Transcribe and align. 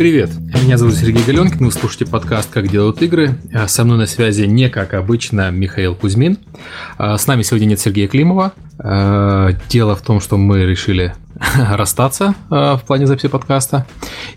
Привет, 0.00 0.30
меня 0.62 0.78
зовут 0.78 0.94
Сергей 0.94 1.22
Галенкин, 1.22 1.62
вы 1.62 1.70
слушаете 1.70 2.06
подкаст 2.06 2.48
«Как 2.50 2.68
делают 2.68 3.02
игры». 3.02 3.34
А 3.52 3.68
со 3.68 3.84
мной 3.84 3.98
на 3.98 4.06
связи 4.06 4.44
не 4.44 4.70
как 4.70 4.94
обычно 4.94 5.50
Михаил 5.50 5.94
Кузьмин. 5.94 6.38
А 6.96 7.18
с 7.18 7.26
нами 7.26 7.42
сегодня 7.42 7.66
нет 7.66 7.80
Сергея 7.80 8.08
Климова. 8.08 8.54
А, 8.78 9.50
дело 9.68 9.94
в 9.94 10.00
том, 10.00 10.22
что 10.22 10.38
мы 10.38 10.64
решили 10.64 11.12
расстаться 11.54 12.34
в 12.48 12.80
плане 12.86 13.06
записи 13.06 13.28
подкаста, 13.28 13.86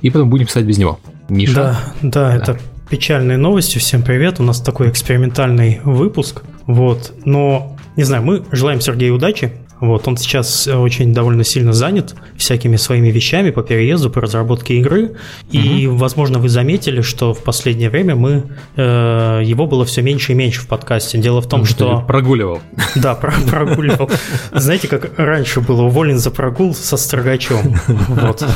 и 0.02 0.10
потом 0.10 0.30
будем 0.30 0.48
писать 0.48 0.66
без 0.66 0.78
него. 0.78 1.00
Миша? 1.30 1.54
Да, 1.54 1.80
да, 2.02 2.10
да. 2.10 2.36
это 2.36 2.60
печальные 2.90 3.38
новости. 3.38 3.78
Всем 3.78 4.04
привет. 4.04 4.42
У 4.42 4.44
нас 4.44 4.60
такой 4.60 4.90
экспериментальный 4.90 5.80
выпуск. 5.86 6.42
Вот. 6.68 7.14
Но, 7.24 7.78
не 7.96 8.04
знаю, 8.04 8.22
мы 8.24 8.44
желаем 8.52 8.82
Сергею 8.82 9.16
удачи. 9.16 9.54
Вот, 9.84 10.08
он 10.08 10.16
сейчас 10.16 10.66
очень 10.66 11.14
довольно 11.14 11.44
сильно 11.44 11.74
занят 11.74 12.16
всякими 12.38 12.78
своими 12.78 13.10
вещами 13.10 13.50
по 13.50 13.64
переезду, 13.64 14.10
по 14.10 14.22
разработке 14.22 14.76
игры. 14.76 15.18
И, 15.52 15.88
угу. 15.88 15.98
возможно, 15.98 16.40
вы 16.40 16.48
заметили, 16.48 17.02
что 17.02 17.34
в 17.34 17.44
последнее 17.44 17.90
время 17.90 18.16
мы 18.16 18.46
э, 18.78 19.42
его 19.44 19.68
было 19.68 19.84
все 19.84 20.02
меньше 20.02 20.32
и 20.32 20.36
меньше 20.36 20.62
в 20.62 20.68
подкасте. 20.68 21.18
Дело 21.18 21.42
в 21.42 21.50
том, 21.50 21.60
он 21.60 21.66
что... 21.66 22.02
Прогуливал. 22.08 22.62
Да, 22.96 23.16
прогуливал. 23.16 24.10
Знаете, 24.54 24.88
как 24.88 25.20
раньше 25.20 25.60
было 25.60 25.82
уволен 25.82 26.18
за 26.18 26.32
прогул 26.32 26.74
со 26.74 26.96
строгачом. 26.96 27.76
Вот. 28.08 28.46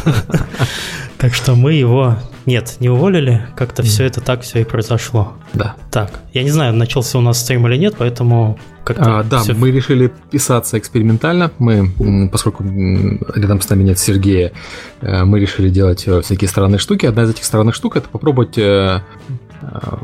Так 1.18 1.34
что 1.34 1.56
мы 1.56 1.74
его 1.74 2.16
нет, 2.48 2.78
не 2.80 2.90
уволили, 2.90 3.46
как-то 3.58 3.84
все 3.84 4.06
это 4.06 4.22
так 4.22 4.42
все 4.42 4.62
и 4.62 4.64
произошло. 4.64 5.34
Да. 5.54 5.76
Так, 5.92 6.12
я 6.34 6.44
не 6.44 6.50
знаю, 6.50 6.74
начался 6.74 7.18
у 7.18 7.22
нас 7.22 7.40
стрим 7.42 7.68
или 7.68 7.76
нет, 7.76 7.96
поэтому 7.98 8.58
как-то... 8.86 9.20
А, 9.20 9.24
да, 9.24 9.40
все... 9.40 9.54
мы 9.54 9.70
решили 9.70 10.10
писаться 10.32 10.80
экспериментально. 10.80 11.52
Мы, 11.60 12.30
поскольку 12.32 12.64
рядом 12.64 13.60
с 13.60 13.70
нами 13.70 13.84
нет 13.84 14.00
Сергея, 14.00 14.54
э, 15.02 15.26
мы 15.26 15.42
решили 15.42 15.70
делать 15.70 16.08
э, 16.08 16.22
всякие 16.22 16.48
странные 16.48 16.80
штуки. 16.80 17.06
Одна 17.06 17.24
из 17.24 17.32
этих 17.32 17.44
странных 17.44 17.76
штук 17.76 17.98
это 17.98 18.08
попробовать 18.08 18.58
э, 18.58 19.02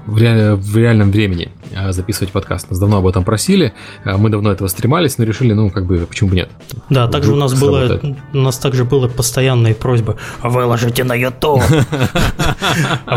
в, 0.05 0.17
реаль, 0.17 0.55
в 0.55 0.77
реальном 0.77 1.11
времени 1.11 1.51
а, 1.75 1.91
записывать 1.91 2.31
подкаст. 2.31 2.69
Нас 2.69 2.79
давно 2.79 2.97
об 2.97 3.07
этом 3.07 3.23
просили, 3.23 3.73
а, 4.03 4.17
мы 4.17 4.29
давно 4.29 4.51
этого 4.51 4.67
стремались, 4.67 5.17
но 5.17 5.23
решили, 5.23 5.53
ну, 5.53 5.69
как 5.69 5.85
бы, 5.85 5.97
почему 6.05 6.29
бы 6.29 6.35
нет. 6.35 6.49
Да, 6.89 7.07
также 7.07 7.33
у 7.33 7.35
нас 7.35 7.53
было, 7.59 7.99
у 8.33 8.37
нас 8.37 8.57
также 8.57 8.85
было 8.85 9.07
постоянные 9.07 9.75
просьбы, 9.75 10.17
выложите 10.41 11.03
на 11.03 11.13
YouTube. 11.13 11.63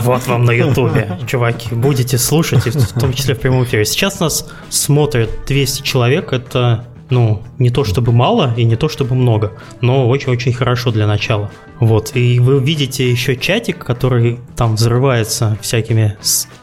Вот 0.03 0.27
вам 0.27 0.45
на 0.45 0.51
YouTube, 0.51 1.27
чуваки, 1.27 1.75
будете 1.75 2.19
слушать, 2.19 2.67
в 2.67 3.01
том 3.01 3.13
числе 3.13 3.35
в 3.35 3.41
прямом 3.41 3.65
эфире. 3.65 3.85
Сейчас 3.85 4.21
нас 4.21 4.49
смотрят 4.69 5.31
200 5.47 5.83
человек, 5.83 6.33
это 6.33 6.85
ну, 7.11 7.43
не 7.59 7.71
то 7.71 7.85
чтобы 7.85 8.13
мало 8.13 8.53
и 8.57 8.65
не 8.65 8.77
то 8.77 8.89
чтобы 8.89 9.15
много, 9.15 9.53
но 9.81 10.09
очень-очень 10.09 10.53
хорошо 10.53 10.91
для 10.91 11.07
начала. 11.07 11.51
Вот, 11.79 12.17
и 12.17 12.39
вы 12.41 12.59
видите 12.59 13.11
еще 13.11 13.37
чатик, 13.37 13.85
который 13.85 14.39
там 14.57 14.77
взрывается 14.77 15.59
всякими 15.61 16.17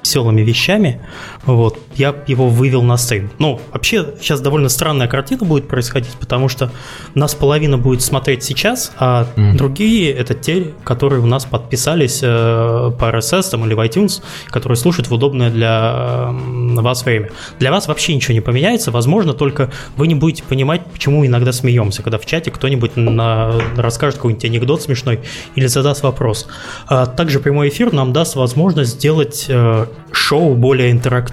веселыми 0.04 0.42
вещами. 0.42 1.02
Вот, 1.46 1.80
я 1.96 2.16
его 2.28 2.48
вывел 2.48 2.82
на 2.82 2.98
стрим. 2.98 3.30
Ну, 3.40 3.60
вообще, 3.72 4.16
сейчас 4.20 4.42
довольно 4.42 4.70
странная 4.70 5.08
картина 5.08 5.46
будет 5.46 5.68
происходить, 5.68 6.14
потому 6.20 6.50
что 6.50 6.72
нас 7.16 7.36
половина 7.36 7.78
будет 7.78 8.02
смотреть 8.02 8.44
сейчас, 8.44 8.92
а 8.98 9.28
mm. 9.36 9.56
другие 9.56 10.12
это 10.12 10.34
те, 10.34 10.74
которые 10.84 11.22
у 11.22 11.26
нас 11.26 11.46
подписались 11.46 12.22
э, 12.24 12.28
по 12.28 13.06
RSS 13.06 13.52
там, 13.52 13.66
или 13.66 13.74
в 13.74 13.80
iTunes, 13.80 14.22
которые 14.48 14.78
слушают 14.78 15.10
в 15.10 15.14
удобное 15.14 15.52
для 15.52 16.32
э, 16.32 16.82
вас 16.82 17.06
время. 17.06 17.30
Для 17.60 17.72
вас 17.72 17.88
вообще 17.88 18.16
ничего 18.16 18.34
не 18.34 18.42
поменяется, 18.42 18.92
возможно, 18.92 19.34
только 19.34 19.70
вы 19.96 20.08
не 20.08 20.16
будете 20.16 20.44
понимать, 20.44 20.86
почему 20.86 21.26
иногда 21.26 21.52
смеемся, 21.52 22.02
когда 22.02 22.18
в 22.18 22.26
чате 22.26 22.52
кто-нибудь 22.52 22.96
на... 22.96 23.54
расскажет 23.76 24.16
какой-нибудь 24.16 24.46
анекдот 24.46 24.82
смешной, 24.82 25.04
смешной 25.04 25.20
или 25.56 25.68
задаст 25.68 26.04
вопрос. 26.04 26.48
А 26.88 27.06
также 27.06 27.40
прямой 27.40 27.70
эфир 27.70 27.94
нам 27.94 28.14
даст 28.14 28.36
возможность 28.36 28.92
сделать 28.92 29.46
э, 29.50 29.86
шоу 30.12 30.56
более 30.56 30.92
интерактивным, 30.92 31.33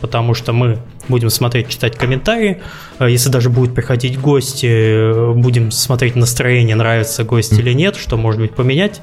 потому 0.00 0.34
что 0.34 0.52
мы 0.52 0.78
будем 1.08 1.30
смотреть, 1.30 1.68
читать 1.68 1.96
комментарии. 1.96 2.60
А 2.98 3.08
если 3.08 3.30
даже 3.30 3.50
будут 3.50 3.74
приходить 3.74 4.20
гости, 4.20 4.66
э, 4.66 5.32
будем 5.32 5.70
смотреть 5.70 6.16
настроение, 6.16 6.76
нравится 6.76 7.24
гость 7.24 7.52
или 7.52 7.72
нет, 7.72 7.96
что 7.96 8.16
может 8.16 8.40
быть 8.40 8.54
поменять, 8.54 9.00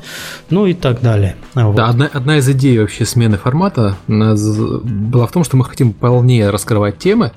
ну 0.49 0.65
и 0.65 0.73
так 0.73 1.01
далее. 1.01 1.35
Вот. 1.53 1.75
Да, 1.75 1.87
одна, 1.87 2.09
одна 2.11 2.37
из 2.37 2.47
идей 2.49 2.79
вообще 2.79 3.05
смены 3.05 3.37
формата 3.37 3.97
была 4.07 5.27
в 5.27 5.31
том, 5.31 5.43
что 5.43 5.57
мы 5.57 5.65
хотим 5.65 5.93
полнее 5.93 6.49
раскрывать 6.49 6.97
темы, 6.97 7.31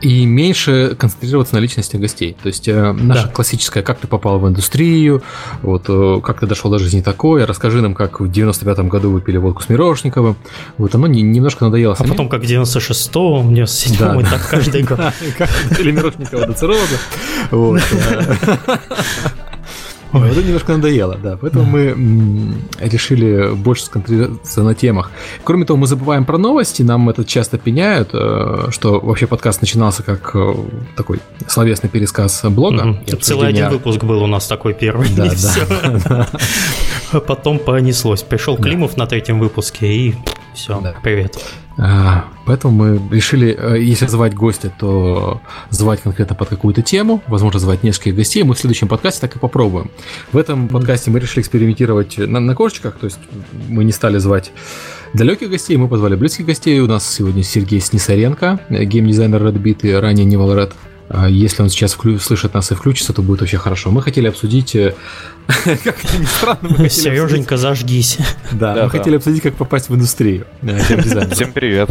и 0.00 0.24
меньше 0.24 0.96
концентрироваться 0.98 1.54
на 1.54 1.58
личности 1.58 1.96
гостей. 1.96 2.36
То 2.42 2.48
есть 2.48 2.68
э, 2.68 2.92
наша 2.92 3.24
да. 3.24 3.32
классическая 3.32 3.82
«как 3.82 3.98
ты 3.98 4.06
попал 4.06 4.38
в 4.38 4.48
индустрию», 4.48 5.22
вот 5.62 5.84
э, 5.88 6.20
«как 6.22 6.40
ты 6.40 6.46
дошел 6.46 6.70
до 6.70 6.78
жизни 6.78 7.00
такой», 7.02 7.44
расскажи 7.44 7.82
нам, 7.82 7.94
как 7.94 8.20
в 8.20 8.24
95-м 8.24 8.88
году 8.88 9.10
вы 9.10 9.20
пили 9.20 9.36
водку 9.36 9.62
с 9.62 9.68
Мирошниковым. 9.68 10.36
Вот 10.78 10.94
оно 10.94 11.06
не, 11.06 11.22
немножко 11.22 11.64
надоело. 11.64 11.94
А 11.98 12.04
потом 12.04 12.28
как 12.28 12.42
в 12.42 12.44
96-м, 12.44 13.48
в 13.48 13.52
97-м, 13.52 13.98
да, 13.98 14.20
и 14.20 14.24
так 14.24 14.48
каждый 14.48 14.82
год. 14.84 15.00
Как 15.36 15.50
пили 15.76 15.90
Мирошникова 15.92 16.46
до 16.46 16.52
цирроза. 16.52 16.96
Ой. 20.22 20.30
Это 20.30 20.42
немножко 20.42 20.72
надоело, 20.72 21.16
да. 21.16 21.36
Поэтому 21.40 21.64
мы 21.64 22.56
решили 22.80 23.54
больше 23.54 23.84
сконцентрироваться 23.84 24.62
на 24.62 24.74
темах. 24.74 25.10
Кроме 25.44 25.64
того, 25.64 25.78
мы 25.78 25.86
забываем 25.86 26.24
про 26.24 26.38
новости, 26.38 26.82
нам 26.82 27.08
это 27.08 27.24
часто 27.24 27.58
пеняют, 27.58 28.10
э, 28.12 28.68
что 28.70 29.00
вообще 29.00 29.26
подкаст 29.26 29.60
начинался 29.60 30.02
как 30.02 30.30
э, 30.34 30.54
такой 30.96 31.20
словесный 31.46 31.90
пересказ 31.90 32.44
блога. 32.44 32.98
Угу. 33.08 33.16
Целый 33.20 33.48
один 33.48 33.68
выпуск 33.68 34.02
был 34.04 34.22
у 34.22 34.26
нас 34.26 34.46
такой 34.46 34.74
первый. 34.74 35.08
Да, 35.14 35.30
да. 36.08 36.28
Потом 37.26 37.58
понеслось. 37.58 38.22
Пришел 38.22 38.56
Климов 38.56 38.96
на 38.96 39.06
третьем 39.06 39.38
выпуске 39.38 39.86
и 39.86 40.14
все, 40.56 40.82
привет. 41.02 41.38
А, 41.78 42.24
поэтому 42.46 42.74
мы 42.74 43.14
решили, 43.14 43.54
э, 43.56 43.78
если 43.82 44.06
звать 44.06 44.34
гостя, 44.34 44.72
то 44.78 45.42
звать 45.68 46.00
конкретно 46.00 46.34
под 46.34 46.48
какую-то 46.48 46.80
тему, 46.80 47.22
возможно, 47.26 47.60
звать 47.60 47.82
несколько 47.82 48.12
гостей. 48.12 48.42
Мы 48.42 48.54
в 48.54 48.58
следующем 48.58 48.88
подкасте 48.88 49.20
так 49.20 49.36
и 49.36 49.38
попробуем. 49.38 49.90
В 50.32 50.38
этом 50.38 50.68
подкасте 50.68 51.10
мы 51.10 51.20
решили 51.20 51.42
экспериментировать 51.42 52.16
на, 52.16 52.40
на 52.40 52.54
кошечках, 52.54 52.96
то 52.98 53.04
есть 53.04 53.18
мы 53.68 53.84
не 53.84 53.92
стали 53.92 54.16
звать 54.16 54.52
далеких 55.12 55.50
гостей, 55.50 55.76
мы 55.76 55.88
позвали 55.88 56.16
близких 56.16 56.46
гостей. 56.46 56.80
У 56.80 56.86
нас 56.86 57.06
сегодня 57.06 57.42
Сергей 57.42 57.80
Снисаренко, 57.80 58.60
геймдизайнер 58.70 59.42
Red 59.42 59.62
Beat 59.62 59.80
и 59.82 59.92
ранее 59.92 60.24
Nival 60.24 60.56
Red. 60.56 60.72
А 61.08 61.28
если 61.28 61.62
он 61.62 61.68
сейчас 61.68 61.96
вклю- 61.96 62.18
слышит 62.18 62.54
нас 62.54 62.72
и 62.72 62.74
включится, 62.74 63.12
то 63.12 63.22
будет 63.22 63.40
вообще 63.40 63.58
хорошо. 63.58 63.90
Мы 63.90 64.02
хотели 64.02 64.26
обсудить 64.26 64.74
э, 64.74 64.94
Как 65.84 66.04
это 66.04 66.18
ни 66.18 66.24
странно, 66.24 66.88
Сереженька, 66.88 67.56
зажгись. 67.56 68.18
Да, 68.52 68.74
мы 68.84 68.90
хотели 68.90 69.16
обсудить, 69.16 69.42
как 69.42 69.54
попасть 69.54 69.88
в 69.88 69.94
индустрию. 69.94 70.46
Всем 71.30 71.52
привет. 71.52 71.90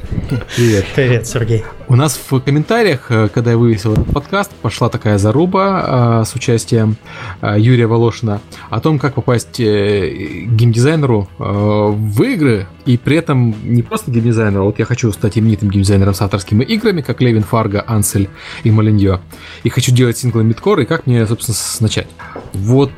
Привет. 0.55 0.85
Привет, 0.93 1.27
Сергей. 1.27 1.63
У 1.87 1.95
нас 1.95 2.19
в 2.29 2.39
комментариях, 2.39 3.05
э, 3.09 3.29
когда 3.33 3.51
я 3.51 3.57
вывесил 3.57 3.93
этот 3.93 4.07
подкаст, 4.11 4.51
пошла 4.61 4.89
такая 4.89 5.17
заруба 5.17 6.21
э, 6.21 6.25
с 6.25 6.35
участием 6.35 6.97
э, 7.41 7.55
Юрия 7.57 7.87
Волошина 7.87 8.41
о 8.69 8.79
том, 8.81 8.99
как 8.99 9.13
попасть 9.13 9.59
геймдизайнеру 9.59 11.29
в 11.37 12.23
игры, 12.23 12.67
и 12.85 12.97
при 12.97 13.17
этом 13.17 13.55
не 13.63 13.83
просто 13.83 14.11
геймдизайнеру, 14.11 14.63
а 14.63 14.65
вот 14.65 14.79
я 14.79 14.85
хочу 14.85 15.11
стать 15.11 15.37
именитым 15.37 15.69
геймдизайнером 15.69 16.13
с 16.13 16.21
авторскими 16.21 16.63
играми, 16.63 17.01
как 17.01 17.21
Левин 17.21 17.43
Фарго, 17.43 17.83
Ансель 17.85 18.29
и 18.63 18.71
Малиньо, 18.71 19.21
и 19.63 19.69
хочу 19.69 19.93
делать 19.93 20.17
синглы 20.17 20.43
мидкор, 20.43 20.79
и 20.79 20.85
как 20.85 21.05
мне, 21.07 21.25
собственно, 21.27 21.57
начать. 21.79 22.07
Вот 22.53 22.91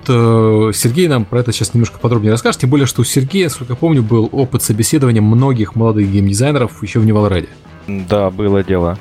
Сергей 0.73 1.07
нам 1.07 1.25
про 1.25 1.39
это 1.39 1.51
сейчас 1.51 1.73
немножко 1.73 1.99
подробнее 1.99 2.31
расскажет, 2.31 2.61
тем 2.61 2.69
более, 2.69 2.87
что 2.87 3.01
у 3.01 3.03
Сергея, 3.05 3.45
насколько 3.45 3.73
я 3.73 3.77
помню, 3.77 4.03
был 4.03 4.29
опыт 4.31 4.63
собеседования 4.63 5.21
многих 5.21 5.75
молодых 5.75 6.09
геймдизайнеров 6.09 6.81
еще 6.83 6.99
в 6.99 7.05
Невалраде. 7.05 7.49
Да, 7.87 8.29
было 8.29 8.63
дело. 8.63 8.97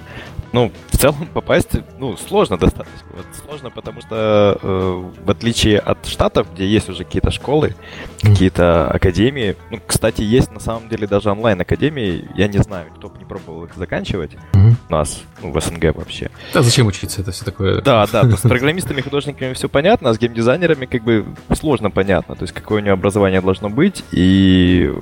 Ну, 0.52 0.72
в 0.96 0.98
целом 0.98 1.26
попасть, 1.26 1.70
ну, 1.98 2.16
сложно 2.16 2.56
достаточно. 2.56 3.06
Вот 3.14 3.26
сложно, 3.44 3.70
потому 3.70 4.00
что 4.00 4.58
э, 4.62 5.04
в 5.24 5.30
отличие 5.30 5.78
от 5.78 6.06
штатов, 6.06 6.46
где 6.54 6.66
есть 6.66 6.88
уже 6.88 7.04
какие-то 7.04 7.30
школы, 7.30 7.74
какие-то 8.22 8.88
академии, 8.90 9.56
ну, 9.70 9.78
кстати, 9.86 10.22
есть 10.22 10.50
на 10.52 10.60
самом 10.60 10.88
деле 10.88 11.06
даже 11.06 11.30
онлайн-академии, 11.30 12.30
я 12.34 12.48
не 12.48 12.58
знаю, 12.58 12.86
кто 12.96 13.08
бы 13.08 13.18
не 13.18 13.26
пробовал 13.26 13.64
их 13.64 13.74
заканчивать 13.76 14.32
mm-hmm. 14.52 14.74
у 14.88 14.92
нас, 14.92 15.22
ну, 15.42 15.52
в 15.52 15.60
СНГ 15.60 15.94
вообще. 15.94 16.30
Да, 16.54 16.62
зачем 16.62 16.86
учиться, 16.86 17.20
это 17.20 17.30
все 17.30 17.44
такое? 17.44 17.82
Да, 17.82 18.06
да, 18.06 18.24
с 18.34 18.40
программистами, 18.42 19.02
художниками 19.02 19.52
все 19.52 19.68
понятно, 19.68 20.10
а 20.10 20.14
с 20.14 20.18
геймдизайнерами 20.18 20.86
как 20.86 21.04
бы 21.04 21.26
сложно 21.54 21.90
понятно, 21.90 22.36
то 22.36 22.42
есть 22.42 22.54
какое 22.54 22.80
у 22.80 22.84
него 22.84 22.94
образование 22.94 23.42
должно 23.42 23.68
быть, 23.68 24.02
и 24.12 24.92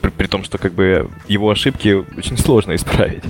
при, 0.00 0.10
при 0.10 0.26
том, 0.26 0.42
что 0.42 0.58
как 0.58 0.72
бы 0.72 1.08
его 1.28 1.48
ошибки 1.48 2.04
очень 2.18 2.38
сложно 2.38 2.74
исправить. 2.74 3.22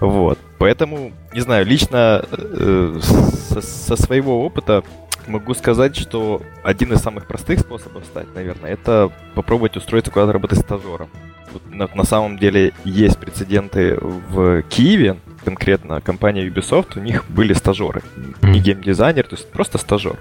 Вот. 0.00 0.38
Поэтому, 0.58 1.12
не 1.32 1.40
знаю, 1.40 1.66
лично 1.66 2.24
э, 2.30 3.00
со, 3.00 3.60
со 3.60 3.96
своего 3.96 4.44
опыта 4.44 4.84
могу 5.26 5.54
сказать, 5.54 5.96
что 5.96 6.42
один 6.62 6.92
из 6.92 7.00
самых 7.00 7.26
простых 7.26 7.60
способов 7.60 8.04
стать, 8.04 8.26
наверное, 8.34 8.72
это 8.72 9.10
попробовать 9.34 9.76
устроиться 9.76 10.10
куда-то 10.10 10.32
работать 10.32 10.58
стажером. 10.58 11.08
Вот 11.52 11.62
на, 11.72 11.88
на 11.94 12.04
самом 12.04 12.38
деле 12.38 12.72
есть 12.84 13.18
прецеденты 13.18 13.98
в 14.00 14.62
Киеве, 14.62 15.16
конкретно 15.44 16.00
компания 16.00 16.46
Ubisoft, 16.46 16.98
у 16.98 17.00
них 17.00 17.24
были 17.28 17.52
стажеры. 17.52 18.02
Не 18.42 18.60
геймдизайнер, 18.60 19.24
то 19.24 19.36
есть 19.36 19.50
просто 19.50 19.78
стажер. 19.78 20.16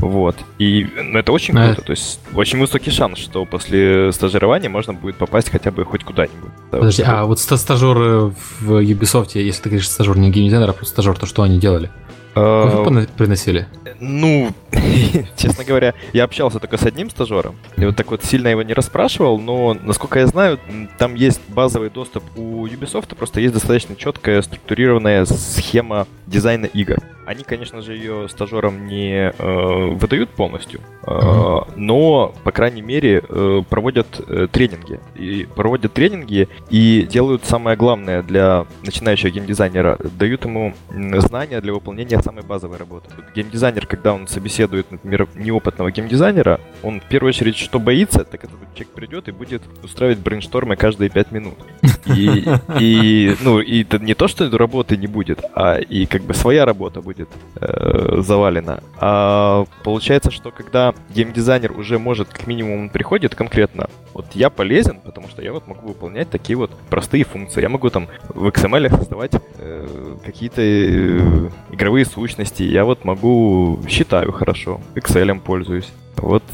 Вот. 0.00 0.36
И 0.58 0.86
ну, 0.96 1.18
это 1.18 1.32
очень 1.32 1.54
круто. 1.54 1.82
То 1.82 1.90
есть 1.90 2.20
очень 2.34 2.58
высокий 2.58 2.90
шанс, 2.90 3.18
что 3.18 3.44
после 3.44 4.12
стажирования 4.12 4.68
можно 4.68 4.94
будет 4.94 5.16
попасть 5.16 5.50
хотя 5.50 5.70
бы 5.70 5.84
хоть 5.84 6.04
куда-нибудь. 6.04 6.50
Подожди, 6.70 7.02
а 7.06 7.24
вот 7.24 7.40
стажеры 7.40 8.32
в 8.60 8.82
Ubisoft, 8.82 9.30
если 9.34 9.62
ты 9.62 9.68
говоришь 9.70 9.88
стажер 9.88 10.16
не 10.18 10.30
геймдизайнер, 10.30 10.70
а 10.70 10.72
просто 10.72 10.92
стажер, 10.92 11.18
то 11.18 11.26
что 11.26 11.42
они 11.42 11.58
делали? 11.58 11.90
Кофе 12.34 12.76
а, 12.76 13.06
приносили? 13.16 13.66
Ну, 14.00 14.50
честно 15.36 15.64
говоря, 15.64 15.94
я 16.12 16.24
общался 16.24 16.60
только 16.60 16.76
с 16.76 16.84
одним 16.84 17.10
стажером. 17.10 17.56
И 17.76 17.84
вот 17.84 17.96
так 17.96 18.10
вот 18.10 18.22
сильно 18.22 18.48
его 18.48 18.62
не 18.62 18.74
расспрашивал, 18.74 19.38
но, 19.38 19.74
насколько 19.74 20.20
я 20.20 20.26
знаю, 20.26 20.60
там 20.98 21.14
есть 21.14 21.40
базовый 21.48 21.90
доступ 21.90 22.22
у 22.36 22.66
Ubisoft, 22.66 23.14
просто 23.16 23.40
есть 23.40 23.54
достаточно 23.54 23.96
четкая 23.96 24.42
структурированная 24.42 25.24
схема 25.24 26.06
дизайна 26.26 26.66
игр. 26.66 26.98
Они, 27.28 27.44
конечно 27.44 27.82
же, 27.82 27.92
ее 27.92 28.26
стажерам 28.30 28.86
не 28.86 29.30
э, 29.30 29.94
выдают 29.96 30.30
полностью, 30.30 30.80
э, 31.06 31.58
но, 31.76 32.34
по 32.42 32.52
крайней 32.52 32.80
мере, 32.80 33.22
э, 33.28 33.62
проводят 33.68 34.18
э, 34.26 34.46
тренинги. 34.50 34.98
И 35.14 35.46
проводят 35.54 35.92
тренинги 35.92 36.48
и 36.70 37.02
делают 37.02 37.44
самое 37.44 37.76
главное 37.76 38.22
для 38.22 38.64
начинающего 38.82 39.28
геймдизайнера. 39.28 39.98
Дают 40.18 40.46
ему 40.46 40.72
знания 40.88 41.60
для 41.60 41.74
выполнения 41.74 42.18
самой 42.22 42.44
базовой 42.44 42.78
работы. 42.78 43.10
Геймдизайнер, 43.34 43.86
когда 43.86 44.14
он 44.14 44.26
собеседует, 44.26 44.90
например, 44.90 45.28
неопытного 45.34 45.90
геймдизайнера, 45.90 46.60
он 46.82 47.00
в 47.00 47.04
первую 47.04 47.30
очередь 47.30 47.56
что 47.56 47.78
боится, 47.78 48.24
так 48.24 48.44
это 48.44 48.52
человек 48.74 48.94
придет 48.94 49.28
и 49.28 49.32
будет 49.32 49.62
устраивать 49.82 50.18
брейнштормы 50.18 50.76
каждые 50.76 51.10
пять 51.10 51.32
минут. 51.32 51.58
И, 52.06 52.44
и, 52.80 53.36
ну, 53.42 53.60
и 53.60 53.82
это 53.82 53.98
не 53.98 54.14
то, 54.14 54.28
что 54.28 54.48
работы 54.56 54.96
не 54.96 55.06
будет, 55.06 55.44
а 55.54 55.76
и 55.76 56.06
как 56.06 56.22
бы 56.22 56.34
своя 56.34 56.64
работа 56.64 57.00
будет 57.00 57.28
э, 57.56 58.20
завалено. 58.20 58.82
А 58.98 59.64
получается, 59.84 60.30
что 60.30 60.50
когда 60.50 60.94
геймдизайнер 61.14 61.72
уже 61.72 61.98
может, 61.98 62.28
как 62.28 62.46
минимум, 62.46 62.88
приходит 62.88 63.34
конкретно, 63.34 63.88
вот 64.14 64.26
я 64.34 64.50
полезен, 64.50 65.00
потому 65.04 65.28
что 65.28 65.42
я 65.42 65.52
вот 65.52 65.66
могу 65.66 65.88
выполнять 65.88 66.30
такие 66.30 66.56
вот 66.56 66.70
простые 66.88 67.24
функции. 67.24 67.62
Я 67.62 67.68
могу 67.68 67.90
там 67.90 68.08
в 68.28 68.46
XML 68.48 68.90
создавать 68.96 69.32
э, 69.58 70.16
какие-то 70.24 70.62
э, 70.62 71.50
игровые 71.70 72.04
сущности. 72.04 72.62
Я 72.62 72.84
вот 72.84 73.04
могу 73.04 73.80
считаю 73.88 74.32
хорошо, 74.32 74.80
Excel 74.94 75.38
пользуюсь. 75.40 75.92
Вот 76.18 76.44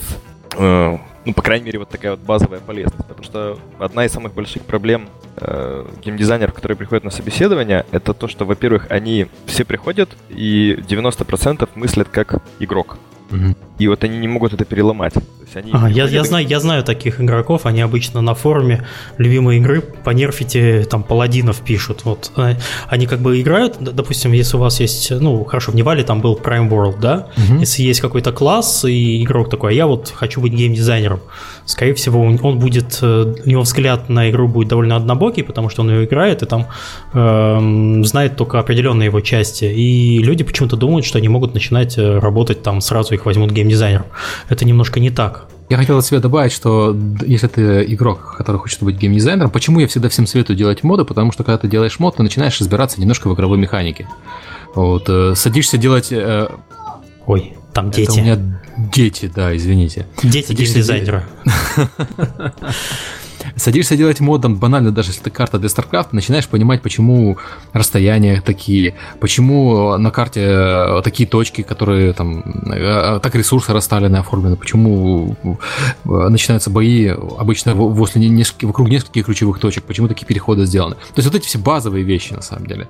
э, 0.57 0.99
ну, 1.25 1.33
по 1.33 1.43
крайней 1.43 1.67
мере, 1.67 1.79
вот 1.79 1.89
такая 1.89 2.13
вот 2.13 2.21
базовая 2.21 2.61
полезность. 2.61 3.07
Потому 3.07 3.25
что 3.25 3.59
одна 3.79 4.05
из 4.05 4.13
самых 4.13 4.35
больших 4.35 4.63
проблем 4.63 5.09
э, 5.37 5.87
геймдизайнеров, 6.03 6.53
которые 6.53 6.77
приходят 6.77 7.05
на 7.05 7.11
собеседование, 7.11 7.87
это 7.93 8.13
то, 8.13 8.29
что, 8.29 8.45
во-первых, 8.45 8.87
они 8.91 9.27
все 9.47 9.65
приходят 9.65 10.11
и 10.29 10.77
90% 10.87 11.69
мыслят 11.75 12.09
как 12.09 12.43
игрок. 12.59 12.99
Угу. 13.31 13.55
И 13.79 13.89
вот 13.89 14.05
они 14.05 14.19
не 14.19 14.29
могут 14.29 14.53
это 14.53 14.65
переломать. 14.65 15.15
То 15.15 15.21
есть 15.43 15.57
они 15.57 15.73
ага, 15.73 15.89
я, 15.89 16.05
я, 16.07 16.25
знаю, 16.25 16.47
я 16.47 16.61
знаю 16.61 16.85
таких 16.85 17.21
игроков, 17.21 17.67
они 17.67 17.81
обычно 17.81 18.21
на 18.21 18.35
форуме 18.35 18.87
любимой 19.19 19.59
игры 19.59 19.81
по 19.81 20.11
нерфите 20.11 20.85
там 20.85 21.03
паладинов 21.03 21.61
пишут. 21.61 22.05
Вот 22.05 22.31
э, 22.37 22.57
они 22.89 23.07
как 23.07 23.21
бы 23.21 23.41
играют, 23.41 23.79
допустим, 23.81 24.33
если 24.33 24.57
у 24.57 24.61
вас 24.61 24.79
есть, 24.81 25.11
ну, 25.11 25.45
хорошо, 25.45 25.73
в 25.73 25.75
Невале 25.75 26.05
там 26.05 26.21
был 26.21 26.39
Prime 26.43 26.69
World, 26.69 27.01
да, 27.01 27.29
угу. 27.37 27.61
если 27.61 27.83
есть 27.83 28.01
какой-то 28.01 28.33
класс 28.33 28.85
и 28.85 29.23
игрок 29.25 29.51
такой, 29.51 29.73
а 29.73 29.75
я 29.75 29.87
вот 29.87 30.13
хочу 30.15 30.41
быть 30.41 30.53
геймдизайнером, 30.53 31.21
скорее 31.65 31.95
всего, 31.95 32.21
он 32.21 32.59
будет, 32.59 32.99
э, 33.03 33.35
у 33.45 33.49
него 33.49 33.63
взгляд 33.63 34.09
на 34.09 34.31
игру 34.31 34.49
будет 34.49 34.69
довольно 34.69 34.97
однобокий, 34.97 35.43
потому 35.43 35.69
что 35.69 35.83
он 35.83 35.91
ее 35.91 36.05
играет 36.05 36.43
и 36.43 36.47
там 36.47 36.67
э, 37.13 38.03
знает 38.05 38.37
только 38.37 38.59
определенные 38.59 39.07
его 39.07 39.21
части. 39.21 39.65
И 39.65 40.19
люди 40.19 40.45
почему-то 40.45 40.77
думают, 40.77 41.05
что 41.07 41.19
они 41.19 41.29
могут 41.29 41.55
начинать 41.55 41.99
э, 41.99 42.19
работать 42.19 42.63
там, 42.63 42.81
сразу 42.81 43.15
их 43.15 43.27
возьмут 43.27 43.51
геймдизайнером. 43.65 44.07
Это 44.49 44.65
немножко 44.65 45.01
не 45.01 45.11
так. 45.11 45.49
Я 45.71 45.79
хотел 45.79 45.99
от 45.99 46.05
себя 46.05 46.21
добавить, 46.21 46.53
что 46.53 46.97
если 47.27 47.47
ты 47.47 47.85
игрок, 47.93 48.37
который 48.37 48.59
хочет 48.59 48.83
быть 48.83 48.97
геймдизайнером, 48.97 49.51
почему 49.51 49.81
я 49.81 49.89
всегда 49.89 50.09
всем 50.09 50.27
советую 50.27 50.57
делать 50.57 50.83
моды? 50.83 51.05
Потому 51.05 51.33
что 51.33 51.43
когда 51.43 51.59
ты 51.59 51.69
делаешь 51.69 51.99
мод, 51.99 52.17
ты 52.17 52.23
начинаешь 52.23 52.61
разбираться 52.61 53.01
немножко 53.01 53.29
в 53.29 53.35
игровой 53.35 53.59
механике. 53.59 54.07
Вот, 54.75 55.09
садишься 55.37 55.79
делать... 55.79 56.13
Ой, 57.27 57.55
там 57.73 57.91
дети. 57.91 58.11
Это 58.11 58.13
у 58.13 58.23
меня 58.23 58.61
дети, 58.93 59.33
да, 59.35 59.57
извините. 59.57 60.07
Дети 60.23 60.53
геймдизайнера. 60.53 61.25
Садишься 63.57 63.97
делать 63.97 64.21
модом, 64.21 64.57
банально, 64.57 64.91
даже 64.91 65.11
если 65.11 65.23
это 65.23 65.31
карта 65.31 65.59
для 65.59 65.69
StarCraft, 65.69 66.09
начинаешь 66.13 66.49
понимать, 66.49 66.83
почему 66.83 67.39
расстояния 67.73 68.41
такие, 68.41 68.95
почему 69.21 69.97
на 69.97 70.11
карте 70.11 70.41
э, 70.43 71.03
такие 71.03 71.29
точки, 71.29 71.63
которые 71.63 72.13
там, 72.13 72.43
э, 72.73 73.21
так 73.23 73.35
ресурсы 73.35 73.73
расставлены, 73.73 74.17
оформлены, 74.17 74.57
почему 74.57 75.37
э, 75.45 76.29
начинаются 76.29 76.71
бои 76.71 77.09
обычно 77.09 77.75
возле 77.75 78.29
нескольких, 78.29 78.69
вокруг 78.69 78.89
нескольких 78.89 79.25
ключевых 79.27 79.59
точек, 79.59 79.85
почему 79.85 80.09
такие 80.09 80.27
переходы 80.27 80.67
сделаны. 80.67 80.95
То 80.95 81.19
есть 81.19 81.29
вот 81.29 81.37
эти 81.37 81.47
все 81.47 81.59
базовые 81.59 82.05
вещи, 82.05 82.33
на 82.33 82.43
самом 82.43 82.67
деле. 82.67 82.89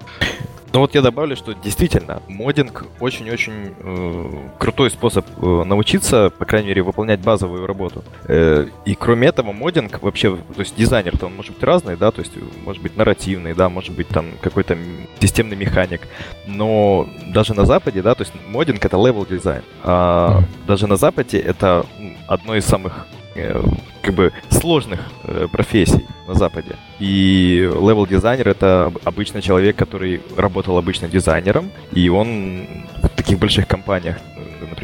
Но 0.75 0.81
вот 0.81 0.93
я 0.93 1.03
добавлю, 1.03 1.37
что 1.37 1.55
действительно, 1.55 2.21
модинг 2.26 2.85
очень-очень 2.99 3.75
э, 3.79 4.49
крутой 4.59 4.91
способ 4.91 5.25
э, 5.41 5.62
научиться, 5.65 6.31
по 6.37 6.44
крайней 6.44 6.67
мере, 6.67 6.82
выполнять 6.82 7.21
базовую 7.21 7.65
работу. 7.65 8.03
Э, 8.26 8.67
и 8.85 8.97
кроме 8.97 9.29
этого, 9.29 9.53
модинг 9.53 10.03
вообще, 10.03 10.35
то 10.35 10.59
есть 10.59 10.75
дизайнер-то 10.75 11.26
он 11.26 11.37
может 11.37 11.53
быть 11.53 11.62
разный, 11.62 11.97
да, 11.97 12.11
то 12.11 12.23
есть 12.23 12.32
может 12.65 12.82
быть 12.82 12.97
нарративный, 12.97 13.55
да, 13.55 13.69
может 13.69 13.94
быть 13.94 14.09
там 14.09 14.26
какой-то 14.41 14.76
системный 15.21 15.55
механик. 15.55 16.09
Но 16.49 17.09
даже 17.29 17.55
на 17.55 17.67
Западе, 17.67 18.03
да, 18.03 18.17
то 18.17 18.23
есть 18.23 18.32
модинг 18.49 18.85
это 18.85 18.97
level 18.96 19.25
дизайн. 19.25 19.62
А 19.85 20.43
даже 20.67 20.88
на 20.88 20.97
Западе 20.97 21.38
это 21.38 21.87
одно 22.27 22.56
из 22.56 22.65
самых 22.65 23.06
Э, 23.06 23.24
как 24.02 24.14
бы 24.14 24.32
сложных 24.50 25.00
э, 25.25 25.48
профессий 25.50 26.06
на 26.26 26.34
Западе. 26.34 26.76
И 27.00 27.69
level 27.73 28.00
-дизайнер— 28.00 28.49
это 28.50 28.92
обычно 29.04 29.42
человек, 29.42 29.76
который 29.76 30.20
работал 30.36 30.78
обычно 30.78 31.08
дизайнером, 31.08 31.70
и 31.92 32.08
он 32.08 32.66
в 33.02 33.08
таких 33.08 33.38
больших 33.38 33.66
компаниях, 33.66 34.16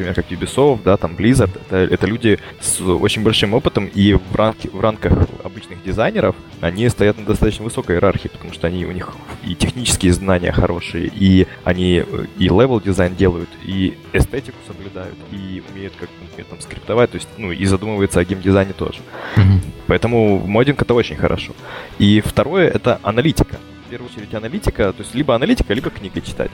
например, 0.01 0.15
как 0.15 0.31
Ubisoft, 0.31 0.83
да, 0.83 0.97
там 0.97 1.13
Blizzard, 1.15 1.51
это, 1.67 1.77
это 1.77 2.07
люди 2.07 2.39
с 2.59 2.81
очень 2.81 3.23
большим 3.23 3.53
опытом, 3.53 3.85
и 3.85 4.13
в, 4.13 4.35
ранке, 4.35 4.69
в 4.69 4.79
рамках 4.79 5.27
обычных 5.43 5.83
дизайнеров 5.83 6.35
они 6.59 6.89
стоят 6.89 7.17
на 7.17 7.25
достаточно 7.25 7.63
высокой 7.63 7.95
иерархии, 7.95 8.27
потому 8.27 8.53
что 8.53 8.67
они 8.67 8.85
у 8.85 8.91
них 8.91 9.11
и 9.43 9.55
технические 9.55 10.13
знания 10.13 10.51
хорошие, 10.51 11.11
и 11.13 11.47
они 11.63 12.03
и 12.37 12.43
level 12.43 12.81
дизайн 12.81 13.15
делают, 13.15 13.49
и 13.63 13.97
эстетику 14.13 14.57
соблюдают, 14.67 15.15
и 15.31 15.63
умеют 15.71 15.93
как 15.99 16.09
например, 16.21 16.45
там 16.49 16.61
скриптовать, 16.61 17.11
то 17.11 17.15
есть, 17.15 17.29
ну, 17.37 17.51
и 17.51 17.65
задумывается 17.65 18.19
о 18.19 18.25
геймдизайне 18.25 18.73
тоже. 18.73 18.99
Mm-hmm. 19.35 19.59
Поэтому 19.87 20.39
модинг 20.39 20.81
это 20.81 20.93
очень 20.93 21.15
хорошо. 21.15 21.53
И 21.99 22.21
второе 22.21 22.67
это 22.67 22.99
аналитика 23.03 23.57
первую 23.91 24.09
очередь 24.09 24.33
аналитика, 24.33 24.93
то 24.93 25.03
есть 25.03 25.13
либо 25.13 25.35
аналитика, 25.35 25.73
либо 25.73 25.89
книги 25.89 26.21
читать. 26.21 26.49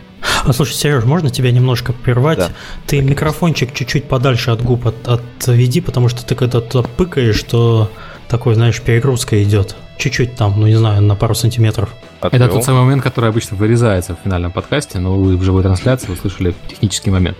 А 0.48 0.54
слушай, 0.54 0.74
Сереж, 0.74 1.04
можно 1.04 1.30
тебя 1.30 1.52
немножко 1.52 1.92
прервать? 1.92 2.38
Да. 2.38 2.50
Ты 2.86 3.02
так 3.02 3.10
микрофончик 3.10 3.74
чуть-чуть 3.74 4.06
подальше 4.06 4.52
от 4.52 4.64
губ 4.64 4.88
от, 4.88 4.96
отведи, 5.06 5.82
потому 5.82 6.08
что 6.08 6.26
ты 6.26 6.36
когда 6.36 6.62
туда 6.62 6.88
пыкаешь, 6.88 7.44
то 7.44 7.92
такой, 8.30 8.56
знаешь, 8.56 8.82
перегрузка 8.82 9.44
идет. 9.44 9.76
Чуть-чуть 9.98 10.38
там, 10.38 10.58
ну 10.58 10.68
не 10.68 10.76
знаю, 10.76 11.02
на 11.02 11.16
пару 11.16 11.36
сантиметров. 11.36 11.90
Отвел. 12.22 12.42
Это 12.42 12.54
тот 12.54 12.64
самый 12.64 12.84
момент, 12.84 13.04
который 13.04 13.30
обычно 13.30 13.58
вырезается 13.58 14.16
в 14.16 14.20
финальном 14.24 14.54
подкасте, 14.54 15.00
но 15.00 15.16
вы 15.16 15.36
в 15.36 15.44
живой 15.44 15.64
трансляции 15.64 16.12
услышали 16.14 16.56
технический 16.70 17.12
момент. 17.12 17.38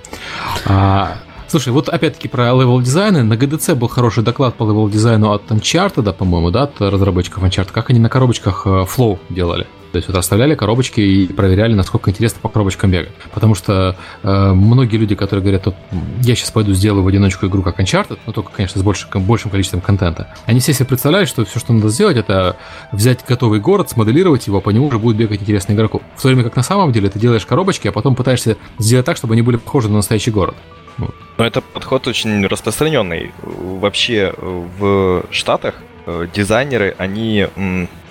А, 0.66 1.18
Слушай, 1.48 1.72
вот 1.72 1.88
опять-таки 1.88 2.28
про 2.28 2.52
level 2.52 2.82
дизайны. 2.82 3.24
На 3.24 3.36
GDC 3.36 3.76
был 3.76 3.88
хороший 3.88 4.22
доклад 4.22 4.56
по 4.56 4.66
level 4.66 4.90
дизайну 4.90 5.32
от 5.32 5.44
Uncharted, 5.50 6.02
да, 6.02 6.12
по-моему, 6.12 6.52
да, 6.52 6.64
от 6.64 6.82
разработчиков 6.82 7.42
Uncharted. 7.42 7.72
Как 7.72 7.90
они 7.90 8.00
на 8.00 8.10
коробочках 8.10 8.64
э, 8.66 8.70
Flow 8.70 9.18
делали. 9.30 9.66
То 9.92 9.98
есть 9.98 10.08
вот 10.08 10.18
оставляли 10.18 10.56
коробочки 10.56 11.00
и 11.00 11.28
проверяли, 11.28 11.74
насколько 11.74 12.10
интересно 12.10 12.40
по 12.42 12.50
коробочкам 12.50 12.92
бегать. 12.92 13.12
Потому 13.34 13.56
что 13.56 13.96
э, 14.24 14.52
многие 14.54 14.98
люди, 14.98 15.16
которые 15.16 15.42
говорят, 15.42 15.66
вот, 15.66 15.76
я 16.22 16.36
сейчас 16.36 16.52
пойду 16.52 16.74
сделаю 16.74 17.04
в 17.04 17.08
одиночку 17.08 17.48
игру 17.48 17.64
как 17.64 17.80
Uncharted, 17.80 18.20
но 18.26 18.34
только, 18.34 18.52
конечно, 18.52 18.80
с 18.80 18.84
большим, 18.84 19.10
большим 19.24 19.52
количеством 19.52 19.82
контента, 19.82 20.34
они 20.46 20.60
все 20.60 20.74
себе 20.74 20.86
представляют, 20.86 21.30
что 21.30 21.46
все, 21.46 21.60
что 21.60 21.74
надо 21.74 21.90
сделать, 21.90 22.18
это 22.18 22.58
взять 22.92 23.24
готовый 23.28 23.60
город, 23.60 23.90
смоделировать 23.90 24.48
его, 24.48 24.62
по 24.62 24.70
нему 24.70 24.88
уже 24.88 25.00
будет 25.00 25.18
бегать 25.18 25.42
интересный 25.42 25.76
игроку. 25.76 26.02
В 26.16 26.22
то 26.22 26.28
время 26.28 26.44
как 26.44 26.56
на 26.56 26.64
самом 26.64 26.92
деле 26.92 27.10
ты 27.10 27.20
делаешь 27.20 27.46
коробочки, 27.46 27.88
а 27.88 27.92
потом 27.92 28.16
пытаешься 28.16 28.58
сделать 28.78 29.06
так, 29.06 29.18
чтобы 29.18 29.34
они 29.34 29.42
были 29.42 29.58
похожи 29.58 29.88
на 29.90 29.96
настоящий 29.96 30.32
город. 30.32 30.56
Но 30.98 31.46
это 31.46 31.62
подход 31.62 32.08
очень 32.08 32.46
распространенный. 32.48 33.32
Вообще 33.44 34.34
в 34.38 35.26
Штатах 35.30 35.76
э, 36.08 36.28
дизайнеры, 36.34 36.96
они 36.98 37.48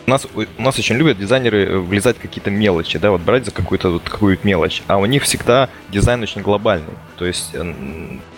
у 0.07 0.11
нас, 0.11 0.27
у 0.35 0.63
нас 0.63 0.79
очень 0.79 0.97
любят 0.97 1.19
дизайнеры 1.19 1.65
э, 1.65 1.79
влезать 1.79 2.17
в 2.17 2.21
какие-то 2.21 2.51
мелочи, 2.51 2.99
да, 2.99 3.11
вот 3.11 3.21
брать 3.21 3.45
за 3.45 3.51
какую-то 3.51 3.91
вот 3.91 4.09
какую-то 4.09 4.47
мелочь. 4.47 4.83
А 4.87 4.99
у 4.99 5.07
них 5.07 5.25
всегда 5.25 5.69
дизайн 5.91 6.23
очень 6.23 6.43
глобальный. 6.43 6.95
То 7.17 7.25
есть 7.25 7.55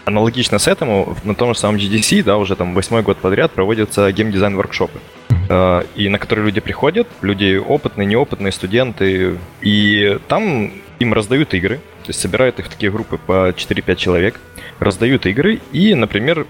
аналогично 0.04 0.58
с 0.58 0.68
этому 0.68 1.16
на 1.24 1.34
том 1.34 1.54
же 1.54 1.60
самом 1.60 1.78
GDC, 1.78 2.22
да, 2.22 2.38
уже 2.38 2.56
там 2.56 2.74
восьмой 2.74 3.02
год 3.02 3.18
подряд 3.18 3.52
проводятся 3.52 4.10
геймдизайн 4.10 4.56
воркшопы. 4.56 4.98
Э, 5.48 5.82
и 5.94 6.08
на 6.08 6.18
которые 6.18 6.46
люди 6.46 6.60
приходят, 6.60 7.06
люди 7.20 7.56
опытные, 7.56 8.06
неопытные, 8.06 8.52
студенты. 8.52 9.38
И 9.60 10.18
там 10.28 10.72
им 10.98 11.12
раздают 11.12 11.54
игры, 11.54 11.80
то 12.08 12.10
есть 12.12 12.22
собирают 12.22 12.58
их 12.58 12.64
в 12.64 12.68
такие 12.70 12.90
группы 12.90 13.18
по 13.18 13.50
4-5 13.50 13.96
человек, 13.96 14.40
раздают 14.78 15.26
игры 15.26 15.60
и, 15.72 15.94
например, 15.94 16.46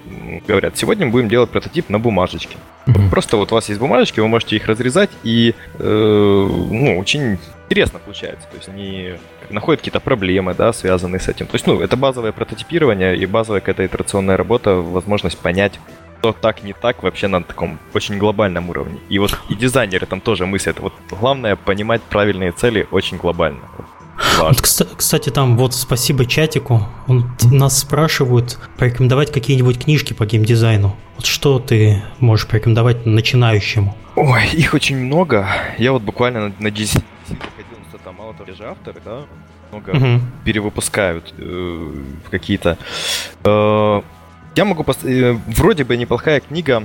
говорят, 0.47 0.79
сегодня 0.79 1.07
мы 1.07 1.11
будем 1.11 1.29
делать 1.29 1.51
прототип 1.51 1.89
на 1.89 1.99
бумажечке. 1.99 2.57
Mm-hmm. 2.87 3.11
Просто 3.11 3.37
вот 3.37 3.51
у 3.51 3.57
вас 3.57 3.69
есть 3.69 3.81
бумажечки, 3.81 4.21
вы 4.21 4.29
можете 4.29 4.55
их 4.55 4.69
разрезать, 4.69 5.11
и 5.25 5.57
э, 5.81 5.83
ну, 5.83 6.97
очень 6.97 7.41
интересно 7.67 7.99
получается. 7.99 8.47
То 8.49 8.57
есть 8.57 8.69
они 8.69 9.15
находят 9.51 9.81
какие-то 9.81 9.99
проблемы, 9.99 10.55
да, 10.55 10.73
связанные 10.73 11.19
с 11.19 11.27
этим. 11.27 11.47
То 11.47 11.57
есть, 11.57 11.67
ну, 11.67 11.81
это 11.81 11.97
базовое 11.97 12.31
прототипирование 12.31 13.17
и 13.17 13.27
базовая 13.27 13.59
какая-то 13.59 13.85
итерационная 13.85 14.37
работа, 14.37 14.77
возможность 14.77 15.39
понять, 15.39 15.81
что 16.21 16.33
так, 16.33 16.63
не 16.63 16.73
так 16.73 17.03
вообще 17.03 17.27
на 17.27 17.43
таком 17.43 17.81
очень 17.95 18.17
глобальном 18.17 18.71
уровне. 18.71 19.01
И 19.09 19.19
вот 19.19 19.37
и 19.49 19.57
дизайнеры 19.57 20.07
там 20.07 20.21
тоже 20.21 20.47
мыслят. 20.47 20.79
Вот 20.79 20.93
главное 21.11 21.57
понимать 21.57 22.01
правильные 22.03 22.53
цели 22.53 22.87
очень 22.93 23.17
глобально. 23.17 23.63
Вот, 24.39 24.61
кстати, 24.61 25.31
там 25.31 25.57
вот 25.57 25.75
спасибо 25.75 26.27
чатику. 26.27 26.87
Он, 27.07 27.31
нас 27.45 27.79
спрашивают 27.79 28.59
порекомендовать 28.77 29.33
какие-нибудь 29.33 29.85
книжки 29.85 30.13
по 30.13 30.27
геймдизайну. 30.27 30.97
Вот 31.17 31.27
что 31.27 31.59
ты 31.59 32.03
можешь 32.19 32.47
порекомендовать 32.47 33.07
начинающему? 33.07 33.97
Ой, 34.17 34.49
их 34.53 34.75
очень 34.75 34.97
много. 34.97 35.47
Я 35.79 35.93
вот 35.93 36.03
буквально 36.03 36.49
на, 36.49 36.55
на 36.59 36.69
GC 36.69 37.03
выходил, 37.29 37.79
что 37.89 37.99
там 37.99 38.17
мало 38.17 38.35
того, 38.35 38.53
же 38.53 38.65
авторы, 38.65 39.01
да, 39.05 39.25
много 39.71 39.91
угу. 39.91 40.21
перевыпускают 40.45 41.35
э, 41.39 41.93
какие-то. 42.31 42.79
Э, 43.45 44.03
я 44.57 44.65
могу... 44.65 44.83
Пос... 44.83 44.99
Э, 45.05 45.37
вроде 45.47 45.85
бы 45.85 45.97
неплохая 45.97 46.41
книга. 46.41 46.85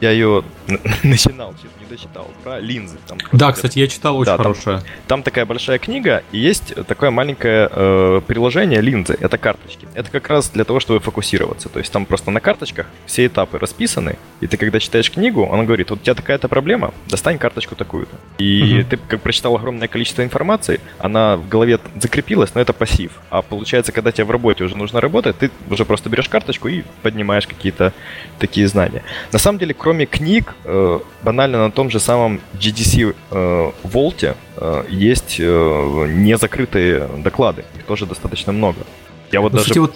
Я 0.00 0.10
ее 0.10 0.44
начинал, 1.02 1.54
не 1.80 1.86
дочитал, 1.86 2.30
про 2.42 2.58
линзы. 2.60 2.96
Там, 3.06 3.18
да, 3.32 3.52
кстати, 3.52 3.78
я 3.78 3.88
читал, 3.88 4.16
очень 4.16 4.32
да, 4.32 4.36
хорошая. 4.36 4.78
Там, 4.78 4.86
там 5.06 5.22
такая 5.22 5.46
большая 5.46 5.78
книга, 5.78 6.22
и 6.32 6.38
есть 6.38 6.74
такое 6.86 7.10
маленькое 7.10 7.68
э, 7.70 8.20
приложение 8.26 8.80
линзы, 8.80 9.16
это 9.20 9.38
карточки. 9.38 9.88
Это 9.94 10.10
как 10.10 10.28
раз 10.28 10.50
для 10.50 10.64
того, 10.64 10.80
чтобы 10.80 11.00
фокусироваться. 11.00 11.68
То 11.68 11.78
есть 11.78 11.92
там 11.92 12.04
просто 12.04 12.30
на 12.30 12.40
карточках 12.40 12.86
все 13.06 13.26
этапы 13.26 13.58
расписаны, 13.58 14.16
и 14.40 14.46
ты 14.46 14.56
когда 14.56 14.80
читаешь 14.80 15.10
книгу, 15.10 15.44
он 15.44 15.64
говорит, 15.64 15.90
вот 15.90 16.00
у 16.00 16.02
тебя 16.02 16.14
такая-то 16.14 16.48
проблема, 16.48 16.92
достань 17.08 17.38
карточку 17.38 17.74
такую-то. 17.74 18.16
И 18.38 18.80
угу. 18.80 18.90
ты 18.90 18.96
как 18.96 19.20
прочитал 19.22 19.56
огромное 19.56 19.88
количество 19.88 20.22
информации, 20.22 20.80
она 20.98 21.36
в 21.36 21.48
голове 21.48 21.78
закрепилась, 22.00 22.54
но 22.54 22.60
это 22.60 22.72
пассив. 22.72 23.12
А 23.30 23.42
получается, 23.42 23.92
когда 23.92 24.12
тебе 24.12 24.24
в 24.24 24.30
работе 24.30 24.64
уже 24.64 24.76
нужно 24.76 25.00
работать, 25.00 25.38
ты 25.38 25.50
уже 25.70 25.84
просто 25.84 26.10
берешь 26.10 26.28
карточку 26.28 26.68
и 26.68 26.82
поднимаешь 27.02 27.46
какие-то 27.46 27.92
такие 28.38 28.68
знания. 28.68 29.02
На 29.32 29.38
самом 29.38 29.58
деле, 29.58 29.74
кроме 29.86 30.06
книг, 30.06 30.52
э, 30.64 30.98
банально 31.22 31.58
на 31.58 31.70
том 31.70 31.90
же 31.90 32.00
самом 32.00 32.40
GDC 32.54 33.14
э, 33.30 33.70
Vault 33.84 34.34
э, 34.56 34.84
есть 34.90 35.36
э, 35.38 36.06
незакрытые 36.08 37.08
доклады. 37.22 37.64
Их 37.76 37.84
тоже 37.84 38.04
достаточно 38.04 38.52
много. 38.52 38.78
Я 39.30 39.40
вот 39.40 39.52
ну, 39.52 39.58
даже... 39.58 39.66
Кстати, 39.66 39.78
вот 39.78 39.94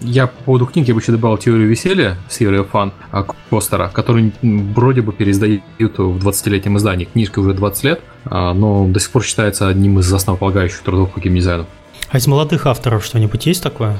я 0.00 0.26
по 0.26 0.44
поводу 0.44 0.64
книги 0.64 0.90
бы 0.90 1.00
еще 1.00 1.12
добавил 1.12 1.36
теорию 1.36 1.68
веселья, 1.68 2.16
Theory 2.30 2.66
of 2.66 2.70
Fun, 2.72 3.34
Костера, 3.50 3.90
который 3.92 4.32
вроде 4.40 5.02
бы 5.02 5.12
переиздают 5.12 5.62
в 5.78 6.26
20-летнем 6.26 6.78
издании. 6.78 7.04
Книжка 7.04 7.40
уже 7.40 7.52
20 7.52 7.84
лет, 7.84 8.00
а, 8.24 8.54
но 8.54 8.86
до 8.88 8.98
сих 8.98 9.10
пор 9.10 9.22
считается 9.22 9.68
одним 9.68 9.98
из 9.98 10.10
основополагающих 10.10 10.80
трудов 10.80 11.12
по 11.12 11.20
геймдизайну. 11.20 11.66
А 12.08 12.16
из 12.16 12.26
молодых 12.26 12.64
авторов 12.64 13.04
что-нибудь 13.04 13.44
есть 13.44 13.62
такое? 13.62 13.98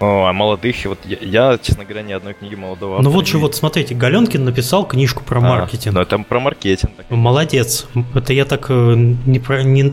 О, 0.00 0.24
а 0.24 0.32
молодых, 0.32 0.76
вот 0.86 0.98
я, 1.04 1.18
я, 1.20 1.58
честно 1.58 1.84
говоря, 1.84 2.00
ни 2.00 2.12
одной 2.12 2.32
книги 2.32 2.54
молодого 2.54 3.02
Ну 3.02 3.10
вот 3.10 3.26
же, 3.26 3.36
вот 3.36 3.54
смотрите, 3.54 3.94
Галенкин 3.94 4.42
написал 4.42 4.86
книжку 4.86 5.22
про 5.22 5.40
а, 5.40 5.42
маркетинг. 5.42 5.94
Ну 5.94 6.00
это 6.00 6.16
про 6.18 6.40
маркетинг. 6.40 6.92
Молодец. 7.10 7.86
Это 8.14 8.32
я 8.32 8.46
так 8.46 8.70
э, 8.70 8.94
непро, 9.26 9.62
не, 9.62 9.92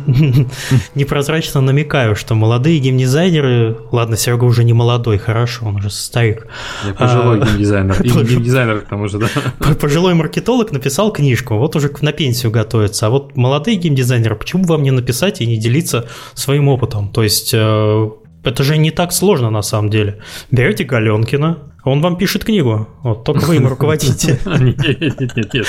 непрозрачно 0.96 1.60
намекаю, 1.60 2.16
что 2.16 2.36
молодые 2.36 2.80
геймдизайнеры, 2.80 3.80
ладно, 3.92 4.16
Серега 4.16 4.46
уже 4.46 4.64
не 4.64 4.72
молодой, 4.72 5.18
хорошо, 5.18 5.66
он 5.66 5.76
уже 5.76 5.90
старик. 5.90 6.48
Я 6.86 6.94
пожилой 6.94 7.42
а, 7.42 7.46
геймдизайнер, 7.46 8.02
и 8.02 8.10
геймдизайнер 8.10 8.80
к 8.80 8.88
тому 8.88 9.10
же, 9.10 9.20
да. 9.20 9.28
Пожилой 9.82 10.14
маркетолог 10.14 10.72
написал 10.72 11.12
книжку, 11.12 11.56
вот 11.56 11.76
уже 11.76 11.92
на 12.00 12.14
пенсию 12.14 12.54
готовится. 12.54 13.08
А 13.08 13.10
вот 13.10 13.36
молодые 13.36 13.76
геймдизайнеры, 13.76 14.38
почему 14.38 14.64
вам 14.64 14.84
не 14.84 14.92
написать 14.92 15.42
и 15.42 15.46
не 15.46 15.58
делиться 15.58 16.08
своим 16.34 16.70
опытом? 16.70 17.10
То 17.10 17.24
есть 17.24 17.54
э, 17.54 18.10
это 18.48 18.64
же 18.64 18.78
не 18.78 18.92
так 18.92 19.12
сложно 19.12 19.50
на 19.50 19.62
самом 19.62 19.90
деле. 19.90 20.18
Берете 20.52 20.84
Галенкина, 20.84 21.58
он 21.88 22.02
вам 22.02 22.18
пишет 22.18 22.44
книгу, 22.44 22.88
вот 23.04 23.24
только 23.24 23.46
вы 23.46 23.58
им 23.58 23.68
руководите. 23.68 24.40
Нет, 24.46 25.20
нет, 25.20 25.36
нет, 25.36 25.54
нет, 25.54 25.68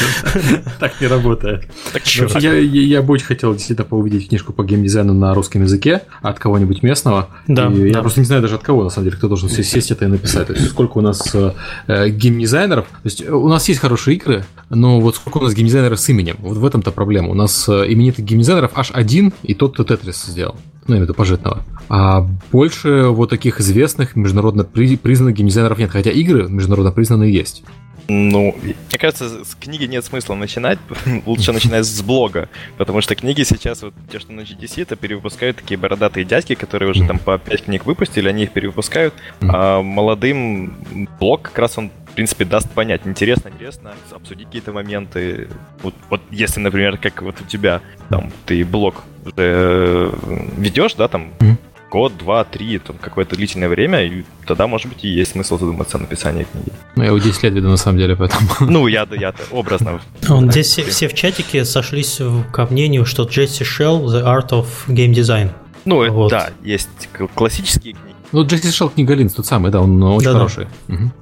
так 0.80 1.00
не 1.00 1.06
работает. 1.06 1.68
Я 2.04 3.02
бы 3.02 3.12
очень 3.12 3.26
хотел 3.26 3.52
действительно 3.52 3.86
поувидеть 3.86 4.28
книжку 4.28 4.52
по 4.52 4.64
геймдизайну 4.64 5.14
на 5.14 5.34
русском 5.34 5.62
языке 5.62 6.02
от 6.22 6.38
кого-нибудь 6.38 6.82
местного. 6.82 7.28
Да. 7.46 7.68
Я 7.68 8.00
просто 8.00 8.20
не 8.20 8.26
знаю 8.26 8.42
даже 8.42 8.56
от 8.56 8.62
кого, 8.62 8.84
на 8.84 8.90
самом 8.90 9.06
деле, 9.06 9.16
кто 9.16 9.28
должен 9.28 9.48
сесть 9.48 9.90
это 9.90 10.04
и 10.04 10.08
написать. 10.08 10.48
То 10.48 10.52
есть 10.54 10.68
сколько 10.68 10.98
у 10.98 11.00
нас 11.00 11.34
э, 11.34 12.08
геймдизайнеров. 12.08 12.86
То 12.86 13.00
есть 13.04 13.28
у 13.28 13.48
нас 13.48 13.68
есть 13.68 13.80
хорошие 13.80 14.16
игры, 14.16 14.44
но 14.70 15.00
вот 15.00 15.16
сколько 15.16 15.38
у 15.38 15.42
нас 15.42 15.54
геймдизайнеров 15.54 16.00
с 16.00 16.08
именем. 16.08 16.36
Вот 16.40 16.56
в 16.56 16.64
этом-то 16.64 16.90
проблема. 16.90 17.28
У 17.28 17.34
нас 17.34 17.68
э, 17.68 17.84
именитых 17.92 18.24
геймдизайнеров 18.24 18.72
аж 18.74 18.90
один, 18.92 19.32
и 19.42 19.54
тот, 19.54 19.74
кто 19.74 19.84
Тетрис 19.84 20.24
сделал 20.24 20.56
ну, 20.88 20.94
я 20.94 20.98
имею 20.98 21.06
в 21.06 21.08
виду 21.08 21.14
пожитного. 21.14 21.62
А 21.90 22.26
больше 22.50 23.08
вот 23.08 23.30
таких 23.30 23.60
известных 23.60 24.16
международно 24.16 24.64
признанных 24.64 25.34
геймдизайнеров 25.36 25.78
нет, 25.78 25.90
хотя 25.90 26.07
игры 26.10 26.48
международно 26.48 26.92
признанные 26.92 27.32
есть. 27.32 27.64
Ну, 28.10 28.56
мне 28.62 28.98
кажется, 28.98 29.44
с 29.44 29.54
книги 29.54 29.84
нет 29.84 30.02
смысла 30.02 30.34
начинать, 30.34 30.78
лучше 31.26 31.52
начинать 31.52 31.84
с 31.84 32.00
блога, 32.00 32.48
потому 32.78 33.02
что 33.02 33.14
книги 33.14 33.42
сейчас, 33.42 33.82
вот 33.82 33.92
те, 34.10 34.18
что 34.18 34.32
на 34.32 34.40
GDC, 34.40 34.82
это 34.82 34.96
перевыпускают 34.96 35.58
такие 35.58 35.76
бородатые 35.76 36.24
дядьки, 36.24 36.54
которые 36.54 36.90
уже 36.90 37.06
там 37.06 37.18
по 37.18 37.36
5 37.36 37.64
книг 37.64 37.84
выпустили, 37.84 38.28
они 38.28 38.44
их 38.44 38.52
перевыпускают, 38.52 39.12
а 39.42 39.82
молодым 39.82 41.06
блог 41.20 41.42
как 41.42 41.58
раз 41.58 41.76
он 41.76 41.90
в 42.06 42.12
принципе, 42.18 42.44
даст 42.44 42.68
понять, 42.70 43.02
интересно, 43.04 43.48
интересно, 43.48 43.92
обсудить 44.10 44.46
какие-то 44.46 44.72
моменты. 44.72 45.46
Вот, 45.82 45.94
вот 46.10 46.20
если, 46.32 46.58
например, 46.58 46.98
как 46.98 47.22
вот 47.22 47.40
у 47.40 47.44
тебя, 47.44 47.80
там, 48.08 48.32
ты 48.44 48.64
блог 48.64 49.04
уже 49.24 49.34
э, 49.36 50.12
ведешь, 50.56 50.94
да, 50.94 51.06
там, 51.06 51.30
mm-hmm. 51.38 51.56
Год, 51.90 52.16
два, 52.18 52.44
три, 52.44 52.78
там, 52.78 52.96
какое-то 52.98 53.36
длительное 53.36 53.68
время, 53.68 54.04
и 54.04 54.24
тогда, 54.46 54.66
может 54.66 54.88
быть, 54.88 55.04
и 55.04 55.08
есть 55.08 55.32
смысл 55.32 55.58
задуматься 55.58 55.96
о 55.96 56.00
написании 56.00 56.46
книги. 56.50 56.70
Ну, 56.96 57.02
я 57.02 57.08
его 57.08 57.18
10 57.18 57.42
лет 57.42 57.54
веду, 57.54 57.68
на 57.68 57.76
самом 57.76 57.98
деле, 57.98 58.16
поэтому... 58.16 58.48
Ну, 58.60 58.86
я, 58.86 59.06
я 59.12 59.34
образно... 59.50 60.00
Он, 60.28 60.50
здесь 60.50 60.66
все, 60.68 60.84
все 60.84 61.08
в 61.08 61.14
чатике 61.14 61.64
сошлись 61.64 62.20
ко 62.52 62.66
мнению, 62.66 63.04
что 63.04 63.24
Джесси 63.24 63.64
Шелл 63.64 64.04
The 64.14 64.24
Art 64.24 64.50
of 64.50 64.66
Game 64.88 65.12
Design. 65.12 65.50
Ну, 65.84 66.10
вот. 66.10 66.30
да, 66.30 66.50
есть 66.62 66.88
классические 67.34 67.94
книги. 67.94 68.14
Ну, 68.32 68.46
Джесси 68.46 68.70
Шелл 68.70 68.90
книга 68.90 69.14
Линз, 69.14 69.32
тот 69.32 69.46
самый, 69.46 69.70
да, 69.70 69.80
он 69.80 70.02
очень 70.02 70.26
да, 70.26 70.32
хороший. 70.32 70.66
Да. 70.88 70.94
Угу. 70.94 71.12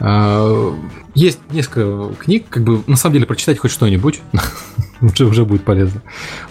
А, 0.00 0.74
есть 1.14 1.40
несколько 1.50 2.14
книг, 2.14 2.46
как 2.48 2.64
бы 2.64 2.82
на 2.86 2.96
самом 2.96 3.14
деле 3.14 3.26
прочитать 3.26 3.58
хоть 3.58 3.70
что-нибудь 3.70 4.20
уже, 5.02 5.26
уже 5.26 5.44
будет 5.44 5.64
полезно. 5.64 6.02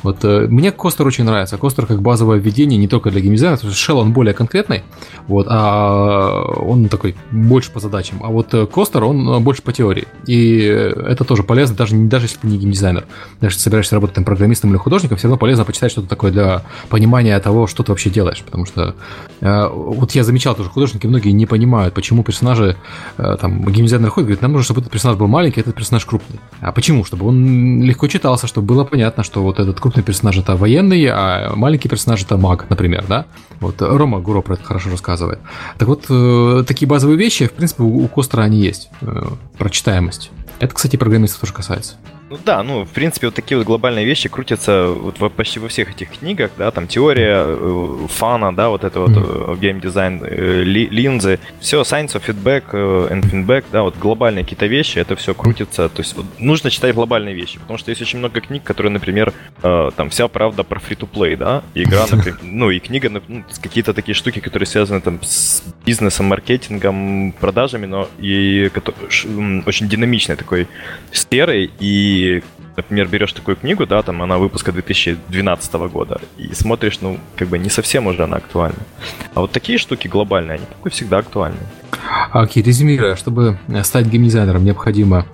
Вот, 0.03 0.23
э, 0.23 0.47
мне 0.47 0.71
Костер 0.71 1.05
очень 1.07 1.23
нравится. 1.23 1.57
Костер 1.57 1.85
как 1.85 2.01
базовое 2.01 2.37
введение 2.37 2.77
не 2.77 2.87
только 2.87 3.11
для 3.11 3.21
геймдизайна, 3.21 3.57
потому 3.57 3.73
что 3.73 3.93
Shell 3.93 3.97
он 3.97 4.13
более 4.13 4.33
конкретный, 4.33 4.83
вот, 5.27 5.47
а 5.49 6.43
он 6.59 6.89
такой 6.89 7.15
больше 7.31 7.71
по 7.71 7.79
задачам. 7.79 8.21
А 8.23 8.27
вот 8.27 8.53
э, 8.53 8.65
Костер, 8.65 9.03
он 9.03 9.43
больше 9.43 9.61
по 9.61 9.73
теории. 9.73 10.07
И 10.25 10.59
это 10.59 11.23
тоже 11.23 11.43
полезно, 11.43 11.75
даже, 11.75 11.95
даже 11.95 12.25
если 12.25 12.39
ты 12.39 12.47
не 12.47 12.57
геймдизайнер. 12.57 13.05
Даже 13.41 13.55
если 13.55 13.63
собираешься 13.63 13.95
работать 13.95 14.15
там, 14.15 14.23
программистом 14.23 14.71
или 14.71 14.77
художником, 14.77 15.17
все 15.17 15.27
равно 15.27 15.37
полезно 15.37 15.65
почитать 15.65 15.91
что-то 15.91 16.07
такое 16.07 16.31
для 16.31 16.63
понимания 16.89 17.37
того, 17.39 17.67
что 17.67 17.83
ты 17.83 17.91
вообще 17.91 18.09
делаешь. 18.09 18.41
Потому 18.45 18.65
что 18.65 18.95
э, 19.41 19.67
вот 19.69 20.11
я 20.11 20.23
замечал 20.23 20.55
тоже, 20.55 20.69
художники 20.69 21.07
многие 21.07 21.31
не 21.31 21.45
понимают, 21.45 21.93
почему 21.93 22.23
персонажи, 22.23 22.77
э, 23.17 23.37
там, 23.39 23.65
геймдизайнер 23.65 24.09
ходит, 24.09 24.27
говорит, 24.27 24.41
нам 24.41 24.51
нужно, 24.51 24.65
чтобы 24.65 24.81
этот 24.81 24.91
персонаж 24.91 25.17
был 25.17 25.27
маленький, 25.27 25.59
а 25.59 25.61
этот 25.61 25.75
персонаж 25.75 26.05
крупный. 26.05 26.39
А 26.61 26.71
почему? 26.71 27.03
Чтобы 27.03 27.27
он 27.27 27.81
легко 27.83 28.07
читал 28.07 28.36
старался, 28.37 28.47
чтобы 28.47 28.67
было 28.67 28.83
понятно, 28.83 29.23
что 29.23 29.41
вот 29.41 29.59
этот 29.59 29.79
крупный 29.79 30.03
персонаж 30.03 30.37
это 30.37 30.55
военный, 30.55 31.05
а 31.07 31.53
маленький 31.55 31.89
персонаж 31.89 32.23
это 32.23 32.37
маг, 32.37 32.69
например, 32.69 33.05
да? 33.07 33.25
Вот 33.59 33.81
Рома 33.81 34.19
Гуро 34.19 34.41
про 34.41 34.53
это 34.53 34.63
хорошо 34.63 34.89
рассказывает. 34.89 35.39
Так 35.77 35.87
вот, 35.87 36.05
э, 36.09 36.63
такие 36.67 36.87
базовые 36.87 37.17
вещи, 37.17 37.47
в 37.47 37.51
принципе, 37.51 37.83
у, 37.83 38.03
у 38.03 38.07
Костера 38.07 38.43
они 38.43 38.59
есть. 38.59 38.89
Э, 39.01 39.27
прочитаемость. 39.57 40.31
Это, 40.59 40.73
кстати, 40.73 40.97
программистов 40.97 41.41
тоже 41.41 41.53
касается. 41.53 41.95
Ну 42.29 42.37
да, 42.43 42.61
ну, 42.61 42.83
в 42.83 42.89
принципе, 42.89 43.27
вот 43.27 43.35
такие 43.35 43.57
вот 43.57 43.65
глобальные 43.65 44.05
вещи 44.05 44.27
крутятся 44.27 44.87
вот 44.89 45.17
во, 45.19 45.29
почти 45.29 45.59
во 45.59 45.69
всех 45.69 45.91
этих 45.91 46.11
книгах, 46.11 46.51
да, 46.57 46.71
там 46.71 46.85
теория 46.87 47.45
э, 47.47 48.07
фана, 48.09 48.53
да, 48.53 48.67
вот 48.67 48.83
это 48.83 48.99
вот 48.99 49.11
mm-hmm. 49.11 49.59
геймдизайн, 49.59 50.21
э, 50.25 50.63
ли, 50.63 50.89
линзы, 50.89 51.39
все, 51.61 51.81
science 51.81 52.15
of 52.15 52.25
feedback 52.25 52.63
э, 52.73 53.07
and 53.11 53.21
feedback, 53.21 53.63
да, 53.71 53.83
вот 53.83 53.97
глобальные 53.97 54.43
какие-то 54.43 54.65
вещи, 54.65 54.99
это 54.99 55.15
все 55.15 55.33
крутится, 55.33 55.87
то 55.87 56.01
есть 56.01 56.17
вот, 56.17 56.25
нужно 56.37 56.69
читать 56.69 56.93
глобальные 56.95 57.33
вещи, 57.33 57.59
потому 57.59 57.77
что 57.77 57.91
есть 57.91 58.01
очень 58.01 58.19
много 58.19 58.41
книг, 58.41 58.61
которые, 58.63 58.91
например, 58.91 59.31
э, 59.63 59.91
там 59.95 60.09
вся 60.09 60.27
правда 60.27 60.63
про 60.63 60.81
free-to-play, 60.81 61.37
да, 61.37 61.63
игра, 61.75 62.05
например, 62.11 62.39
ну 62.41 62.71
и 62.71 62.79
книга, 62.79 63.09
ну, 63.09 63.45
какие-то 63.61 63.93
такие 63.93 64.15
штуки, 64.15 64.39
которые 64.39 64.67
связаны 64.67 64.99
там 64.99 65.19
с 65.23 65.63
бизнесом, 65.85 66.25
маркетингом, 66.25 67.33
продажами, 67.39 67.85
но 67.85 68.09
и 68.19 68.69
очень 69.65 69.87
динамичной 69.87 70.35
такой 70.35 70.67
сферой, 71.13 71.71
и 71.79 72.16
например, 72.75 73.07
берешь 73.07 73.33
такую 73.33 73.57
книгу, 73.57 73.85
да, 73.85 74.01
там 74.01 74.21
она 74.21 74.37
выпуска 74.37 74.71
2012 74.71 75.73
года, 75.91 76.21
и 76.37 76.53
смотришь, 76.53 77.01
ну, 77.01 77.17
как 77.35 77.47
бы 77.47 77.57
не 77.57 77.69
совсем 77.69 78.07
уже 78.07 78.23
она 78.23 78.37
актуальна. 78.37 78.79
А 79.33 79.41
вот 79.41 79.51
такие 79.51 79.77
штуки 79.77 80.07
глобальные, 80.07 80.55
они 80.55 80.65
такой 80.65 80.91
всегда 80.91 81.17
актуальны. 81.17 81.59
Окей, 82.31 82.63
резюмируя, 82.63 83.15
чтобы 83.15 83.57
стать 83.83 84.07
геймдизайнером, 84.07 84.63
необходимо 84.63 85.25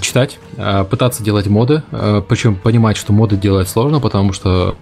читать, 0.00 0.38
э, 0.56 0.84
пытаться 0.84 1.22
делать 1.22 1.46
моды, 1.46 1.82
э, 1.92 2.22
причем 2.28 2.54
понимать, 2.54 2.96
что 2.96 3.12
моды 3.12 3.36
делать 3.36 3.68
сложно, 3.68 4.00
потому 4.00 4.32
что 4.32 4.74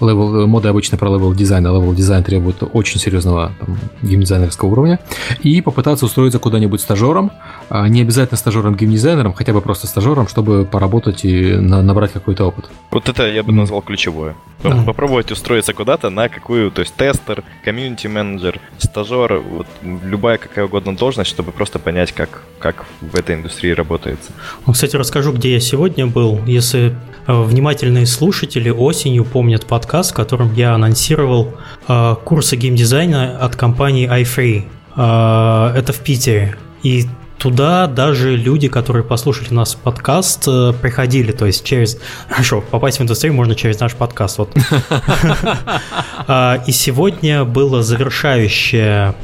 level, 0.00 0.46
моды 0.46 0.68
обычно 0.68 0.98
про 0.98 1.08
level 1.08 1.34
дизайн, 1.34 1.66
а 1.66 1.70
level 1.70 1.94
дизайн 1.94 2.24
требует 2.24 2.56
очень 2.72 2.98
серьезного 2.98 3.52
там, 3.60 3.78
геймдизайнерского 4.02 4.68
уровня, 4.70 5.00
и 5.42 5.60
попытаться 5.60 6.06
устроиться 6.06 6.38
куда-нибудь 6.38 6.80
стажером, 6.80 7.30
не 7.70 8.02
обязательно 8.02 8.38
стажером-геймдизайнером, 8.38 9.34
хотя 9.34 9.52
бы 9.52 9.60
просто 9.60 9.86
стажером, 9.86 10.28
чтобы 10.28 10.64
поработать 10.64 11.24
и 11.24 11.54
на, 11.54 11.82
набрать 11.82 12.12
какой-то 12.12 12.46
опыт. 12.46 12.70
Вот 12.90 13.08
это 13.08 13.28
я 13.28 13.42
бы 13.42 13.52
назвал 13.52 13.82
ключевое. 13.82 14.34
Да. 14.62 14.82
Попробовать 14.86 15.32
устроиться 15.32 15.72
куда-то 15.72 16.08
на 16.10 16.28
какую, 16.28 16.70
то 16.70 16.82
есть 16.82 16.94
тестер, 16.94 17.42
комьюнити-менеджер, 17.64 18.60
стажер, 18.78 19.38
вот 19.38 19.66
любая 19.82 20.38
какая 20.38 20.66
угодно 20.66 20.96
должность, 20.96 21.30
чтобы 21.30 21.50
просто 21.50 21.78
понять, 21.78 22.12
как, 22.12 22.42
как 22.60 22.84
в 23.00 23.16
этой 23.16 23.34
индустрии 23.34 23.72
работает. 23.72 24.20
Ну, 24.66 24.72
кстати, 24.72 24.96
расскажу, 24.96 25.32
где 25.32 25.54
я 25.54 25.60
сегодня 25.60 26.06
был. 26.06 26.40
Если 26.46 26.94
э, 27.26 27.42
внимательные 27.42 28.06
слушатели 28.06 28.70
осенью 28.70 29.24
помнят 29.24 29.66
подкаст, 29.66 30.12
в 30.12 30.14
котором 30.14 30.54
я 30.54 30.74
анонсировал 30.74 31.54
э, 31.88 32.16
курсы 32.24 32.56
геймдизайна 32.56 33.38
от 33.38 33.56
компании 33.56 34.08
iFree. 34.08 34.64
Э, 34.96 35.76
это 35.76 35.92
в 35.92 36.00
Питере. 36.00 36.56
И 36.82 37.06
туда 37.38 37.86
даже 37.86 38.36
люди, 38.36 38.68
которые 38.68 39.04
послушали 39.04 39.52
нас 39.52 39.74
подкаст, 39.74 40.44
приходили, 40.80 41.32
то 41.32 41.46
есть 41.46 41.64
через... 41.64 41.98
Хорошо, 42.28 42.60
попасть 42.60 42.98
в 42.98 43.02
индустрию 43.02 43.34
можно 43.34 43.54
через 43.54 43.80
наш 43.80 43.94
подкаст. 43.94 44.38
Вот. 44.38 44.50
И 46.66 46.72
сегодня 46.72 47.44
была 47.44 47.82
завершающая 47.82 49.14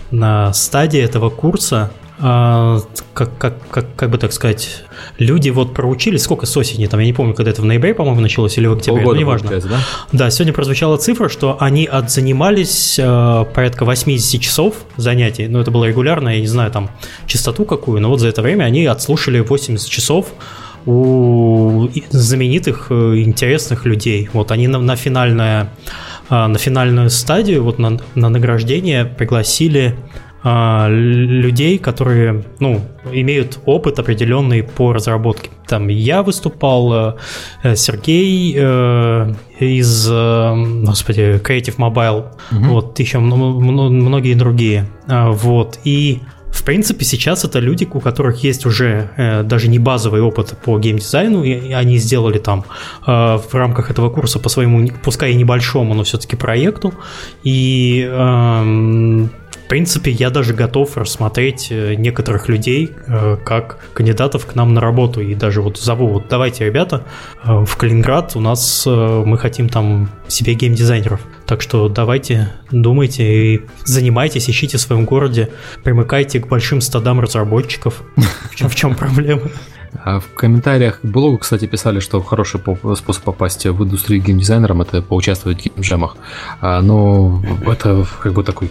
стадия 0.52 1.04
этого 1.04 1.30
курса, 1.30 1.90
а, 2.20 2.80
как, 3.14 3.38
как, 3.38 3.68
как, 3.68 3.94
как 3.94 4.10
бы 4.10 4.18
так 4.18 4.32
сказать, 4.32 4.84
люди 5.18 5.50
вот 5.50 5.72
проучились, 5.72 6.22
сколько 6.22 6.46
с 6.46 6.56
осени, 6.56 6.86
там, 6.86 6.98
я 7.00 7.06
не 7.06 7.12
помню, 7.12 7.34
когда 7.34 7.50
это 7.52 7.62
в 7.62 7.64
ноябре, 7.64 7.94
по-моему, 7.94 8.20
началось, 8.20 8.58
или 8.58 8.66
в 8.66 8.72
октябре, 8.72 9.02
Полгода, 9.02 9.14
ну, 9.14 9.20
неважно. 9.20 9.50
Да? 9.60 9.80
да, 10.12 10.30
сегодня 10.30 10.52
прозвучала 10.52 10.96
цифра, 10.96 11.28
что 11.28 11.56
они 11.60 11.86
отзанимались 11.86 12.98
э, 12.98 13.44
порядка 13.54 13.84
80 13.84 14.40
часов 14.40 14.74
занятий, 14.96 15.46
ну, 15.46 15.60
это 15.60 15.70
было 15.70 15.84
регулярно, 15.84 16.30
я 16.30 16.40
не 16.40 16.48
знаю, 16.48 16.72
там, 16.72 16.90
частоту 17.26 17.64
какую, 17.64 18.00
но 18.00 18.08
вот 18.08 18.20
за 18.20 18.28
это 18.28 18.42
время 18.42 18.64
они 18.64 18.84
отслушали 18.86 19.40
80 19.40 19.88
часов 19.88 20.32
у 20.86 21.88
знаменитых, 22.10 22.86
э, 22.90 23.18
интересных 23.18 23.84
людей. 23.84 24.28
Вот 24.32 24.50
они 24.50 24.68
на, 24.68 24.78
на 24.78 24.96
финальное 24.96 25.70
э, 26.30 26.46
на 26.46 26.58
финальную 26.58 27.10
стадию, 27.10 27.62
вот 27.62 27.78
на, 27.78 27.98
на 28.14 28.28
награждение 28.28 29.04
пригласили 29.04 29.96
людей, 30.44 31.78
которые, 31.78 32.44
ну, 32.60 32.80
имеют 33.12 33.58
опыт 33.64 33.98
определенный 33.98 34.62
по 34.62 34.92
разработке. 34.92 35.50
Там 35.66 35.88
я 35.88 36.22
выступал, 36.22 37.16
э, 37.62 37.74
Сергей 37.74 38.54
э, 38.56 39.34
из, 39.58 40.08
э, 40.08 40.84
господи, 40.84 41.40
Creative 41.42 41.76
Mobile, 41.76 42.26
угу. 42.52 42.64
вот 42.74 42.98
еще 43.00 43.18
многие 43.18 44.34
другие, 44.34 44.88
а, 45.08 45.30
вот, 45.30 45.80
и 45.84 46.20
в 46.50 46.64
принципе, 46.64 47.04
сейчас 47.04 47.44
это 47.44 47.60
люди, 47.60 47.88
у 47.92 48.00
которых 48.00 48.42
есть 48.42 48.66
уже 48.66 49.10
э, 49.16 49.42
даже 49.42 49.68
не 49.68 49.78
базовый 49.78 50.22
опыт 50.22 50.56
по 50.64 50.78
геймдизайну, 50.78 51.44
и 51.44 51.72
они 51.72 51.98
сделали 51.98 52.38
там 52.38 52.64
э, 53.06 53.10
в 53.10 53.54
рамках 53.54 53.90
этого 53.90 54.10
курса 54.10 54.38
по 54.38 54.48
своему, 54.48 54.88
пускай 55.04 55.32
и 55.32 55.34
небольшому, 55.34 55.94
но 55.94 56.02
все-таки 56.04 56.36
проекту. 56.36 56.94
И 57.44 58.08
э, 58.10 59.28
принципе, 59.68 60.10
я 60.10 60.30
даже 60.30 60.54
готов 60.54 60.96
рассмотреть 60.96 61.68
э, 61.70 61.94
некоторых 61.94 62.48
людей 62.48 62.92
э, 63.06 63.36
как 63.44 63.78
кандидатов 63.92 64.46
к 64.46 64.54
нам 64.54 64.74
на 64.74 64.80
работу. 64.80 65.20
И 65.20 65.34
даже 65.34 65.62
вот 65.62 65.78
зову, 65.78 66.08
вот 66.08 66.28
давайте, 66.28 66.64
ребята, 66.64 67.04
э, 67.44 67.64
в 67.64 67.76
Калининград 67.76 68.32
у 68.34 68.40
нас 68.40 68.86
мы 68.86 69.38
хотим 69.38 69.68
там 69.68 70.10
себе 70.26 70.54
геймдизайнеров. 70.54 71.20
Так 71.46 71.62
что 71.62 71.88
давайте, 71.88 72.52
думайте 72.70 73.54
и 73.54 73.60
занимайтесь, 73.84 74.48
ищите 74.50 74.78
в 74.78 74.80
своем 74.80 75.04
городе, 75.04 75.50
примыкайте 75.84 76.40
к 76.40 76.48
большим 76.48 76.80
стадам 76.80 77.20
разработчиков. 77.20 78.02
В 78.52 78.74
чем 78.74 78.94
проблема? 78.94 79.42
А 80.04 80.20
в 80.20 80.34
комментариях 80.34 81.00
к 81.00 81.04
блогу, 81.04 81.38
кстати, 81.38 81.66
писали, 81.66 82.00
что 82.00 82.20
хороший 82.22 82.60
способ 82.60 83.24
попасть 83.24 83.66
в 83.66 83.84
индустрию 83.84 84.22
геймдизайнером 84.22 84.82
это 84.82 85.02
поучаствовать 85.02 85.60
в 85.60 85.64
геймджемах. 85.64 86.16
А, 86.60 86.80
но 86.80 87.42
это 87.66 88.06
как 88.20 88.32
бы 88.32 88.44
такой 88.44 88.70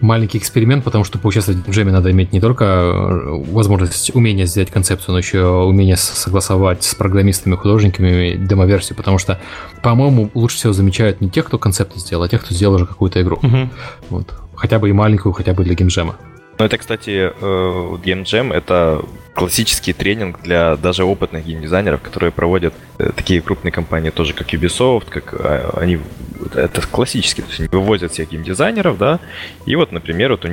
маленький 0.00 0.38
эксперимент, 0.38 0.84
потому 0.84 1.04
что 1.04 1.18
поучаствовать 1.18 1.66
в 1.66 1.70
джеме 1.70 1.92
надо 1.92 2.10
иметь 2.10 2.32
не 2.32 2.40
только 2.40 2.64
э, 2.64 3.44
возможность, 3.50 4.14
умение 4.14 4.46
сделать 4.46 4.70
концепцию, 4.70 5.12
но 5.12 5.18
еще 5.18 5.46
умение 5.46 5.96
согласовать 5.96 6.84
с 6.84 6.94
программистами, 6.94 7.56
художниками 7.56 8.36
демоверсию, 8.36 8.96
потому 8.96 9.18
что, 9.18 9.40
по-моему, 9.82 10.30
лучше 10.34 10.56
всего 10.56 10.72
замечают 10.72 11.20
не 11.20 11.30
тех, 11.30 11.46
кто 11.46 11.58
концепт 11.58 11.96
сделал, 11.96 12.24
а 12.24 12.28
тех, 12.28 12.44
кто 12.44 12.54
сделал 12.54 12.76
уже 12.76 12.86
какую-то 12.86 13.20
игру. 13.22 13.36
Угу. 13.42 13.70
Вот. 14.10 14.34
Хотя 14.54 14.78
бы 14.78 14.88
и 14.88 14.92
маленькую, 14.92 15.32
хотя 15.32 15.52
бы 15.54 15.64
для 15.64 15.74
геймджема. 15.74 16.16
Ну, 16.58 16.64
это, 16.64 16.78
кстати, 16.78 17.10
э, 17.10 17.32
Game 17.40 18.22
Jam— 18.22 18.52
это 18.54 19.02
классический 19.34 19.92
тренинг 19.92 20.40
для 20.42 20.76
даже 20.76 21.04
опытных 21.04 21.44
геймдизайнеров, 21.44 22.00
которые 22.00 22.30
проводят 22.30 22.74
э, 22.98 23.10
такие 23.14 23.40
крупные 23.40 23.72
компании, 23.72 24.10
тоже 24.10 24.34
как 24.34 24.54
Ubisoft, 24.54 25.06
как 25.10 25.34
а, 25.34 25.78
они 25.80 25.98
это 26.54 26.80
классический, 26.86 27.42
то 27.42 27.48
есть 27.48 27.72
вывозят 27.72 28.12
всех 28.12 28.30
геймдизайнеров, 28.30 28.98
да, 28.98 29.20
и 29.66 29.76
вот, 29.76 29.92
например, 29.92 30.32
вот 30.32 30.44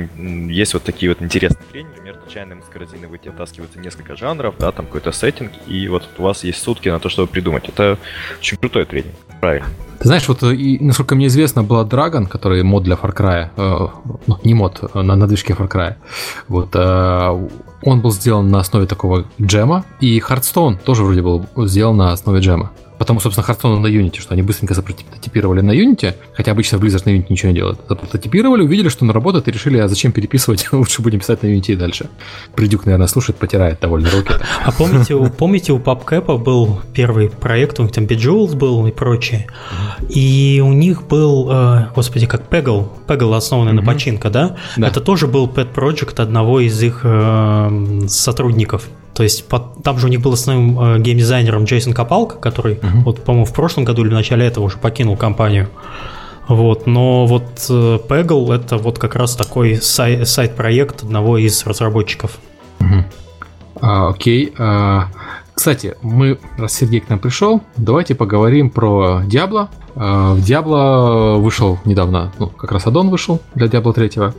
есть 0.48 0.74
вот 0.74 0.82
такие 0.82 1.10
вот 1.10 1.22
интересные 1.22 1.64
тренинги, 1.70 1.92
например, 1.96 2.18
случайно 2.22 2.54
из 2.54 2.64
корзины 2.66 3.08
вытаскиваются 3.08 3.78
несколько 3.78 4.16
жанров, 4.16 4.54
да, 4.58 4.72
там 4.72 4.86
какой-то 4.86 5.12
сеттинг, 5.12 5.52
и 5.66 5.88
вот 5.88 6.08
у 6.18 6.22
вас 6.22 6.44
есть 6.44 6.62
сутки 6.62 6.88
на 6.88 6.98
то, 6.98 7.08
чтобы 7.08 7.28
придумать. 7.28 7.68
Это 7.68 7.98
очень 8.38 8.56
крутой 8.56 8.84
тренинг, 8.84 9.14
правильно. 9.40 9.68
Ты 9.98 10.08
знаешь, 10.08 10.26
вот 10.28 10.42
и, 10.42 10.78
насколько 10.80 11.14
мне 11.14 11.26
известно, 11.26 11.62
была 11.62 11.84
Dragon, 11.84 12.26
который 12.26 12.62
мод 12.62 12.82
для 12.82 12.96
Far 12.96 13.14
Cry, 13.14 13.48
э, 13.56 13.88
ну, 14.26 14.38
не 14.42 14.54
мод, 14.54 14.80
э, 14.94 15.00
на, 15.00 15.14
на 15.14 15.28
движке 15.28 15.52
Far 15.52 15.70
Cry. 15.70 15.94
Вот, 16.48 16.70
э, 16.74 17.48
он 17.82 18.00
был 18.00 18.10
сделан 18.10 18.50
на 18.50 18.60
основе 18.60 18.86
такого 18.86 19.24
джема, 19.40 19.84
и 20.00 20.18
Hearthstone 20.18 20.78
тоже 20.82 21.04
вроде 21.04 21.22
был 21.22 21.46
сделан 21.56 21.96
на 21.96 22.12
основе 22.12 22.40
джема. 22.40 22.72
Потому, 23.02 23.18
собственно, 23.18 23.44
Hearthstone 23.44 23.80
на 23.80 23.88
Unity, 23.88 24.20
что 24.20 24.32
они 24.32 24.42
быстренько 24.42 24.74
запрототипировали 24.74 25.60
на 25.60 25.72
Unity, 25.72 26.14
хотя 26.34 26.52
обычно 26.52 26.76
Blizzard 26.76 27.02
на 27.04 27.10
Unity 27.10 27.26
ничего 27.30 27.48
не 27.48 27.56
делают. 27.56 27.80
Запрототипировали, 27.88 28.62
увидели, 28.62 28.88
что 28.90 29.04
она 29.04 29.12
работает, 29.12 29.48
и 29.48 29.50
решили, 29.50 29.78
а 29.78 29.88
зачем 29.88 30.12
переписывать, 30.12 30.68
лучше 30.72 31.02
будем 31.02 31.18
писать 31.18 31.42
на 31.42 31.48
Unity 31.48 31.72
и 31.72 31.74
дальше. 31.74 32.10
Придюк, 32.54 32.86
наверное, 32.86 33.08
слушает, 33.08 33.40
потирает 33.40 33.80
довольно 33.80 34.08
руки. 34.08 34.34
А 34.64 34.70
помните, 34.70 35.16
помните, 35.36 35.72
у 35.72 35.80
PubCap 35.80 36.38
был 36.38 36.78
первый 36.94 37.28
проект, 37.28 37.80
у 37.80 37.82
них 37.82 37.90
там 37.90 38.04
Bejeweled 38.04 38.54
был 38.54 38.86
и 38.86 38.92
прочее, 38.92 39.48
и 40.08 40.62
у 40.64 40.72
них 40.72 41.02
был, 41.02 41.50
э, 41.50 41.86
господи, 41.96 42.26
как 42.26 42.48
Peggle, 42.48 42.88
Peggle 43.08 43.34
основанный 43.36 43.72
на 43.72 43.82
починка, 43.82 44.30
да? 44.30 44.56
Это 44.76 45.00
тоже 45.00 45.26
был 45.26 45.48
pet 45.48 45.74
project 45.74 46.22
одного 46.22 46.60
из 46.60 46.80
их 46.80 47.00
э, 47.02 48.06
сотрудников. 48.06 48.88
То 49.14 49.22
есть 49.22 49.46
под, 49.46 49.82
там 49.82 49.98
же 49.98 50.06
у 50.06 50.10
них 50.10 50.20
был 50.20 50.32
основным 50.32 50.80
э, 50.80 50.98
геймдизайнером 51.00 51.64
Джейсон 51.64 51.92
Копалка, 51.92 52.36
который, 52.36 52.76
uh-huh. 52.76 53.02
вот, 53.04 53.24
по-моему, 53.24 53.44
в 53.44 53.52
прошлом 53.52 53.84
году 53.84 54.02
или 54.02 54.10
в 54.10 54.14
начале 54.14 54.46
этого 54.46 54.64
уже 54.64 54.78
покинул 54.78 55.16
компанию. 55.16 55.68
Вот, 56.48 56.86
но 56.86 57.26
вот 57.26 57.66
э, 57.68 57.98
Peggle 58.08 58.54
это 58.54 58.78
вот 58.78 58.98
как 58.98 59.14
раз 59.14 59.36
такой 59.36 59.74
сай- 59.80 60.24
сайт-проект 60.24 61.02
одного 61.02 61.38
из 61.38 61.64
разработчиков. 61.66 62.38
Uh-huh. 62.80 63.04
А, 63.80 64.08
окей. 64.08 64.54
А, 64.58 65.08
кстати, 65.54 65.96
мы, 66.02 66.38
раз 66.56 66.72
Сергей 66.72 67.00
к 67.00 67.08
нам 67.08 67.18
пришел, 67.18 67.60
давайте 67.76 68.14
поговорим 68.14 68.70
про 68.70 69.22
Diablo. 69.26 69.68
А, 69.94 70.34
в 70.34 70.38
Diablo 70.38 71.38
вышел 71.38 71.78
недавно, 71.84 72.32
ну, 72.38 72.46
как 72.48 72.72
раз 72.72 72.86
аддон 72.86 73.10
вышел 73.10 73.40
для 73.54 73.66
Diablo 73.66 73.92
3. 73.92 74.32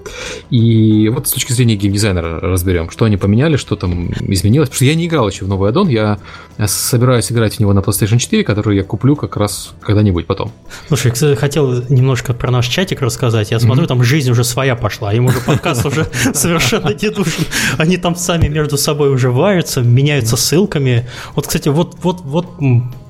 И 0.49 1.09
вот 1.09 1.27
с 1.27 1.31
точки 1.31 1.51
зрения 1.51 1.75
геймдизайнера 1.75 2.39
разберем, 2.39 2.89
что 2.89 3.05
они 3.05 3.17
поменяли, 3.17 3.57
что 3.57 3.75
там 3.75 4.11
изменилось. 4.11 4.69
Потому 4.69 4.77
что 4.77 4.85
я 4.85 4.95
не 4.95 5.07
играл 5.07 5.29
еще 5.29 5.45
в 5.45 5.47
новый 5.47 5.69
аддон, 5.69 5.87
я 5.89 6.19
собираюсь 6.65 7.31
играть 7.31 7.55
в 7.55 7.59
него 7.59 7.73
на 7.73 7.79
PlayStation 7.79 8.17
4, 8.17 8.43
который 8.43 8.77
я 8.77 8.83
куплю 8.83 9.15
как 9.15 9.37
раз 9.37 9.73
когда-нибудь 9.81 10.27
потом. 10.27 10.51
Слушай, 10.87 11.07
я, 11.07 11.13
кстати, 11.13 11.35
хотел 11.35 11.83
немножко 11.89 12.33
про 12.33 12.51
наш 12.51 12.67
чатик 12.67 13.01
рассказать. 13.01 13.51
Я 13.51 13.59
смотрю, 13.59 13.85
mm-hmm. 13.85 13.87
там 13.87 14.03
жизнь 14.03 14.31
уже 14.31 14.43
своя 14.43 14.75
пошла, 14.75 15.13
им 15.13 15.25
уже 15.25 15.39
подкаст 15.39 15.85
уже 15.85 16.07
совершенно 16.33 16.89
не 16.89 17.09
душен. 17.09 17.45
Они 17.77 17.97
там 17.97 18.15
сами 18.15 18.47
между 18.47 18.77
собой 18.77 19.09
уже 19.09 19.31
варятся, 19.31 19.81
меняются 19.81 20.37
ссылками. 20.37 21.07
Вот, 21.35 21.47
кстати, 21.47 21.69
вот, 21.69 21.95
вот, 22.01 22.21
вот 22.21 22.47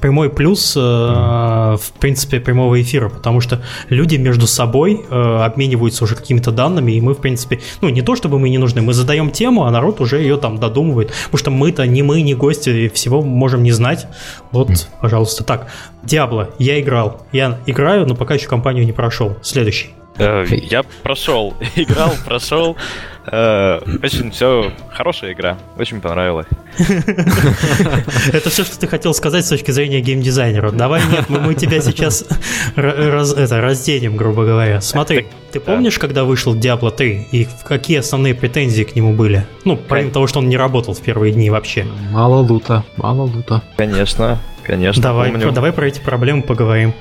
прямой 0.04 0.30
плюс, 0.30 0.76
э, 0.76 0.80
в 0.82 1.92
принципе, 1.98 2.42
прямого 2.42 2.82
эфира, 2.82 3.08
потому 3.08 3.40
что 3.40 3.62
люди 3.88 4.18
между 4.18 4.48
собой 4.48 5.00
э, 5.10 5.46
обмениваются 5.46 6.04
уже 6.04 6.16
какими-то 6.16 6.52
данными, 6.52 6.92
и 6.92 7.00
мы, 7.00 7.14
в 7.14 7.20
принципе, 7.20 7.62
ну, 7.80 7.88
не 7.88 8.02
то 8.02 8.18
чтобы 8.18 8.38
мы 8.38 8.50
не 8.50 8.58
нужны, 8.58 8.82
мы 8.82 8.92
задаем 8.92 9.32
тему, 9.32 9.64
а 9.64 9.72
народ 9.72 10.02
уже 10.02 10.18
ее 10.18 10.36
там 10.36 10.58
додумывает, 10.58 11.14
потому 11.24 11.38
что 11.38 11.52
мы-то 11.52 11.88
не 11.88 12.04
мы, 12.04 12.22
не 12.22 12.36
гости, 12.36 12.92
всего 12.94 13.22
можем 13.22 13.64
не 13.64 13.72
знать. 13.72 14.08
Вот, 14.52 14.90
пожалуйста. 15.00 15.46
Так, 15.46 15.68
Диабло, 16.04 16.50
я 16.60 16.82
играл. 16.82 17.26
Я 17.32 17.60
играю, 17.66 18.06
но 18.06 18.16
пока 18.16 18.34
еще 18.34 18.50
компанию 18.50 18.86
не 18.86 18.92
прошел. 18.92 19.38
Следующий. 19.42 19.92
Э, 20.18 20.46
я 20.50 20.84
прошел, 21.02 21.54
играл, 21.78 22.12
прошел. 22.26 22.76
Э, 23.26 23.80
очень 24.04 24.32
все 24.32 24.72
хорошая 24.90 25.34
игра, 25.34 25.58
очень 25.78 26.02
понравилась. 26.02 26.48
Это 28.34 28.50
все, 28.50 28.64
что 28.64 28.78
ты 28.78 28.88
хотел 28.88 29.14
сказать 29.14 29.46
с 29.46 29.50
точки 29.50 29.72
зрения 29.72 30.02
геймдизайнера. 30.02 30.72
Давай 30.72 31.02
нет, 31.10 31.30
мы, 31.30 31.40
мы 31.40 31.54
тебя 31.56 31.82
сейчас 31.82 32.26
разденем, 32.76 34.18
грубо 34.18 34.46
говоря. 34.46 34.82
Смотри, 34.82 35.28
ты 35.52 35.60
помнишь, 35.60 36.00
когда 36.00 36.24
вышел 36.26 36.56
Diablo 36.56 36.92
3 36.92 37.28
и 37.32 37.48
какие 37.64 38.00
основные 38.00 38.36
претензии 38.36 38.84
к 38.84 38.96
нему 38.96 39.14
были? 39.14 39.46
Ну, 39.64 39.78
помимо 39.78 40.12
того, 40.12 40.28
что 40.28 40.40
он 40.40 40.50
не 40.50 40.58
работал 40.58 40.94
в 40.94 41.02
первые 41.02 41.32
дни 41.32 41.50
вообще. 41.50 41.86
Мало 42.12 42.42
лута, 42.42 42.84
мало 42.98 43.22
лута. 43.22 43.62
Конечно, 43.78 44.40
конечно. 44.64 45.02
Давай, 45.02 45.32
давай 45.32 45.72
про 45.72 45.88
эти 45.88 46.00
проблемы 46.00 46.42
поговорим. 46.42 46.94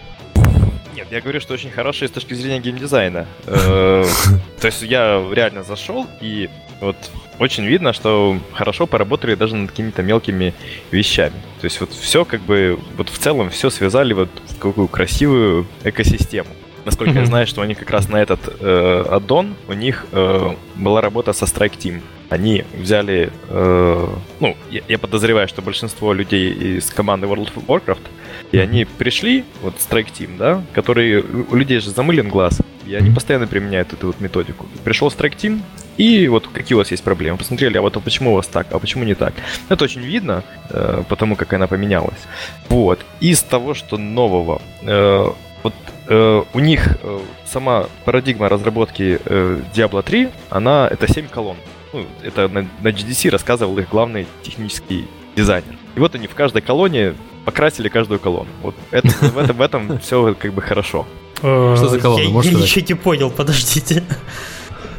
Нет, 0.95 1.09
я 1.11 1.21
говорю, 1.21 1.41
что 1.41 1.55
очень 1.55 1.71
хорошие 1.71 2.09
с 2.09 2.11
точки 2.11 2.35
зрения 2.35 2.61
геймдизайна. 2.61 3.27
Э, 3.47 4.05
то 4.61 4.67
есть 4.67 4.83
я 4.83 5.25
реально 5.33 5.63
зашел, 5.63 6.07
и 6.21 6.51
вот 6.81 6.97
очень 7.39 7.65
видно, 7.65 7.93
что 7.93 8.39
хорошо 8.53 8.87
поработали 8.87 9.35
даже 9.35 9.57
над 9.57 9.71
какими-то 9.71 10.03
мелкими 10.03 10.53
вещами. 10.91 11.35
То 11.61 11.65
есть 11.65 11.81
вот 11.81 11.93
все 11.93 12.25
как 12.25 12.41
бы, 12.43 12.79
вот 12.97 13.09
в 13.09 13.19
целом 13.19 13.51
все 13.51 13.71
связали 13.71 14.13
вот 14.13 14.29
в 14.49 14.59
какую 14.59 14.89
красивую 14.89 15.67
экосистему. 15.83 16.51
Насколько 16.85 17.21
я 17.21 17.27
знаю, 17.27 17.47
что 17.47 17.63
они 17.63 17.75
как 17.75 17.91
раз 17.91 18.09
на 18.09 18.17
этот 18.17 18.41
э, 18.61 19.05
аддон, 19.09 19.55
у 19.69 19.73
них 19.73 20.07
э, 20.13 20.55
была 20.75 21.01
работа 21.01 21.33
со 21.33 21.45
Strike 21.45 21.79
Team. 21.79 22.03
Они 22.33 22.65
взяли, 22.73 23.31
э, 23.49 24.09
ну, 24.41 24.57
я, 24.71 24.81
я 24.89 24.99
подозреваю, 24.99 25.49
что 25.49 25.61
большинство 25.61 26.15
людей 26.15 26.79
из 26.79 26.91
команды 26.91 27.27
World 27.27 27.51
of 27.55 27.67
Warcraft 27.67 28.07
и 28.53 28.59
они 28.59 28.85
пришли, 28.85 29.45
вот 29.63 29.77
Strike 29.77 30.13
Team, 30.19 30.37
да, 30.39 30.63
которые, 30.75 31.23
у 31.23 31.57
людей 31.57 31.81
же 31.81 31.91
замылен 31.91 32.29
глаз, 32.29 32.61
и 32.87 32.95
они 32.95 33.11
постоянно 33.11 33.47
применяют 33.47 33.93
эту 33.95 34.09
вот 34.09 34.21
методику. 34.21 34.67
Пришел 34.85 35.09
Strike 35.09 35.37
Team, 35.37 35.61
и 35.97 36.29
вот 36.29 36.49
какие 36.49 36.75
у 36.75 36.79
вас 36.79 36.91
есть 36.91 37.03
проблемы. 37.03 37.39
Посмотрели, 37.39 37.79
а 37.79 37.83
вот 37.83 37.97
а 37.97 38.01
почему 38.01 38.33
у 38.33 38.35
вас 38.37 38.47
так, 38.47 38.67
а 38.71 38.79
почему 38.79 39.05
не 39.05 39.15
так. 39.15 39.33
Это 39.71 39.85
очень 39.85 40.03
видно, 40.03 40.43
э, 40.71 41.03
потому 41.09 41.37
как 41.37 41.53
она 41.55 41.67
поменялась. 41.67 42.21
Вот. 42.69 43.01
Из 43.21 43.43
того, 43.43 43.75
что 43.75 43.97
нового, 43.97 44.61
э, 44.83 45.33
вот 45.63 45.75
э, 46.09 46.43
у 46.53 46.59
них 46.59 46.99
э, 47.03 47.21
сама 47.47 47.87
парадигма 48.05 48.49
разработки 48.49 49.19
э, 49.25 49.61
Diablo 49.75 50.03
3, 50.03 50.29
она, 50.51 50.89
это 50.91 51.11
7 51.11 51.29
колонн. 51.29 51.57
Ну, 51.93 52.07
это 52.23 52.49
на, 52.49 52.67
на 52.81 52.89
GDC 52.89 53.31
рассказывал 53.31 53.79
их 53.79 53.89
главный 53.89 54.27
технический 54.43 55.07
дизайнер. 55.37 55.77
И 55.95 56.01
вот 56.01 56.15
они 56.15 56.27
в 56.27 56.35
каждой 56.35 56.63
колонии 56.63 57.15
покрасили 57.45 57.89
каждую 57.89 58.19
колонну. 58.21 58.51
Вот 58.63 58.75
это, 58.91 59.09
в 59.09 59.39
этом, 59.39 59.57
в 59.57 59.63
этом 59.63 59.99
все 59.99 60.35
как 60.35 60.53
бы 60.53 60.63
хорошо. 60.63 61.07
Э, 61.43 61.75
Что 61.77 61.89
за 61.89 61.99
колонна? 61.99 62.23
Я, 62.43 62.51
я 62.51 62.59
ничего 62.59 62.85
не 62.89 62.95
понял, 62.95 63.31
подождите. 63.31 64.03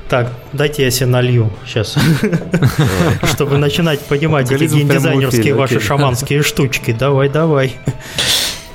Так, 0.10 0.32
дайте 0.52 0.84
я 0.84 0.92
себе 0.92 1.08
налью 1.08 1.50
сейчас, 1.66 1.98
чтобы 3.34 3.58
начинать 3.58 4.00
понимать 4.02 4.52
эти 4.52 4.66
геймдизайнерские 4.66 5.56
ваши 5.56 5.80
шаманские 5.80 6.44
штучки. 6.44 6.92
Давай, 6.92 7.30
давай. 7.30 7.78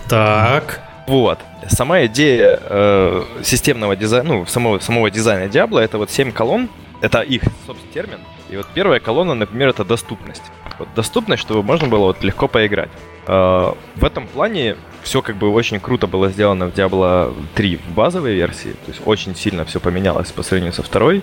Так. 0.08 0.80
Вот. 1.06 1.38
Сама 1.68 2.06
идея 2.06 2.58
э, 2.62 3.22
системного 3.44 3.94
дизайна, 3.94 4.28
ну, 4.28 4.46
самого, 4.46 4.78
самого 4.78 5.10
дизайна 5.10 5.48
Diablo, 5.48 5.78
это 5.78 5.98
вот 5.98 6.10
7 6.10 6.32
колонн, 6.32 6.68
это 7.00 7.20
их, 7.20 7.42
собственно, 7.66 7.92
термин. 7.92 8.18
И 8.50 8.56
вот 8.56 8.66
первая 8.74 9.00
колонна, 9.00 9.34
например, 9.34 9.68
это 9.68 9.84
доступность. 9.84 10.42
Вот 10.78 10.88
доступность, 10.94 11.42
чтобы 11.42 11.62
можно 11.62 11.88
было 11.88 12.06
вот 12.06 12.22
легко 12.22 12.48
поиграть. 12.48 12.90
Э, 13.26 13.72
в 13.96 14.04
этом 14.04 14.26
плане 14.26 14.76
все 15.02 15.22
как 15.22 15.36
бы 15.36 15.48
очень 15.50 15.80
круто 15.80 16.06
было 16.06 16.28
сделано 16.28 16.66
в 16.66 16.74
Diablo 16.74 17.34
3 17.54 17.76
в 17.76 17.94
базовой 17.94 18.34
версии. 18.34 18.70
То 18.70 18.88
есть 18.88 19.00
очень 19.04 19.34
сильно 19.34 19.64
все 19.64 19.80
поменялось 19.80 20.30
по 20.32 20.42
сравнению 20.42 20.72
со 20.72 20.82
второй. 20.82 21.22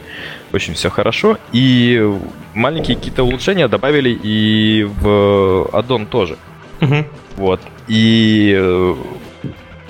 Очень 0.53 0.73
все 0.73 0.89
хорошо. 0.89 1.37
И 1.51 2.01
маленькие 2.53 2.97
какие-то 2.97 3.23
улучшения 3.23 3.67
добавили 3.67 4.09
и 4.09 4.83
в 4.83 5.69
аддон 5.73 6.05
тоже. 6.05 6.37
Угу. 6.81 7.05
Вот. 7.37 7.61
И, 7.87 8.55
э, 8.57 8.95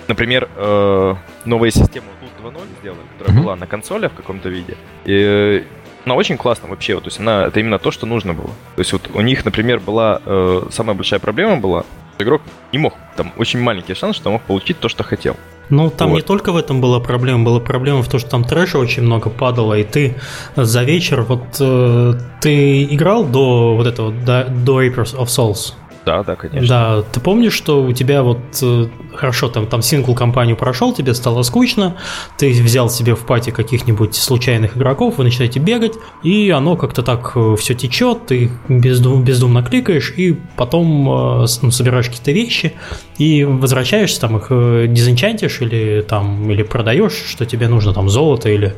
например, 0.07 0.49
э, 0.55 1.15
новая 1.45 1.71
система 1.71 2.07
Loot 2.21 2.24
2.0 2.45 2.61
сделали, 2.79 2.99
которая 3.17 3.37
угу. 3.37 3.43
была 3.43 3.55
на 3.55 3.67
консоли 3.67 4.07
в 4.07 4.13
каком-то 4.13 4.49
виде. 4.49 4.75
И 5.05 5.65
она 6.05 6.15
очень 6.15 6.37
классно 6.37 6.69
вообще, 6.69 6.95
вот, 6.95 7.03
то 7.03 7.07
есть 7.07 7.19
она, 7.19 7.45
это 7.45 7.59
именно 7.59 7.79
то, 7.79 7.91
что 7.91 8.05
нужно 8.05 8.33
было. 8.33 8.49
То 8.75 8.81
есть 8.81 8.93
вот 8.93 9.09
у 9.13 9.21
них, 9.21 9.43
например, 9.45 9.79
была, 9.79 10.21
э, 10.25 10.61
самая 10.71 10.95
большая 10.95 11.19
проблема 11.19 11.57
была, 11.57 11.83
игрок 12.19 12.41
не 12.71 12.79
мог, 12.79 12.93
там 13.17 13.33
очень 13.37 13.59
маленький 13.59 13.95
шанс, 13.95 14.15
что 14.15 14.31
мог 14.31 14.41
получить 14.43 14.79
то, 14.79 14.89
что 14.89 15.03
хотел. 15.03 15.35
Ну, 15.69 15.89
там 15.89 16.09
вот. 16.09 16.17
не 16.17 16.21
только 16.21 16.51
в 16.51 16.57
этом 16.57 16.79
была 16.79 16.99
проблема, 16.99 17.43
была 17.43 17.59
проблема 17.59 18.03
в 18.03 18.07
том, 18.07 18.19
что 18.19 18.29
там 18.29 18.43
трэша 18.43 18.77
очень 18.77 19.01
много 19.01 19.31
падало, 19.31 19.73
и 19.73 19.83
ты 19.83 20.15
за 20.55 20.83
вечер, 20.83 21.23
вот 21.23 21.57
э, 21.59 22.13
ты 22.39 22.83
играл 22.83 23.25
до 23.25 23.75
вот 23.75 23.87
этого, 23.87 24.11
до, 24.11 24.43
до 24.43 24.83
Apers 24.83 25.15
of 25.17 25.25
Souls? 25.25 25.73
Да, 26.05 26.23
да, 26.23 26.35
конечно. 26.35 26.67
Да, 26.67 27.01
ты 27.01 27.19
помнишь, 27.19 27.53
что 27.53 27.83
у 27.83 27.91
тебя 27.91 28.21
вот 28.21 28.39
э, 28.61 28.87
хорошо, 29.13 29.49
там, 29.49 29.65
там 29.65 29.81
сингл-компанию 29.81 30.55
прошел, 30.55 30.93
тебе 30.93 31.13
стало 31.15 31.41
скучно, 31.41 31.97
ты 32.37 32.51
взял 32.51 32.89
себе 32.89 33.15
в 33.15 33.25
пати 33.25 33.49
каких-нибудь 33.49 34.15
случайных 34.15 34.77
игроков, 34.77 35.17
вы 35.17 35.23
начинаете 35.23 35.59
бегать, 35.59 35.93
и 36.21 36.51
оно 36.51 36.75
как-то 36.75 37.01
так 37.01 37.31
э, 37.35 37.55
все 37.57 37.73
течет, 37.73 38.27
ты 38.27 38.51
бездум, 38.69 39.23
бездумно 39.23 39.63
кликаешь, 39.63 40.13
и 40.15 40.37
потом 40.55 41.09
э, 41.09 41.45
ну, 41.61 41.71
собираешь 41.71 42.07
какие-то 42.07 42.31
вещи, 42.31 42.73
и 43.17 43.43
возвращаешься, 43.43 44.21
там 44.21 44.37
их 44.37 44.47
дизенчантишь 44.93 45.61
или 45.61 46.05
там, 46.07 46.51
или 46.51 46.61
продаешь, 46.61 47.13
что 47.13 47.45
тебе 47.45 47.67
нужно, 47.67 47.93
там, 47.93 48.09
золото 48.09 48.49
или, 48.49 48.75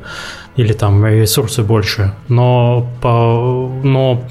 или 0.55 0.71
там 0.71 1.05
ресурсы 1.05 1.63
больше. 1.63 2.13
Но, 2.29 2.87
по, 3.01 3.69
но 3.83 4.23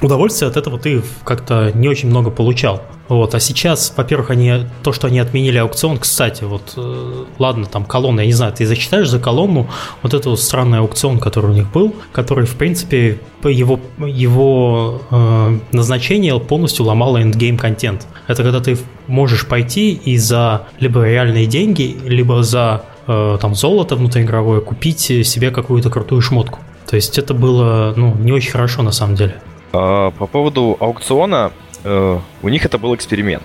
удовольствие 0.00 0.50
от 0.50 0.56
этого 0.56 0.78
ты 0.78 1.02
как-то 1.24 1.72
не 1.74 1.88
очень 1.88 2.08
много 2.08 2.30
получал. 2.30 2.82
Вот, 3.08 3.34
а 3.36 3.40
сейчас, 3.40 3.92
во-первых, 3.96 4.30
они, 4.30 4.66
то, 4.82 4.92
что 4.92 5.06
они 5.06 5.20
отменили 5.20 5.58
аукцион, 5.58 5.98
кстати, 5.98 6.42
вот, 6.42 6.72
э, 6.76 7.24
ладно, 7.38 7.66
там 7.66 7.84
колонна, 7.84 8.20
я 8.20 8.26
не 8.26 8.32
знаю, 8.32 8.52
ты 8.52 8.66
зачитаешь 8.66 9.08
за 9.08 9.20
колонну 9.20 9.68
вот 10.02 10.12
этот 10.12 10.26
вот 10.26 10.40
странный 10.40 10.80
аукцион, 10.80 11.20
который 11.20 11.52
у 11.52 11.54
них 11.54 11.70
был, 11.70 11.94
который, 12.12 12.46
в 12.46 12.56
принципе, 12.56 13.20
его, 13.44 13.78
его 13.98 15.02
э, 15.08 15.58
назначение 15.70 16.38
полностью 16.40 16.84
ломало 16.84 17.22
эндгейм 17.22 17.58
контент. 17.58 18.08
Это 18.26 18.42
когда 18.42 18.60
ты 18.60 18.76
можешь 19.06 19.46
пойти 19.46 19.92
и 19.92 20.18
за 20.18 20.66
либо 20.80 21.06
реальные 21.06 21.46
деньги, 21.46 21.96
либо 22.04 22.42
за 22.42 22.82
э, 23.06 23.38
там 23.40 23.54
золото 23.54 23.94
внутриигровое 23.94 24.60
купить 24.60 24.98
себе 24.98 25.52
какую-то 25.52 25.90
крутую 25.90 26.20
шмотку. 26.22 26.58
То 26.88 26.96
есть 26.96 27.18
это 27.18 27.34
было, 27.34 27.94
ну, 27.96 28.16
не 28.16 28.32
очень 28.32 28.50
хорошо 28.50 28.82
на 28.82 28.92
самом 28.92 29.14
деле. 29.14 29.40
А, 29.72 30.10
по 30.10 30.26
поводу 30.26 30.76
аукциона, 30.80 31.52
э, 31.84 32.18
у 32.42 32.48
них 32.48 32.64
это 32.64 32.78
был 32.78 32.94
эксперимент. 32.94 33.44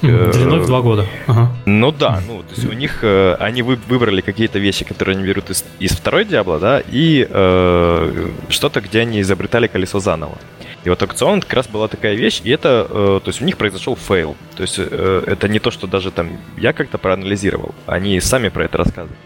Длиной 0.00 0.60
в 0.60 0.66
два 0.66 0.80
года. 0.80 1.06
Ага. 1.26 1.50
Ну 1.66 1.92
да, 1.92 2.20
ну 2.26 2.42
то 2.42 2.54
есть 2.54 2.66
у 2.66 2.72
них 2.72 3.00
э, 3.02 3.34
они 3.40 3.62
вы, 3.62 3.78
выбрали 3.88 4.20
какие-то 4.20 4.58
вещи, 4.58 4.84
которые 4.84 5.16
они 5.16 5.26
берут 5.26 5.50
из, 5.50 5.64
из 5.78 5.92
второй 5.92 6.24
Диабло, 6.24 6.58
да, 6.58 6.80
и 6.80 7.26
э, 7.28 8.28
что-то, 8.48 8.80
где 8.80 9.00
они 9.00 9.20
изобретали 9.20 9.66
колесо 9.66 9.98
заново. 10.00 10.38
И 10.84 10.88
вот 10.88 11.00
аукцион 11.02 11.40
как 11.40 11.52
раз 11.52 11.68
была 11.68 11.86
такая 11.88 12.14
вещь, 12.14 12.40
и 12.42 12.50
это, 12.50 12.86
э, 12.90 13.20
то 13.22 13.28
есть 13.28 13.40
у 13.40 13.44
них 13.44 13.56
произошел 13.56 13.96
фейл. 13.96 14.36
То 14.56 14.62
есть 14.62 14.76
э, 14.78 15.22
это 15.26 15.48
не 15.48 15.58
то, 15.60 15.70
что 15.70 15.86
даже 15.86 16.10
там 16.10 16.28
я 16.56 16.72
как-то 16.72 16.98
проанализировал, 16.98 17.74
они 17.86 18.20
сами 18.20 18.48
про 18.48 18.64
это 18.64 18.78
рассказывают 18.78 19.18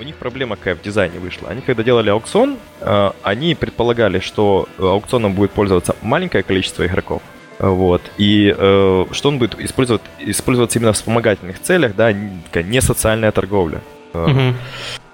у 0.00 0.02
них 0.02 0.16
проблема 0.16 0.56
какая 0.56 0.74
в 0.74 0.82
дизайне 0.82 1.18
вышла. 1.18 1.48
Они 1.48 1.60
когда 1.60 1.82
делали 1.82 2.10
аукцион, 2.10 2.56
э, 2.80 3.10
они 3.22 3.54
предполагали, 3.54 4.18
что 4.18 4.68
аукционом 4.78 5.34
будет 5.34 5.50
пользоваться 5.50 5.94
маленькое 6.02 6.42
количество 6.42 6.86
игроков. 6.86 7.22
Вот. 7.58 8.00
И 8.16 8.54
э, 8.56 9.06
что 9.10 9.28
он 9.28 9.38
будет 9.38 9.60
использовать, 9.60 10.02
использоваться 10.18 10.78
именно 10.78 10.92
в 10.92 10.96
вспомогательных 10.96 11.60
целях, 11.60 11.94
да, 11.94 12.12
не 12.12 12.80
социальная 12.80 13.30
торговля. 13.32 13.82
Угу. 14.14 14.54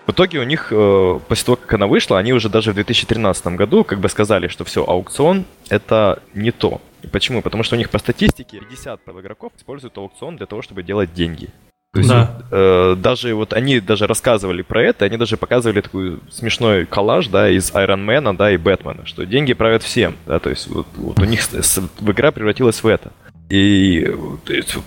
В 0.07 0.13
итоге 0.13 0.39
у 0.39 0.45
них, 0.45 0.69
э, 0.71 1.21
после 1.27 1.45
того, 1.45 1.57
как 1.57 1.75
она 1.75 1.89
вышла, 1.89 2.19
они 2.19 2.33
уже 2.33 2.49
даже 2.49 2.71
в 2.71 2.75
2013 2.75 3.47
году 3.57 3.83
как 3.83 3.99
бы 3.99 4.09
сказали, 4.09 4.47
что 4.47 4.65
все, 4.65 4.85
аукцион 4.87 5.45
это 5.69 6.23
не 6.35 6.53
то. 6.53 6.81
Почему? 7.11 7.43
Потому 7.43 7.65
что 7.65 7.75
у 7.75 7.79
них 7.79 7.91
по 7.91 7.99
статистике 7.99 8.61
50 8.61 9.01
игроков 9.19 9.53
используют 9.57 9.99
аукцион 9.99 10.37
для 10.37 10.47
того, 10.47 10.63
чтобы 10.63 10.85
делать 10.85 11.13
деньги. 11.13 11.51
То 11.97 12.01
есть 12.01 12.11
да. 12.11 12.39
э, 12.51 12.97
даже 12.99 13.35
вот 13.35 13.55
они 13.55 13.81
даже 13.81 14.07
рассказывали 14.07 14.61
про 14.61 14.83
это, 14.83 15.07
они 15.07 15.17
даже 15.17 15.39
показывали 15.39 15.81
такой 15.81 16.19
смешной 16.31 16.85
коллаж, 16.85 17.29
да, 17.29 17.49
из 17.49 17.75
Айронмена, 17.75 18.37
да, 18.37 18.51
и 18.51 18.59
Бэтмена, 18.59 19.07
что 19.07 19.25
деньги 19.25 19.55
правят 19.55 19.83
всем, 19.83 20.15
да, 20.27 20.39
то 20.39 20.51
есть 20.51 20.69
вот, 20.69 20.87
вот 20.97 21.19
у 21.19 21.25
них 21.25 21.41
в 21.43 22.11
игра 22.11 22.33
превратилась 22.33 22.83
в 22.83 22.87
это. 22.87 23.13
И 23.49 24.13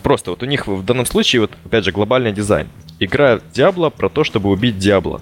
просто 0.04 0.32
вот 0.32 0.44
у 0.44 0.46
них 0.46 0.68
в 0.68 0.86
данном 0.86 1.08
случае, 1.08 1.42
вот 1.42 1.52
опять 1.66 1.84
же, 1.84 1.92
глобальный 1.92 2.32
дизайн. 2.32 2.68
Игра 3.00 3.40
Диабло 3.54 3.90
про 3.90 4.10
то, 4.10 4.24
чтобы 4.24 4.52
убить 4.52 4.78
Диабло. 4.78 5.22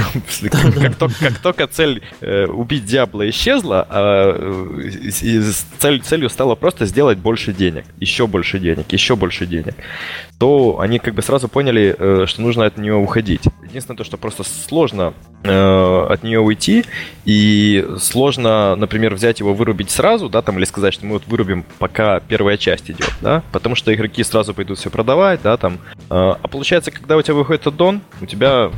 Как 1.20 1.38
только, 1.38 1.66
цель 1.66 2.02
э, 2.20 2.46
убить 2.46 2.84
Диабло 2.84 3.28
исчезла, 3.28 3.86
а, 3.88 4.36
э, 4.82 5.10
цель, 5.78 6.00
целью 6.02 6.28
стало 6.28 6.54
просто 6.54 6.86
сделать 6.86 7.18
больше 7.18 7.52
денег, 7.52 7.84
еще 7.98 8.26
больше 8.26 8.58
денег, 8.58 8.90
еще 8.92 9.16
больше 9.16 9.46
денег, 9.46 9.74
то 10.38 10.80
они 10.80 10.98
как 10.98 11.14
бы 11.14 11.22
сразу 11.22 11.48
поняли, 11.48 11.94
э, 11.98 12.24
что 12.26 12.42
нужно 12.42 12.66
от 12.66 12.76
нее 12.76 12.94
уходить. 12.94 13.42
Единственное 13.68 13.96
то, 13.96 14.04
что 14.04 14.16
просто 14.16 14.44
сложно 14.44 15.14
от 15.42 16.22
нее 16.22 16.40
уйти, 16.40 16.84
и 17.24 17.86
сложно, 17.98 18.76
например, 18.76 19.14
взять 19.14 19.40
его, 19.40 19.54
вырубить 19.54 19.90
сразу, 19.90 20.28
да, 20.28 20.42
там, 20.42 20.58
или 20.58 20.66
сказать, 20.66 20.92
что 20.92 21.06
мы 21.06 21.14
вот 21.14 21.22
вырубим, 21.26 21.64
пока 21.78 22.20
первая 22.20 22.58
часть 22.58 22.90
идет, 22.90 23.10
да, 23.22 23.42
потому 23.50 23.74
что 23.74 23.94
игроки 23.94 24.22
сразу 24.22 24.52
пойдут 24.52 24.78
все 24.78 24.90
продавать, 24.90 25.40
да, 25.42 25.56
там. 25.56 25.78
А 26.10 26.36
получается, 26.48 26.90
когда 26.90 27.16
у 27.16 27.22
тебя 27.22 27.34
выходит 27.34 27.66
аддон, 27.66 28.02
у 28.20 28.26
тебя 28.26 28.70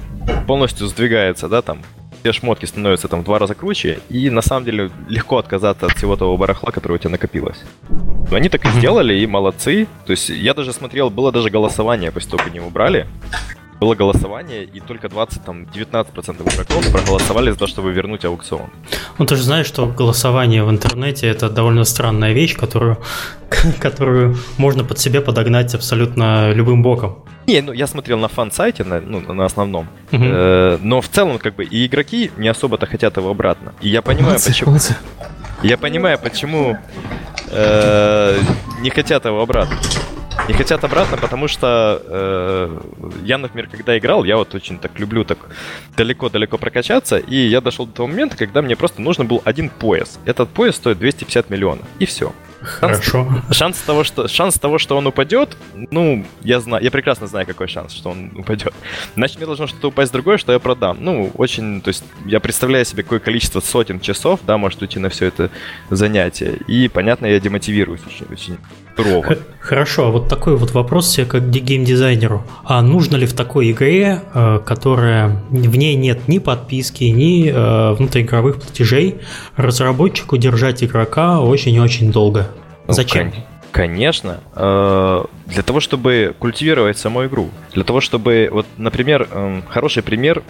полностью 0.47 0.87
сдвигается, 0.87 1.12
да, 1.49 1.63
там, 1.63 1.79
все 2.23 2.33
шмотки 2.33 2.67
становятся 2.67 3.09
там 3.09 3.21
в 3.21 3.25
два 3.25 3.39
раза 3.39 3.55
круче, 3.55 3.99
и 4.09 4.31
на 4.31 4.43
самом 4.43 4.65
деле 4.65 4.91
легко 5.09 5.39
отказаться 5.39 5.87
от 5.87 5.93
всего 5.93 6.17
того 6.17 6.37
барахла, 6.37 6.71
которое 6.71 6.95
у 6.95 6.99
тебя 6.99 7.11
накопилось. 7.11 7.63
Но 7.89 8.37
они 8.37 8.49
так 8.49 8.65
и 8.65 8.69
сделали, 8.69 9.15
и 9.15 9.27
молодцы. 9.27 9.89
То 10.07 10.13
есть 10.13 10.29
я 10.29 10.55
даже 10.55 10.73
смотрел, 10.73 11.11
было 11.11 11.33
даже 11.33 11.51
голосование, 11.51 12.13
после 12.13 12.31
того, 12.31 12.45
как 12.45 12.53
они 12.53 12.61
убрали. 12.61 13.07
Было 13.83 13.97
голосование, 13.97 14.63
и 14.63 14.79
только 14.79 15.09
20, 15.09 15.45
там, 15.45 15.65
19% 15.65 16.55
игроков 16.55 16.93
проголосовали 16.93 17.51
за 17.51 17.57
то, 17.59 17.67
чтобы 17.67 17.91
вернуть 17.91 18.25
аукцион. 18.25 18.71
Ну, 19.19 19.27
ты 19.27 19.35
же 19.35 19.43
знаешь, 19.43 19.67
что 19.67 19.87
голосование 19.87 20.63
в 20.63 20.71
интернете 20.71 21.27
это 21.27 21.51
довольно 21.51 21.83
странная 21.83 22.33
вещь, 22.33 22.57
которую, 22.57 22.99
которую 23.81 24.37
можно 24.57 24.85
под 24.85 25.01
себя 25.01 25.21
подогнать 25.21 25.75
абсолютно 25.75 26.53
любым 26.53 26.85
боком. 26.85 27.25
Не, 27.49 27.61
ну 27.61 27.73
я 27.73 27.89
смотрел 27.89 28.21
на 28.21 28.29
фан-сайте, 28.29 28.85
на, 28.85 29.01
ну, 29.01 29.21
на 29.33 29.45
основном. 29.47 29.89
Угу. 30.13 30.23
Э, 30.23 30.79
но 30.81 31.01
в 31.01 31.09
целом, 31.09 31.41
как 31.41 31.57
бы, 31.57 31.65
и 31.65 31.85
игроки 31.85 32.31
не 32.37 32.47
особо-то 32.47 32.87
хотят 32.87 33.17
его 33.17 33.31
обратно. 33.31 33.73
И 33.81 33.89
я 33.89 34.01
понимаю, 34.01 34.27
молодцы, 34.27 34.51
почему. 34.51 34.71
Молодцы. 34.71 34.97
Я 35.65 35.77
понимаю, 35.77 36.21
почему 36.23 36.79
э, 37.51 38.39
не 38.81 38.91
хотят 38.91 39.25
его 39.25 39.43
обратно. 39.43 39.77
Не 40.53 40.59
хотят 40.59 40.85
обратно, 40.85 41.17
потому 41.17 41.49
что 41.49 42.03
э, 42.05 42.81
я, 43.25 43.39
например, 43.39 43.71
когда 43.71 43.97
играл, 43.97 44.23
я 44.23 44.37
вот 44.37 44.55
очень 44.55 44.79
так 44.79 44.99
люблю 44.99 45.25
так 45.25 45.39
далеко-далеко 45.97 46.59
прокачаться, 46.59 47.17
и 47.17 47.37
я 47.37 47.63
дошел 47.63 47.87
до 47.87 47.93
того 47.93 48.09
момента, 48.09 48.37
когда 48.37 48.61
мне 48.61 48.77
просто 48.77 49.01
нужен 49.01 49.27
был 49.27 49.41
один 49.47 49.71
пояс. 49.71 50.21
Этот 50.27 50.51
пояс 50.51 50.77
стоит 50.77 50.99
250 50.99 51.49
миллионов, 51.49 51.87
и 51.99 52.05
все. 52.05 52.35
Хорошо. 52.63 53.29
Шанс, 53.51 53.57
шанс 53.57 53.79
того, 53.79 54.05
что 54.05 54.29
шанс 54.29 54.59
того, 54.59 54.79
что 54.79 54.97
он 54.97 55.07
упадет, 55.07 55.57
ну, 55.75 56.25
я 56.43 56.61
знаю, 56.61 56.83
я 56.83 56.91
прекрасно 56.91 57.27
знаю, 57.27 57.47
какой 57.47 57.69
шанс, 57.69 57.93
что 57.93 58.11
он 58.11 58.31
упадет. 58.37 58.73
Значит, 59.15 59.39
мне 59.39 59.47
должно 59.47 59.67
что-то 59.67 59.89
упасть 59.89 60.13
другое, 60.13 60.39
что 60.39 60.53
я 60.53 60.59
продам. 60.59 60.99
Ну, 61.01 61.31
очень, 61.35 61.81
то 61.81 61.89
есть, 61.89 62.05
я 62.27 62.41
представляю 62.41 62.85
себе, 62.85 63.03
какое 63.03 63.19
количество 63.19 63.61
сотен 63.61 64.01
часов, 64.01 64.41
да, 64.47 64.59
может 64.59 64.83
уйти 64.83 64.99
на 64.99 65.09
все 65.09 65.27
это 65.27 65.51
занятие. 65.91 66.59
И, 66.69 66.89
понятно, 66.89 67.27
я 67.27 67.41
демотивируюсь 67.41 68.03
очень, 68.07 68.27
очень 68.31 68.59
сурово. 68.97 69.37
Хорошо, 69.61 70.07
а 70.07 70.11
вот 70.11 70.29
такой 70.29 70.57
вот 70.57 70.73
вопрос 70.73 71.09
себе 71.09 71.27
как 71.27 71.49
геймдизайнеру. 71.51 72.43
А 72.65 72.83
нужно 72.83 73.17
ли 73.17 73.27
в 73.27 73.33
такой 73.33 73.71
игре, 73.71 74.23
э, 74.35 74.61
которая 74.65 75.43
в 75.51 75.77
ней 75.77 75.95
нет 75.95 76.29
ни 76.29 76.39
подписки, 76.39 77.05
ни 77.05 77.49
э, 77.49 77.93
внутриигровых 77.95 78.61
платежей, 78.61 79.21
разработчику 79.57 80.37
держать 80.37 80.83
игрока 80.83 81.41
очень-очень 81.41 82.11
долго? 82.11 82.49
Ну, 82.93 82.97
Зачем? 82.97 83.33
Конечно, 83.71 84.41
э, 84.55 85.25
для 85.47 85.63
того, 85.63 85.81
чтобы 85.81 86.35
культивировать 86.39 86.99
саму 86.99 87.25
игру. 87.25 87.49
Для 87.73 87.85
того, 87.85 88.03
чтобы, 88.03 88.51
вот, 88.53 88.67
например, 88.77 89.27
эм, 89.31 89.63
хороший 89.67 90.03
пример, 90.03 90.43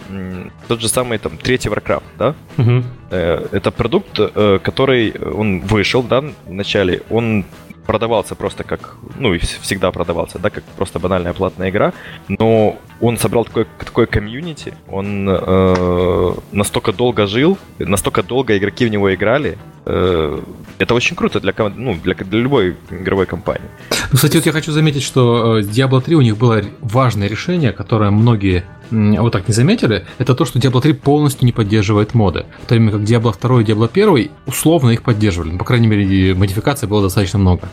тот 0.67 0.81
же 0.81 0.89
самый 0.89 1.19
там 1.19 1.37
третий 1.37 1.69
Warcraft, 1.69 2.03
да? 2.19 2.35
Угу. 2.57 2.83
Это 3.09 3.71
продукт, 3.71 4.19
который 4.61 5.11
он 5.11 5.61
вышел, 5.61 6.03
да, 6.03 6.21
в 6.21 6.51
начале, 6.51 7.01
он 7.09 7.45
продавался 7.85 8.35
просто 8.35 8.63
как, 8.63 8.95
ну 9.17 9.33
и 9.33 9.39
всегда 9.39 9.91
продавался, 9.91 10.39
да, 10.39 10.49
как 10.49 10.63
просто 10.77 10.99
банальная 10.99 11.33
платная 11.33 11.69
игра, 11.69 11.93
но 12.27 12.77
он 13.01 13.17
собрал 13.17 13.45
такое, 13.45 13.67
такое 13.79 14.05
комьюнити, 14.05 14.73
он 14.89 15.27
э, 15.29 16.33
настолько 16.51 16.93
долго 16.93 17.27
жил, 17.27 17.57
настолько 17.79 18.23
долго 18.23 18.57
игроки 18.57 18.85
в 18.85 18.89
него 18.89 19.13
играли, 19.13 19.57
э, 19.85 20.39
это 20.79 20.93
очень 20.95 21.15
круто 21.15 21.39
для, 21.39 21.53
ну, 21.75 21.95
для, 22.03 22.15
для 22.15 22.39
любой 22.39 22.75
игровой 22.89 23.25
компании. 23.25 23.67
Ну, 24.11 24.15
кстати, 24.15 24.37
вот 24.37 24.45
я 24.45 24.51
хочу 24.51 24.71
заметить, 24.71 25.03
что 25.03 25.57
э, 25.57 25.61
Diablo 25.61 26.01
3 26.01 26.15
у 26.15 26.21
них 26.21 26.37
было 26.37 26.61
важное 26.81 27.27
решение, 27.27 27.71
которое 27.73 28.11
многие 28.11 28.63
вот 28.93 29.31
так 29.31 29.47
не 29.47 29.53
заметили, 29.53 30.05
это 30.17 30.35
то, 30.35 30.45
что 30.45 30.59
Diablo 30.59 30.81
3 30.81 30.93
полностью 30.93 31.45
не 31.45 31.51
поддерживает 31.51 32.13
моды. 32.13 32.45
В 32.63 32.67
то 32.67 32.75
время 32.75 32.91
как 32.91 33.01
Diablo 33.01 33.35
2 33.39 33.61
и 33.61 33.63
Diablo 33.63 33.89
1 33.91 34.31
условно 34.45 34.91
их 34.91 35.03
поддерживали. 35.03 35.51
Ну, 35.51 35.57
по 35.57 35.65
крайней 35.65 35.87
мере, 35.87 36.33
модификаций 36.35 36.87
было 36.87 37.01
достаточно 37.01 37.39
много. 37.39 37.69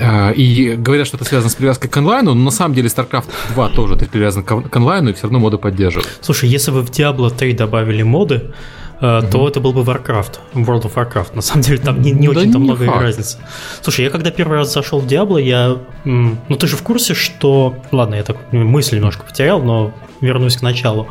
А, 0.00 0.30
и 0.30 0.74
говорят, 0.74 1.06
что 1.06 1.16
это 1.16 1.24
связано 1.24 1.50
с 1.50 1.54
привязкой 1.54 1.90
к 1.90 1.96
онлайну, 1.96 2.34
но 2.34 2.44
на 2.44 2.50
самом 2.50 2.74
деле 2.74 2.88
StarCraft 2.88 3.26
2 3.54 3.68
тоже 3.70 3.96
привязан 3.96 4.42
к 4.42 4.76
онлайну 4.76 5.10
и 5.10 5.12
все 5.12 5.24
равно 5.24 5.38
моды 5.38 5.58
поддерживают. 5.58 6.08
Слушай, 6.20 6.48
если 6.48 6.70
бы 6.70 6.82
в 6.82 6.90
Diablo 6.90 7.30
3 7.30 7.52
добавили 7.52 8.02
моды, 8.02 8.52
mm-hmm. 9.00 9.30
то 9.30 9.48
это 9.48 9.60
был 9.60 9.72
бы 9.72 9.82
Warcraft, 9.82 10.38
World 10.54 10.82
of 10.82 10.94
Warcraft. 10.94 11.34
На 11.34 11.42
самом 11.42 11.62
деле 11.62 11.78
там 11.78 12.00
не, 12.00 12.12
не 12.12 12.28
да 12.28 12.40
очень-то 12.40 12.58
много 12.58 12.84
факт. 12.84 13.02
разницы. 13.02 13.38
Слушай, 13.82 14.04
я 14.06 14.10
когда 14.10 14.30
первый 14.30 14.58
раз 14.58 14.72
зашел 14.72 15.00
в 15.00 15.06
Diablo, 15.06 15.40
я... 15.40 15.76
Ну 16.04 16.56
ты 16.56 16.66
же 16.66 16.76
в 16.76 16.82
курсе, 16.82 17.14
что... 17.14 17.76
Ладно, 17.92 18.14
я 18.16 18.22
так 18.22 18.36
мысль 18.52 18.96
немножко 18.96 19.24
потерял, 19.24 19.62
но 19.62 19.92
вернусь 20.24 20.56
к 20.56 20.62
началу. 20.62 21.08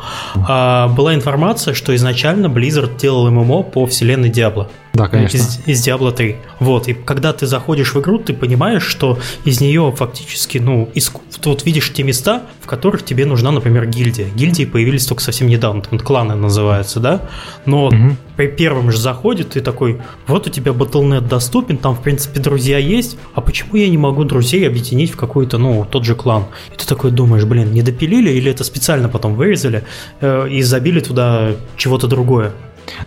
А, 0.48 0.88
была 0.90 1.14
информация, 1.16 1.74
что 1.74 1.96
изначально 1.96 2.48
Blizzard 2.48 2.98
делал 2.98 3.30
ММО 3.30 3.64
по 3.64 3.86
вселенной 3.86 4.30
Diablo. 4.30 4.68
Да, 4.94 5.08
конечно. 5.08 5.38
Из, 5.38 5.60
из 5.66 5.88
Diablo 5.88 6.12
3. 6.12 6.36
Вот, 6.60 6.88
и 6.88 6.94
когда 6.94 7.34
ты 7.34 7.48
заходишь 7.48 7.96
в 7.96 8.00
игру, 8.00 8.20
ты 8.20 8.32
понимаешь, 8.32 8.84
что 8.84 9.18
из 9.44 9.60
нее 9.60 9.92
фактически, 9.96 10.60
ну, 10.60 10.88
из, 10.94 11.12
вот 11.44 11.66
видишь 11.66 11.92
те 11.92 12.04
места, 12.04 12.44
в 12.62 12.68
которых 12.68 13.04
тебе 13.04 13.26
нужна, 13.26 13.50
например, 13.50 13.88
гильдия. 13.88 14.28
Гильдии 14.36 14.66
появились 14.66 15.08
только 15.08 15.24
совсем 15.24 15.48
недавно, 15.48 15.82
там 15.82 15.98
кланы 15.98 16.36
называются, 16.36 17.00
да? 17.00 17.28
Но 17.66 17.88
угу. 17.88 18.16
при 18.38 18.48
первом 18.48 18.92
же 18.92 19.00
заходе 19.00 19.44
ты 19.44 19.62
такой, 19.62 20.00
вот 20.28 20.46
у 20.46 20.52
тебя 20.52 20.74
Battle.net 20.74 21.28
доступен, 21.28 21.78
там, 21.78 21.96
в 21.96 22.04
принципе, 22.04 22.40
друзья 22.40 22.78
есть, 22.78 23.18
а 23.34 23.42
почему 23.42 23.78
я 23.78 23.90
не 23.90 23.98
могу 23.98 24.26
друзей 24.26 24.68
объединить 24.68 25.10
в 25.10 25.16
какой-то, 25.16 25.58
ну, 25.58 25.88
тот 25.90 26.06
же 26.06 26.14
клан? 26.14 26.46
И 26.72 26.78
ты 26.78 26.86
такой 26.86 27.10
думаешь, 27.10 27.46
блин, 27.46 27.72
не 27.72 27.82
допилили 27.82 28.30
или 28.30 28.52
это 28.52 28.64
специально 28.64 29.10
потом 29.10 29.34
вырезали 29.34 29.86
э, 30.22 30.50
и 30.52 30.62
забили 30.62 31.00
туда 31.00 31.54
чего-то 31.78 32.06
другое? 32.06 32.52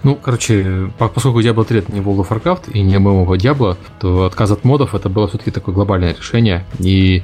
Ну, 0.03 0.17
короче, 0.17 0.91
поскольку 0.99 1.41
Diablo 1.41 1.65
3 1.65 1.79
это 1.79 1.93
не 1.93 2.01
World 2.01 2.27
of 2.27 2.29
Warcraft 2.29 2.71
и 2.73 2.83
не 2.83 2.97
MMO 2.97 3.27
Diablo, 3.37 3.77
то 4.01 4.25
отказ 4.25 4.51
от 4.51 4.65
модов 4.65 4.95
это 4.95 5.09
было 5.09 5.29
все-таки 5.29 5.51
такое 5.51 5.75
глобальное 5.75 6.15
решение. 6.15 6.65
И, 6.79 7.23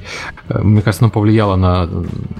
э, 0.49 0.59
мне 0.61 0.81
кажется, 0.81 1.05
оно 1.05 1.11
повлияло 1.11 1.55
на, 1.55 1.89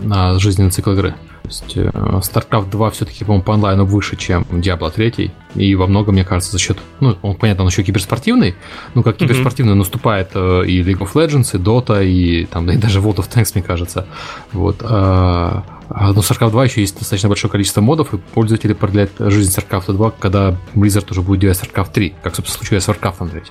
на 0.04 0.39
жизненный 0.39 0.71
цикл 0.71 0.91
игры. 0.91 1.15
То 1.43 1.49
есть 1.49 1.78
э, 1.78 1.89
StarCraft 1.89 2.69
2 2.69 2.89
все-таки, 2.91 3.26
по-моему, 3.26 3.43
по 3.43 3.54
онлайну 3.54 3.86
выше, 3.86 4.15
чем 4.15 4.43
Diablo 4.43 4.91
3. 4.91 5.32
И 5.56 5.76
во 5.76 5.88
многом, 5.88 6.15
мне 6.15 6.23
кажется, 6.23 6.52
за 6.54 6.60
счет... 6.60 6.78
Ну, 6.99 7.17
он, 7.21 7.36
понятно, 7.36 7.63
он 7.63 7.69
еще 7.69 7.84
киберспортивный, 7.84 8.56
но 8.95 9.04
как 9.04 9.17
киберспортивный 9.17 9.73
mm-hmm. 9.73 9.78
наступает 9.78 10.30
э, 10.36 10.63
и 10.65 10.82
League 10.82 10.99
of 10.99 11.13
Legends, 11.13 11.56
и 11.56 11.60
Dota, 11.60 12.06
и, 12.06 12.45
там, 12.45 12.69
и 12.71 12.78
даже 12.78 12.99
World 12.99 13.17
of 13.17 13.30
Tanks, 13.30 13.52
мне 13.54 13.63
кажется. 13.63 14.08
Вот. 14.54 14.78
А, 14.82 15.63
а, 15.89 16.13
но 16.13 16.21
StarCraft 16.21 16.51
2 16.51 16.65
еще 16.65 16.81
есть 16.81 16.97
достаточно 16.97 17.29
большое 17.29 17.51
количество 17.51 17.81
модов, 17.81 18.13
и 18.13 18.17
пользователи 18.17 18.73
продляют 18.73 19.11
жизнь 19.19 19.55
StarCraft 19.55 19.93
2, 19.93 20.11
когда 20.19 20.55
Blizzard 20.73 21.09
уже 21.11 21.21
будет 21.21 21.41
делать 21.41 21.59
StarCraft 21.59 21.91
3, 21.93 22.15
как, 22.23 22.35
собственно, 22.35 22.57
случилось 22.57 22.83
с 22.83 22.89
Warcraft 22.89 23.29
3. 23.29 23.41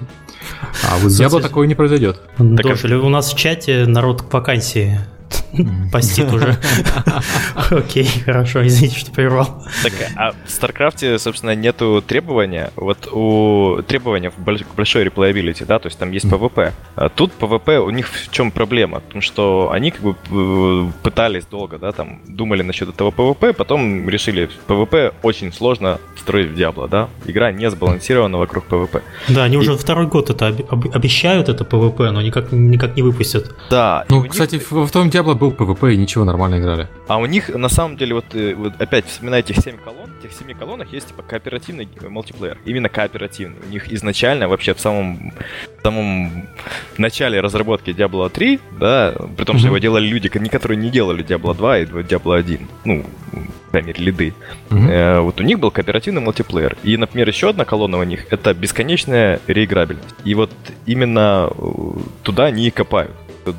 А 0.90 0.98
вот 0.98 1.10
с 1.10 1.20
Diablo 1.20 1.40
такое 1.40 1.66
не 1.66 1.74
произойдет. 1.74 2.20
Дожили, 2.38 2.94
у 2.94 3.08
нас 3.08 3.32
в 3.32 3.36
чате 3.36 3.86
народ 3.86 4.22
к 4.22 4.32
вакансии 4.32 5.00
Постит 5.92 6.32
уже. 6.32 6.58
Окей, 7.70 8.06
хорошо, 8.24 8.66
извините, 8.66 8.98
что 8.98 9.12
прервал. 9.12 9.64
Так, 9.82 9.92
а 10.16 10.32
в 10.32 10.48
StarCraft, 10.48 11.18
собственно, 11.18 11.54
нету 11.54 12.02
требования. 12.06 12.70
Вот 12.76 13.08
у 13.12 13.82
требования 13.86 14.30
к 14.30 14.74
большой 14.76 15.04
реплеабилити, 15.04 15.64
да, 15.64 15.78
то 15.78 15.88
есть 15.88 15.98
там 15.98 16.10
есть 16.10 16.26
PvP. 16.26 16.72
А 16.96 17.08
тут 17.08 17.32
PvP, 17.38 17.78
у 17.78 17.90
них 17.90 18.08
в 18.08 18.30
чем 18.30 18.50
проблема? 18.50 19.00
Потому 19.00 19.22
что 19.22 19.70
они 19.72 19.90
как 19.90 20.00
бы 20.00 20.16
э, 20.30 20.90
пытались 21.02 21.44
долго, 21.46 21.78
да, 21.78 21.92
там, 21.92 22.20
думали 22.26 22.62
насчет 22.62 22.88
этого 22.88 23.10
PvP, 23.10 23.52
потом 23.52 24.08
решили, 24.08 24.48
PvP 24.68 25.14
очень 25.22 25.52
сложно 25.52 25.98
строить 26.16 26.50
в 26.50 26.54
Diablo, 26.54 26.88
да. 26.88 27.08
Игра 27.26 27.52
не 27.52 27.70
сбалансирована 27.70 28.38
вокруг 28.38 28.66
PvP. 28.68 29.02
Да, 29.28 29.44
они 29.44 29.56
уже 29.56 29.76
второй 29.76 30.06
год 30.06 30.30
это 30.30 30.46
обещают, 30.46 31.48
это 31.48 31.64
PvP, 31.64 32.10
но 32.10 32.22
никак, 32.22 32.52
никак 32.52 32.96
не 32.96 33.02
выпустят. 33.02 33.54
Да. 33.70 34.04
Ну, 34.08 34.24
кстати, 34.24 34.58
в, 34.58 34.86
в 34.86 34.90
том 34.90 35.08
Diablo 35.08 35.21
Diablo 35.22 35.34
был 35.34 35.52
PvP 35.52 35.94
и 35.94 35.96
ничего, 35.96 36.24
нормально 36.24 36.58
играли. 36.58 36.88
А 37.06 37.18
у 37.18 37.26
них, 37.26 37.48
на 37.48 37.68
самом 37.68 37.96
деле, 37.96 38.14
вот, 38.14 38.34
э, 38.34 38.54
вот 38.54 38.72
опять 38.80 39.06
вспоминайте 39.06 39.52
этих 39.52 39.62
7 39.62 39.76
колонн, 39.76 40.10
в 40.20 40.24
этих 40.24 40.36
7 40.36 40.54
колоннах 40.54 40.92
есть 40.92 41.08
типа 41.08 41.22
кооперативный 41.22 41.88
мультиплеер. 42.08 42.58
Именно 42.64 42.88
кооперативный. 42.88 43.56
У 43.66 43.70
них 43.70 43.92
изначально 43.92 44.48
вообще 44.48 44.74
в 44.74 44.80
самом, 44.80 45.32
в 45.78 45.82
самом 45.82 46.48
начале 46.98 47.40
разработки 47.40 47.90
Diablo 47.90 48.28
3, 48.28 48.60
да, 48.80 49.14
при 49.36 49.44
том, 49.44 49.58
что 49.58 49.68
его 49.68 49.78
делали 49.78 50.06
люди, 50.06 50.28
которые 50.28 50.78
не 50.78 50.90
делали 50.90 51.24
Diablo 51.24 51.54
2 51.54 51.78
и 51.78 51.84
Diablo 51.84 52.36
1. 52.36 52.68
Ну, 52.84 53.04
крайней 53.72 53.88
мере, 53.88 54.04
лиды. 54.04 54.34
Mm-hmm. 54.70 54.90
Э, 54.90 55.20
вот 55.20 55.40
у 55.40 55.42
них 55.42 55.58
был 55.58 55.70
кооперативный 55.70 56.20
мультиплеер. 56.20 56.76
И, 56.84 56.96
например, 56.96 57.28
еще 57.28 57.48
одна 57.48 57.64
колонна 57.64 57.98
у 57.98 58.04
них— 58.04 58.26
это 58.30 58.54
бесконечная 58.54 59.40
реиграбельность. 59.48 60.14
И 60.24 60.34
вот 60.34 60.50
именно 60.86 61.50
э, 61.50 61.72
туда 62.22 62.44
они 62.44 62.66
и 62.66 62.70
копают. 62.70 63.12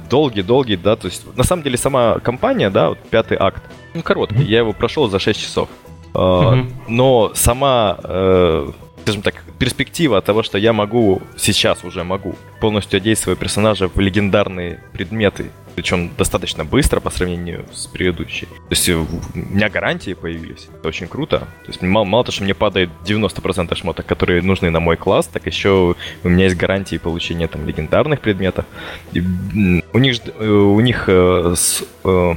Долгий-долгий, 0.10 0.78
да, 0.78 0.96
то 0.96 1.08
есть 1.08 1.26
на 1.36 1.44
самом 1.44 1.64
деле 1.64 1.78
сама 1.78 2.20
компания, 2.20 2.70
да, 2.70 2.90
вот 2.90 3.00
пятый 3.10 3.38
акт, 3.40 3.62
ну, 3.94 4.02
короткий, 4.02 4.36
mm-hmm. 4.36 4.52
я 4.52 4.60
его 4.60 4.74
прошел 4.74 5.10
за 5.10 5.20
6 5.20 5.40
часов. 5.40 5.70
Mm-hmm. 6.14 6.72
Но 6.88 7.32
сама, 7.34 7.98
э, 8.04 8.72
скажем 9.04 9.22
так, 9.22 9.44
перспектива 9.60 10.22
того, 10.22 10.44
что 10.44 10.58
я 10.58 10.74
могу, 10.74 11.22
сейчас 11.38 11.84
уже 11.84 12.04
могу, 12.04 12.36
полностью 12.60 12.98
одеть 12.98 13.20
своего 13.20 13.40
персонажа 13.40 13.88
в 13.88 14.00
легендарные 14.00 14.80
предметы, 14.94 15.52
причем 15.76 16.12
достаточно 16.18 16.66
быстро 16.66 17.00
по 17.00 17.10
сравнению 17.10 17.66
с 17.74 17.88
предыдущей. 17.88 18.46
То 18.46 18.72
есть 18.72 18.90
у 18.90 19.08
меня 19.34 19.70
гарантии 19.70 20.14
появились. 20.14 20.68
Это 20.74 20.88
очень 20.88 21.08
круто. 21.08 21.40
То 21.40 21.68
есть 21.68 21.82
мало, 21.82 22.04
мало 22.04 22.24
того, 22.24 22.34
что 22.34 22.44
мне 22.44 22.54
падает 22.54 22.90
90% 23.06 23.76
шмоток, 23.76 24.06
которые 24.06 24.42
нужны 24.42 24.70
на 24.70 24.80
мой 24.80 24.98
класс, 24.98 25.28
так 25.28 25.46
еще 25.46 25.96
у 26.24 26.30
меня 26.30 26.46
есть 26.46 26.58
гарантии 26.58 26.98
получения 26.98 27.48
там 27.48 27.66
легендарных 27.68 28.22
предметов. 28.22 28.66
И 29.14 29.22
у 29.22 30.00
них, 30.00 30.20
э, 30.40 30.48
у 30.48 30.80
них 30.80 31.06
э, 31.08 31.54
с, 31.56 31.84
э, 32.04 32.36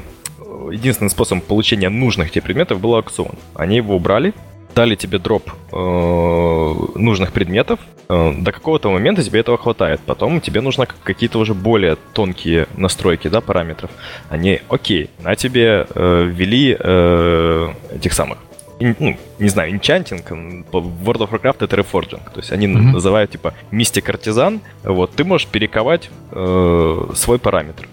единственным 0.73 1.11
способом 1.11 1.41
получения 1.41 1.89
нужных 1.89 2.31
тебе 2.31 2.43
предметов 2.43 2.81
был 2.81 2.95
аукцион. 2.95 3.37
Они 3.55 3.77
его 3.77 3.97
убрали, 3.97 4.35
дали 4.77 4.95
тебе 4.95 5.19
дроп 5.19 5.51
э, 5.73 6.75
нужных 6.99 7.33
предметов, 7.33 7.81
э, 8.11 8.33
до 8.39 8.53
какого-то 8.53 8.91
момента 8.91 9.25
тебе 9.25 9.41
этого 9.41 9.57
хватает. 9.57 10.01
Потом 10.05 10.41
тебе 10.41 10.61
нужно 10.61 10.87
какие-то 10.87 11.39
уже 11.39 11.55
более 11.55 11.97
тонкие 12.13 12.67
настройки, 12.77 13.29
да, 13.29 13.41
параметров. 13.41 13.91
Они, 14.29 14.61
окей, 14.69 15.09
на 15.23 15.35
тебе 15.35 15.87
э, 15.89 16.25
ввели 16.27 16.77
э, 16.79 17.69
этих 17.95 18.13
самых 18.13 18.39
ну, 18.79 19.17
не 19.39 19.49
знаю, 19.49 19.73
инчантинг, 19.73 20.31
в 20.31 21.09
World 21.09 21.21
of 21.21 21.31
Warcraft 21.31 21.65
это 21.65 21.77
Reforging. 21.77 22.21
То 22.35 22.41
есть 22.41 22.53
они 22.53 22.67
mm-hmm. 22.67 22.93
называют 22.93 23.31
типа 23.31 23.55
мистик 23.71 24.11
артизан. 24.11 24.61
Вот, 24.85 25.13
ты 25.17 25.25
можешь 25.25 25.47
перековать 25.47 26.11
э, 26.33 27.09
свой 27.15 27.39
параметр 27.39 27.89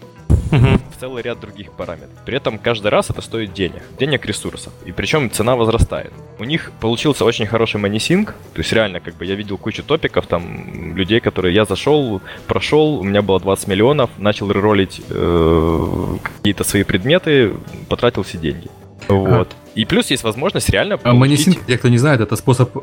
угу. 0.54 0.80
в 0.96 1.00
целый 1.00 1.24
ряд 1.24 1.40
других 1.40 1.72
параметров. 1.72 2.18
При 2.26 2.38
этом 2.38 2.58
каждый 2.58 2.88
раз 2.88 3.10
это 3.10 3.22
стоит 3.22 3.54
денег, 3.54 3.84
денег 4.00 4.26
ресурсов. 4.26 4.74
И 4.86 4.92
причем 4.92 5.30
цена 5.32 5.56
возрастает. 5.56 6.14
У 6.40 6.44
них 6.44 6.72
получился 6.80 7.26
очень 7.26 7.46
хороший 7.46 7.80
манисинг, 7.80 8.36
то 8.54 8.60
есть 8.60 8.72
реально 8.74 9.00
как 9.00 9.16
бы 9.16 9.26
я 9.26 9.36
видел 9.36 9.58
кучу 9.58 9.84
топиков, 9.84 10.28
там 10.28 10.96
людей, 10.96 11.20
которые 11.20 11.54
я 11.54 11.66
зашел, 11.66 12.22
прошел, 12.48 13.00
у 13.00 13.04
меня 13.04 13.22
было 13.22 13.40
20 13.40 13.68
миллионов, 13.68 14.10
начал 14.18 14.52
реролить 14.52 15.02
э, 15.10 16.18
какие-то 16.22 16.64
свои 16.64 16.84
предметы, 16.84 17.54
потратил 17.90 18.24
все 18.24 18.38
деньги. 18.38 18.70
Вот. 19.08 19.56
А. 19.76 19.80
И 19.80 19.86
плюс 19.86 20.10
есть 20.12 20.24
возможность 20.24 20.70
реально 20.70 20.98
получить... 20.98 21.18
А 21.18 21.20
манисинг, 21.20 21.58
кто 21.80 21.90
не 21.90 21.98
знает, 21.98 22.22
это 22.22 22.36
способ... 22.36 22.78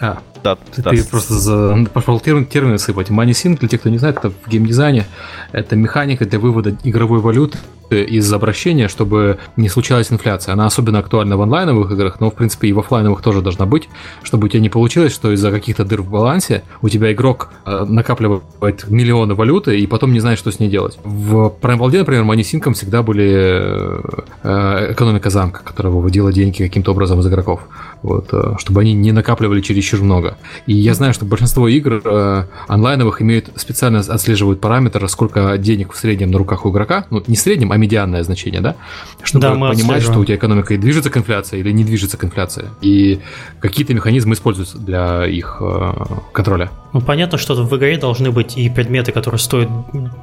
А, 0.00 0.18
да, 0.42 0.56
ты, 0.56 0.82
да. 0.82 0.90
ты 0.90 1.04
просто 1.04 1.34
за... 1.34 1.86
пошел 1.92 2.20
термин, 2.20 2.46
термины 2.46 2.78
сыпать. 2.78 3.10
Манисинг, 3.10 3.60
для 3.60 3.68
тех, 3.68 3.80
кто 3.80 3.90
не 3.90 3.98
знает, 3.98 4.18
это 4.18 4.30
в 4.30 4.48
геймдизайне, 4.48 5.06
это 5.52 5.76
механика 5.76 6.26
для 6.26 6.38
вывода 6.38 6.76
игровой 6.84 7.20
валюты 7.20 7.58
из 7.90 8.32
обращения, 8.32 8.88
чтобы 8.88 9.38
не 9.56 9.68
случалась 9.68 10.10
инфляция. 10.10 10.52
Она 10.52 10.66
особенно 10.66 10.98
актуальна 10.98 11.36
в 11.36 11.42
онлайновых 11.42 11.90
играх, 11.92 12.20
но, 12.20 12.30
в 12.30 12.34
принципе, 12.34 12.68
и 12.68 12.72
в 12.72 12.78
офлайновых 12.78 13.22
тоже 13.22 13.42
должна 13.42 13.66
быть, 13.66 13.88
чтобы 14.22 14.46
у 14.46 14.48
тебя 14.48 14.60
не 14.60 14.68
получилось, 14.68 15.12
что 15.12 15.32
из-за 15.32 15.50
каких-то 15.50 15.84
дыр 15.84 16.02
в 16.02 16.10
балансе 16.10 16.62
у 16.82 16.88
тебя 16.88 17.12
игрок 17.12 17.50
э, 17.66 17.84
накапливает 17.88 18.88
миллионы 18.88 19.34
валюты 19.34 19.78
и 19.78 19.86
потом 19.86 20.12
не 20.12 20.20
знает, 20.20 20.38
что 20.38 20.50
с 20.50 20.60
ней 20.60 20.68
делать. 20.68 20.98
В 21.04 21.54
Prime 21.60 21.78
World, 21.78 21.98
например, 21.98 22.24
манисинком 22.24 22.74
всегда 22.74 23.02
были 23.02 24.00
э, 24.42 24.92
экономика 24.92 25.30
замка, 25.30 25.62
которая 25.64 25.92
выводила 25.92 26.32
деньги 26.34 26.58
каким-то 26.58 26.92
образом 26.92 27.20
из 27.20 27.26
игроков 27.26 27.60
вот, 28.04 28.28
э, 28.32 28.54
чтобы 28.58 28.82
они 28.82 28.92
не 28.92 29.12
накапливали 29.12 29.62
чересчур 29.62 30.02
много. 30.02 30.36
И 30.66 30.74
я 30.74 30.92
знаю, 30.94 31.14
что 31.14 31.24
большинство 31.24 31.66
игр 31.68 32.02
э, 32.04 32.44
онлайновых 32.68 33.22
имеют 33.22 33.48
специально 33.56 34.00
отслеживают 34.00 34.60
параметр, 34.60 35.08
сколько 35.08 35.56
денег 35.56 35.94
в 35.94 35.96
среднем 35.96 36.30
на 36.30 36.38
руках 36.38 36.66
у 36.66 36.70
игрока, 36.70 37.06
ну 37.10 37.22
не 37.26 37.36
в 37.36 37.40
среднем, 37.40 37.72
а 37.72 37.78
медианное 37.78 38.22
значение, 38.22 38.60
да, 38.60 38.76
чтобы 39.22 39.42
да, 39.42 39.54
понимать, 39.54 40.02
что 40.02 40.18
у 40.18 40.24
тебя 40.24 40.36
экономика 40.36 40.76
движется 40.76 41.08
к 41.10 41.16
инфляции 41.16 41.58
или 41.58 41.72
не 41.72 41.82
движется 41.82 42.18
к 42.18 42.24
инфляции, 42.24 42.66
и 42.82 43.20
какие-то 43.60 43.94
механизмы 43.94 44.34
используются 44.34 44.78
для 44.78 45.26
их 45.26 45.56
э, 45.60 45.92
контроля. 46.32 46.70
Ну, 46.92 47.00
понятно, 47.00 47.38
что 47.38 47.54
в 47.54 47.76
игре 47.76 47.96
должны 47.96 48.30
быть 48.30 48.56
и 48.56 48.68
предметы, 48.68 49.12
которые 49.12 49.38
стоят 49.38 49.68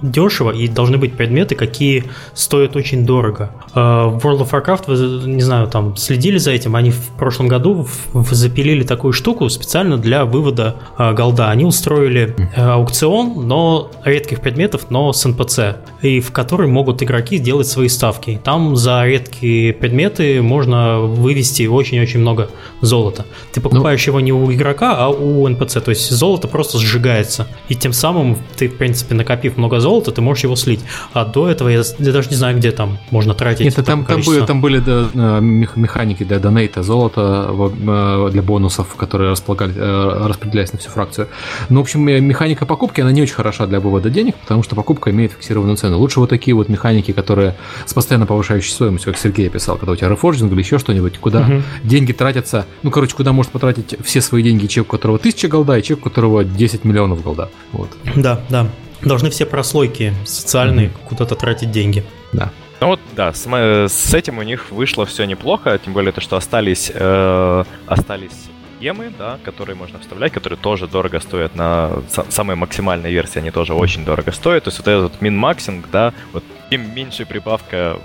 дешево, 0.01 0.51
и 0.51 0.67
должны 0.67 0.97
быть 0.97 1.13
предметы, 1.13 1.55
какие 1.55 2.05
стоят 2.33 2.75
очень 2.75 3.05
дорого. 3.05 3.51
Э, 3.73 4.05
в 4.05 4.19
World 4.23 4.47
of 4.47 4.51
Warcraft, 4.51 5.25
не 5.25 5.41
знаю, 5.41 5.67
там 5.67 5.95
следили 6.01 6.37
за 6.37 6.51
этим, 6.51 6.75
они 6.75 6.91
в 6.91 7.09
прошлом 7.17 7.47
году 7.47 7.87
запилили 8.31 8.83
такую 8.83 9.13
штуку 9.13 9.49
специально 9.49 9.97
для 9.97 10.25
вывода 10.25 10.75
э, 10.97 11.13
голда. 11.13 11.49
Они 11.49 11.65
устроили 11.65 12.35
э, 12.55 12.61
аукцион, 12.61 13.47
но 13.47 13.91
редких 14.03 14.41
предметов, 14.41 14.87
но 14.89 15.13
с 15.13 15.25
NPC, 15.25 15.75
и 16.01 16.19
в 16.19 16.31
который 16.31 16.67
могут 16.67 17.03
игроки 17.03 17.37
сделать 17.37 17.67
свои 17.67 17.87
ставки. 17.87 18.39
Там 18.43 18.75
за 18.75 19.05
редкие 19.05 19.73
предметы 19.73 20.41
можно 20.41 20.99
вывести 20.99 21.67
очень-очень 21.67 22.19
много 22.19 22.49
золота. 22.81 23.25
Ты 23.53 23.61
покупаешь 23.61 24.05
ну, 24.07 24.11
его 24.11 24.19
не 24.19 24.33
у 24.33 24.51
игрока, 24.51 24.95
а 24.97 25.09
у 25.09 25.47
NPC, 25.47 25.81
то 25.81 25.89
есть 25.89 26.09
золото 26.09 26.47
просто 26.47 26.77
сжигается. 26.79 27.47
И 27.69 27.75
тем 27.75 27.93
самым 27.93 28.37
ты, 28.57 28.67
в 28.67 28.77
принципе, 28.77 29.15
накопив 29.15 29.57
много 29.57 29.79
золота, 29.79 30.11
ты 30.11 30.21
можешь 30.21 30.43
его 30.43 30.55
слить. 30.55 30.81
А 31.13 31.25
до 31.25 31.49
этого 31.49 31.69
я, 31.69 31.83
я 31.99 32.11
даже 32.11 32.29
не 32.29 32.35
знаю, 32.35 32.57
где 32.57 32.71
там 32.71 32.97
можно 33.11 33.33
тратить. 33.33 33.65
Нет, 33.65 33.85
там, 33.85 34.05
там, 34.05 34.21
были, 34.21 34.45
там 34.45 34.61
были 34.61 34.79
да, 34.79 35.09
э, 35.13 35.41
механики 35.91 36.23
для 36.23 36.39
донейта, 36.39 36.83
золота 36.83 37.49
э, 37.51 38.29
для 38.31 38.41
бонусов, 38.41 38.95
которые 38.95 39.33
э, 39.33 40.27
распределялись 40.27 40.73
на 40.73 40.79
всю 40.79 40.89
фракцию. 40.89 41.27
Но, 41.69 41.79
в 41.79 41.81
общем, 41.81 42.01
механика 42.01 42.65
покупки, 42.65 43.01
она 43.01 43.11
не 43.11 43.21
очень 43.21 43.33
хороша 43.33 43.67
для 43.67 43.79
вывода 43.79 44.09
денег, 44.09 44.35
потому 44.35 44.63
что 44.63 44.75
покупка 44.75 45.11
имеет 45.11 45.33
фиксированную 45.33 45.75
цену. 45.75 45.97
Лучше 45.97 46.19
вот 46.19 46.29
такие 46.29 46.55
вот 46.55 46.69
механики, 46.69 47.11
которые 47.11 47.55
с 47.85 47.93
постоянно 47.93 48.25
повышающей 48.25 48.71
стоимостью, 48.71 49.11
как 49.11 49.21
Сергей 49.21 49.47
описал, 49.47 49.77
когда 49.77 49.91
у 49.91 49.95
тебя 49.95 50.09
reforging 50.09 50.51
или 50.53 50.59
еще 50.59 50.79
что-нибудь, 50.79 51.17
куда 51.19 51.41
угу. 51.41 51.61
деньги 51.83 52.13
тратятся, 52.13 52.65
ну, 52.83 52.91
короче, 52.91 53.15
куда 53.15 53.33
может 53.33 53.51
потратить 53.51 53.95
все 54.03 54.21
свои 54.21 54.43
деньги 54.43 54.67
человек, 54.67 54.93
у 54.93 54.97
которого 54.97 55.19
тысяча 55.19 55.49
голда, 55.49 55.77
и 55.77 55.83
человек, 55.83 56.05
у 56.05 56.09
которого 56.09 56.43
10 56.45 56.85
миллионов 56.85 57.21
голда. 57.21 57.49
Вот. 57.73 57.89
Да, 58.15 58.39
да. 58.49 58.67
Должны 59.03 59.29
все 59.29 59.45
прослойки 59.45 60.13
социальные 60.25 60.87
mm-hmm. 60.87 61.07
куда-то 61.09 61.35
тратить 61.35 61.71
деньги. 61.71 62.03
Да. 62.33 62.51
Ну 62.81 62.87
вот, 62.87 62.99
да, 63.15 63.31
с, 63.31 63.45
с 63.45 64.13
этим 64.15 64.39
у 64.39 64.41
них 64.41 64.71
вышло 64.71 65.05
все 65.05 65.25
неплохо, 65.25 65.77
тем 65.77 65.93
более 65.93 66.11
то, 66.11 66.19
что 66.19 66.35
остались, 66.35 66.91
э, 66.91 67.63
остались 67.85 68.49
схемы, 68.81 69.11
да, 69.17 69.37
которые 69.43 69.75
можно 69.75 69.99
вставлять, 69.99 70.31
которые 70.31 70.57
тоже 70.57 70.87
дорого 70.87 71.19
стоят 71.19 71.55
на 71.55 71.91
самой 72.29 72.55
максимальной 72.55 73.11
версии, 73.11 73.37
они 73.37 73.51
тоже 73.51 73.75
очень 73.75 74.03
дорого 74.03 74.31
стоят. 74.31 74.63
То 74.63 74.69
есть 74.69 74.79
вот 74.79 74.87
этот 74.87 75.21
мин-максинг, 75.21 75.85
да, 75.91 76.13
вот 76.33 76.43
чем 76.71 76.95
меньше 76.95 77.25
прибавка 77.25 77.99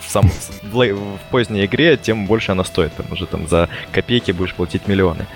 в, 0.00 0.08
сам, 0.08 0.30
в, 0.62 0.72
в 0.72 1.18
поздней 1.30 1.66
игре, 1.66 1.96
тем 1.96 2.26
больше 2.26 2.52
она 2.52 2.64
стоит. 2.64 2.94
Там 2.94 3.06
уже 3.10 3.26
там 3.26 3.46
за 3.46 3.68
копейки 3.92 4.32
будешь 4.32 4.54
платить 4.54 4.88
миллионы. 4.88 5.26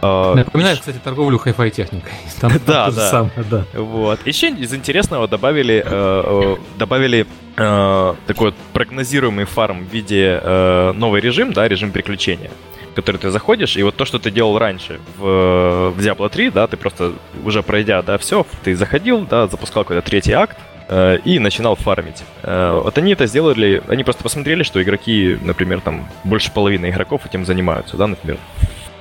А, 0.00 0.34
Напоминает, 0.34 0.80
кстати, 0.80 0.98
торговлю 1.04 1.38
хай-фай 1.38 1.70
техникой. 1.70 2.12
Там 2.40 2.52
да, 2.66 2.90
да. 2.90 3.10
Самое, 3.10 3.44
да. 3.48 3.64
Вот. 3.74 4.26
Еще 4.26 4.48
из 4.48 4.74
интересного 4.74 5.28
добавили, 5.28 5.84
э, 5.86 6.56
добавили 6.78 7.26
э, 7.56 8.14
такой 8.26 8.46
вот 8.46 8.54
прогнозируемый 8.72 9.44
фарм 9.44 9.84
в 9.84 9.92
виде 9.92 10.40
э, 10.42 10.92
новый 10.96 11.20
режим, 11.20 11.52
да, 11.52 11.68
режим 11.68 11.92
приключения 11.92 12.50
в 12.92 12.94
который 12.94 13.16
ты 13.16 13.30
заходишь, 13.30 13.76
и 13.76 13.82
вот 13.82 13.96
то, 13.96 14.04
что 14.04 14.18
ты 14.18 14.30
делал 14.30 14.58
раньше 14.58 15.00
в, 15.18 15.90
в 15.90 15.98
Diablo 15.98 16.28
3, 16.28 16.50
да, 16.50 16.66
ты 16.66 16.76
просто 16.76 17.12
уже 17.44 17.62
пройдя, 17.62 18.02
да, 18.02 18.18
все, 18.18 18.46
ты 18.62 18.76
заходил, 18.76 19.26
да, 19.28 19.48
запускал 19.48 19.84
какой-то 19.84 20.02
третий 20.02 20.32
акт, 20.32 20.56
Э, 20.94 21.18
и 21.24 21.38
начинал 21.38 21.74
фармить. 21.74 22.22
Э, 22.42 22.78
вот 22.82 22.98
они 22.98 23.12
это 23.12 23.26
сделали, 23.26 23.82
они 23.88 24.04
просто 24.04 24.22
посмотрели, 24.22 24.62
что 24.62 24.82
игроки, 24.82 25.38
например, 25.40 25.80
там 25.80 26.06
больше 26.22 26.52
половины 26.52 26.90
игроков 26.90 27.24
этим 27.24 27.46
занимаются, 27.46 27.96
да, 27.96 28.06
например, 28.06 28.38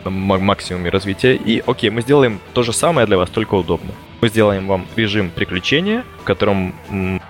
на 0.06 0.10
максимуме 0.10 0.90
развития. 0.90 1.36
И 1.36 1.62
окей, 1.66 1.90
мы 1.90 2.02
сделаем 2.02 2.40
то 2.54 2.64
же 2.64 2.72
самое 2.72 3.06
для 3.08 3.18
вас, 3.18 3.30
только 3.30 3.56
удобно. 3.56 3.92
Мы 4.22 4.30
сделаем 4.30 4.68
вам 4.68 4.88
режим 4.96 5.32
приключения, 5.32 6.06
в 6.22 6.24
котором 6.24 6.76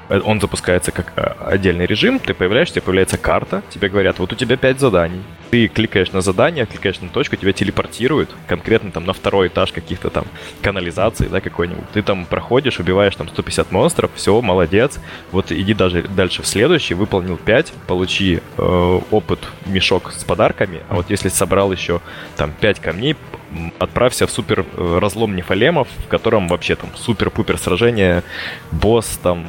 он 0.10 0.42
запускается 0.42 0.92
как 0.92 1.14
э, 1.16 1.22
отдельный 1.40 1.86
режим, 1.86 2.20
ты 2.20 2.34
появляешься, 2.34 2.82
появляется 2.82 3.18
карта, 3.18 3.64
тебе 3.70 3.88
говорят, 3.88 4.20
вот 4.20 4.34
у 4.34 4.36
тебя 4.36 4.58
5 4.58 4.80
заданий. 4.80 5.22
Ты 5.50 5.68
кликаешь 5.68 6.12
на 6.12 6.22
задание, 6.22 6.66
кликаешь 6.66 7.00
на 7.00 7.08
точку, 7.10 7.38
тебя 7.38 7.54
телепортируют. 7.54 8.30
Конкретно 8.48 8.92
там 8.92 9.06
на 9.06 9.14
второй 9.14 9.48
этаж 9.48 9.72
каких-то 9.72 10.10
там 10.10 10.26
канализаций, 10.62 11.28
да, 11.30 11.40
какой-нибудь. 11.40 11.90
Ты 11.94 12.04
там 12.04 12.26
проходишь, 12.26 12.80
убиваешь 12.80 13.16
там 13.16 13.30
150 13.30 13.72
монстров, 13.72 14.12
все, 14.16 14.42
молодец. 14.42 15.00
Вот 15.32 15.52
иди 15.52 15.74
даже 15.74 16.04
дальше 16.04 16.42
в 16.42 16.48
следующий, 16.48 16.94
выполнил 16.94 17.38
5, 17.38 17.74
получи 17.88 18.42
э, 18.58 19.00
опыт, 19.12 19.40
мешок 19.66 20.12
с 20.12 20.24
подарками, 20.26 20.82
а 20.90 20.96
вот 20.96 21.10
если 21.10 21.30
собрал 21.30 21.72
еще 21.72 22.02
там 22.36 22.52
5 22.60 22.80
камней, 22.80 23.16
отправься 23.80 24.28
в 24.28 24.32
супер 24.32 24.66
э, 24.78 25.00
разлом 25.00 25.36
нефалемов, 25.36 25.88
в 26.06 26.08
котором 26.08 26.48
вообще 26.48 26.76
там 26.76 26.90
супер-пупер 26.96 27.58
сражение, 27.58 28.24
босс 28.72 29.20
там 29.22 29.46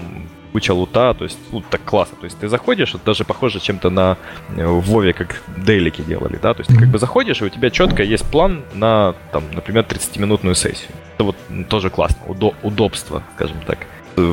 куча 0.53 0.73
лута, 0.73 1.15
то 1.15 1.25
есть, 1.25 1.39
ну, 1.51 1.63
так 1.63 1.83
классно. 1.83 2.19
То 2.19 2.25
есть 2.25 2.39
ты 2.39 2.49
заходишь, 2.49 2.91
это 2.95 3.05
даже 3.07 3.25
похоже 3.25 3.59
чем-то 3.59 3.91
на 3.91 4.19
э, 4.57 4.67
в 4.67 4.81
Вове, 4.81 5.13
как 5.13 5.43
дейлики 5.57 6.03
делали, 6.03 6.39
да, 6.41 6.53
то 6.55 6.61
есть 6.61 6.71
ты 6.71 6.79
как 6.79 6.89
бы 6.89 6.99
заходишь, 6.99 7.41
и 7.41 7.45
у 7.45 7.49
тебя 7.49 7.71
четко 7.71 8.03
есть 8.03 8.31
план 8.31 8.63
на, 8.75 9.15
там, 9.33 9.45
например, 9.53 9.85
30-минутную 9.89 10.55
сессию. 10.55 10.91
Это 11.15 11.25
вот 11.25 11.37
тоже 11.69 11.91
классно, 11.91 12.23
удо- 12.27 12.55
удобство, 12.63 13.23
скажем 13.35 13.61
так 13.67 13.79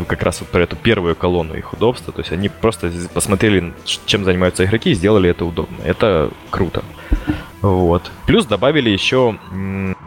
как 0.08 0.24
раз 0.24 0.42
вот 0.42 0.50
про 0.50 0.62
эту 0.62 0.76
первую 0.76 1.16
колонну 1.16 1.56
их 1.56 1.74
удобства. 1.74 2.14
То 2.14 2.22
есть 2.22 2.32
они 2.32 2.50
просто 2.50 2.92
посмотрели, 3.14 3.74
чем 4.06 4.24
занимаются 4.24 4.66
игроки, 4.66 4.92
и 4.92 4.94
сделали 4.94 5.30
это 5.30 5.46
удобно. 5.46 5.78
Это 5.84 6.30
круто. 6.50 6.84
Вот. 7.62 8.12
Плюс 8.26 8.46
добавили 8.46 8.90
еще 8.90 9.38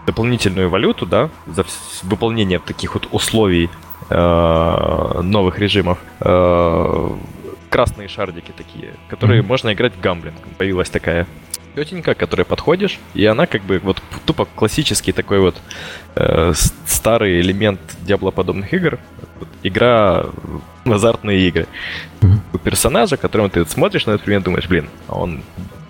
дополнительную 0.06 0.70
валюту, 0.70 1.06
да, 1.06 1.28
за 1.46 1.64
выполнение 2.02 2.58
таких 2.58 2.94
вот 2.94 3.08
условий 3.12 3.68
э, 4.08 5.20
новых 5.22 5.58
режимов. 5.58 5.98
Э, 6.20 7.10
красные 7.68 8.08
шардики 8.08 8.52
такие, 8.56 8.94
которые 9.08 9.42
mm-hmm. 9.42 9.46
можно 9.46 9.72
играть 9.72 9.94
в 9.94 10.00
гамблинг. 10.00 10.36
Появилась 10.58 10.90
такая 10.90 11.26
тетенька, 11.74 12.14
которой 12.14 12.44
подходишь, 12.44 12.98
и 13.14 13.24
она 13.24 13.46
как 13.46 13.62
бы 13.62 13.78
вот 13.78 14.02
тупо 14.26 14.44
классический 14.44 15.12
такой 15.12 15.40
вот 15.40 15.56
э, 16.14 16.52
старый 16.86 17.40
элемент 17.40 17.80
диаблоподобных 18.02 18.72
игр. 18.72 18.98
Вот, 19.38 19.48
игра 19.62 20.26
в 20.84 20.92
азартные 20.92 21.48
игры. 21.48 21.66
У 22.52 22.58
персонажа, 22.58 23.16
которому 23.16 23.48
ты 23.48 23.64
смотришь 23.66 24.06
на 24.06 24.12
этот 24.12 24.24
предмет, 24.24 24.44
думаешь, 24.44 24.68
блин, 24.68 24.88
а 25.08 25.18
он 25.18 25.42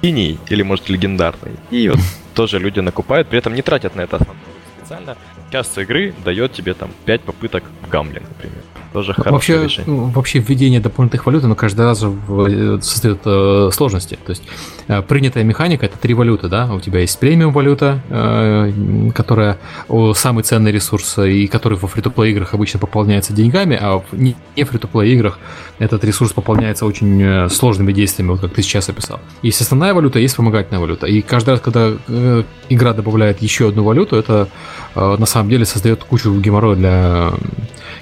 синий 0.03 0.39
или, 0.49 0.63
может, 0.63 0.89
легендарный. 0.89 1.53
И 1.71 1.89
вот 1.89 2.01
тоже 2.35 2.59
люди 2.59 2.81
накупают, 2.81 3.29
при 3.29 3.39
этом 3.39 3.55
не 3.55 3.63
тратят 3.63 3.97
на 3.97 4.03
это 4.03 4.17
основное 4.17 4.53
специально. 4.93 5.17
Час 5.51 5.77
игры 5.79 6.15
дает 6.25 6.53
тебе 6.53 6.75
там 6.75 6.91
5 7.05 7.21
попыток 7.23 7.65
в 7.83 7.89
гамблинг, 7.89 8.29
например. 8.29 8.63
Тоже 8.93 9.15
вообще, 9.17 9.63
решение. 9.63 10.11
Вообще 10.11 10.39
введение 10.39 10.81
дополнительных 10.81 11.27
валют, 11.27 11.45
оно 11.45 11.55
каждый 11.55 11.83
раз 11.83 12.03
э, 12.03 12.79
создает 12.83 13.21
э, 13.25 13.71
сложности. 13.73 14.19
То 14.25 14.31
есть 14.31 14.43
э, 14.89 15.03
принятая 15.03 15.45
механика 15.45 15.87
это 15.87 15.99
три 15.99 16.15
валюты, 16.15 16.49
да? 16.49 16.73
У 16.73 16.81
тебя 16.81 17.01
есть 17.01 17.19
премиум 17.19 17.53
валюта, 17.53 18.01
э, 18.09 19.11
которая 19.15 19.59
о, 19.89 20.15
самый 20.15 20.45
ценный 20.45 20.73
ресурс 20.73 21.19
и 21.19 21.47
который 21.47 21.79
во 21.79 21.89
фри 21.89 22.03
плей 22.03 22.33
играх 22.33 22.55
обычно 22.55 22.81
пополняется 22.81 23.33
деньгами, 23.33 23.79
а 23.81 23.99
в 23.99 24.19
не 24.19 24.35
фри 24.57 24.79
плей 24.79 25.15
играх 25.15 25.39
этот 25.79 26.05
ресурс 26.05 26.33
пополняется 26.33 26.87
очень 26.87 27.23
э, 27.23 27.49
сложными 27.49 27.93
действиями, 27.93 28.31
вот 28.31 28.41
как 28.41 28.53
ты 28.53 28.63
сейчас 28.63 28.89
описал. 28.89 29.21
Есть 29.43 29.61
основная 29.61 29.95
валюта, 29.95 30.19
есть 30.19 30.35
вспомогательная 30.35 30.81
валюта. 30.81 31.07
И 31.07 31.23
каждый 31.23 31.51
раз, 31.51 31.61
когда 31.61 31.93
э, 32.09 32.43
игра 32.69 32.93
добавляет 32.93 33.43
еще 33.43 33.69
одну 33.69 33.85
валюту, 33.85 34.17
это 34.17 34.49
э, 34.95 35.17
на 35.19 35.27
самом 35.27 35.51
деле 35.51 35.65
создает 35.65 36.05
кучу 36.05 36.33
геморроя 36.39 36.77
для 36.77 37.33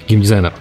геймдизайнера. 0.07 0.53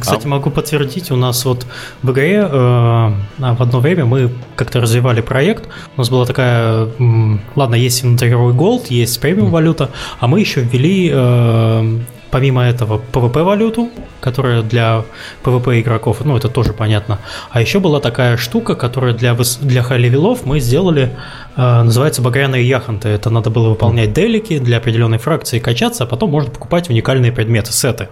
Кстати, 0.00 0.26
а... 0.26 0.28
могу 0.28 0.50
подтвердить, 0.50 1.10
у 1.10 1.16
нас 1.16 1.44
вот 1.44 1.66
в 2.02 2.10
игре 2.10 2.40
э, 2.40 2.48
в 2.48 3.62
одно 3.62 3.80
время 3.80 4.04
мы 4.04 4.30
как-то 4.56 4.80
развивали 4.80 5.20
проект. 5.20 5.68
У 5.96 6.00
нас 6.00 6.10
была 6.10 6.26
такая, 6.26 6.86
э, 6.86 7.38
ладно, 7.54 7.74
есть 7.74 8.02
внутриигровой 8.02 8.54
голд, 8.54 8.86
есть 8.88 9.20
премиум 9.20 9.50
валюта, 9.50 9.90
а 10.18 10.26
мы 10.26 10.40
еще 10.40 10.62
ввели 10.62 11.10
э, 11.12 11.98
помимо 12.30 12.62
этого 12.62 13.00
PvP-валюту, 13.12 13.90
которая 14.20 14.62
для 14.62 15.04
PvP 15.44 15.80
игроков, 15.80 16.18
ну 16.24 16.36
это 16.36 16.48
тоже 16.48 16.72
понятно. 16.72 17.18
А 17.50 17.60
еще 17.60 17.78
была 17.78 18.00
такая 18.00 18.36
штука, 18.36 18.74
которая 18.74 19.14
для, 19.14 19.36
для 19.60 19.82
high-левелов 19.82 20.44
мы 20.44 20.60
сделали, 20.60 21.16
э, 21.56 21.82
называется 21.82 22.22
багряные 22.22 22.66
яхонты. 22.66 23.08
Это 23.08 23.30
надо 23.30 23.50
было 23.50 23.70
выполнять 23.70 24.12
дейлики 24.12 24.58
для 24.58 24.78
определенной 24.78 25.18
фракции, 25.18 25.58
качаться, 25.58 26.04
а 26.04 26.06
потом 26.06 26.30
можно 26.30 26.50
покупать 26.50 26.90
уникальные 26.90 27.32
предметы, 27.32 27.72
сеты. 27.72 28.08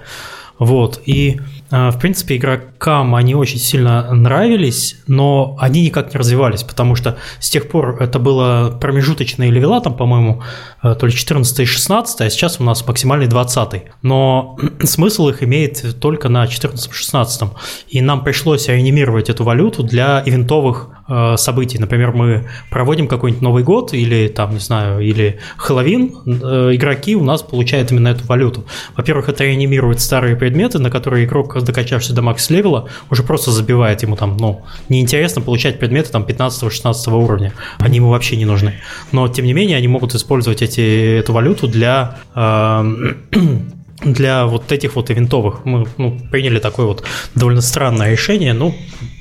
Вот, 0.58 1.00
и 1.04 1.38
а, 1.38 1.55
в 1.70 1.98
принципе, 2.00 2.36
игрокам 2.36 3.14
они 3.14 3.34
очень 3.34 3.58
сильно 3.58 4.12
нравились, 4.14 4.96
но 5.06 5.56
они 5.58 5.82
никак 5.82 6.12
не 6.14 6.18
развивались, 6.18 6.62
потому 6.62 6.94
что 6.94 7.16
с 7.40 7.50
тех 7.50 7.68
пор 7.68 7.96
это 8.00 8.18
было 8.18 8.76
промежуточные 8.80 9.50
левела, 9.50 9.80
там, 9.80 9.94
по-моему, 9.94 10.42
э, 10.82 10.94
то 10.94 11.06
ли 11.06 11.12
14 11.12 11.60
и 11.60 11.64
16, 11.64 12.20
а 12.20 12.30
сейчас 12.30 12.60
у 12.60 12.64
нас 12.64 12.86
максимальный 12.86 13.26
20. 13.26 13.82
Но 14.02 14.58
смысл 14.82 15.28
их 15.28 15.42
имеет 15.42 15.98
только 16.00 16.28
на 16.28 16.44
14-16. 16.44 17.48
И 17.88 18.00
нам 18.00 18.22
пришлось 18.24 18.68
реанимировать 18.68 19.30
эту 19.30 19.44
валюту 19.44 19.82
для 19.82 20.22
ивентовых 20.24 20.90
э, 21.08 21.36
событий. 21.36 21.78
Например, 21.78 22.12
мы 22.12 22.48
проводим 22.70 23.08
какой-нибудь 23.08 23.42
Новый 23.42 23.64
год 23.64 23.92
или 23.92 24.28
там, 24.28 24.52
не 24.52 24.60
знаю, 24.60 25.00
или 25.00 25.38
Хэллоуин, 25.56 26.14
э, 26.26 26.74
игроки 26.74 27.16
у 27.16 27.24
нас 27.24 27.42
получают 27.42 27.90
именно 27.90 28.08
эту 28.08 28.24
валюту. 28.26 28.64
Во-первых, 28.96 29.28
это 29.28 29.44
реанимирует 29.44 30.00
старые 30.00 30.36
предметы, 30.36 30.78
на 30.78 30.90
которые 30.90 31.24
игрок 31.24 31.55
докачавшись 31.64 32.10
до 32.10 32.22
макс-левела, 32.22 32.88
уже 33.10 33.22
просто 33.22 33.50
забивает 33.50 34.02
ему 34.02 34.16
там, 34.16 34.36
ну, 34.36 34.64
неинтересно 34.88 35.42
получать 35.42 35.78
предметы 35.78 36.10
там 36.10 36.24
15-16 36.24 37.12
уровня. 37.12 37.52
Они 37.78 37.96
ему 37.96 38.10
вообще 38.10 38.36
не 38.36 38.44
нужны. 38.44 38.74
Но, 39.12 39.28
тем 39.28 39.44
не 39.44 39.52
менее, 39.52 39.76
они 39.76 39.88
могут 39.88 40.14
использовать 40.14 40.62
эти, 40.62 41.18
эту 41.18 41.32
валюту 41.32 41.68
для 41.68 42.18
э, 42.34 43.14
для 44.04 44.46
вот 44.46 44.72
этих 44.72 44.96
вот 44.96 45.10
ивентовых. 45.10 45.64
Мы 45.64 45.86
ну, 45.96 46.18
приняли 46.30 46.58
такое 46.58 46.86
вот 46.86 47.04
довольно 47.34 47.60
странное 47.60 48.12
решение, 48.12 48.52
ну, 48.52 48.74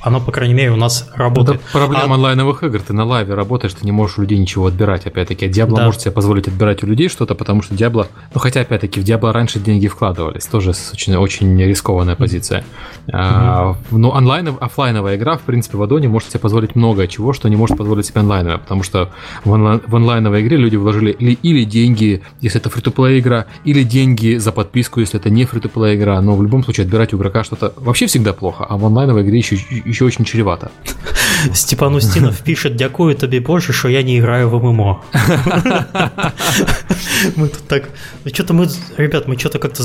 оно, 0.06 0.22
по 0.22 0.32
крайней 0.32 0.54
мере, 0.54 0.72
у 0.72 0.76
нас 0.76 1.10
работает. 1.16 1.62
Это 1.62 1.72
проблема 1.72 2.12
а... 2.12 2.16
онлайновых 2.16 2.64
игр. 2.64 2.80
Ты 2.80 2.94
на 2.94 3.06
лайве 3.06 3.34
работаешь, 3.34 3.74
ты 3.74 3.84
не 3.86 3.92
можешь 3.92 4.20
у 4.20 4.22
людей 4.22 4.38
ничего 4.38 4.68
отбирать. 4.68 5.08
Опять-таки, 5.08 5.48
Диабло 5.48 5.78
да. 5.78 5.86
может 5.86 6.02
себе 6.02 6.12
позволить 6.12 6.48
отбирать 6.48 6.84
у 6.84 6.88
людей 6.88 7.10
что-то, 7.10 7.34
потому 7.34 7.64
что 7.64 7.76
Диабло... 7.76 8.08
Ну, 8.34 8.40
хотя, 8.40 8.62
опять-таки, 8.62 9.00
в 9.00 9.04
Диабло 9.04 9.34
раньше 9.34 9.60
деньги 9.60 9.88
вкладывались. 9.88 10.46
Тоже 10.46 10.74
очень, 10.94 11.16
очень 11.16 11.60
рискованная 11.60 12.16
позиция. 12.16 12.60
Mm-hmm. 13.08 13.12
А, 13.14 13.76
ну, 13.90 14.10
онлайн, 14.10 14.56
офлайновая 14.60 15.16
игра, 15.16 15.38
в 15.38 15.42
принципе, 15.42 15.78
в 15.78 15.82
Адоне 15.82 16.08
может 16.08 16.30
себе 16.30 16.40
позволить 16.40 16.76
много 16.76 17.08
чего, 17.08 17.34
что 17.34 17.50
не 17.50 17.56
может 17.56 17.76
позволить 17.76 18.06
себе 18.06 18.22
онлайновая, 18.22 18.60
потому 18.60 18.84
что 18.84 19.10
в, 19.44 19.52
онлайн, 19.52 19.82
в 19.88 19.96
онлайновой 19.96 20.42
игре 20.42 20.58
люди 20.58 20.76
вложили 20.76 21.12
или, 21.12 21.32
или 21.42 21.64
деньги, 21.64 22.22
если 22.42 22.62
это 22.62 22.70
фри-то-плей 22.70 23.20
игра, 23.20 23.46
или 23.64 23.82
деньги 23.82 24.38
за 24.38 24.52
подписку, 24.52 25.00
если 25.00 25.20
это 25.20 25.30
не 25.30 25.46
фри-то-плей 25.46 25.96
игра. 25.96 26.22
Но 26.22 26.36
в 26.36 26.44
любом 26.44 26.64
случае 26.64 26.86
отбирать 26.86 27.14
у 27.14 27.18
игрока 27.18 27.44
что-то 27.44 27.74
вообще 27.78 28.06
всегда 28.06 28.34
плохо, 28.34 28.66
а 28.70 28.78
в 28.78 28.86
онлайновой 28.86 29.24
игре 29.24 29.40
еще, 29.40 29.58
еще 29.96 30.06
очень 30.06 30.26
чревато. 30.26 30.72
Степан 31.54 31.96
Устинов 31.96 32.42
пишет, 32.42 32.76
дякую 32.76 33.16
тобі 33.16 33.40
больше, 33.40 33.74
что 33.74 33.90
я 33.90 34.04
не 34.04 34.18
играю 34.18 34.50
в 34.50 34.64
ММО. 34.64 35.02
Мы 37.36 37.48
тут 37.48 37.68
так... 37.68 37.84
Ну, 38.26 38.32
что-то 38.34 38.54
мы, 38.54 38.68
ребят, 38.98 39.28
мы 39.28 39.38
что-то 39.38 39.60
как-то 39.60 39.84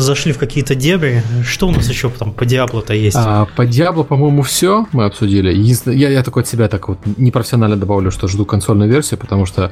зашли 0.00 0.32
в 0.32 0.38
какие-то 0.38 0.74
дебри. 0.74 1.22
Что 1.44 1.68
у 1.68 1.70
нас 1.70 1.88
еще 1.88 2.10
там 2.10 2.32
по 2.32 2.44
Диабло-то 2.44 2.94
есть? 2.94 3.16
А, 3.16 3.46
по 3.56 3.64
Диабло, 3.64 4.04
по-моему, 4.04 4.42
все 4.42 4.86
мы 4.92 5.04
обсудили. 5.04 5.52
Я, 5.92 6.22
такой 6.22 6.42
от 6.42 6.48
себя 6.48 6.68
так 6.68 6.88
вот 6.88 6.98
непрофессионально 7.16 7.76
добавлю, 7.76 8.10
что 8.10 8.28
жду 8.28 8.44
консольную 8.44 8.90
версию, 8.90 9.18
потому 9.20 9.46
что 9.46 9.70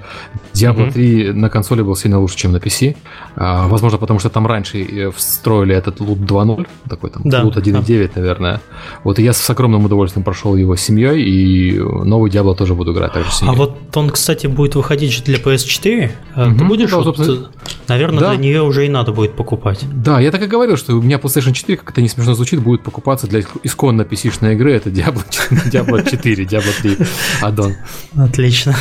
Diablo 0.54 0.92
3 0.92 1.32
на 1.32 1.48
консоли 1.48 1.82
был 1.82 1.96
сильно 1.96 2.20
лучше, 2.20 2.36
чем 2.36 2.52
на 2.52 2.58
PC. 2.58 2.96
А, 3.36 3.66
возможно, 3.68 3.98
потому 3.98 4.20
что 4.20 4.30
там 4.30 4.46
раньше 4.46 4.78
э, 4.78 5.10
встроили 5.10 5.74
этот 5.74 6.00
лут 6.00 6.18
2.0, 6.18 6.66
такой 6.88 7.10
там 7.10 7.22
лут 7.44 7.56
1.9, 7.56 8.10
да. 8.14 8.20
наверное. 8.20 8.60
Вот 9.04 9.18
я 9.18 9.32
с 9.32 9.50
огромным 9.50 9.73
удовольствием 9.82 10.24
прошел 10.24 10.56
его 10.56 10.76
с 10.76 10.80
семьей, 10.80 11.22
и 11.22 11.78
новый 11.78 12.30
Diablo 12.30 12.54
тоже 12.54 12.74
буду 12.74 12.92
играть 12.92 13.12
также 13.12 13.30
с 13.30 13.38
семьей. 13.38 13.54
А 13.54 13.56
вот 13.56 13.76
он, 13.94 14.10
кстати, 14.10 14.46
будет 14.46 14.74
выходить 14.74 15.24
для 15.24 15.38
PS4. 15.38 16.10
Угу, 16.36 16.58
Ты 16.58 16.64
будешь? 16.64 16.90
Да, 16.90 16.98
вот, 16.98 17.50
наверное, 17.88 18.20
да. 18.20 18.30
для 18.30 18.38
нее 18.38 18.62
уже 18.62 18.86
и 18.86 18.88
надо 18.88 19.12
будет 19.12 19.34
покупать. 19.34 19.80
Да, 19.92 20.20
я 20.20 20.30
так 20.30 20.42
и 20.42 20.46
говорил, 20.46 20.76
что 20.76 20.94
у 20.94 21.02
меня 21.02 21.16
PlayStation 21.16 21.52
4, 21.52 21.78
как 21.78 21.90
это 21.90 22.02
не 22.02 22.08
смешно 22.08 22.34
звучит, 22.34 22.60
будет 22.60 22.82
покупаться 22.82 23.26
для 23.26 23.42
исконно 23.62 24.02
PC-шной 24.02 24.54
игры. 24.54 24.72
Это 24.72 24.90
Diablo, 24.90 25.24
Diablo 25.70 26.08
4, 26.08 26.44
Diablo 26.44 26.82
3 26.82 26.98
аддон. 27.42 27.74
Отлично. 28.16 28.76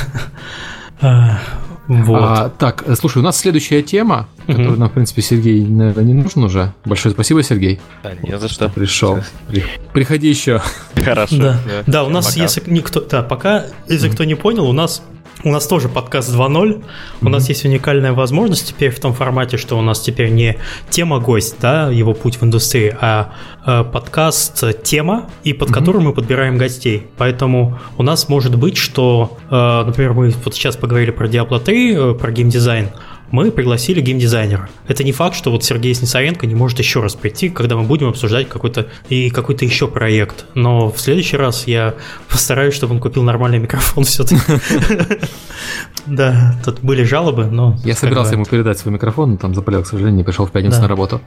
Вот. 1.87 2.21
А, 2.21 2.49
так, 2.49 2.85
слушай, 2.97 3.17
у 3.17 3.21
нас 3.21 3.37
следующая 3.37 3.81
тема, 3.81 4.27
угу. 4.47 4.53
которую 4.53 4.79
нам, 4.79 4.89
в 4.89 4.93
принципе, 4.93 5.21
Сергей, 5.21 5.65
наверное, 5.65 6.03
не 6.05 6.13
нужен 6.13 6.43
уже. 6.43 6.73
Большое 6.85 7.13
спасибо, 7.13 7.43
Сергей. 7.43 7.81
Да, 8.03 8.13
не 8.21 8.37
за 8.37 8.47
что. 8.47 8.69
Пришел. 8.69 9.19
При... 9.47 9.65
Приходи 9.91 10.29
еще. 10.29 10.61
Хорошо. 10.95 11.37
Да, 11.37 11.59
да, 11.65 11.83
да 11.85 12.03
у 12.05 12.09
нас, 12.09 12.27
пока. 12.27 12.41
если 12.41 12.63
никто... 12.67 13.01
Да, 13.01 13.21
пока, 13.21 13.65
если 13.89 14.09
кто 14.09 14.23
не 14.23 14.35
понял, 14.35 14.67
у 14.67 14.73
нас 14.73 15.03
у 15.43 15.49
нас 15.49 15.67
тоже 15.67 15.89
подкаст 15.89 16.29
2.0. 16.29 16.49
Mm-hmm. 16.49 16.83
У 17.21 17.29
нас 17.29 17.49
есть 17.49 17.65
уникальная 17.65 18.13
возможность 18.13 18.69
теперь 18.69 18.91
в 18.91 18.99
том 18.99 19.13
формате, 19.13 19.57
что 19.57 19.77
у 19.77 19.81
нас 19.81 19.99
теперь 19.99 20.29
не 20.29 20.57
тема-гость, 20.89 21.57
да, 21.59 21.89
его 21.89 22.13
путь 22.13 22.37
в 22.37 22.43
индустрии, 22.43 22.95
а 22.99 23.33
э, 23.65 23.83
подкаст 23.83 24.83
тема, 24.83 25.29
и 25.43 25.53
под 25.53 25.69
mm-hmm. 25.69 25.73
которым 25.73 26.03
мы 26.03 26.13
подбираем 26.13 26.57
гостей. 26.57 27.07
Поэтому 27.17 27.79
у 27.97 28.03
нас 28.03 28.29
может 28.29 28.55
быть, 28.55 28.77
что, 28.77 29.37
э, 29.49 29.83
например, 29.85 30.13
мы 30.13 30.33
вот 30.43 30.55
сейчас 30.55 30.77
поговорили 30.77 31.11
про 31.11 31.27
Diablo 31.27 31.59
3, 31.59 31.95
э, 31.95 32.13
про 32.13 32.31
геймдизайн, 32.31 32.89
мы 33.33 33.49
пригласили 33.49 33.99
геймдизайнера. 33.99 34.69
Это 34.87 35.03
не 35.03 35.11
факт, 35.11 35.35
что 35.35 35.49
вот 35.49 35.63
Сергей 35.63 35.95
Снисаренко 35.95 36.45
не 36.45 36.53
может 36.53 36.77
еще 36.77 37.01
раз 37.01 37.15
прийти, 37.15 37.49
когда 37.49 37.75
мы 37.75 37.81
будем 37.81 38.07
обсуждать 38.07 38.47
какой-то 38.47 38.89
и 39.09 39.31
какой-то 39.31 39.65
еще 39.65 39.87
проект. 39.87 40.45
Но 40.53 40.91
в 40.91 40.99
следующий 40.99 41.35
раз 41.35 41.65
я 41.65 41.95
постараюсь, 42.29 42.75
чтобы 42.75 42.93
он 42.93 42.99
купил 42.99 43.23
нормальный 43.23 43.57
микрофон 43.57 44.03
все-таки. 44.05 44.39
Да, 46.05 46.59
тут 46.65 46.81
были 46.81 47.03
жалобы, 47.03 47.45
но... 47.45 47.77
Я 47.85 47.95
собирался 47.95 48.33
ему 48.33 48.43
передать 48.43 48.77
свой 48.77 48.93
микрофон, 48.93 49.31
но 49.31 49.37
там 49.37 49.55
заболел, 49.55 49.83
к 49.83 49.87
сожалению, 49.87 50.17
не 50.17 50.23
пришел 50.25 50.45
в 50.45 50.51
пятницу 50.51 50.81
на 50.81 50.87
работу. 50.89 51.21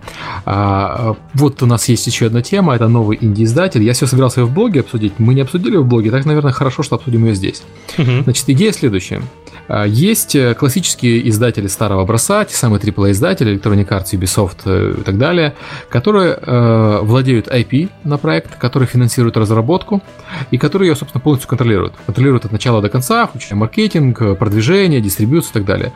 А, 0.45 1.17
вот 1.33 1.63
у 1.63 1.67
нас 1.67 1.89
есть 1.89 2.07
еще 2.07 2.27
одна 2.27 2.43
тема, 2.43 2.75
это 2.75 2.87
новый 2.87 3.17
инди-издатель. 3.19 3.83
Я 3.83 3.95
все 3.95 4.07
собирался 4.07 4.41
ее 4.41 4.47
в 4.47 4.53
блоге 4.53 4.81
обсудить. 4.81 5.15
Мы 5.17 5.33
не 5.33 5.41
обсудили 5.41 5.79
в 5.79 5.87
блоге, 5.87 6.11
так, 6.11 6.27
наверное, 6.27 6.53
хорошо, 6.53 6.83
что 6.83 6.97
обсудим 6.97 7.25
ее 7.25 7.35
здесь. 7.35 7.63
Значит, 7.97 8.45
идея 8.49 8.73
следующая. 8.73 9.23
А, 9.69 9.85
есть 9.85 10.35
э, 10.35 10.55
классические 10.55 11.29
издатели 11.29 11.67
старого 11.67 12.03
образца, 12.03 12.45
те 12.45 12.55
самые 12.55 12.81
AAA-издатели, 12.81 13.57
Electronic 13.57 13.89
Arts, 13.89 14.13
Ubisoft 14.13 14.61
э, 14.65 14.95
и 14.99 15.03
так 15.03 15.19
далее, 15.19 15.55
которые 15.89 16.39
э, 16.41 16.99
владеют 17.03 17.49
IP 17.49 17.91
на 18.05 18.19
проект, 18.19 18.57
которые 18.57 18.89
финансируют 18.89 19.37
разработку 19.37 20.03
и 20.51 20.59
которые 20.59 20.91
ее, 20.91 20.97
собственно, 20.97 21.21
полностью 21.21 21.49
контролируют. 21.49 21.95
Контролируют 22.07 22.45
от 22.45 22.53
начала 22.53 22.81
до 22.81 22.89
конца, 22.89 23.27
включая 23.27 23.59
маркетинг, 23.59 24.21
э, 24.23 24.35
продвижение, 24.35 25.01
дистрибьюцию 25.01 25.51
и 25.51 25.55
так 25.55 25.65
далее. 25.65 25.93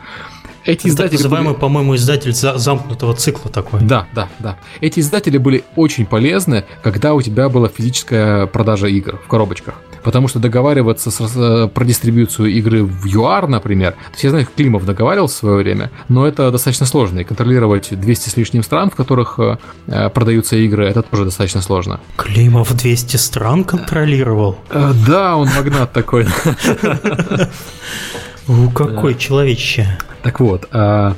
Эти 0.65 0.87
издатели 0.87 1.17
так 1.17 1.23
называемый, 1.23 1.53
были... 1.53 1.61
по-моему, 1.61 1.95
издатель 1.95 2.33
замкнутого 2.33 3.15
цикла 3.15 3.51
такой. 3.51 3.81
Да, 3.81 4.07
да, 4.13 4.29
да. 4.39 4.57
Эти 4.79 4.99
издатели 4.99 5.37
были 5.37 5.63
очень 5.75 6.05
полезны, 6.05 6.65
когда 6.83 7.13
у 7.13 7.21
тебя 7.21 7.49
была 7.49 7.67
физическая 7.67 8.45
продажа 8.47 8.87
игр 8.87 9.19
в 9.23 9.27
коробочках. 9.27 9.75
Потому 10.03 10.27
что 10.27 10.39
договариваться 10.39 11.11
с, 11.11 11.19
э, 11.35 11.67
про 11.67 11.85
дистрибьюцию 11.85 12.49
игры 12.49 12.83
в 12.83 13.05
ЮАР, 13.05 13.47
например, 13.47 13.91
то 13.91 14.11
есть 14.13 14.23
я 14.23 14.29
знаю, 14.31 14.47
Климов 14.55 14.85
договаривался 14.85 15.35
в 15.35 15.39
свое 15.39 15.57
время, 15.57 15.91
но 16.09 16.27
это 16.27 16.49
достаточно 16.51 16.85
сложно. 16.85 17.19
И 17.19 17.23
контролировать 17.23 17.89
200 17.91 18.29
с 18.29 18.37
лишним 18.37 18.63
стран, 18.63 18.89
в 18.89 18.95
которых 18.95 19.39
э, 19.39 19.57
э, 19.87 20.09
продаются 20.09 20.55
игры, 20.55 20.87
это 20.87 21.03
тоже 21.03 21.25
достаточно 21.25 21.61
сложно. 21.61 21.99
Климов 22.17 22.75
200 22.75 23.17
стран 23.17 23.63
контролировал? 23.63 24.57
Э, 24.69 24.91
да, 25.07 25.37
он 25.37 25.49
магнат 25.55 25.93
такой. 25.93 26.25
У 28.47 28.69
какой 28.69 29.15
человечище. 29.15 29.97
Так 30.23 30.39
вот, 30.39 30.67
а, 30.71 31.15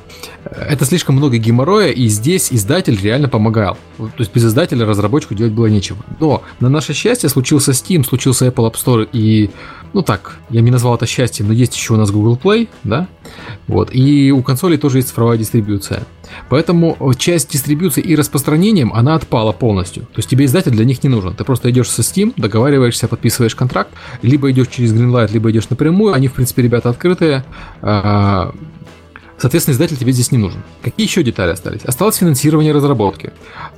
это 0.56 0.86
слишком 0.86 1.16
много 1.16 1.38
геморроя, 1.38 1.90
и 1.90 2.08
здесь 2.08 2.52
издатель 2.52 3.00
реально 3.02 3.30
помогал. 3.30 3.78
То 3.98 4.12
есть 4.20 4.34
без 4.34 4.46
издателя 4.46 4.86
разработчику 4.86 5.36
делать 5.36 5.54
было 5.54 5.68
нечего. 5.68 5.98
Но 6.20 6.44
на 6.60 6.70
наше 6.70 6.94
счастье 6.94 7.30
случился 7.30 7.72
Steam, 7.72 8.06
случился 8.06 8.48
Apple 8.48 8.72
App 8.72 8.76
Store 8.76 9.08
и 9.12 9.50
ну 9.94 10.02
так, 10.02 10.40
я 10.50 10.62
не 10.62 10.72
назвал 10.72 10.96
это 10.96 11.06
счастьем, 11.06 11.48
но 11.48 11.54
есть 11.54 11.76
еще 11.76 11.94
у 11.94 11.98
нас 11.98 12.10
Google 12.10 12.40
Play, 12.42 12.68
да, 12.84 13.08
вот, 13.68 13.94
и 13.94 14.32
у 14.32 14.42
консолей 14.42 14.78
тоже 14.78 14.98
есть 14.98 15.10
цифровая 15.10 15.38
дистрибьюция. 15.38 16.04
Поэтому 16.50 16.98
часть 17.18 17.52
дистрибьюции 17.52 18.02
и 18.02 18.16
распространением, 18.16 18.92
она 18.94 19.14
отпала 19.14 19.52
полностью. 19.52 20.04
То 20.04 20.18
есть 20.18 20.30
тебе 20.30 20.46
издатель 20.46 20.72
для 20.72 20.84
них 20.84 21.04
не 21.04 21.10
нужен. 21.10 21.36
Ты 21.36 21.44
просто 21.44 21.70
идешь 21.70 21.90
со 21.90 22.02
Steam, 22.02 22.34
договариваешься, 22.38 23.08
подписываешь 23.08 23.56
контракт, 23.56 23.92
либо 24.24 24.50
идешь 24.50 24.70
через 24.70 24.94
Greenlight, 24.94 25.32
либо 25.32 25.52
идешь 25.52 25.70
напрямую. 25.70 26.14
Они, 26.14 26.28
в 26.28 26.34
принципе, 26.34 26.64
ребята 26.64 26.90
открытые. 26.90 27.46
Соответственно, 29.44 29.74
издатель 29.74 29.98
тебе 29.98 30.14
здесь 30.14 30.32
не 30.32 30.38
нужен. 30.38 30.64
Какие 30.82 31.06
еще 31.06 31.22
детали 31.22 31.52
остались? 31.52 31.82
Осталось 31.84 32.16
финансирование 32.16 32.72
разработки. 32.72 33.34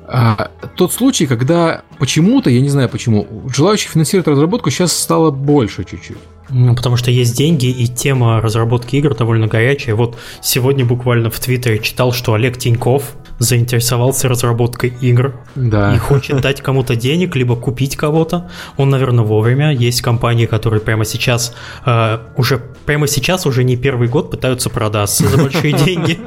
А, 0.05 0.51
тот 0.75 0.93
случай, 0.93 1.25
когда 1.25 1.81
почему-то, 1.97 2.51
я 2.51 2.61
не 2.61 2.69
знаю 2.69 2.87
почему, 2.87 3.27
желающих 3.51 3.89
финансировать 3.89 4.27
разработку 4.27 4.69
сейчас 4.69 4.95
стало 4.95 5.31
больше 5.31 5.83
чуть-чуть. 5.83 6.19
Ну, 6.51 6.75
потому 6.75 6.97
что 6.97 7.09
есть 7.09 7.35
деньги, 7.35 7.65
и 7.65 7.87
тема 7.87 8.41
разработки 8.41 8.95
игр 8.97 9.15
довольно 9.15 9.47
горячая. 9.47 9.95
Вот 9.95 10.15
сегодня 10.39 10.85
буквально 10.85 11.31
в 11.31 11.39
Твиттере 11.39 11.79
читал, 11.79 12.11
что 12.11 12.35
Олег 12.35 12.59
Тиньков 12.59 13.15
заинтересовался 13.39 14.29
разработкой 14.29 14.93
игр 15.01 15.35
да. 15.55 15.93
и 15.93 15.97
хочет 15.97 16.41
дать 16.41 16.61
кому-то 16.61 16.95
денег, 16.95 17.35
либо 17.35 17.55
купить 17.55 17.95
кого-то. 17.95 18.49
Он, 18.77 18.89
наверное, 18.89 19.25
вовремя. 19.25 19.73
Есть 19.73 20.01
компании, 20.01 20.45
которые 20.45 20.81
прямо 20.81 21.05
сейчас 21.05 21.53
э, 21.85 22.19
уже 22.37 22.61
прямо 22.85 23.07
сейчас 23.07 23.45
уже 23.45 23.63
не 23.63 23.75
первый 23.75 24.07
год 24.07 24.31
пытаются 24.31 24.69
продаться 24.69 25.27
за 25.27 25.37
большие 25.37 25.73
деньги. 25.85 26.19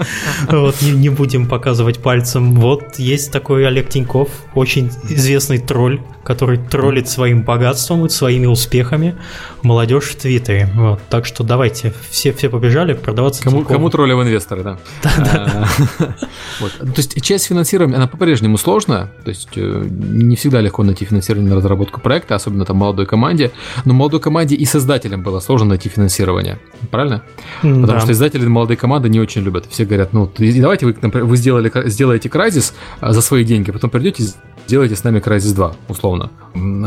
Вот 0.48 0.80
не, 0.82 0.90
не 0.92 1.08
будем 1.08 1.46
показывать 1.46 2.00
пальцем. 2.00 2.54
Вот 2.54 2.98
есть 2.98 3.32
такой 3.32 3.66
Олег 3.66 3.88
Тиньков, 3.88 4.28
очень 4.54 4.90
известный 5.08 5.58
тролль, 5.58 6.00
который 6.24 6.58
троллит 6.58 7.08
своим 7.08 7.42
богатством 7.42 8.04
и 8.06 8.08
своими 8.08 8.46
успехами 8.46 9.16
молодежь 9.62 10.04
в 10.04 10.16
Твиттере. 10.16 10.68
Вот. 10.74 11.00
Так 11.08 11.26
что 11.26 11.44
давайте, 11.44 11.94
все, 12.10 12.32
все 12.32 12.48
побежали 12.48 12.92
продаваться. 12.92 13.42
Кому, 13.42 13.64
кому 13.64 13.90
троллим 13.90 14.22
инвесторы, 14.22 14.62
да. 14.62 14.78
Да, 15.18 15.66
да. 15.98 16.16
То 16.98 17.02
есть 17.02 17.22
часть 17.22 17.46
финансирования, 17.46 17.94
она 17.94 18.08
по-прежнему 18.08 18.58
сложная, 18.58 19.12
то 19.22 19.28
есть 19.28 19.50
э, 19.54 19.86
не 19.88 20.34
всегда 20.34 20.60
легко 20.60 20.82
найти 20.82 21.04
финансирование 21.04 21.48
на 21.48 21.54
разработку 21.54 22.00
проекта, 22.00 22.34
особенно 22.34 22.64
там 22.64 22.78
молодой 22.78 23.06
команде, 23.06 23.52
но 23.84 23.94
молодой 23.94 24.18
команде 24.18 24.56
и 24.56 24.64
создателям 24.64 25.22
было 25.22 25.38
сложно 25.38 25.68
найти 25.68 25.88
финансирование, 25.88 26.58
правильно? 26.90 27.22
Потому 27.62 27.86
да. 27.86 28.00
что 28.00 28.10
издатели 28.10 28.44
молодой 28.46 28.74
команды 28.74 29.08
не 29.08 29.20
очень 29.20 29.42
любят. 29.42 29.66
Все 29.70 29.84
говорят, 29.84 30.12
ну 30.12 30.28
давайте 30.38 30.86
вы, 30.86 30.96
например, 31.00 31.24
вы 31.24 31.36
сделали, 31.36 31.70
сделаете 31.88 32.28
Crysis 32.28 32.72
а, 32.98 33.12
за 33.12 33.22
свои 33.22 33.44
деньги, 33.44 33.70
потом 33.70 33.90
придете 33.90 34.24
сделайте 34.68 34.96
с 34.96 35.02
нами 35.02 35.18
Crysis 35.18 35.54
2, 35.54 35.72
условно. 35.88 36.30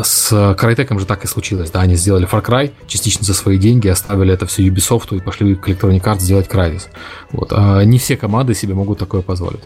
С 0.03 0.31
Crytek 0.31 0.99
же 0.99 1.05
так 1.05 1.23
и 1.23 1.27
случилось, 1.27 1.71
да, 1.71 1.81
они 1.81 1.95
сделали 1.95 2.29
Far 2.29 2.45
Cry 2.45 2.71
частично 2.85 3.25
за 3.25 3.33
свои 3.33 3.57
деньги, 3.57 3.87
оставили 3.87 4.31
это 4.31 4.45
все 4.45 4.67
Ubisoft 4.67 5.15
и 5.17 5.19
пошли 5.19 5.55
к 5.55 5.67
Electronic 5.67 6.03
Arts 6.03 6.19
сделать 6.19 6.47
Crysis. 6.47 6.83
Вот. 7.31 7.51
А 7.51 7.83
не 7.83 7.97
все 7.97 8.17
команды 8.17 8.53
себе 8.53 8.75
могут 8.75 8.99
такое 8.99 9.21
позволить. 9.21 9.61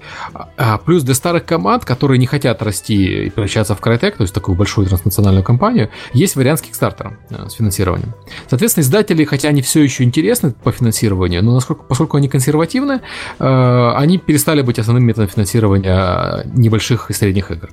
А 0.57 0.77
плюс 0.77 1.03
для 1.03 1.13
старых 1.13 1.45
команд, 1.45 1.83
которые 1.83 2.17
не 2.17 2.25
хотят 2.25 2.61
расти 2.61 3.25
и 3.25 3.29
превращаться 3.29 3.75
в 3.75 3.81
Crytek, 3.81 4.11
то 4.11 4.21
есть 4.21 4.33
такую 4.33 4.55
большую 4.55 4.87
транснациональную 4.87 5.43
компанию, 5.43 5.89
есть 6.13 6.37
вариант 6.37 6.61
с 6.61 6.63
Kickstarter 6.63 7.17
э, 7.29 7.49
с 7.49 7.53
финансированием. 7.53 8.13
Соответственно, 8.49 8.83
издатели, 8.83 9.25
хотя 9.25 9.49
они 9.49 9.61
все 9.61 9.83
еще 9.83 10.03
интересны 10.03 10.51
по 10.51 10.71
финансированию, 10.71 11.43
но 11.43 11.53
насколько, 11.53 11.83
поскольку 11.83 12.15
они 12.15 12.29
консервативны, 12.29 13.01
э, 13.39 13.91
они 13.95 14.19
перестали 14.19 14.61
быть 14.61 14.79
основным 14.79 15.03
методом 15.03 15.27
финансирования 15.27 16.45
небольших 16.53 17.09
и 17.09 17.13
средних 17.13 17.51
игр. 17.51 17.69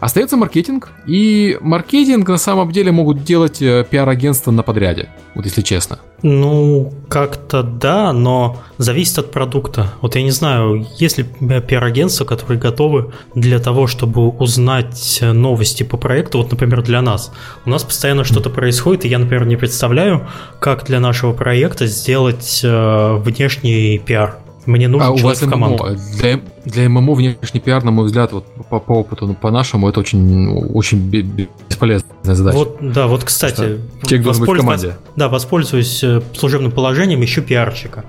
Остается 0.00 0.36
маркетинг, 0.36 0.90
и 1.06 1.58
маркетинг 1.60 2.28
на 2.28 2.38
самом 2.38 2.70
деле 2.72 2.92
могут 2.92 3.24
делать 3.24 3.62
э, 3.62 3.84
пиар-агентства 3.88 4.50
на 4.50 4.62
подряде, 4.62 5.08
вот 5.34 5.44
если 5.44 5.62
честно. 5.62 5.98
Ну, 6.22 6.92
как-то 7.08 7.62
да, 7.62 8.12
но 8.12 8.58
зависит 8.78 9.18
от 9.18 9.30
продукта. 9.30 9.92
Вот 10.00 10.16
я 10.16 10.22
не 10.22 10.30
знаю, 10.30 10.86
есть 10.98 11.18
ли 11.18 11.24
пиар-агентства, 11.24 12.24
которые 12.24 12.58
готовы 12.58 13.12
для 13.34 13.58
того, 13.58 13.86
чтобы 13.86 14.28
узнать 14.28 15.20
новости 15.22 15.82
по 15.82 15.96
проекту, 15.96 16.38
вот, 16.38 16.50
например, 16.50 16.82
для 16.82 17.02
нас. 17.02 17.32
У 17.64 17.70
нас 17.70 17.84
постоянно 17.84 18.24
что-то 18.24 18.50
происходит, 18.50 19.04
и 19.04 19.08
я, 19.08 19.18
например, 19.18 19.46
не 19.46 19.56
представляю, 19.56 20.26
как 20.58 20.84
для 20.84 21.00
нашего 21.00 21.32
проекта 21.32 21.86
сделать 21.86 22.60
э, 22.64 23.16
внешний 23.16 23.98
пиар. 23.98 24.38
Мне 24.66 24.88
нужен 24.88 25.06
а 25.06 25.16
человек 25.16 25.24
у 25.24 25.28
вас 25.28 25.42
в 25.42 25.50
команду. 25.50 25.96
Для, 26.18 26.40
для 26.64 26.88
ММО 26.88 27.14
внешний 27.14 27.60
пиар, 27.60 27.84
на 27.84 27.90
мой 27.90 28.06
взгляд, 28.06 28.32
вот 28.32 28.44
по, 28.68 28.80
по 28.80 28.92
опыту, 28.92 29.26
ну, 29.26 29.34
по 29.34 29.50
нашему, 29.50 29.88
это 29.88 30.00
очень, 30.00 30.48
очень 30.48 30.98
бесполезная 30.98 32.04
задача. 32.22 32.56
Вот, 32.56 32.78
да, 32.80 33.06
вот, 33.06 33.24
кстати, 33.24 33.80
человек 34.02 34.24
должен 34.24 34.44
быть 34.44 34.50
в 34.50 34.56
команде. 34.56 34.96
Да, 35.14 35.28
воспользуюсь 35.28 36.02
э, 36.02 36.20
служебным 36.34 36.72
положением, 36.72 37.24
ищу 37.24 37.42
пиарщика. 37.42 38.04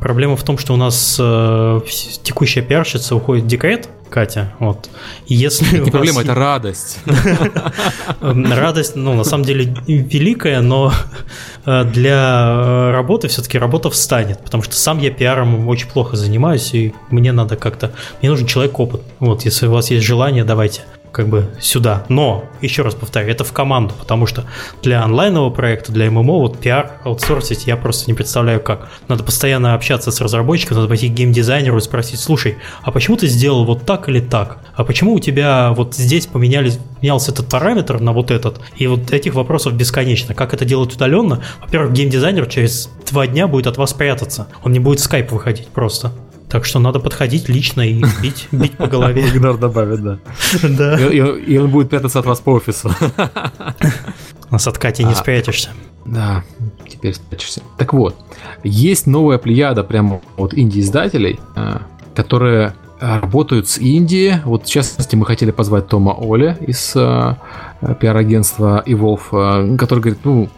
Проблема 0.00 0.36
в 0.36 0.42
том, 0.42 0.58
что 0.58 0.74
у 0.74 0.76
нас 0.76 1.16
э, 1.18 1.80
текущая 2.22 2.62
пиарщица 2.62 3.16
уходит 3.16 3.44
в 3.44 3.46
декрет, 3.48 3.88
Катя, 4.08 4.52
вот. 4.58 4.90
Если 5.26 5.78
не 5.78 5.90
проблема, 5.90 6.22
это 6.22 6.34
радость. 6.34 6.98
Радость, 8.20 8.96
ну, 8.96 9.14
на 9.14 9.24
самом 9.24 9.44
деле, 9.44 9.74
великая, 9.86 10.60
но 10.60 10.92
э, 11.64 11.84
для 11.84 12.92
работы 12.92 13.28
все-таки 13.28 13.58
работа 13.58 13.90
встанет, 13.90 14.40
потому 14.44 14.62
что 14.62 14.74
сам 14.74 14.98
я 14.98 15.10
пиаром 15.10 15.68
очень 15.68 15.88
плохо 15.88 16.16
занимаюсь, 16.16 16.74
и 16.74 16.94
мне 17.10 17.32
надо 17.32 17.56
как-то... 17.56 17.92
Мне 18.20 18.30
нужен 18.30 18.46
человек 18.46 18.78
опыт. 18.80 19.02
Вот, 19.20 19.44
если 19.44 19.66
у 19.66 19.72
вас 19.72 19.90
есть 19.90 20.04
желание, 20.04 20.44
давайте 20.44 20.82
как 21.12 21.28
бы 21.28 21.50
сюда. 21.60 22.04
Но, 22.08 22.44
еще 22.60 22.82
раз 22.82 22.94
повторю, 22.94 23.30
это 23.30 23.44
в 23.44 23.52
команду, 23.52 23.94
потому 23.98 24.26
что 24.26 24.44
для 24.82 25.02
онлайнового 25.02 25.50
проекта, 25.50 25.92
для 25.92 26.10
ММО, 26.10 26.38
вот 26.38 26.58
пиар 26.58 26.92
аутсорсить 27.04 27.66
я 27.66 27.76
просто 27.76 28.10
не 28.10 28.14
представляю 28.14 28.60
как. 28.60 28.88
Надо 29.08 29.24
постоянно 29.24 29.74
общаться 29.74 30.10
с 30.10 30.20
разработчиком, 30.20 30.76
надо 30.76 30.88
пойти 30.88 31.08
к 31.08 31.12
геймдизайнеру 31.12 31.78
и 31.78 31.80
спросить, 31.80 32.20
слушай, 32.20 32.58
а 32.82 32.90
почему 32.90 33.16
ты 33.16 33.26
сделал 33.26 33.64
вот 33.64 33.84
так 33.84 34.08
или 34.08 34.20
так? 34.20 34.58
А 34.74 34.84
почему 34.84 35.14
у 35.14 35.20
тебя 35.20 35.72
вот 35.72 35.94
здесь 35.94 36.26
поменялись, 36.26 36.78
менялся 37.02 37.32
этот 37.32 37.48
параметр 37.48 38.00
на 38.00 38.12
вот 38.12 38.30
этот? 38.30 38.60
И 38.76 38.86
вот 38.86 39.12
этих 39.12 39.34
вопросов 39.34 39.74
бесконечно. 39.74 40.34
Как 40.34 40.54
это 40.54 40.64
делать 40.64 40.94
удаленно? 40.94 41.42
Во-первых, 41.60 41.92
геймдизайнер 41.92 42.46
через 42.46 42.90
два 43.10 43.26
дня 43.26 43.48
будет 43.48 43.66
от 43.66 43.76
вас 43.76 43.92
прятаться. 43.92 44.48
Он 44.62 44.72
не 44.72 44.78
будет 44.78 45.00
в 45.00 45.04
скайп 45.04 45.32
выходить 45.32 45.68
просто. 45.68 46.12
Так 46.48 46.64
что 46.64 46.78
надо 46.78 46.98
подходить 46.98 47.48
лично 47.48 47.82
и 47.82 48.02
бить, 48.22 48.48
бить 48.52 48.76
по 48.76 48.86
голове. 48.86 49.28
Игнор 49.28 49.58
добавит, 49.58 50.02
да. 50.02 50.18
Да. 50.62 50.98
И, 50.98 51.58
он 51.58 51.70
будет 51.70 51.90
прятаться 51.90 52.18
от 52.18 52.26
вас 52.26 52.40
по 52.40 52.50
офису. 52.50 52.90
Нас 54.50 54.66
от 54.66 54.78
Кати 54.78 55.04
не 55.04 55.12
А. 55.12 55.14
спрячешься. 55.14 55.70
Да, 56.06 56.42
теперь 56.88 57.14
спрячешься. 57.14 57.60
Так 57.76 57.92
вот, 57.92 58.16
есть 58.64 59.06
новая 59.06 59.36
плеяда 59.36 59.84
прямо 59.84 60.22
от 60.38 60.54
инди-издателей, 60.54 61.38
а, 61.54 61.82
которые 62.14 62.74
работают 62.98 63.68
с 63.68 63.76
Индии. 63.78 64.40
Вот, 64.44 64.64
в 64.64 64.70
частности, 64.70 65.16
мы 65.16 65.26
хотели 65.26 65.50
позвать 65.50 65.86
Тома 65.88 66.10
Оля 66.10 66.56
из 66.66 66.92
а, 66.96 67.36
пиар-агентства 68.00 68.82
Evolve, 68.86 69.20
а, 69.32 69.76
который 69.76 70.00
говорит, 70.00 70.20
ну, 70.24 70.48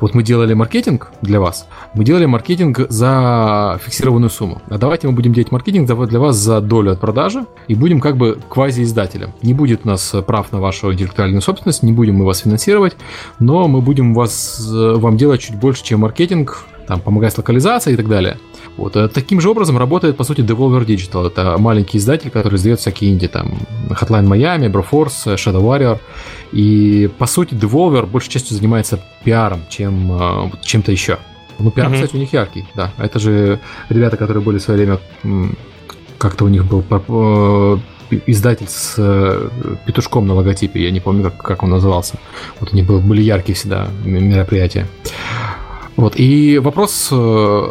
вот 0.00 0.14
мы 0.14 0.22
делали 0.22 0.54
маркетинг 0.54 1.10
для 1.22 1.40
вас, 1.40 1.66
мы 1.94 2.04
делали 2.04 2.26
маркетинг 2.26 2.80
за 2.88 3.78
фиксированную 3.82 4.30
сумму. 4.30 4.60
А 4.68 4.78
давайте 4.78 5.06
мы 5.06 5.14
будем 5.14 5.32
делать 5.32 5.52
маркетинг 5.52 5.88
для 6.08 6.20
вас 6.20 6.36
за 6.36 6.60
долю 6.60 6.92
от 6.92 7.00
продажи 7.00 7.46
и 7.68 7.74
будем 7.74 8.00
как 8.00 8.16
бы 8.16 8.38
квази-издателем. 8.48 9.32
Не 9.42 9.54
будет 9.54 9.82
у 9.84 9.88
нас 9.88 10.14
прав 10.26 10.52
на 10.52 10.60
вашу 10.60 10.92
интеллектуальную 10.92 11.42
собственность, 11.42 11.82
не 11.82 11.92
будем 11.92 12.16
мы 12.16 12.24
вас 12.24 12.40
финансировать, 12.40 12.96
но 13.38 13.68
мы 13.68 13.80
будем 13.80 14.14
вас, 14.14 14.60
э, 14.72 14.94
вам 14.96 15.16
делать 15.16 15.40
чуть 15.40 15.56
больше, 15.56 15.84
чем 15.84 16.00
маркетинг, 16.00 16.64
там, 16.86 17.00
помогать 17.00 17.32
с 17.32 17.38
локализацией 17.38 17.94
и 17.94 17.96
так 17.96 18.08
далее. 18.08 18.38
Вот. 18.76 18.96
э, 18.96 19.08
Таким 19.08 19.40
же 19.40 19.50
образом 19.50 19.76
работает, 19.78 20.16
по 20.16 20.24
сути, 20.24 20.40
Devolver 20.40 20.84
Digital. 20.86 21.26
Это 21.26 21.56
маленький 21.58 21.98
издатель, 21.98 22.30
который 22.30 22.56
издает 22.56 22.80
всякие 22.80 23.12
инди, 23.12 23.28
там, 23.28 23.58
Hotline 23.90 24.26
Miami, 24.26 24.70
Broforce, 24.72 25.34
Shadow 25.36 25.60
Warrior. 25.62 25.98
И, 26.52 27.10
по 27.18 27.26
сути, 27.26 27.54
Devolver 27.54 28.06
большей 28.06 28.30
частью 28.30 28.56
занимается 28.56 28.98
пиаром, 29.24 29.60
чем 29.68 30.12
э, 30.12 30.50
чем-то 30.62 30.90
еще. 30.92 31.18
Ну, 31.58 31.70
пиар, 31.70 31.88
Мгм. 31.88 31.96
кстати, 31.96 32.16
у 32.16 32.18
них 32.18 32.32
яркий, 32.32 32.64
да. 32.74 32.92
Это 32.98 33.18
же 33.18 33.60
ребята, 33.90 34.16
которые 34.16 34.42
были 34.42 34.58
в 34.58 34.62
свое 34.62 34.78
время, 34.80 34.98
как-то 36.18 36.44
у 36.44 36.48
них 36.48 36.64
был 36.64 36.82
э, 36.90 37.78
издатель 38.26 38.66
с 38.68 38.96
петушком 39.86 40.26
на 40.26 40.34
логотипе, 40.34 40.82
я 40.82 40.90
не 40.90 41.00
помню, 41.00 41.24
как, 41.24 41.36
как 41.42 41.62
он 41.62 41.70
назывался. 41.70 42.14
Вот 42.60 42.72
у 42.72 42.76
них 42.76 42.86
был- 42.86 43.00
были 43.00 43.22
яркие 43.22 43.54
всегда 43.54 43.88
мероприятия. 44.04 44.86
Вот, 45.96 46.14
и 46.18 46.58
вопрос, 46.58 47.08
э, 47.10 47.14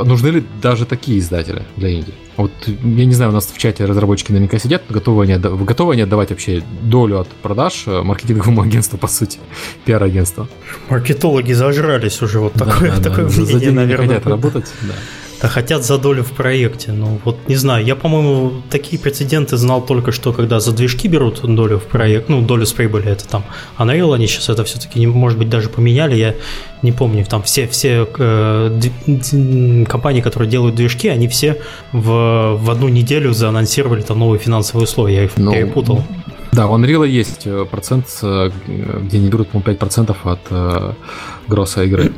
нужны 0.06 0.28
ли 0.28 0.44
даже 0.62 0.86
такие 0.86 1.18
издатели 1.20 1.64
для 1.76 1.90
Индии? 1.90 2.14
Вот, 2.38 2.52
я 2.68 3.06
не 3.06 3.14
знаю, 3.14 3.32
у 3.32 3.34
нас 3.34 3.48
в 3.48 3.58
чате 3.58 3.86
разработчики 3.86 4.32
наверняка 4.32 4.58
сидят, 4.60 4.84
готовы 4.90 5.24
они, 5.24 5.34
отда- 5.34 5.50
готовы 5.50 5.94
они 5.94 6.04
отдавать 6.04 6.30
вообще 6.30 6.64
долю 6.84 7.20
от 7.20 7.28
продаж 7.28 7.84
э, 7.88 8.02
маркетинговому 8.04 8.62
агентству, 8.68 8.98
по 8.98 9.08
сути, 9.08 9.40
пиар-агентству? 9.86 10.48
Маркетологи 10.90 11.54
зажрались 11.54 12.22
уже, 12.22 12.40
вот 12.40 12.54
Да, 12.56 12.66
такое, 12.66 12.92
да, 12.92 12.98
да, 12.98 13.10
такое 13.10 13.28
за 13.30 13.42
мнение, 13.42 13.70
не 13.70 13.76
наверное. 13.76 14.08
хотят 14.08 14.28
работать, 14.28 14.66
да. 14.84 14.94
Да 15.42 15.48
хотят 15.48 15.84
за 15.84 15.98
долю 15.98 16.24
в 16.24 16.32
проекте. 16.34 16.92
Ну, 16.92 17.20
вот 17.26 17.38
не 17.48 17.56
знаю. 17.56 17.84
Я, 17.84 17.96
по-моему, 17.96 18.62
такие 18.70 19.02
прецеденты 19.02 19.58
знал 19.58 19.82
только 19.82 20.12
что, 20.12 20.34
когда 20.34 20.60
за 20.60 20.72
движки 20.72 21.08
берут 21.08 21.42
долю 21.42 21.80
в 21.80 21.84
проект, 21.84 22.30
ну, 22.30 22.42
долю 22.42 22.66
с 22.66 22.74
прибыли, 22.74 23.10
это 23.10 23.28
там 23.28 23.44
Unreal, 23.80 24.14
они 24.14 24.28
сейчас 24.28 24.50
это 24.50 24.64
все-таки, 24.64 25.08
может 25.08 25.40
быть, 25.40 25.50
даже 25.50 25.70
поменяли, 25.70 26.16
я 26.16 26.36
не 26.84 26.92
помню. 26.92 27.26
Там 27.26 27.42
все, 27.42 27.68
все 27.68 28.08
э, 28.18 28.80
компании, 29.88 30.22
которые 30.22 30.50
делают 30.50 30.76
движки, 30.76 31.08
они 31.08 31.28
все 31.28 31.60
в, 31.92 32.58
в 32.58 32.70
одну 32.70 32.90
неделю 32.90 33.34
заанонсировали 33.34 34.02
там 34.02 34.20
новые 34.20 34.40
финансовые 34.40 34.84
условия. 34.84 35.16
Я 35.16 35.24
их 35.24 35.32
Ну, 35.38 35.54
перепутал. 35.54 36.04
Да, 36.52 36.68
у 36.68 36.78
Unreal 36.78 37.08
есть 37.08 37.44
э, 37.46 37.66
процент, 37.66 38.06
э, 38.22 38.52
где 38.68 39.18
они 39.18 39.30
берут, 39.30 39.50
по-моему, 39.50 39.74
5% 39.74 40.16
от 40.24 40.40
э, 40.52 40.94
gross'а 41.48 41.84
игры. 41.84 42.12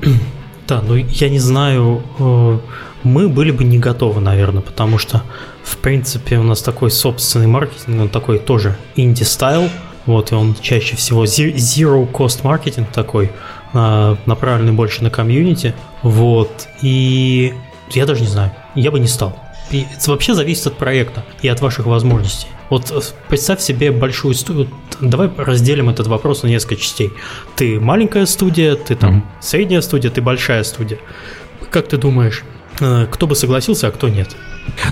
Да, 0.67 0.81
ну 0.87 0.95
я 0.95 1.29
не 1.29 1.39
знаю, 1.39 2.01
э, 2.19 2.57
мы 3.03 3.27
были 3.29 3.51
бы 3.51 3.63
не 3.63 3.79
готовы, 3.79 4.21
наверное, 4.21 4.61
потому 4.61 4.97
что, 4.97 5.23
в 5.63 5.77
принципе, 5.77 6.37
у 6.39 6.43
нас 6.43 6.61
такой 6.61 6.91
собственный 6.91 7.47
маркетинг, 7.47 8.01
он 8.01 8.09
такой 8.09 8.39
тоже 8.39 8.77
indie-style, 8.95 9.69
вот, 10.05 10.31
и 10.31 10.35
он 10.35 10.55
чаще 10.61 10.95
всего 10.95 11.25
зи- 11.25 11.53
zero 11.53 12.09
cost 12.11 12.41
маркетинг 12.43 12.89
такой, 12.91 13.31
а, 13.73 14.17
направленный 14.25 14.73
больше 14.73 15.03
на 15.03 15.09
community, 15.09 15.73
вот, 16.01 16.67
и 16.81 17.53
я 17.91 18.05
даже 18.05 18.21
не 18.21 18.27
знаю, 18.27 18.51
я 18.75 18.91
бы 18.91 18.99
не 18.99 19.07
стал. 19.07 19.37
И 19.71 19.85
это 19.97 20.11
вообще 20.11 20.33
зависит 20.33 20.67
от 20.67 20.77
проекта 20.77 21.23
и 21.41 21.47
от 21.47 21.61
ваших 21.61 21.85
возможностей. 21.85 22.47
Вот 22.69 22.91
э, 22.91 22.99
представь 23.29 23.61
себе 23.61 23.91
большую 23.91 24.33
студию. 24.35 24.67
Давай 24.99 25.29
разделим 25.37 25.89
этот 25.89 26.07
вопрос 26.07 26.43
на 26.43 26.47
несколько 26.47 26.75
частей. 26.75 27.11
Ты 27.55 27.79
маленькая 27.79 28.25
студия, 28.25 28.75
ты 28.75 28.95
там 28.95 29.11
Мгм. 29.15 29.25
средняя 29.41 29.81
студия, 29.81 30.11
ты 30.11 30.21
большая 30.21 30.63
студия. 30.63 30.99
Как 31.71 31.87
ты 31.87 31.97
думаешь, 31.97 32.43
кто 32.77 33.27
бы 33.27 33.35
согласился, 33.35 33.87
а 33.87 33.91
кто 33.91 34.09
нет? 34.09 34.35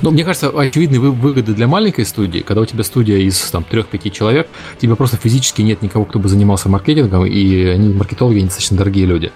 Ну, 0.02 0.12
мне 0.12 0.26
кажется, 0.26 0.50
очевидные 0.50 1.00
вы- 1.00 1.12
выгоды 1.12 1.54
для 1.54 1.66
маленькой 1.68 2.06
студии, 2.06 2.40
когда 2.40 2.62
у 2.62 2.66
тебя 2.66 2.84
студия 2.84 3.18
из 3.20 3.40
там 3.52 3.64
3-5 3.70 4.10
человек, 4.12 4.48
тебе 4.82 4.96
просто 4.98 5.16
физически 5.18 5.62
нет 5.62 5.82
никого, 5.82 6.04
кто 6.06 6.20
бы 6.20 6.28
занимался 6.28 6.68
маркетингом, 6.68 7.26
и 7.26 7.66
они, 7.68 7.94
маркетологи, 7.94 8.38
они 8.38 8.46
достаточно 8.46 8.78
дорогие 8.78 9.06
люди. 9.06 9.32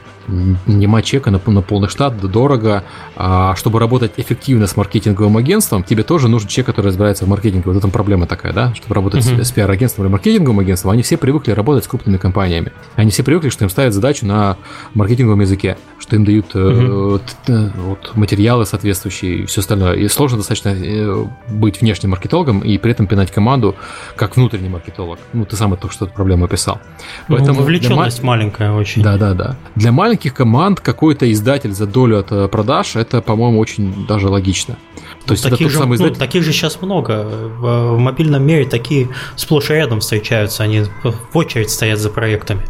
Нема 0.66 1.04
чека 1.04 1.30
на, 1.32 1.39
на 1.46 1.62
полный 1.62 1.88
штат, 1.88 2.20
да 2.20 2.28
дорого. 2.28 2.84
А 3.16 3.56
чтобы 3.56 3.80
работать 3.80 4.14
эффективно 4.18 4.66
с 4.68 4.76
маркетинговым 4.76 5.38
агентством, 5.38 5.84
тебе 5.84 6.02
тоже 6.04 6.28
нужен 6.28 6.48
человек, 6.48 6.66
который 6.68 6.88
разбирается 6.88 7.26
в 7.26 7.28
маркетинге. 7.30 7.64
Вот 7.68 7.76
в 7.76 7.78
этом 7.78 7.91
проблема 7.91 8.26
такая, 8.26 8.52
да? 8.52 8.74
Чтобы 8.74 8.96
работать 8.96 9.24
с- 9.24 9.30
Мгм. 9.32 9.43
с, 9.43 9.52
пиар-агентством 9.52 10.06
или 10.06 10.12
маркетинговым 10.12 10.60
агентством, 10.60 10.91
они 10.91 11.04
все 11.04 11.18
привыкли 11.18 11.52
работать 11.52 11.86
с 11.86 11.88
крупными 11.88 12.18
компаниями. 12.18 12.72
Они 12.96 13.12
все 13.12 13.22
привыкли, 13.24 13.50
что 13.50 13.64
им 13.66 13.70
ставят 13.70 13.93
задачу 13.93 14.26
на 14.26 14.58
маркетинговом 14.96 15.41
языке, 15.41 15.78
что 16.06 16.16
им 16.18 16.24
дают 16.24 16.51
э, 16.53 17.18
т- 17.45 17.72
вот, 17.76 18.12
материалы 18.16 18.68
соответствующие 18.68 19.38
и 19.38 19.45
все 19.47 19.62
остальное. 19.62 19.93
И 19.93 20.08
сложно 20.08 20.38
достаточно 20.38 20.70
э, 20.70 21.26
быть 21.49 21.82
внешним 21.82 22.12
маркетологом 22.12 22.60
и 22.60 22.78
при 22.78 22.91
этом 22.91 23.08
пинать 23.08 23.32
команду 23.32 23.76
как 24.16 24.36
внутренний 24.36 24.70
маркетолог. 24.70 25.18
Ну, 25.34 25.45
ты 25.45 25.56
сам 25.56 25.74
это 25.74 25.89
что 25.89 26.06
эту 26.06 26.14
проблему 26.14 26.45
описал. 26.45 26.80
Ну, 27.28 27.38
для 27.38 27.53
ма- 27.53 27.60
вовлеченность 27.60 28.22
маленькая 28.22 28.72
очень. 28.72 29.01
да, 29.01 29.18
да, 29.18 29.34
да. 29.34 29.58
Для 29.76 29.91
маленьких 29.91 30.36
команд 30.36 30.80
какой-то 30.80 31.32
издатель 31.32 31.72
за 31.72 31.88
долю 31.88 32.20
от 32.20 32.51
продаж 32.51 32.95
это, 32.95 33.22
по-моему, 33.22 33.60
очень 33.60 34.06
даже 34.06 34.30
логично. 34.30 34.78
То 35.26 35.32
есть 35.32 35.43
это 35.43 35.56
таких, 35.56 35.68
тот 35.68 35.74
же, 35.74 35.80
самый 35.80 35.97
ну, 35.97 36.06
издатель. 36.06 36.20
таких 36.20 36.43
же 36.43 36.51
сейчас 36.51 36.80
много. 36.84 37.24
В, 37.24 37.95
в 37.95 37.97
мобильном 37.97 38.45
мире 38.45 38.66
такие 38.66 39.10
сплошь 39.36 39.72
и 39.72 39.74
рядом 39.74 40.01
встречаются. 40.01 40.62
Они 40.62 40.84
в 41.03 41.36
очередь 41.36 41.72
стоят 41.72 41.97
за 41.97 42.12
проектами. 42.12 42.62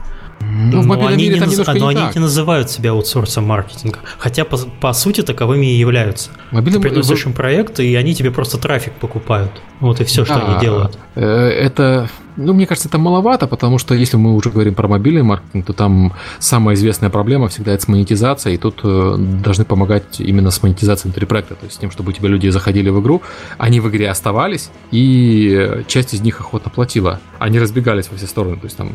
Ну, 0.48 0.82
в 0.82 0.86
но 0.86 0.90
мобильном 0.94 1.14
они, 1.14 1.24
мире 1.24 1.40
не, 1.40 1.46
наз- 1.46 1.74
но 1.80 1.92
не 1.92 1.98
они 2.00 2.10
не 2.16 2.22
называют 2.22 2.70
себя 2.70 2.92
аутсорсом 2.92 3.46
маркетинга. 3.46 4.00
Хотя, 4.18 4.46
по, 4.46 4.58
по 4.58 4.94
сути, 4.94 5.22
таковыми 5.22 5.66
и 5.66 5.76
являются. 5.78 6.30
В 6.52 6.54
мобильном- 6.54 6.82
Ты 6.82 6.90
приносишь 6.90 7.26
им 7.26 7.34
проект, 7.34 7.80
и 7.80 7.96
они 7.96 8.14
тебе 8.16 8.32
просто 8.32 8.58
трафик 8.58 8.94
покупают. 8.94 9.52
Вот 9.80 10.00
и 10.02 10.04
все, 10.06 10.24
что 10.26 10.36
Да, 10.36 10.46
они 10.52 10.60
делают. 10.62 10.98
э, 11.16 11.22
Это, 11.26 12.10
ну, 12.38 12.54
мне 12.54 12.66
кажется, 12.66 12.88
это 12.88 12.98
маловато, 12.98 13.48
потому 13.48 13.78
что 13.78 13.94
если 13.94 14.18
мы 14.18 14.34
уже 14.34 14.50
говорим 14.50 14.74
про 14.76 14.88
мобильный 14.88 15.24
маркетинг, 15.24 15.66
то 15.66 15.74
там 15.74 16.14
самая 16.40 16.76
известная 16.76 17.10
проблема 17.10 17.48
всегда 17.50 17.74
это 17.74 17.84
с 17.84 17.88
монетизацией, 17.88 18.56
и 18.56 18.58
тут 18.58 18.80
э, 18.84 19.16
должны 19.18 19.66
помогать 19.66 20.20
именно 20.20 20.52
с 20.52 20.64
монетизацией 20.64 21.12
внутри 21.12 21.26
проекта, 21.26 21.56
то 21.56 21.66
есть 21.66 21.76
с 21.76 21.80
тем, 21.80 21.92
чтобы 21.92 22.10
у 22.10 22.12
тебя 22.14 22.30
люди 22.30 22.48
заходили 22.50 22.90
в 22.90 23.02
игру, 23.02 23.22
они 23.58 23.80
в 23.82 23.90
игре 23.90 24.10
оставались, 24.10 24.70
и 24.92 25.54
э, 25.58 25.84
часть 25.88 26.14
из 26.14 26.22
них 26.22 26.40
охотно 26.40 26.72
платила, 26.72 27.20
они 27.40 27.60
разбегались 27.60 28.10
во 28.10 28.18
все 28.18 28.28
стороны, 28.28 28.56
то 28.58 28.66
есть 28.66 28.78
там 28.78 28.90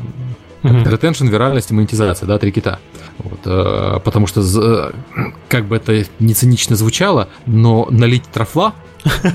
Мгм. 0.62 0.84
Ретеншн, 0.84 1.26
виральность 1.28 1.70
и 1.70 1.74
монетизация, 1.74 2.26
да, 2.26 2.38
три 2.38 2.52
кита. 2.52 2.78
Вот, 3.18 3.40
э, 3.44 4.00
потому 4.04 4.26
что, 4.26 4.42
з- 4.42 4.92
как 5.48 5.64
бы 5.66 5.76
это 5.76 6.04
не 6.18 6.34
цинично 6.34 6.76
звучало, 6.76 7.28
но 7.46 7.86
налить 7.90 8.24
трафла 8.24 8.74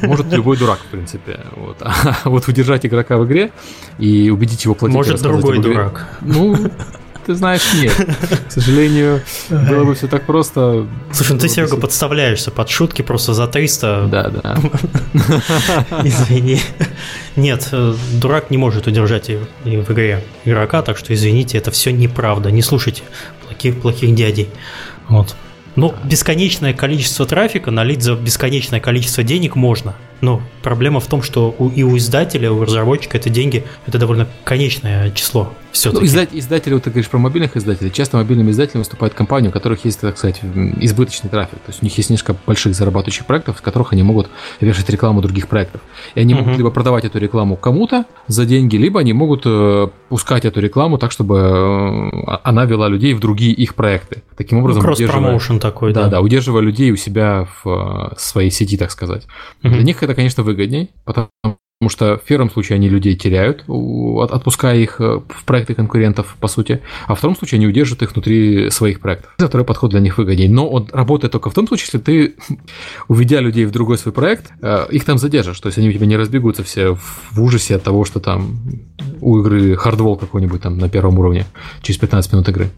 может 0.03 0.27
любой 0.33 0.57
дурак, 0.57 0.79
в 0.79 0.85
принципе. 0.91 1.39
Вот. 1.55 1.77
А 1.83 2.29
вот 2.29 2.47
удержать 2.47 2.85
игрока 2.85 3.17
в 3.17 3.25
игре 3.25 3.51
и 3.99 4.29
убедить 4.29 4.65
его 4.65 4.75
платить. 4.75 4.95
Может, 4.95 5.21
другой 5.21 5.59
дурак. 5.59 6.07
Ну, 6.21 6.55
ты 7.25 7.35
знаешь, 7.35 7.61
нет. 7.73 7.93
К 8.47 8.51
сожалению, 8.51 9.21
было 9.49 9.83
бы 9.83 9.95
все 9.95 10.07
так 10.07 10.25
просто. 10.25 10.87
Слушай, 11.11 11.33
ну 11.33 11.39
ты, 11.39 11.49
Серега, 11.49 11.77
подставляешься 11.77 12.51
под 12.51 12.69
шутки 12.69 13.01
просто 13.01 13.33
за 13.33 13.47
300. 13.47 14.07
Да, 14.11 14.29
да. 14.29 14.57
Извини. 16.03 16.59
Нет, 17.35 17.69
э, 17.71 17.95
дурак 18.13 18.51
не 18.51 18.57
может 18.57 18.87
удержать 18.87 19.29
в 19.63 19.91
игре 19.91 20.23
игрока, 20.45 20.81
так 20.81 20.97
что 20.97 21.13
извините, 21.13 21.57
это 21.57 21.71
все 21.71 21.91
неправда. 21.91 22.51
Не 22.51 22.61
слушайте 22.61 23.03
плохих, 23.45 23.81
плохих 23.81 24.13
дядей. 24.15 24.49
Вот. 25.07 25.35
Но 25.75 25.93
бесконечное 26.03 26.73
количество 26.73 27.25
трафика 27.25 27.71
налить 27.71 28.01
за 28.01 28.15
бесконечное 28.15 28.79
количество 28.79 29.23
денег 29.23 29.55
можно. 29.55 29.95
Но 30.21 30.41
проблема 30.63 30.99
в 30.99 31.07
том, 31.07 31.21
что 31.21 31.55
у, 31.57 31.69
и 31.69 31.83
у 31.83 31.97
издателя, 31.97 32.51
у 32.51 32.63
разработчика 32.63 33.17
это 33.17 33.29
деньги, 33.29 33.63
это 33.85 33.97
довольно 33.97 34.27
конечное 34.43 35.11
число 35.11 35.51
все-таки. 35.75 36.01
Ну, 36.01 36.07
издать, 36.07 36.29
издатели, 36.31 36.73
вот 36.73 36.83
ты 36.83 36.89
говоришь 36.89 37.09
про 37.09 37.19
мобильных 37.19 37.57
издателей, 37.57 37.91
часто 37.91 38.17
мобильными 38.17 38.51
издателями 38.51 38.81
выступают 38.81 39.13
компании, 39.13 39.49
у 39.49 39.51
которых 39.51 39.85
есть, 39.85 39.99
так 39.99 40.17
сказать, 40.17 40.39
избыточный 40.79 41.29
трафик. 41.29 41.59
То 41.59 41.69
есть 41.69 41.81
у 41.81 41.85
них 41.85 41.95
есть 41.97 42.09
несколько 42.09 42.35
больших 42.45 42.73
зарабатывающих 42.73 43.25
проектов, 43.25 43.57
с 43.57 43.61
которых 43.61 43.93
они 43.93 44.03
могут 44.03 44.29
вешать 44.61 44.89
рекламу 44.89 45.21
других 45.21 45.47
проектов. 45.47 45.81
И 46.15 46.19
они 46.19 46.33
uh-huh. 46.33 46.37
могут 46.39 46.57
либо 46.57 46.71
продавать 46.71 47.05
эту 47.05 47.19
рекламу 47.19 47.57
кому-то 47.57 48.05
за 48.27 48.45
деньги, 48.45 48.77
либо 48.77 49.01
они 49.01 49.13
могут 49.13 49.43
э, 49.45 49.87
пускать 50.09 50.45
эту 50.45 50.61
рекламу 50.61 50.97
так, 50.97 51.11
чтобы 51.11 51.35
э, 51.37 52.37
она 52.43 52.65
вела 52.65 52.87
людей 52.87 53.13
в 53.13 53.19
другие 53.19 53.53
их 53.53 53.75
проекты. 53.75 54.23
Таким 54.37 54.59
образом, 54.59 54.83
ну, 54.83 54.91
удерживая, 54.91 55.59
такой, 55.59 55.93
да. 55.93 56.03
Да, 56.03 56.09
да, 56.09 56.21
удерживая 56.21 56.61
людей 56.61 56.91
у 56.91 56.95
себя 56.95 57.47
в 57.63 58.11
э, 58.13 58.15
своей 58.17 58.51
сети, 58.51 58.77
так 58.77 58.91
сказать. 58.91 59.23
Uh-huh. 59.63 59.69
Для 59.69 59.83
них 59.83 60.03
это, 60.05 60.15
конечно, 60.15 60.43
выгодней, 60.43 60.91
потому 61.03 61.29
что 61.89 62.17
в 62.17 62.21
первом 62.21 62.49
случае 62.49 62.77
они 62.77 62.89
людей 62.89 63.15
теряют, 63.15 63.65
отпуская 63.67 64.77
их 64.77 65.01
э, 65.01 65.19
в 65.27 65.43
проекты 65.45 65.75
конкурентов, 65.75 66.37
по 66.39 66.47
сути, 66.47 66.81
а 67.05 67.15
в 67.15 67.17
втором 67.17 67.35
случае 67.35 67.57
они 67.57 67.67
удержат 67.67 68.01
их 68.01 68.13
внутри 68.13 68.69
своих 68.69 69.01
проектов. 69.01 69.33
Это 69.37 69.47
второй 69.47 69.65
подход 69.65 69.91
для 69.91 69.99
них 69.99 70.17
выгоднее. 70.17 70.49
Но 70.49 70.69
он 70.69 70.87
работает 70.91 71.33
только 71.33 71.49
в 71.49 71.53
том 71.53 71.67
случае, 71.67 71.85
если 71.87 71.97
ты, 71.99 72.35
уведя 73.07 73.41
людей 73.41 73.65
в 73.65 73.71
другой 73.71 73.97
свой 73.97 74.13
проект, 74.13 74.51
э, 74.61 74.87
их 74.89 75.03
там 75.03 75.17
задержишь. 75.17 75.59
То 75.59 75.67
есть 75.67 75.77
они 75.77 75.89
у 75.89 75.93
тебя 75.93 76.05
не 76.05 76.17
разбегутся 76.17 76.63
все 76.63 76.95
в 76.95 77.41
ужасе 77.41 77.75
от 77.75 77.83
того, 77.83 78.05
что 78.05 78.19
там 78.19 78.57
у 79.21 79.39
игры 79.39 79.75
хардвол 79.75 80.15
какой-нибудь 80.15 80.61
там 80.61 80.77
на 80.77 80.89
первом 80.89 81.19
уровне 81.19 81.45
через 81.81 81.99
15 81.99 82.33
минут 82.33 82.49
игры. 82.49 82.69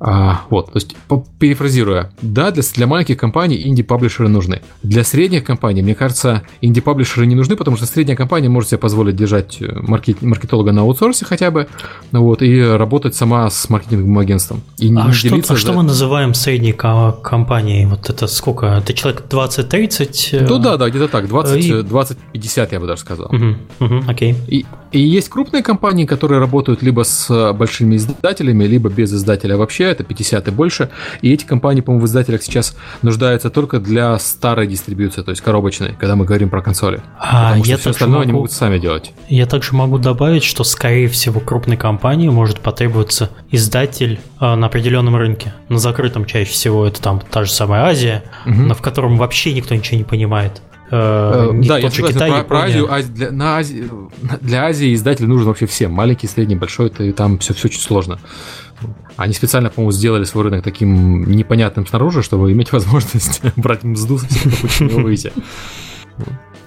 А, 0.00 0.42
вот, 0.48 0.66
то 0.66 0.76
есть, 0.76 0.94
перефразируя, 1.40 2.12
да, 2.22 2.52
для, 2.52 2.62
для 2.74 2.86
маленьких 2.86 3.16
компаний 3.16 3.60
инди-паблишеры 3.64 4.28
нужны. 4.28 4.62
Для 4.84 5.02
средних 5.02 5.42
компаний, 5.42 5.82
мне 5.82 5.96
кажется, 5.96 6.42
инди-паблишеры 6.60 7.26
не 7.26 7.34
нужны, 7.34 7.56
потому 7.56 7.76
что 7.76 7.86
средняя 7.86 8.16
компания 8.16 8.48
может 8.48 8.70
себе 8.70 8.78
позволить 8.78 9.16
держать 9.16 9.60
э, 9.60 9.66
маркет, 9.80 10.22
маркетолога 10.22 10.70
на 10.70 10.82
аутсорсе 10.82 11.24
хотя 11.24 11.50
бы, 11.50 11.66
вот, 12.12 12.42
и 12.42 12.62
работать 12.62 13.16
сама 13.16 13.50
с 13.50 13.68
маркетинговым 13.68 14.18
агентством. 14.18 14.62
И 14.78 14.86
а 14.86 15.08
не 15.08 15.12
что, 15.12 15.34
а 15.34 15.42
за... 15.42 15.56
что 15.56 15.72
мы 15.72 15.82
называем 15.82 16.32
средней 16.32 16.72
компанией? 16.72 17.86
Вот 17.86 18.08
это 18.08 18.28
сколько? 18.28 18.66
Это 18.66 18.94
человек 18.94 19.24
20-30? 19.28 20.46
Ну 20.48 20.58
да, 20.58 20.76
да, 20.76 20.90
где-то 20.90 21.08
так, 21.08 21.24
20-50 21.24 21.88
и... 22.34 22.72
я 22.72 22.80
бы 22.80 22.86
даже 22.86 23.00
сказал. 23.00 23.26
Угу, 23.26 23.56
угу, 23.80 24.04
окей. 24.06 24.36
И, 24.46 24.64
и 24.92 25.00
есть 25.00 25.28
крупные 25.28 25.64
компании, 25.64 26.06
которые 26.06 26.38
работают 26.38 26.82
либо 26.82 27.02
с 27.02 27.52
большими 27.52 27.96
издателями, 27.96 28.64
либо 28.64 28.88
без 28.88 29.12
издателя 29.12 29.56
вообще, 29.56 29.87
это 29.90 30.04
50 30.04 30.48
и 30.48 30.50
больше. 30.50 30.90
И 31.22 31.32
эти 31.32 31.44
компании, 31.44 31.80
по-моему, 31.80 32.06
в 32.06 32.08
издателях 32.08 32.42
сейчас 32.42 32.76
нуждаются 33.02 33.50
только 33.50 33.80
для 33.80 34.18
старой 34.18 34.66
дистрибьюции, 34.66 35.22
то 35.22 35.30
есть 35.30 35.42
коробочной, 35.42 35.94
когда 35.98 36.16
мы 36.16 36.24
говорим 36.24 36.50
про 36.50 36.62
консоли. 36.62 37.02
А, 37.18 37.48
Потому 37.48 37.64
что 37.64 37.70
я 37.70 37.76
все 37.78 37.90
остальное 37.90 38.18
могу... 38.18 38.22
они 38.24 38.32
могут 38.32 38.52
сами 38.52 38.78
делать. 38.78 39.12
Я 39.28 39.46
также 39.46 39.74
могу 39.74 39.98
добавить, 39.98 40.44
что, 40.44 40.64
скорее 40.64 41.08
всего, 41.08 41.40
крупной 41.40 41.76
компании 41.76 42.28
может 42.28 42.60
потребоваться 42.60 43.30
издатель 43.50 44.20
э, 44.40 44.54
на 44.54 44.66
определенном 44.66 45.16
рынке. 45.16 45.54
На 45.68 45.78
закрытом 45.78 46.24
чаще 46.24 46.50
всего 46.50 46.86
это 46.86 47.00
там 47.00 47.20
та 47.20 47.44
же 47.44 47.52
самая 47.52 47.84
Азия, 47.84 48.24
угу. 48.46 48.54
но 48.54 48.74
в 48.74 48.82
котором 48.82 49.16
вообще 49.16 49.52
никто 49.52 49.74
ничего 49.74 49.98
не 49.98 50.04
понимает. 50.04 50.62
Э, 50.90 51.50
э 51.52 51.66
да, 51.66 51.78
я 51.78 51.90
согласен 51.90 52.16
Китай, 52.16 52.30
про, 52.30 52.44
про 52.44 52.58
Азию. 52.62 52.92
Ази, 52.92 53.08
для, 53.08 53.30
на 53.30 53.58
Ази, 53.58 53.88
для 54.40 54.64
Азии 54.64 54.94
издатель 54.94 55.26
нужен 55.26 55.46
вообще 55.46 55.66
всем. 55.66 55.92
Маленький, 55.92 56.26
средний, 56.26 56.56
большой, 56.56 56.86
это, 56.86 57.04
и 57.04 57.12
там 57.12 57.38
все, 57.38 57.54
все 57.54 57.68
очень 57.68 57.80
сложно. 57.80 58.18
Они 59.16 59.32
специально, 59.34 59.70
по-моему, 59.70 59.92
сделали 59.92 60.24
свой 60.24 60.44
рынок 60.44 60.62
таким 60.62 61.30
непонятным 61.30 61.86
снаружи, 61.86 62.22
чтобы 62.22 62.52
иметь 62.52 62.72
возможность 62.72 63.42
брать 63.56 63.84
мзду 63.84 64.18
со 64.18 64.26
всех, 64.26 64.70
чтобы 64.70 64.92
него 64.92 65.02
выйти. 65.02 65.32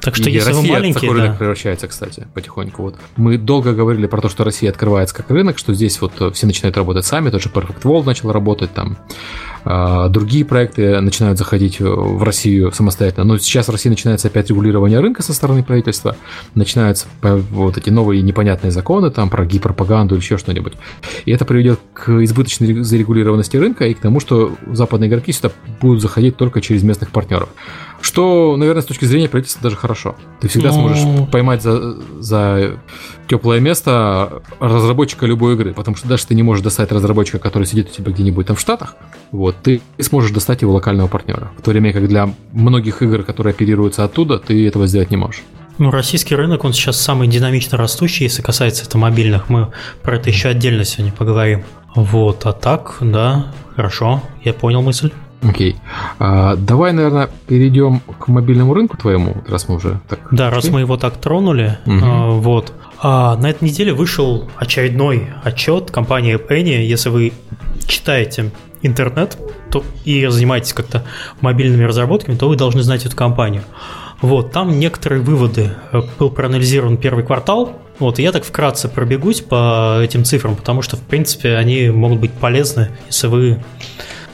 Так 0.02 0.16
что 0.16 0.30
и 0.30 0.34
если 0.34 0.50
Россия 0.50 0.64
вы 0.64 0.74
маленький, 0.74 1.00
такой 1.02 1.16
да. 1.16 1.24
рынок 1.24 1.38
превращается, 1.38 1.88
кстати, 1.88 2.28
потихоньку. 2.34 2.82
Вот. 2.82 2.96
Мы 3.18 3.38
долго 3.38 3.74
говорили 3.74 4.08
про 4.08 4.20
то, 4.20 4.30
что 4.30 4.44
Россия 4.44 4.72
открывается 4.72 5.16
как 5.16 5.30
рынок, 5.30 5.60
что 5.60 5.76
здесь 5.76 6.02
вот 6.02 6.34
все 6.34 6.48
начинают 6.48 6.76
работать 6.76 7.06
сами, 7.06 7.30
тот 7.30 7.42
же 7.42 7.50
Perfect 7.50 7.84
World 7.84 8.06
начал 8.06 8.32
работать 8.32 8.74
там. 8.74 8.98
А, 9.64 10.10
другие 10.10 10.46
проекты 10.46 11.00
начинают 11.02 11.38
заходить 11.38 11.80
в 11.80 12.24
Россию 12.24 12.72
самостоятельно. 12.72 13.26
Но 13.26 13.38
сейчас 13.38 13.68
в 13.68 13.72
России 13.72 13.90
начинается 13.90 14.28
опять 14.28 14.50
регулирование 14.50 15.00
рынка 15.00 15.22
со 15.22 15.34
стороны 15.34 15.64
правительства, 15.64 16.16
начинаются 16.56 17.08
вот 17.22 17.78
эти 17.78 17.90
новые 17.90 18.22
непонятные 18.22 18.72
законы 18.72 19.12
там 19.12 19.30
про 19.30 19.46
гипропаганду 19.46 20.16
или 20.16 20.22
еще 20.22 20.38
что-нибудь. 20.38 20.74
И 21.26 21.32
это 21.32 21.46
приведет 21.46 21.80
к 21.94 22.10
избыточной 22.24 22.84
зарегулированности 22.84 23.58
рынка 23.58 23.86
и 23.88 23.94
к 23.94 24.00
тому, 24.00 24.20
что 24.20 24.56
западные 24.72 25.10
игроки 25.10 25.32
сюда 25.32 25.52
будут 25.80 26.02
заходить 26.02 26.38
только 26.38 26.62
через 26.62 26.84
местных 26.84 27.12
партнеров. 27.12 27.50
Что, 28.02 28.56
наверное, 28.58 28.82
с 28.82 28.86
точки 28.86 29.06
зрения 29.06 29.30
правительства 29.30 29.62
даже 29.62 29.76
хорошо. 29.76 30.16
Ты 30.40 30.48
всегда 30.48 30.70
ну... 30.70 30.74
сможешь 30.76 31.30
поймать 31.32 31.62
за, 31.62 31.98
за 32.20 32.80
теплое 33.32 33.62
место 33.62 34.44
разработчика 34.60 35.26
любой 35.26 35.54
игры, 35.54 35.74
потому 35.74 35.96
что 35.96 36.06
даже 36.06 36.28
ты 36.28 36.36
не 36.36 36.44
можешь 36.44 36.62
достать 36.62 36.92
разработчика, 36.92 37.40
который 37.40 37.64
сидит 37.64 37.90
у 37.90 37.94
тебя 37.94 38.12
где-нибудь 38.12 38.46
там 38.46 38.58
в 38.58 38.60
Штатах, 38.60 38.98
вот, 39.32 39.56
ты 39.64 39.82
сможешь 40.00 40.32
достать 40.32 40.64
его 40.64 40.74
локального 40.74 41.08
партнера. 41.08 41.50
В 41.58 41.62
то 41.62 41.72
время 41.72 41.94
как 41.94 42.10
для 42.10 42.34
многих 42.52 43.02
игр, 43.02 43.24
которые 43.24 43.52
оперируются 43.52 44.04
оттуда, 44.04 44.38
ты 44.38 44.68
этого 44.68 44.86
сделать 44.86 45.12
не 45.12 45.18
можешь. 45.18 45.44
Ну, 45.78 45.92
российский 45.92 46.36
рынок, 46.36 46.66
он 46.66 46.74
сейчас 46.74 47.00
самый 47.00 47.30
динамично 47.30 47.78
растущий, 47.78 48.26
если 48.26 48.42
касается 48.42 48.84
это 48.84 48.98
мобильных. 48.98 49.48
Мы 49.48 49.72
про 50.04 50.18
это 50.18 50.30
еще 50.30 50.50
отдельно 50.50 50.84
сегодня 50.84 51.14
поговорим. 51.14 51.64
Вот, 51.96 52.46
а 52.46 52.52
так, 52.52 52.98
да, 53.00 53.54
хорошо, 53.78 54.22
я 54.44 54.52
понял 54.52 54.82
мысль. 54.82 55.12
Окей. 55.42 55.76
А, 56.20 56.56
давай, 56.56 56.94
наверное, 56.94 57.30
перейдем 57.48 58.02
к 58.20 58.28
мобильному 58.28 58.74
рынку 58.74 58.98
твоему, 58.98 59.38
раз 59.48 59.68
мы 59.68 59.76
уже 59.76 60.00
так. 60.08 60.20
Да, 60.32 60.50
раз 60.50 60.70
мы 60.70 60.82
его 60.82 60.98
так 60.98 61.18
тронули, 61.18 61.80
угу. 61.86 62.00
а, 62.04 62.30
вот. 62.32 62.74
А, 63.02 63.36
на 63.38 63.50
этой 63.50 63.66
неделе 63.66 63.94
вышел 63.94 64.50
очередной 64.58 65.30
отчет 65.44 65.90
компании 65.90 66.36
Penny. 66.36 66.84
Если 66.84 67.10
вы 67.10 67.34
читаете 67.88 68.52
интернет 68.84 69.38
то, 69.72 69.84
и 70.06 70.26
занимаетесь 70.28 70.74
как-то 70.74 71.04
мобильными 71.40 71.84
разработками, 71.84 72.36
то 72.36 72.48
вы 72.48 72.56
должны 72.56 72.84
знать 72.84 73.06
эту 73.06 73.16
компанию. 73.16 73.64
Вот, 74.22 74.52
там 74.52 74.80
некоторые 74.80 75.22
выводы. 75.22 75.72
Э, 75.92 76.02
был 76.20 76.30
проанализирован 76.30 76.98
первый 76.98 77.24
квартал. 77.24 77.82
Вот, 77.98 78.20
я 78.20 78.32
так 78.32 78.44
вкратце 78.44 78.88
пробегусь 78.88 79.42
по 79.42 80.00
этим 80.02 80.24
цифрам, 80.24 80.56
потому 80.56 80.82
что, 80.82 80.98
в 80.98 81.02
принципе, 81.02 81.56
они 81.56 81.90
могут 81.90 82.20
быть 82.20 82.32
полезны, 82.32 82.90
если 83.08 83.28
вы 83.28 83.64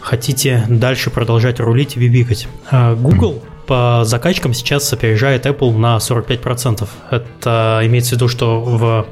хотите 0.08 0.64
дальше 0.70 1.10
продолжать 1.10 1.60
рулить 1.60 1.98
и 1.98 2.00
бибикать. 2.00 2.48
А, 2.72 2.96
Google 2.96 3.44
по 3.68 4.04
закачкам 4.06 4.54
сейчас 4.54 4.92
опережает 4.94 5.46
Apple 5.46 5.78
на 5.78 5.98
45%. 5.98 6.88
Это 7.12 7.82
имеется 7.84 8.12
в 8.12 8.14
виду, 8.14 8.30
что 8.30 8.62
в 8.62 9.06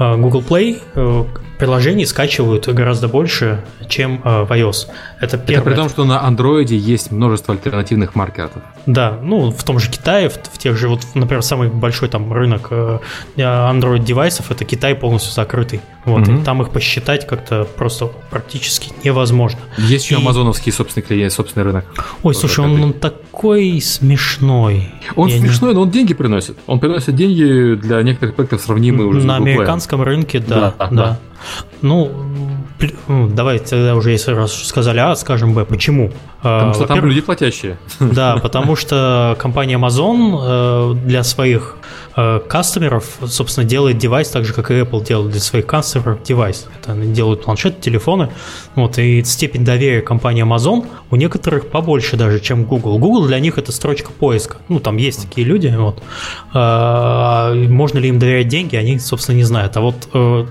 Google 0.00 0.42
Play 0.42 0.80
э, 0.94 1.24
приложений 1.60 2.06
скачивают 2.06 2.66
гораздо 2.66 3.06
больше, 3.06 3.62
чем 3.88 4.22
э, 4.24 4.44
в 4.44 4.50
iOS. 4.50 4.86
Это, 5.20 5.36
первое. 5.36 5.60
Это 5.60 5.70
при 5.70 5.74
том, 5.74 5.88
что 5.90 6.04
на 6.04 6.26
Android 6.26 6.74
есть 6.74 7.12
множество 7.12 7.54
альтернативных 7.54 8.14
маркеров. 8.14 8.52
Да, 8.86 9.18
ну 9.22 9.50
в 9.50 9.62
том 9.62 9.78
же 9.78 9.90
Китае, 9.90 10.30
в, 10.30 10.34
в 10.36 10.58
тех 10.58 10.76
же, 10.76 10.88
вот, 10.88 11.02
например, 11.14 11.42
самый 11.42 11.68
большой 11.68 12.08
там 12.08 12.32
рынок 12.32 12.68
э, 12.70 12.98
Android 13.36 14.02
девайсов 14.02 14.50
это 14.50 14.64
Китай 14.64 14.94
полностью 14.94 15.32
закрытый. 15.32 15.82
Вот, 16.06 16.26
угу. 16.26 16.38
и 16.38 16.42
там 16.42 16.62
их 16.62 16.70
посчитать 16.70 17.26
как-то 17.26 17.68
просто 17.76 18.06
практически 18.30 18.90
невозможно. 19.04 19.60
Есть 19.76 20.06
еще 20.06 20.14
и... 20.14 20.18
амазоновский 20.18 20.72
собственный 20.72 21.02
клиент, 21.02 21.32
собственный 21.32 21.66
рынок. 21.66 21.84
Ой, 22.22 22.34
слушай, 22.34 22.64
он, 22.64 22.82
он 22.82 22.92
такой 22.94 23.82
смешной. 23.82 24.88
Он 25.14 25.28
Я 25.28 25.38
смешной, 25.38 25.72
не... 25.72 25.74
но 25.74 25.82
он 25.82 25.90
деньги 25.90 26.14
приносит. 26.14 26.56
Он 26.66 26.80
приносит 26.80 27.14
деньги 27.14 27.74
для 27.74 28.02
некоторых 28.02 28.34
проектов 28.34 28.62
сравнимые 28.62 29.06
уже. 29.06 29.26
На 29.26 29.40
американском 29.92 30.02
рынке, 30.02 30.40
да, 30.40 30.74
да. 30.78 30.88
да. 30.88 30.88
да. 30.90 31.18
Ну, 31.82 32.10
давайте 33.08 33.64
тогда 33.76 33.94
уже, 33.94 34.10
если 34.10 34.32
раз 34.32 34.52
сказали 34.52 34.98
А, 34.98 35.14
скажем 35.16 35.54
Б. 35.54 35.64
Почему? 35.64 36.12
Потому 36.42 36.74
что 36.74 36.86
там 36.86 37.04
люди 37.04 37.20
платящие. 37.20 37.78
Да, 38.00 38.36
потому 38.36 38.76
что 38.76 39.36
компания 39.38 39.76
Amazon 39.76 40.38
э, 40.40 40.94
для 41.06 41.22
своих 41.22 41.76
Э, 42.16 42.40
кастомеров, 42.46 43.18
собственно, 43.26 43.66
делает 43.66 43.98
девайс 43.98 44.28
так 44.28 44.44
же, 44.44 44.52
как 44.52 44.70
и 44.70 44.74
Apple 44.74 45.06
делает 45.06 45.30
для 45.30 45.40
своих 45.40 45.66
кастомеров 45.66 46.22
девайс. 46.22 46.66
Это 46.78 46.92
они 46.92 47.12
делают 47.14 47.44
планшеты, 47.44 47.80
телефоны. 47.80 48.30
Вот, 48.74 48.98
и 48.98 49.22
степень 49.24 49.64
доверия 49.64 50.02
компании 50.02 50.44
Amazon 50.44 50.86
у 51.10 51.16
некоторых 51.16 51.68
побольше 51.68 52.16
даже, 52.16 52.40
чем 52.40 52.64
Google. 52.64 52.98
Google 52.98 53.26
для 53.26 53.38
них 53.38 53.58
это 53.58 53.70
строчка 53.70 54.10
поиска. 54.10 54.58
Ну, 54.68 54.80
там 54.80 54.96
есть 54.96 55.22
такие 55.22 55.46
люди. 55.46 55.68
Вот. 55.68 56.02
А, 56.52 57.54
можно 57.54 57.98
ли 57.98 58.08
им 58.08 58.18
доверять 58.18 58.48
деньги, 58.48 58.76
они, 58.76 58.98
собственно, 58.98 59.36
не 59.36 59.44
знают. 59.44 59.76
А 59.76 59.80
вот 59.80 60.08
э, 60.12 60.46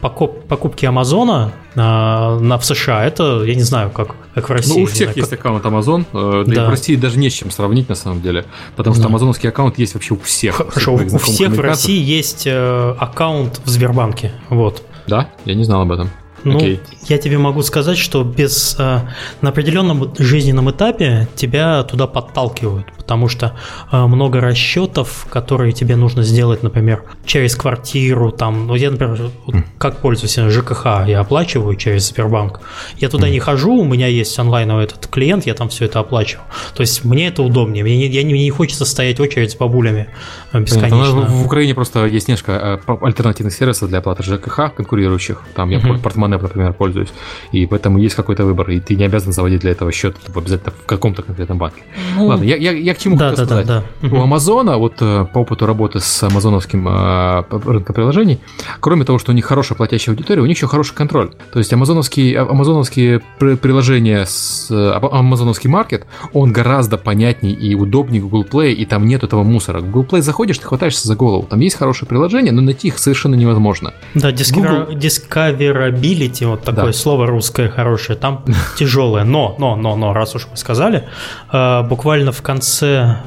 покупки 0.00 0.86
Амазона 0.86 1.52
на, 1.74 2.38
на, 2.38 2.58
в 2.58 2.64
США. 2.64 3.04
Это, 3.04 3.42
я 3.44 3.54
не 3.54 3.62
знаю, 3.62 3.90
как, 3.90 4.14
как 4.34 4.48
в 4.48 4.52
России. 4.52 4.78
Ну, 4.78 4.82
у 4.82 4.86
всех 4.86 5.12
знаю, 5.12 5.16
есть 5.16 5.30
как... 5.30 5.40
аккаунт 5.40 5.64
Amazon, 5.64 6.06
э, 6.12 6.44
да, 6.46 6.54
да 6.54 6.62
и 6.62 6.66
в 6.66 6.70
России 6.70 6.96
даже 6.96 7.18
не 7.18 7.30
с 7.30 7.32
чем 7.32 7.50
сравнить 7.50 7.88
на 7.88 7.94
самом 7.94 8.22
деле, 8.22 8.44
потому 8.76 8.94
что 8.94 9.04
да. 9.04 9.08
амазоновский 9.08 9.48
аккаунт 9.48 9.78
есть 9.78 9.94
вообще 9.94 10.14
у 10.14 10.18
всех. 10.18 10.56
Хорошо, 10.56 10.94
у 10.94 11.18
всех 11.18 11.50
в 11.50 11.60
России 11.60 12.00
есть 12.00 12.46
э, 12.46 12.94
аккаунт 12.98 13.60
в 13.64 13.68
Сбербанке, 13.68 14.32
вот. 14.48 14.82
Да? 15.06 15.28
Я 15.44 15.54
не 15.54 15.64
знал 15.64 15.82
об 15.82 15.92
этом. 15.92 16.10
Ну, 16.44 16.58
okay. 16.58 16.80
я 17.08 17.18
тебе 17.18 17.38
могу 17.38 17.62
сказать, 17.62 17.98
что 17.98 18.24
без 18.24 18.76
э, 18.78 19.00
на 19.40 19.50
определенном 19.50 20.14
жизненном 20.18 20.70
этапе 20.70 21.28
тебя 21.34 21.82
туда 21.82 22.06
подталкивают, 22.06 22.86
потому 22.96 23.28
что 23.28 23.54
э, 23.92 24.06
много 24.06 24.40
расчетов, 24.40 25.26
которые 25.30 25.72
тебе 25.72 25.96
нужно 25.96 26.22
сделать, 26.22 26.62
например, 26.62 27.04
через 27.26 27.54
квартиру, 27.56 28.30
там, 28.30 28.66
ну, 28.66 28.74
я, 28.74 28.90
например, 28.90 29.30
вот, 29.46 29.56
как 29.78 29.98
пользуюсь 29.98 30.36
ЖКХ, 30.36 31.06
я 31.06 31.20
оплачиваю 31.20 31.76
через 31.76 32.08
Сбербанк. 32.08 32.60
Я 32.98 33.08
туда 33.08 33.28
mm. 33.28 33.32
не 33.32 33.38
хожу, 33.40 33.74
у 33.74 33.84
меня 33.84 34.06
есть 34.06 34.38
онлайновый 34.38 34.84
этот 34.84 35.06
клиент, 35.06 35.46
я 35.46 35.54
там 35.54 35.68
все 35.68 35.84
это 35.84 36.00
оплачиваю. 36.00 36.44
То 36.74 36.80
есть 36.80 37.04
мне 37.04 37.28
это 37.28 37.42
удобнее, 37.42 37.84
мне, 37.84 38.06
я, 38.06 38.24
мне 38.24 38.44
не 38.44 38.50
хочется 38.50 38.84
стоять 38.84 39.18
в 39.18 39.22
очередь 39.22 39.52
с 39.52 39.56
бабулями 39.56 40.08
э, 40.52 40.60
бесконечно. 40.60 40.98
Понятно. 40.98 41.34
В 41.34 41.46
Украине 41.46 41.74
просто 41.74 42.06
есть 42.06 42.28
несколько 42.28 42.80
э, 42.86 42.92
альтернативных 43.02 43.54
сервисов 43.54 43.88
для 43.88 43.98
оплаты 43.98 44.22
ЖКХ 44.22 44.74
конкурирующих. 44.74 45.42
Там 45.54 45.70
я 45.70 45.78
mm-hmm. 45.78 46.00
Портмонеп, 46.38 46.42
например, 46.42 46.72
пользуюсь. 46.72 47.08
И 47.52 47.66
поэтому 47.66 47.98
есть 47.98 48.14
какой-то 48.14 48.44
выбор, 48.44 48.70
и 48.70 48.80
ты 48.80 48.94
не 48.94 49.04
обязан 49.04 49.32
заводить 49.32 49.60
для 49.60 49.72
этого 49.72 49.92
счет 49.92 50.16
обязательно 50.34 50.72
в 50.72 50.86
каком-то 50.86 51.22
конкретном 51.22 51.58
банке. 51.58 51.82
Ну, 52.16 52.26
Ладно, 52.26 52.44
я, 52.44 52.56
я, 52.56 52.72
я 52.72 52.94
к 52.94 52.98
чему 52.98 53.16
да, 53.16 53.30
хотел 53.30 53.46
да, 53.46 53.62
сказать. 53.62 53.66
Да, 53.66 53.84
да. 54.02 54.16
У 54.16 54.20
Амазона, 54.20 54.78
вот 54.78 54.94
э, 55.00 55.26
по 55.32 55.38
опыту 55.38 55.66
работы 55.66 56.00
с 56.00 56.22
амазоновским 56.22 56.86
э, 56.88 57.44
рынком 57.50 57.94
приложений, 57.94 58.40
кроме 58.80 59.04
того, 59.04 59.18
что 59.18 59.32
у 59.32 59.34
них 59.34 59.44
хорошая 59.44 59.76
платящая 59.76 60.14
аудитория, 60.14 60.42
у 60.42 60.46
них 60.46 60.56
еще 60.56 60.66
хороший 60.66 60.94
контроль. 60.94 61.30
То 61.52 61.58
есть 61.58 61.72
амазоновские, 61.72 62.38
а, 62.38 62.42
амазоновские 62.50 63.20
приложения 63.38 64.24
с 64.26 64.70
амазоновский 64.70 65.68
маркет, 65.70 66.06
он 66.32 66.52
гораздо 66.52 66.98
понятнее 66.98 67.54
и 67.54 67.74
удобнее 67.74 68.22
Google 68.22 68.44
Play, 68.44 68.72
и 68.72 68.84
там 68.84 69.06
нет 69.06 69.22
этого 69.22 69.42
мусора. 69.42 69.80
Google 69.80 70.04
Play 70.04 70.22
заходишь, 70.22 70.58
ты 70.58 70.66
хватаешься 70.66 71.06
за 71.06 71.16
голову. 71.16 71.46
Там 71.48 71.60
есть 71.60 71.76
хорошее 71.76 72.08
приложение, 72.08 72.52
но 72.52 72.60
найти 72.60 72.88
их 72.88 72.98
совершенно 72.98 73.34
невозможно. 73.34 73.92
Да, 74.14 74.30
Discover, 74.30 74.86
Google... 74.86 74.98
Discoverability, 74.98 76.19
вот 76.28 76.64
такое 76.64 76.86
да. 76.86 76.92
слово 76.92 77.26
русское 77.26 77.68
хорошее, 77.68 78.18
там 78.18 78.44
тяжелое. 78.78 79.24
Но, 79.24 79.56
но, 79.58 79.76
но, 79.76 79.96
но, 79.96 80.12
раз 80.12 80.34
уж 80.34 80.46
мы 80.50 80.56
сказали, 80.56 81.08
э, 81.52 81.82
буквально 81.82 82.32
в 82.32 82.42
конце 82.42 83.18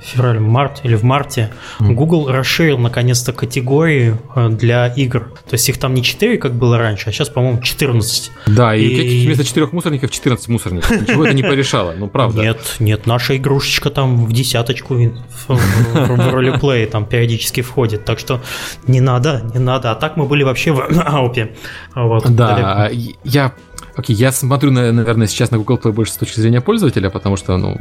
февраля, 0.00 0.40
март 0.40 0.80
или 0.82 0.94
в 0.94 1.04
марте 1.04 1.50
Google 1.78 2.28
расширил 2.28 2.78
наконец-то 2.78 3.32
категории 3.32 4.16
э, 4.34 4.48
для 4.48 4.88
игр. 4.88 5.32
То 5.48 5.54
есть 5.54 5.68
их 5.68 5.78
там 5.78 5.94
не 5.94 6.02
4, 6.02 6.38
как 6.38 6.54
было 6.54 6.78
раньше, 6.78 7.10
а 7.10 7.12
сейчас, 7.12 7.28
по-моему, 7.28 7.60
14. 7.62 8.30
Да, 8.46 8.74
и, 8.74 8.82
и... 8.82 9.26
вместо 9.26 9.44
4 9.44 9.68
мусорников 9.72 10.10
14 10.10 10.48
мусорников. 10.48 10.90
Ничего 10.90 11.24
это 11.24 11.34
не 11.34 11.42
порешало, 11.42 11.94
ну 11.96 12.08
правда. 12.08 12.42
Нет, 12.42 12.76
нет, 12.78 13.06
наша 13.06 13.36
игрушечка 13.36 13.90
там 13.90 14.26
в 14.26 14.32
десяточку 14.32 14.94
в 15.48 16.32
ролеплей 16.32 16.86
там 16.86 17.04
периодически 17.04 17.62
входит. 17.62 18.04
Так 18.04 18.18
что 18.18 18.40
не 18.86 19.00
надо, 19.00 19.42
не 19.54 19.60
надо. 19.60 19.90
А 19.90 19.94
так 19.94 20.16
мы 20.16 20.26
были 20.26 20.42
вообще 20.42 20.72
в 20.72 20.80
аупе. 21.06 21.54
Вот, 21.94 22.34
да, 22.46 22.88
далеко. 22.88 23.18
я 23.24 23.52
Окей, 23.96 24.16
я 24.16 24.32
смотрю, 24.32 24.70
наверное, 24.70 25.26
сейчас 25.26 25.50
на 25.50 25.58
Google 25.58 25.76
Play 25.76 25.92
больше 25.92 26.12
с 26.12 26.16
точки 26.16 26.40
зрения 26.40 26.60
пользователя, 26.60 27.10
потому 27.10 27.36
что, 27.36 27.56
ну, 27.56 27.76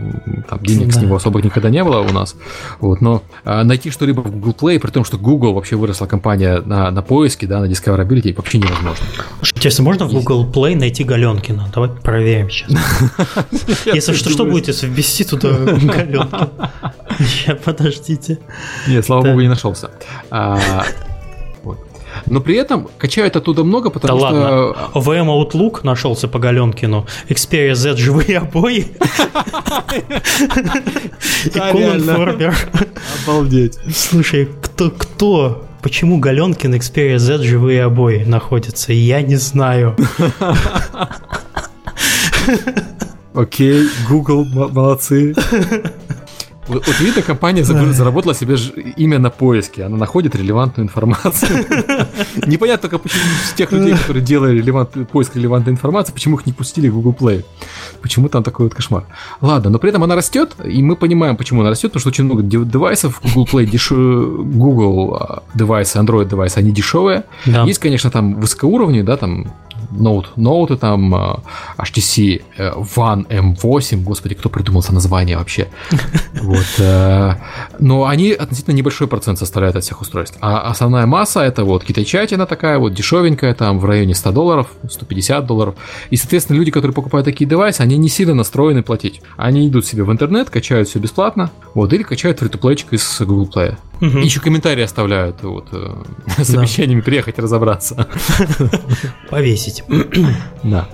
там 0.50 0.60
денег 0.60 0.88
да. 0.88 1.00
с 1.00 1.02
него 1.02 1.16
особо 1.16 1.42
никогда 1.42 1.70
не 1.70 1.84
было 1.84 2.00
у 2.00 2.12
нас. 2.12 2.36
Вот, 2.80 3.00
но 3.00 3.24
а, 3.46 3.64
найти 3.64 3.90
что-либо 3.90 4.22
в 4.22 4.32
Google 4.32 4.56
Play, 4.60 4.80
при 4.80 4.90
том, 4.92 5.06
что 5.06 5.18
Google 5.18 5.54
вообще 5.54 5.76
выросла 5.76 6.08
компания 6.08 6.62
на, 6.66 6.92
на 6.92 7.02
поиске, 7.02 7.48
да, 7.48 7.60
на 7.60 7.66
Discoverability, 7.66 8.36
вообще 8.36 8.58
невозможно. 8.58 9.06
Интересно, 9.42 9.84
можно 9.84 10.08
в 10.08 10.14
Google 10.14 10.46
Play 10.52 10.76
найти 10.76 11.04
Галенкина? 11.04 11.72
Давай 11.74 11.90
проверим 11.90 12.50
сейчас. 12.50 12.72
Если 13.86 14.14
что, 14.14 14.30
что 14.30 14.46
будет, 14.46 14.68
если 14.68 14.88
ввести 14.88 15.24
туда 15.24 15.52
Галенкина? 15.52 16.50
Подождите. 17.66 18.40
Нет, 18.88 19.06
слава 19.06 19.24
богу, 19.24 19.42
не 19.42 19.48
нашелся. 19.48 19.92
А, 22.20 22.30
но 22.30 22.40
при 22.42 22.56
этом 22.56 22.90
качают 22.98 23.36
оттуда 23.36 23.64
много, 23.64 23.90
потому 23.90 24.20
да 24.20 24.28
что... 24.28 24.36
ладно. 24.36 24.76
VM 24.94 25.28
Outlook 25.28 25.80
нашелся 25.84 26.28
по 26.28 26.40
Галенкину. 26.40 27.06
Xperia 27.28 27.76
Z 27.76 27.98
живые 27.98 28.40
обои. 28.40 28.80
И 31.46 31.50
Colin 31.50 32.06
Forber. 32.06 32.54
Обалдеть. 33.24 33.78
Слушай, 33.96 34.50
кто, 34.62 34.92
кто 34.92 35.66
Почему 35.82 36.20
Галенкин 36.20 36.76
Xperia 36.76 37.18
Z 37.18 37.44
живые 37.44 37.84
обои 37.84 38.24
находятся? 38.26 38.92
Я 38.92 39.22
не 39.22 39.38
знаю. 39.38 39.96
Окей, 43.34 43.88
Google, 44.10 44.46
молодцы. 44.46 45.34
Вот, 46.70 47.00
видно, 47.00 47.22
компания 47.22 47.64
заработала 47.64 48.36
себе 48.36 48.56
имя 48.96 49.20
на 49.20 49.30
поиске. 49.30 49.84
Она 49.84 49.98
находит 49.98 50.36
релевантную 50.36 50.86
информацию. 50.86 51.66
Непонятно 52.46 52.90
только, 52.90 53.00
почему 53.00 53.24
тех 53.56 53.72
людей, 53.72 53.96
которые 53.96 54.24
делали 54.24 54.58
релевант, 54.58 54.92
поиск 55.12 55.36
релевантной 55.36 55.74
информации, 55.74 56.14
почему 56.14 56.38
их 56.38 56.46
не 56.46 56.54
пустили 56.54 56.88
в 56.90 56.96
Google 57.02 57.16
Play. 57.20 57.46
Почему 58.02 58.30
там 58.30 58.44
такой 58.44 58.68
вот 58.68 58.76
кошмар. 58.76 59.06
Ладно, 59.42 59.72
но 59.72 59.80
при 59.80 59.90
этом 59.90 60.04
она 60.04 60.16
растет, 60.16 60.56
и 60.64 60.82
мы 60.84 60.96
понимаем, 60.96 61.38
почему 61.38 61.62
она 61.62 61.72
растет, 61.72 61.92
потому 61.92 62.02
что 62.02 62.10
очень 62.10 62.26
много 62.26 62.44
девайсов 62.44 63.20
Google 63.24 63.48
Play, 63.52 63.66
деш... 63.66 63.90
Google 63.92 65.16
а, 65.16 65.44
девайсы, 65.56 65.98
Android 65.98 66.30
девайсы, 66.30 66.60
они 66.60 66.72
дешевые. 66.72 67.24
Да. 67.46 67.64
Есть, 67.64 67.80
конечно, 67.80 68.12
там 68.12 68.36
высокоуровневые, 68.36 69.04
да, 69.04 69.18
там 69.18 69.48
Note, 69.92 70.28
Note 70.38 70.78
там 70.78 71.14
HTC 71.78 72.42
One 72.58 73.28
M8, 73.28 74.04
господи, 74.04 74.36
кто 74.36 74.50
придумался 74.50 74.94
название 74.94 75.38
вообще. 75.38 75.68
Вот. 76.42 76.66
Э, 76.78 77.34
но 77.80 78.06
они 78.06 78.32
относительно 78.32 78.74
небольшой 78.74 79.08
процент 79.08 79.40
составляют 79.40 79.76
от 79.76 79.84
всех 79.84 80.02
устройств. 80.02 80.38
А 80.42 80.62
основная 80.62 81.06
масса 81.06 81.42
это 81.42 81.66
вот 81.66 81.84
китайчатина 81.84 82.46
такая 82.46 82.78
вот 82.80 82.94
дешевенькая, 82.94 83.54
там 83.54 83.80
в 83.80 83.86
районе 83.86 84.16
100 84.16 84.32
долларов, 84.32 84.68
150 84.90 85.46
долларов. 85.46 85.76
И, 86.12 86.16
соответственно, 86.16 86.58
люди, 86.58 86.72
которые 86.72 86.94
покупают 86.94 87.26
такие 87.26 87.50
девайсы, 87.50 87.82
они 87.82 87.98
не 87.98 88.10
сильно 88.10 88.34
настроены 88.34 88.84
платить. 88.84 89.22
Они 89.38 89.68
идут 89.68 89.86
себе 89.86 90.04
в 90.04 90.12
интернет, 90.12 90.50
качают 90.50 90.88
все 90.88 91.00
бесплатно, 91.00 91.52
вот, 91.74 91.92
или 91.94 92.04
качают 92.04 92.40
фри 92.40 92.50
из 92.92 93.22
Google 93.22 93.50
Play. 93.54 93.78
Угу. 94.02 94.20
Еще 94.20 94.40
комментарии 94.40 94.84
оставляют 94.84 95.44
вот, 95.44 95.68
э, 95.72 96.04
с 96.44 96.50
обещаниями 96.56 97.02
приехать 97.02 97.38
разобраться. 97.38 98.08
Повесить. 99.30 99.79
Да. 100.64 100.88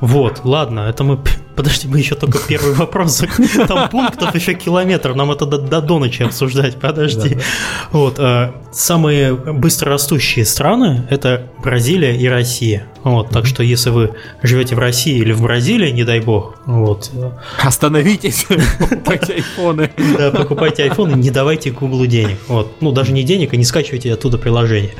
Вот, 0.00 0.44
ладно, 0.44 0.80
это 0.80 1.04
мы... 1.04 1.18
Подожди, 1.58 1.88
мы 1.88 1.98
еще 1.98 2.14
только 2.14 2.38
первый 2.38 2.72
вопрос. 2.72 3.24
Там 3.66 3.88
пунктов 3.88 4.32
еще 4.32 4.54
километр, 4.54 5.14
нам 5.14 5.32
это 5.32 5.44
до, 5.44 5.58
до, 5.58 5.80
до 5.80 5.98
ночи 5.98 6.22
обсуждать, 6.22 6.76
подожди. 6.76 7.30
Да, 7.30 7.34
да. 7.34 7.42
Вот, 7.90 8.18
э, 8.20 8.52
самые 8.70 9.34
быстрорастущие 9.34 10.44
страны– 10.44 11.08
это 11.10 11.48
Бразилия 11.60 12.16
и 12.16 12.28
Россия. 12.28 12.86
Вот, 13.02 13.30
так 13.30 13.44
что 13.44 13.64
если 13.64 13.90
вы 13.90 14.14
живете 14.40 14.76
в 14.76 14.78
России 14.78 15.18
или 15.18 15.32
в 15.32 15.42
Бразилии, 15.42 15.90
не 15.90 16.04
дай 16.04 16.20
бог, 16.20 16.60
вот. 16.64 17.10
Остановитесь, 17.60 18.46
покупайте 18.78 19.32
айфоны. 19.32 19.90
Да, 20.16 20.30
покупайте 20.30 20.84
айфоны, 20.84 21.16
не 21.16 21.30
давайте 21.30 21.72
Гуглу 21.72 22.06
денег. 22.06 22.38
Вот, 22.46 22.80
ну 22.80 22.92
даже 22.92 23.10
не 23.10 23.24
денег, 23.24 23.52
а 23.52 23.56
не 23.56 23.64
скачивайте 23.64 24.12
оттуда 24.12 24.38
приложение. 24.38 24.94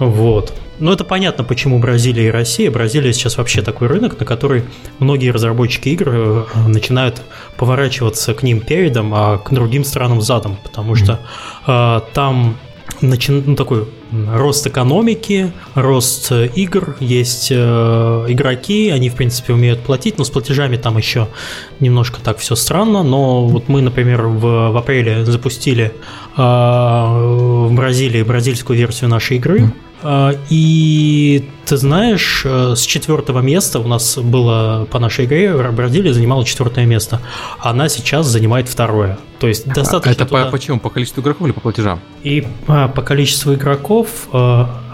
Вот. 0.00 0.52
Ну, 0.82 0.90
это 0.90 1.04
понятно, 1.04 1.44
почему 1.44 1.78
Бразилия 1.78 2.26
и 2.26 2.30
Россия. 2.30 2.68
Бразилия 2.68 3.12
сейчас 3.12 3.36
вообще 3.36 3.62
такой 3.62 3.86
рынок, 3.86 4.18
на 4.18 4.26
который 4.26 4.64
многие 4.98 5.30
разработчики 5.30 5.90
игр 5.92 6.08
э, 6.08 6.44
начинают 6.66 7.22
поворачиваться 7.56 8.34
к 8.34 8.42
ним 8.42 8.60
передом, 8.60 9.12
а 9.14 9.38
к 9.38 9.52
другим 9.52 9.84
странам 9.84 10.20
задом, 10.20 10.56
потому 10.62 10.94
что 10.94 11.20
э, 11.66 12.00
там 12.12 12.56
начин... 13.00 13.42
ну, 13.46 13.56
такой 13.56 13.86
рост 14.12 14.66
экономики, 14.66 15.52
рост 15.74 16.32
игр, 16.32 16.96
есть 17.00 17.48
э, 17.50 17.56
игроки, 18.28 18.90
они, 18.90 19.08
в 19.08 19.14
принципе, 19.14 19.54
умеют 19.54 19.80
платить, 19.80 20.18
но 20.18 20.24
с 20.24 20.30
платежами 20.30 20.76
там 20.76 20.98
еще 20.98 21.28
немножко 21.80 22.20
так 22.20 22.38
все 22.38 22.54
странно, 22.54 23.02
но 23.02 23.46
вот 23.46 23.68
мы, 23.68 23.80
например, 23.80 24.26
в, 24.26 24.70
в 24.70 24.76
апреле 24.76 25.24
запустили 25.24 25.94
э, 26.36 26.42
в 26.42 27.72
Бразилии 27.72 28.22
бразильскую 28.22 28.78
версию 28.78 29.10
нашей 29.10 29.38
игры, 29.38 29.62
а, 29.64 29.91
и 30.50 31.48
ты 31.64 31.76
знаешь, 31.76 32.42
э, 32.44 32.74
с 32.76 32.82
четвертого 32.82 33.40
места 33.40 33.78
у 33.78 33.86
нас 33.86 34.18
было 34.18 34.86
по 34.90 34.98
нашей 34.98 35.24
игре 35.24 35.54
Бразилия 35.70 36.12
занимала 36.12 36.44
четвертое 36.44 36.86
место. 36.86 37.20
Она 37.58 37.88
сейчас 37.88 38.26
занимает 38.26 38.68
второе. 38.68 39.18
То 39.38 39.48
есть 39.48 39.66
достаточно. 39.66 40.10
А 40.10 40.14
это 40.14 40.26
туда... 40.26 40.44
по, 40.44 40.50
почему? 40.50 40.80
По 40.80 40.90
количеству 40.90 41.22
игроков 41.22 41.46
или 41.46 41.52
по 41.52 41.60
платежам? 41.60 42.00
И 42.22 42.46
по, 42.66 42.88
по 42.88 43.02
количеству 43.02 43.54
игроков 43.54 44.28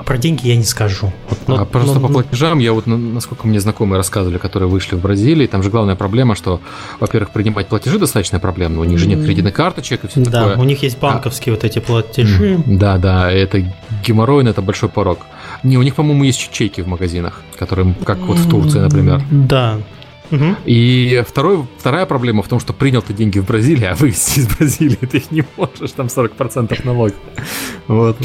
про 0.09 0.17
деньги 0.17 0.49
я 0.49 0.57
не 0.57 0.65
скажу. 0.65 1.13
Вот, 1.29 1.39
но, 1.47 1.61
а 1.61 1.67
просто 1.67 1.99
но, 1.99 2.07
по 2.07 2.09
платежам, 2.11 2.61
я 2.61 2.73
вот, 2.73 2.87
насколько 2.87 3.47
мне 3.47 3.61
знакомые 3.61 3.99
рассказывали, 3.99 4.39
которые 4.39 4.67
вышли 4.67 4.97
в 4.97 5.03
Бразилии, 5.03 5.47
там 5.47 5.63
же 5.63 5.69
главная 5.69 5.97
проблема, 5.97 6.35
что, 6.35 6.63
во-первых, 6.99 7.29
принимать 7.29 7.69
платежи 7.69 7.99
достаточно 7.99 8.41
проблемно, 8.41 8.81
у 8.81 8.85
них 8.85 8.99
же 8.99 9.07
нет 9.07 9.23
кредитных 9.23 9.53
карточек 9.53 10.05
и 10.05 10.09
все 10.09 10.21
да, 10.21 10.31
такое. 10.31 10.57
у 10.57 10.65
них 10.65 10.83
есть 10.83 10.99
банковские 10.99 11.53
а, 11.53 11.57
вот 11.57 11.65
эти 11.65 11.81
платежи. 11.81 12.59
Да, 12.65 12.97
да, 12.97 13.31
это 13.31 13.63
геморройно, 14.03 14.49
это 14.49 14.63
большой 14.63 14.89
порог. 14.89 15.19
Не, 15.63 15.77
у 15.77 15.83
них, 15.83 15.95
по-моему, 15.95 16.25
есть 16.25 16.51
чеки 16.53 16.81
в 16.81 16.89
магазинах, 16.89 17.43
которые, 17.59 17.95
как 18.07 18.17
вот 18.21 18.39
в 18.39 18.49
Турции, 18.49 18.79
например. 18.79 19.23
Да, 19.31 19.77
Угу. 20.31 20.57
И 20.67 21.25
второй, 21.27 21.67
вторая 21.79 22.05
проблема 22.05 22.43
в 22.43 22.49
том, 22.49 22.61
что 22.61 22.75
принял 22.75 23.01
ты 23.01 23.15
деньги 23.15 23.39
в 23.39 23.47
Бразилии, 23.47 23.87
а 23.87 23.95
вывести 23.95 24.41
из 24.41 24.47
Бразилии 24.47 24.97
ты 24.97 25.19
их 25.19 25.31
не 25.31 25.43
можешь, 25.57 25.93
там 25.93 26.09
40% 26.09 26.85
налог. 26.85 27.15
Вот. 27.87 28.19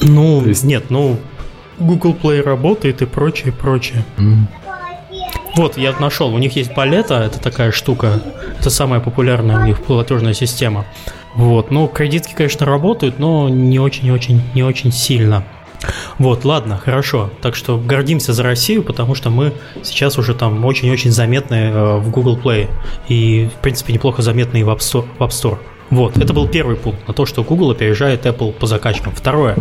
Ну, 0.00 0.44
есть... 0.44 0.64
нет, 0.64 0.90
ну, 0.90 1.18
Google 1.78 2.14
Play 2.14 2.42
работает 2.42 3.02
и 3.02 3.06
прочее, 3.06 3.52
прочее. 3.52 4.04
Mm. 4.16 4.46
Вот, 5.56 5.76
я 5.76 5.92
нашел, 5.98 6.32
у 6.32 6.38
них 6.38 6.54
есть 6.56 6.72
Балета, 6.74 7.22
это 7.22 7.40
такая 7.40 7.72
штука, 7.72 8.20
это 8.60 8.70
самая 8.70 9.00
популярная 9.00 9.58
у 9.58 9.66
них 9.66 9.82
платежная 9.82 10.34
система. 10.34 10.84
Вот, 11.34 11.70
ну, 11.70 11.88
кредитки, 11.88 12.34
конечно, 12.34 12.64
работают, 12.64 13.18
но 13.18 13.48
не 13.48 13.78
очень-очень, 13.78 14.42
не 14.54 14.62
очень 14.62 14.92
сильно. 14.92 15.44
Вот, 16.18 16.44
ладно, 16.44 16.78
хорошо. 16.78 17.30
Так 17.40 17.54
что 17.54 17.78
гордимся 17.78 18.32
за 18.32 18.42
Россию, 18.42 18.82
потому 18.82 19.14
что 19.14 19.30
мы 19.30 19.52
сейчас 19.82 20.18
уже 20.18 20.34
там 20.34 20.64
очень-очень 20.64 21.12
заметны 21.12 21.54
э, 21.54 21.96
в 21.98 22.10
Google 22.10 22.36
Play. 22.36 22.68
И, 23.08 23.48
в 23.56 23.60
принципе, 23.62 23.92
неплохо 23.92 24.22
заметны 24.22 24.58
и 24.58 24.62
в 24.64 24.68
App 24.70 24.78
Store. 24.78 25.06
В 25.18 25.22
App 25.22 25.30
Store. 25.30 25.58
Вот, 25.90 26.18
это 26.18 26.32
был 26.32 26.46
первый 26.46 26.76
пункт 26.76 27.06
на 27.08 27.14
то, 27.14 27.26
что 27.26 27.42
Google 27.42 27.70
опережает 27.70 28.26
Apple 28.26 28.52
по 28.52 28.66
закачкам. 28.66 29.12
Второе. 29.14 29.56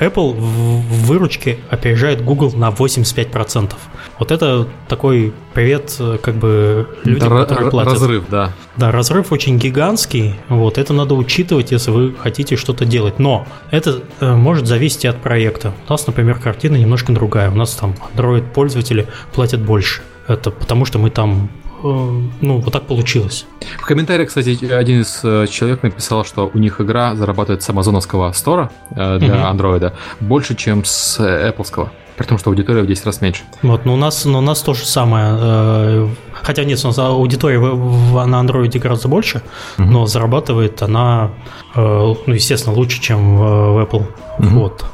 Apple 0.00 0.32
в 0.32 1.06
выручке 1.06 1.58
опережает 1.70 2.24
Google 2.24 2.52
на 2.52 2.70
85%. 2.70 3.72
Вот 4.18 4.30
это 4.30 4.66
такой 4.88 5.32
привет 5.52 6.00
как 6.22 6.34
бы 6.36 6.88
людям, 7.04 7.32
это 7.34 7.46
которые 7.46 7.70
платят. 7.70 7.92
Разрыв, 7.94 8.24
да. 8.28 8.52
Да, 8.76 8.90
разрыв 8.90 9.32
очень 9.32 9.58
гигантский. 9.58 10.34
Вот 10.48 10.78
это 10.78 10.92
надо 10.92 11.14
учитывать, 11.14 11.70
если 11.70 11.90
вы 11.90 12.14
хотите 12.14 12.56
что-то 12.56 12.84
делать. 12.84 13.18
Но 13.18 13.46
это 13.70 14.02
э, 14.20 14.34
может 14.34 14.66
зависеть 14.66 15.04
от 15.04 15.20
проекта. 15.20 15.72
У 15.88 15.92
нас, 15.92 16.06
например, 16.06 16.38
картина 16.38 16.76
немножко 16.76 17.12
другая. 17.12 17.50
У 17.50 17.54
нас 17.54 17.74
там 17.74 17.94
Android-пользователи 18.14 19.06
платят 19.32 19.60
больше. 19.60 20.02
Это 20.26 20.50
потому 20.50 20.84
что 20.86 20.98
мы 20.98 21.10
там 21.10 21.50
Э, 21.63 21.63
ну, 21.84 22.58
вот 22.60 22.72
так 22.72 22.86
получилось. 22.86 23.46
В 23.78 23.84
комментариях, 23.84 24.28
кстати, 24.28 24.72
один 24.72 25.02
из 25.02 25.20
э, 25.22 25.46
человек 25.50 25.82
написал, 25.82 26.24
что 26.24 26.50
у 26.52 26.58
них 26.58 26.80
игра 26.80 27.14
зарабатывает 27.14 27.62
с 27.62 27.68
амазоновского 27.68 28.32
стора 28.32 28.70
э, 28.90 29.18
для 29.18 29.34
угу. 29.34 29.44
андроида 29.44 29.94
больше, 30.20 30.54
чем 30.54 30.84
с 30.84 31.20
Apple. 31.20 31.90
При 32.16 32.24
том, 32.24 32.38
что 32.38 32.50
аудитория 32.50 32.82
в 32.82 32.86
10 32.86 33.04
раз 33.06 33.20
меньше. 33.20 33.42
Вот, 33.62 33.84
но 33.84 33.94
у 33.94 33.96
нас, 33.96 34.24
но 34.24 34.38
у 34.38 34.40
нас 34.40 34.62
то 34.62 34.72
же 34.72 34.86
самое. 34.86 36.08
Хотя 36.32 36.64
нет, 36.64 36.80
у 36.84 36.86
нас 36.86 36.98
аудитория 36.98 37.58
на 37.58 38.38
андроиде 38.38 38.78
гораздо 38.78 39.08
больше, 39.08 39.42
угу. 39.78 39.86
но 39.86 40.06
зарабатывает 40.06 40.80
она, 40.80 41.32
ну, 41.74 42.16
естественно, 42.26 42.74
лучше, 42.74 43.00
чем 43.02 43.36
в 43.36 43.82
Apple. 43.82 44.06
Угу. 44.38 44.48
Вот. 44.48 44.84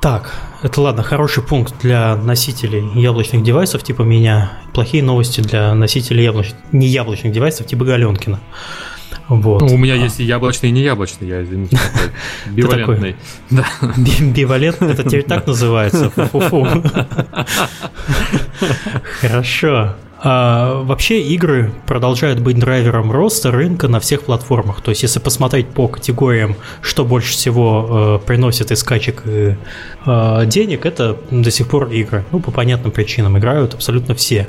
Так, 0.00 0.32
это 0.62 0.80
ладно, 0.80 1.02
хороший 1.02 1.42
пункт 1.42 1.74
для 1.80 2.16
носителей 2.16 2.84
яблочных 2.94 3.42
девайсов 3.42 3.82
типа 3.82 4.02
меня. 4.02 4.52
Плохие 4.74 5.02
новости 5.02 5.40
для 5.40 5.74
носителей 5.74 6.24
яблоч... 6.24 6.52
не 6.72 6.86
яблочных 6.86 7.32
девайсов 7.32 7.66
типа 7.66 7.84
Галенкина. 7.84 8.40
Вот. 9.28 9.62
Ну, 9.62 9.74
у 9.74 9.76
меня 9.76 9.94
а. 9.94 9.96
есть 9.96 10.18
и 10.18 10.24
яблочный, 10.24 10.70
и 10.70 10.72
не 10.72 10.82
яблочный, 10.82 11.28
я 11.28 11.42
извините. 11.42 11.78
Бивалентный. 12.50 13.14
Да. 13.48 13.64
Бивалентный, 13.96 14.92
это 14.92 15.04
теперь 15.04 15.22
так 15.22 15.46
называется. 15.46 16.10
Хорошо. 19.20 19.94
А, 20.22 20.82
вообще 20.82 21.22
игры 21.22 21.72
продолжают 21.86 22.40
быть 22.40 22.58
драйвером 22.58 23.10
роста 23.10 23.50
рынка 23.50 23.88
на 23.88 24.00
всех 24.00 24.22
платформах. 24.22 24.82
То 24.82 24.90
есть, 24.90 25.02
если 25.02 25.18
посмотреть 25.18 25.68
по 25.68 25.88
категориям, 25.88 26.56
что 26.82 27.04
больше 27.06 27.32
всего 27.32 28.18
э, 28.22 28.26
приносит 28.26 28.70
из 28.70 28.80
скачек 28.80 29.22
э, 29.24 29.56
денег, 30.46 30.84
это 30.84 31.16
до 31.30 31.50
сих 31.50 31.68
пор 31.68 31.88
игры. 31.88 32.24
Ну, 32.32 32.40
по 32.40 32.50
понятным 32.50 32.92
причинам 32.92 33.38
играют 33.38 33.72
абсолютно 33.74 34.14
все. 34.14 34.46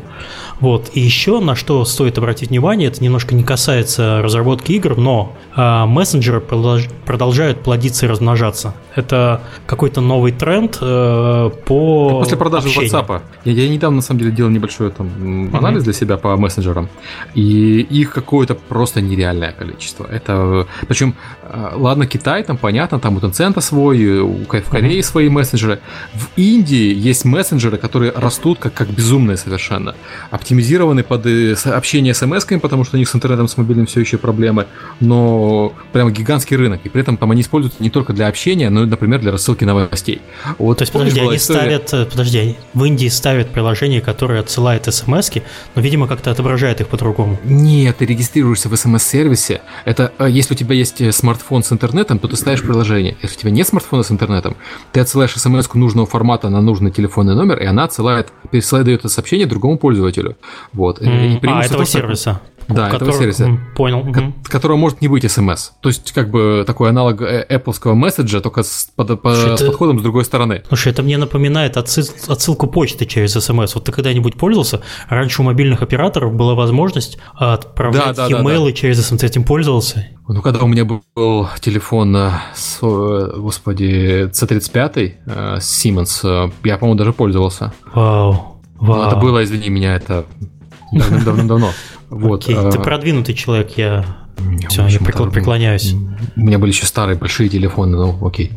Вот. 0.62 0.92
И 0.94 1.00
еще 1.00 1.40
на 1.40 1.56
что 1.56 1.84
стоит 1.86 2.18
обратить 2.18 2.50
внимание, 2.50 2.88
это 2.88 3.04
немножко 3.04 3.36
не 3.36 3.44
касается 3.44 4.22
разработки 4.22 4.72
игр, 4.74 4.96
но 4.96 5.36
э, 5.56 5.86
мессенджеры 5.86 6.40
продолж, 6.40 6.88
продолжают 7.06 7.62
плодиться 7.64 8.06
и 8.06 8.10
размножаться. 8.10 8.76
Это 8.96 9.42
какой-то 9.66 10.02
новый 10.02 10.32
тренд 10.32 10.78
э, 10.80 11.50
по 11.66 12.20
После 12.20 12.38
продажи 12.38 12.68
общению. 12.68 12.92
WhatsApp. 12.92 13.22
Я, 13.44 13.54
я 13.54 13.70
недавно, 13.70 13.98
на 13.98 14.02
самом 14.02 14.20
деле, 14.20 14.32
делал 14.32 14.52
небольшой 14.52 14.92
там 14.92 15.50
анализ 15.54 15.82
mm-hmm. 15.82 15.84
для 15.84 15.94
себя 15.94 16.18
по 16.18 16.38
мессенджерам, 16.38 16.90
и 17.34 17.80
их 17.82 18.12
какое-то 18.12 18.54
просто 18.54 19.02
нереальное 19.02 19.54
количество. 19.54 20.06
Это, 20.06 20.68
причем, 20.88 21.16
э, 21.44 21.72
ладно, 21.76 22.06
Китай, 22.06 22.44
там 22.44 22.58
понятно, 22.58 23.00
там 23.00 23.18
у 23.18 23.20
Tencent 23.20 23.60
свой, 23.62 24.20
у, 24.20 24.46
в 24.46 24.46
Корее 24.46 25.00
mm-hmm. 25.00 25.04
свои 25.04 25.30
мессенджеры. 25.30 25.80
В 26.14 26.28
Индии 26.36 26.94
есть 26.94 27.26
мессенджеры, 27.26 27.78
которые 27.78 28.12
растут 28.12 28.60
как, 28.60 28.76
как 28.76 28.90
безумные 28.90 29.38
совершенно. 29.38 29.96
Оптимизированы 30.52 31.04
под 31.04 31.26
э, 31.28 31.56
общение 31.64 32.14
с 32.14 32.18
смс 32.18 32.46
потому 32.62 32.84
что 32.84 32.98
у 32.98 33.00
них 33.00 33.08
с 33.08 33.16
интернетом, 33.16 33.48
с 33.48 33.56
мобильным 33.56 33.86
все 33.86 34.02
еще 34.02 34.18
проблемы, 34.18 34.68
но 35.00 35.72
прямо 35.94 36.12
гигантский 36.12 36.58
рынок. 36.58 36.82
И 36.84 36.90
при 36.90 37.02
этом 37.02 37.16
там 37.16 37.32
они 37.32 37.42
используются 37.42 37.82
не 37.82 37.90
только 37.90 38.12
для 38.12 38.28
общения, 38.28 38.70
но 38.70 38.84
и, 38.84 38.86
например, 38.86 39.22
для 39.22 39.32
рассылки 39.32 39.64
новостей. 39.64 40.22
Вот, 40.58 40.80
То 40.80 40.82
есть, 40.82 40.92
подожди, 40.92 41.22
они 41.22 41.38
история... 41.38 41.80
ставят, 41.80 41.94
э, 41.94 42.06
подожди, 42.06 42.58
в 42.74 42.84
Индии 42.84 43.08
ставят 43.08 43.52
приложение, 43.52 44.02
которое 44.02 44.42
отсылает 44.42 44.94
смс 44.94 45.32
но, 45.76 45.82
видимо, 45.82 46.06
как-то 46.10 46.32
отображает 46.32 46.82
их 46.82 46.90
по-другому. 46.90 47.40
Нет, 47.46 48.00
ты 48.00 48.06
регистрируешься 48.06 48.68
в 48.68 48.76
смс-сервисе. 48.76 49.62
Это 49.86 50.12
э, 50.20 50.28
если 50.30 50.54
у 50.54 50.58
тебя 50.58 50.76
есть 50.76 51.14
смартфон 51.14 51.64
с 51.64 51.72
интернетом, 51.72 52.20
то 52.20 52.28
ты 52.28 52.36
ставишь 52.36 52.62
приложение. 52.62 53.16
Если 53.22 53.38
у 53.38 53.40
тебя 53.40 53.52
нет 53.52 53.68
смартфона 53.68 54.04
с 54.04 54.12
интернетом, 54.12 54.58
ты 54.92 55.00
отсылаешь 55.00 55.32
смс 55.32 55.74
нужного 55.74 56.08
формата 56.08 56.50
на 56.50 56.60
нужный 56.60 56.92
телефонный 56.92 57.36
номер, 57.36 57.58
и 57.60 57.66
она 57.66 57.86
отсылает, 57.86 58.34
пересылает 58.52 58.86
дает 58.86 59.00
это 59.00 59.08
сообщение 59.08 59.48
другому 59.48 59.78
пользователю. 59.78 60.36
Вот. 60.74 61.02
Mm. 61.02 61.40
И 61.42 61.48
а, 61.48 61.64
этого 61.64 61.86
сервиса. 61.86 62.42
Да, 62.68 62.90
который, 62.90 63.10
этого 63.10 63.20
сервиса. 63.20 63.60
Понял. 63.76 64.12
Ко- 64.12 64.34
которого 64.44 64.78
может 64.78 65.02
не 65.02 65.08
быть 65.08 65.30
смс. 65.30 65.72
То 65.82 65.90
есть, 65.90 66.12
как 66.12 66.30
бы 66.30 66.64
такой 66.66 66.90
аналог 66.90 67.22
э, 67.22 67.46
Apple 67.50 67.94
месседжа, 67.94 68.42
только 68.42 68.64
с, 68.64 68.90
под, 68.96 69.22
по, 69.22 69.34
с 69.34 69.64
подходом 69.64 70.00
с 70.00 70.02
другой 70.02 70.26
стороны. 70.26 70.64
Слушай, 70.68 70.92
это 70.92 71.04
мне 71.04 71.18
напоминает 71.18 71.78
отсыл, 71.78 72.06
отсылку 72.28 72.68
почты 72.68 73.06
через 73.06 73.34
смс. 73.34 73.76
Вот 73.76 73.86
ты 73.86 73.92
когда-нибудь 73.92 74.36
пользовался? 74.36 74.82
Раньше 75.10 75.42
у 75.42 75.46
мобильных 75.46 75.82
операторов 75.82 76.34
была 76.34 76.56
возможность 76.56 77.18
отправлять 77.36 78.16
да, 78.16 78.30
да, 78.30 78.40
e-mailы 78.40 78.70
да, 78.70 78.72
да. 78.72 78.78
через 78.78 79.06
смс. 79.06 79.20
Ты 79.20 79.28
этим 79.28 79.44
пользовался? 79.44 80.08
Ну, 80.28 80.42
когда 80.42 80.62
у 80.62 80.68
меня 80.68 80.86
был 80.86 81.50
телефон, 81.60 82.16
э, 82.16 82.32
с, 82.56 82.80
э, 82.82 83.34
господи, 83.38 84.30
C35 84.30 85.60
с 85.60 85.86
Siemens, 85.86 86.52
я, 86.64 86.78
по-моему, 86.78 86.98
даже 86.98 87.14
пользовался. 87.14 87.74
Вау. 87.94 88.51
Вау. 88.82 89.04
Но 89.04 89.08
это 89.08 89.16
было, 89.16 89.44
извини 89.44 89.70
меня, 89.70 89.96
это 89.96 90.26
давным-давно. 90.92 91.72
Вот, 92.10 92.44
Окей, 92.44 92.56
ты 92.56 92.78
а, 92.78 92.82
продвинутый 92.82 93.34
человек, 93.34 93.78
я 93.78 94.04
все, 94.68 94.86
я 94.86 95.00
преклоняюсь. 95.00 95.94
У 96.36 96.42
меня 96.42 96.60
были 96.60 96.72
еще 96.72 96.86
старые 96.86 97.18
большие 97.18 97.48
телефоны, 97.48 97.96
ну 97.96 98.28
окей. 98.28 98.52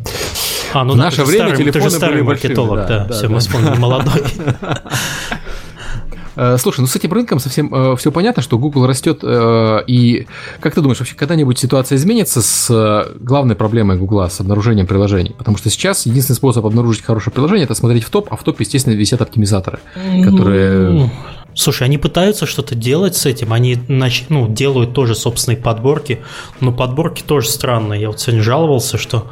А, 0.73 0.83
ну 0.83 0.95
в 0.95 0.97
наше 0.97 1.23
время 1.23 1.51
старый, 1.51 1.59
телефоны 1.59 1.85
ты 1.85 1.91
же 1.91 1.97
старый 1.97 2.17
были 2.17 2.27
маркетолог, 2.27 2.79
большими, 2.79 2.89
да, 2.89 3.05
да, 3.05 3.15
все, 3.15 3.29
да. 3.29 3.33
мы 3.33 3.39
вспомнили, 3.39 3.79
молодой. 3.79 4.25
Э, 6.37 6.57
слушай, 6.59 6.81
ну 6.81 6.87
с 6.87 6.97
этим 6.97 7.13
рынком 7.13 7.39
совсем 7.39 7.73
э, 7.75 7.97
все 7.97 8.11
понятно, 8.11 8.43
что 8.43 8.59
Google 8.59 8.87
растет. 8.87 9.21
Э, 9.23 9.81
и 9.87 10.27
как 10.61 10.75
ты 10.75 10.81
думаешь, 10.81 10.99
вообще 10.99 11.15
когда-нибудь 11.15 11.59
ситуация 11.59 11.97
изменится 11.97 12.43
с 12.43 13.09
главной 13.21 13.57
проблемой 13.57 13.97
Google, 13.97 14.29
с 14.29 14.41
обнаружением 14.41 14.87
приложений? 14.87 15.35
Потому 15.39 15.57
что 15.57 15.71
сейчас 15.71 16.07
единственный 16.07 16.37
способ 16.37 16.67
обнаружить 16.67 17.05
хорошее 17.05 17.33
приложение 17.33 17.65
это 17.65 17.75
смотреть 17.75 18.05
в 18.05 18.11
топ, 18.11 18.29
а 18.31 18.37
в 18.37 18.43
топе, 18.43 18.65
естественно, 18.65 18.95
висят 18.95 19.23
оптимизаторы, 19.23 19.79
которые. 20.25 20.91
Ну, 20.91 21.11
слушай, 21.55 21.85
они 21.85 21.99
пытаются 21.99 22.47
что-то 22.47 22.75
делать 22.75 23.17
с 23.17 23.27
этим, 23.27 23.53
они 23.53 23.79
ну, 24.29 24.49
делают 24.49 24.93
тоже 24.93 25.15
собственные 25.15 25.59
подборки, 25.59 26.21
но 26.61 26.73
подборки 26.73 27.23
тоже 27.23 27.49
странные. 27.49 28.01
Я 28.01 28.09
вот 28.09 28.21
сегодня 28.21 28.43
жаловался, 28.43 28.99
что, 28.99 29.31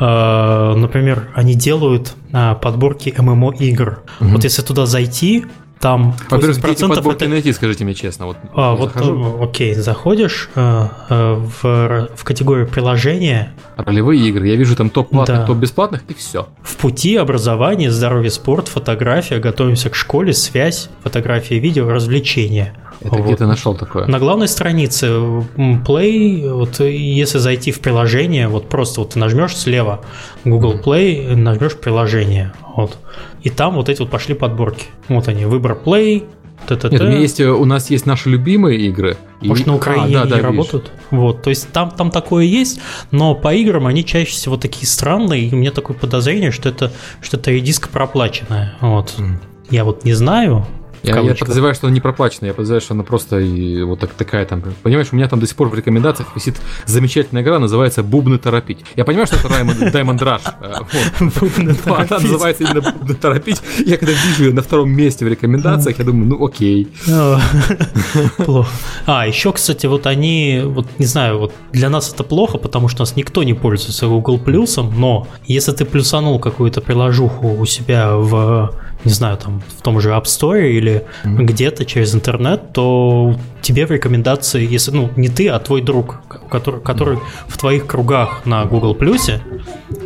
э, 0.00 0.74
например, 0.76 1.30
они 1.34 1.54
делают 1.54 2.14
э, 2.32 2.54
подборки 2.60 3.14
ММО 3.16 3.54
игр. 3.58 4.02
Mm-hmm. 4.20 4.28
Вот 4.28 4.44
если 4.44 4.62
туда 4.62 4.86
зайти, 4.86 5.46
там 5.80 6.14
Во-первых, 6.30 6.58
где 6.58 6.88
подборки 6.88 7.24
это... 7.24 7.28
найти, 7.28 7.52
скажите 7.52 7.84
мне 7.84 7.94
честно. 7.94 8.26
Вот, 8.26 8.36
а, 8.54 8.74
вот 8.74 8.92
захожу. 8.92 9.40
Э, 9.40 9.44
окей, 9.44 9.74
заходишь 9.74 10.48
э, 10.54 10.88
э, 11.10 11.34
в, 11.34 12.08
в 12.16 12.24
категорию 12.24 12.66
приложения. 12.66 13.52
Ролевые 13.76 14.20
игры. 14.28 14.48
Я 14.48 14.56
вижу 14.56 14.76
там 14.76 14.88
топ 14.88 15.10
платных, 15.10 15.40
да. 15.40 15.46
топ 15.46 15.58
бесплатных, 15.58 16.02
и 16.08 16.14
все. 16.14 16.48
В 16.62 16.76
пути 16.76 17.16
образование, 17.16 17.90
здоровье, 17.90 18.30
спорт, 18.30 18.68
фотография, 18.68 19.38
готовимся 19.40 19.90
к 19.90 19.94
школе, 19.94 20.32
связь, 20.32 20.88
фотографии, 21.02 21.56
видео, 21.56 21.88
развлечения. 21.88 22.74
Это 23.00 23.16
вот. 23.16 23.26
где 23.26 23.36
ты 23.36 23.46
нашел 23.46 23.74
такое? 23.74 24.06
На 24.06 24.18
главной 24.18 24.48
странице 24.48 25.08
Play, 25.56 26.50
вот 26.50 26.80
если 26.80 27.38
зайти 27.38 27.70
в 27.72 27.80
приложение, 27.80 28.48
вот 28.48 28.68
просто 28.68 29.00
вот 29.00 29.10
ты 29.10 29.18
нажмешь 29.18 29.56
слева 29.56 30.00
Google 30.44 30.80
Play, 30.82 31.34
нажмешь 31.34 31.76
приложение, 31.76 32.52
вот, 32.76 32.96
и 33.44 33.50
там 33.50 33.74
вот 33.74 33.88
эти 33.88 34.00
вот 34.00 34.10
пошли 34.10 34.34
подборки. 34.34 34.86
Вот 35.08 35.28
они, 35.28 35.44
выбор 35.44 35.78
Play, 35.84 36.24
Нет, 36.68 36.84
у, 36.84 36.88
меня 36.88 37.18
есть, 37.18 37.40
у 37.40 37.64
нас 37.66 37.90
есть 37.90 38.06
наши 38.06 38.30
любимые 38.30 38.80
игры. 38.80 39.18
Может, 39.42 39.66
и... 39.66 39.70
на 39.70 39.76
Украине 39.76 40.16
а, 40.16 40.20
да, 40.20 40.22
они 40.22 40.30
да, 40.30 40.38
работают? 40.40 40.84
Видишь. 40.84 41.00
Вот, 41.10 41.42
то 41.42 41.50
есть 41.50 41.70
там, 41.70 41.90
там 41.90 42.10
такое 42.10 42.44
есть, 42.44 42.80
но 43.10 43.34
по 43.34 43.54
играм 43.54 43.86
они 43.86 44.02
чаще 44.02 44.30
всего 44.30 44.56
такие 44.56 44.86
странные, 44.86 45.42
и 45.42 45.54
у 45.54 45.58
меня 45.58 45.72
такое 45.72 45.94
подозрение, 45.96 46.52
что 46.52 46.70
это 46.70 46.90
что-то 47.20 47.50
редиска 47.50 47.90
проплаченная. 47.90 48.74
Вот. 48.80 49.14
Mm. 49.18 49.36
Я 49.70 49.84
вот 49.84 50.04
не 50.04 50.14
знаю, 50.14 50.66
Я, 51.04 51.20
я 51.20 51.34
подозреваю, 51.34 51.74
что 51.74 51.86
она 51.86 51.94
не 51.94 52.00
проплачена, 52.00 52.46
я 52.46 52.54
подозреваю, 52.54 52.80
что 52.80 52.94
она 52.94 53.02
просто 53.02 53.38
и 53.38 53.82
вот 53.82 54.00
так, 54.00 54.12
такая 54.14 54.46
там. 54.46 54.62
Понимаешь, 54.82 55.08
у 55.12 55.16
меня 55.16 55.28
там 55.28 55.38
до 55.38 55.46
сих 55.46 55.56
пор 55.56 55.68
в 55.68 55.74
рекомендациях 55.74 56.34
висит 56.34 56.56
замечательная 56.86 57.42
игра, 57.42 57.58
называется 57.58 58.02
«Бубны 58.02 58.38
торопить». 58.38 58.78
Я 58.96 59.04
понимаю, 59.04 59.26
что 59.26 59.36
это 59.36 59.48
Diamond 59.48 60.18
Rush. 60.18 60.42
Э, 60.60 61.30
Бубны 61.40 61.76
Она 61.84 62.18
называется 62.18 62.64
именно 62.64 62.80
«Бубны 62.80 63.14
торопить». 63.14 63.60
Я 63.84 63.98
когда 63.98 64.12
вижу 64.12 64.44
ее 64.44 64.52
на 64.52 64.62
втором 64.62 64.90
месте 64.90 65.24
в 65.24 65.28
рекомендациях, 65.28 65.98
я 65.98 66.04
думаю, 66.04 66.26
ну 66.26 66.44
окей. 66.44 66.88
Плохо. 68.38 68.70
А, 69.06 69.26
еще, 69.26 69.52
кстати, 69.52 69.86
вот 69.86 70.06
они, 70.06 70.62
вот 70.64 70.86
не 70.98 71.06
знаю, 71.06 71.38
вот 71.38 71.52
для 71.72 71.90
нас 71.90 72.12
это 72.12 72.24
плохо, 72.24 72.58
потому 72.58 72.88
что 72.88 73.02
у 73.02 73.02
нас 73.02 73.16
никто 73.16 73.42
не 73.42 73.54
пользуется 73.54 74.06
Google 74.06 74.38
Плюсом, 74.38 74.92
но 74.96 75.26
если 75.46 75.72
ты 75.72 75.84
плюсанул 75.84 76.38
какую-то 76.38 76.80
приложуху 76.80 77.54
у 77.54 77.66
себя 77.66 78.16
в 78.16 78.72
не 79.04 79.12
знаю, 79.12 79.36
там 79.36 79.62
в 79.78 79.82
том 79.82 80.00
же 80.00 80.10
App 80.10 80.24
Store 80.24 80.68
или 80.68 81.06
mm-hmm. 81.24 81.44
где-то 81.44 81.84
через 81.84 82.14
интернет, 82.14 82.72
то 82.72 83.36
тебе 83.60 83.86
в 83.86 83.90
рекомендации, 83.90 84.66
если, 84.66 84.92
ну, 84.92 85.10
не 85.16 85.28
ты, 85.28 85.48
а 85.48 85.58
твой 85.58 85.82
друг, 85.82 86.20
который, 86.50 86.80
который 86.80 87.18
в 87.46 87.58
твоих 87.58 87.86
кругах 87.86 88.46
на 88.46 88.64
Google 88.64 88.94
Плюсе, 88.94 89.42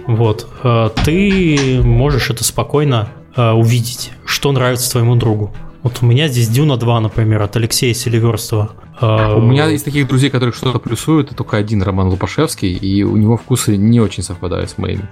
вот, 0.06 0.48
э, 0.62 0.90
ты 1.04 1.80
можешь 1.82 2.30
это 2.30 2.44
спокойно 2.44 3.08
э, 3.36 3.50
увидеть, 3.50 4.12
что 4.24 4.52
нравится 4.52 4.90
твоему 4.90 5.16
другу. 5.16 5.54
Вот 5.82 5.98
у 6.02 6.06
меня 6.06 6.28
здесь 6.28 6.48
Дюна 6.48 6.76
2, 6.76 7.00
например, 7.00 7.42
от 7.42 7.56
Алексея 7.56 7.94
Селиверстова. 7.94 8.72
А, 9.00 9.34
у 9.34 9.40
меня 9.40 9.70
из 9.70 9.82
таких 9.82 10.08
друзей, 10.08 10.30
которых 10.30 10.54
что-то 10.54 10.78
плюсуют, 10.78 11.34
только 11.36 11.56
один 11.56 11.82
Роман 11.82 12.08
Лупашевский, 12.08 12.72
и 12.72 13.02
у 13.02 13.16
него 13.16 13.36
вкусы 13.36 13.76
не 13.76 14.00
очень 14.00 14.22
совпадают 14.22 14.70
с 14.70 14.78
моими. 14.78 15.08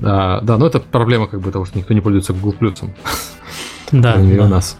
Да, 0.00 0.40
да, 0.42 0.58
но 0.58 0.66
это 0.66 0.80
проблема 0.80 1.26
как 1.26 1.40
бы 1.40 1.50
того, 1.50 1.64
что 1.64 1.78
никто 1.78 1.94
не 1.94 2.00
пользуется 2.00 2.32
Google 2.32 2.52
Плюсом. 2.52 2.94
Да. 3.92 4.16
у 4.16 4.48
нас. 4.48 4.76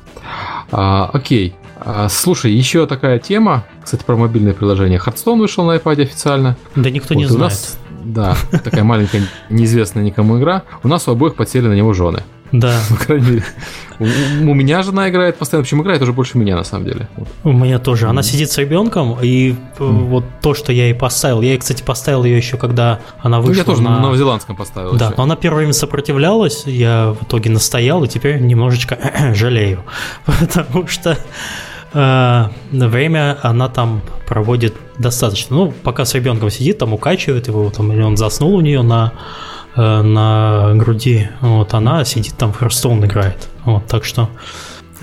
А, 0.71 1.11
окей. 1.12 1.55
А, 1.81 2.09
слушай, 2.09 2.53
еще 2.53 2.87
такая 2.87 3.19
тема, 3.19 3.65
кстати, 3.83 4.03
про 4.05 4.17
мобильное 4.17 4.55
приложение. 4.55 4.99
Хардстоун 4.99 5.39
вышел 5.39 5.65
на 5.65 5.77
iPad 5.77 6.03
официально. 6.03 6.57
Да 6.75 6.91
никто 6.91 7.15
вот 7.15 7.21
не 7.21 7.27
знает. 7.27 7.53
Нас, 7.53 7.79
да, 8.05 8.37
такая 8.63 8.85
маленькая, 8.85 9.23
неизвестная 9.51 10.03
никому 10.03 10.39
игра. 10.39 10.63
У 10.83 10.89
нас 10.89 11.09
у 11.09 11.13
обоих 11.13 11.35
подсели 11.35 11.67
на 11.67 11.75
него 11.75 11.93
жены. 11.93 12.23
Да. 12.53 12.79
По 12.91 12.97
крайней 12.97 13.31
мере. 13.31 13.45
У, 13.99 14.05
у 14.05 14.55
меня 14.55 14.83
жена 14.83 15.09
играет 15.09 15.37
постоянно, 15.37 15.65
почему 15.65 15.83
играет 15.83 16.01
уже 16.03 16.13
больше 16.13 16.39
меня 16.39 16.57
на 16.57 16.63
самом 16.65 16.85
деле. 16.85 17.09
Вот. 17.17 17.29
У 17.43 17.53
меня 17.53 17.79
тоже. 17.79 18.09
Она 18.09 18.23
сидит 18.23 18.51
с 18.51 18.59
ребенком, 18.59 19.19
и 19.21 19.53
mm. 19.53 19.57
вот 19.79 20.25
то, 20.41 20.55
что 20.55 20.73
я 20.73 20.85
ей 20.85 20.95
поставил, 20.95 21.41
я 21.43 21.51
ей, 21.51 21.59
кстати, 21.59 21.83
поставил 21.83 22.25
ее 22.25 22.37
еще, 22.37 22.57
когда 22.57 23.01
она 23.21 23.41
вышла. 23.41 23.53
Ну, 23.53 23.59
я 23.59 23.65
тоже 23.65 23.83
на 23.83 24.01
новозеландском 24.01 24.57
поставил. 24.57 24.93
Да, 24.93 25.07
еще. 25.07 25.15
но 25.17 25.23
она 25.25 25.37
первое 25.37 25.59
время 25.59 25.73
сопротивлялась, 25.73 26.65
я 26.67 27.15
в 27.19 27.25
итоге 27.25 27.51
настоял, 27.51 28.05
и 28.05 28.09
теперь 28.09 28.41
немножечко 28.41 28.99
жалею. 29.35 29.83
Потому 30.25 30.87
что 30.87 31.19
э, 31.95 32.49
время 32.71 33.39
она 33.43 33.69
там 33.69 34.03
проводит 34.27 34.75
достаточно. 34.99 35.57
Ну, 35.57 35.75
пока 35.83 36.05
с 36.05 36.15
ребенком 36.15 36.51
сидит, 36.51 36.79
там 36.79 36.93
укачивает 36.93 37.49
его, 37.49 37.71
там, 37.71 37.93
или 37.93 38.03
он 38.03 38.17
заснул 38.17 38.55
у 38.55 38.61
нее 38.61 38.83
на 38.83 39.13
Э, 39.77 40.03
на 40.03 40.73
груди, 40.75 41.29
вот 41.41 41.75
она 41.75 42.05
сидит 42.05 42.37
там 42.37 42.53
в 42.53 42.63
Hearthstone 42.63 43.05
играет. 43.07 43.49
Вот, 43.65 43.87
так 43.87 44.05
что 44.05 44.29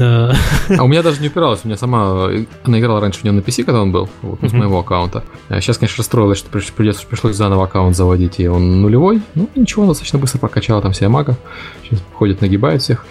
а 0.02 0.84
у 0.84 0.88
меня 0.88 1.04
даже 1.04 1.22
не 1.22 1.28
упиралась, 1.28 1.62
у 1.64 1.68
меня 1.68 1.78
сама, 1.78 2.30
она 2.64 2.80
играла 2.80 3.00
раньше 3.00 3.22
в 3.22 3.24
нем 3.24 3.36
на 3.36 3.42
PC, 3.42 3.64
когда 3.64 3.82
он 3.82 3.92
был, 3.92 4.10
вот, 4.22 4.40
с 4.42 4.54
моего 4.54 4.80
аккаунта. 4.80 5.24
Сейчас, 5.50 5.78
а 5.78 5.80
конечно, 5.80 5.98
расстроилась, 5.98 6.40
что 6.40 6.50
придется, 6.50 7.06
пришлось 7.06 7.36
заново 7.36 7.66
аккаунт 7.66 7.96
заводить, 7.96 8.40
и 8.40 8.48
он 8.48 8.82
нулевой. 8.82 9.22
Ну, 9.36 9.50
ничего, 9.56 9.86
достаточно 9.86 10.20
быстро 10.20 10.40
прокачала 10.40 10.82
там 10.82 10.94
себя 10.94 11.10
мага. 11.10 11.38
Сейчас 11.84 12.04
ходит, 12.14 12.42
нагибает 12.42 12.82
всех. 12.82 13.06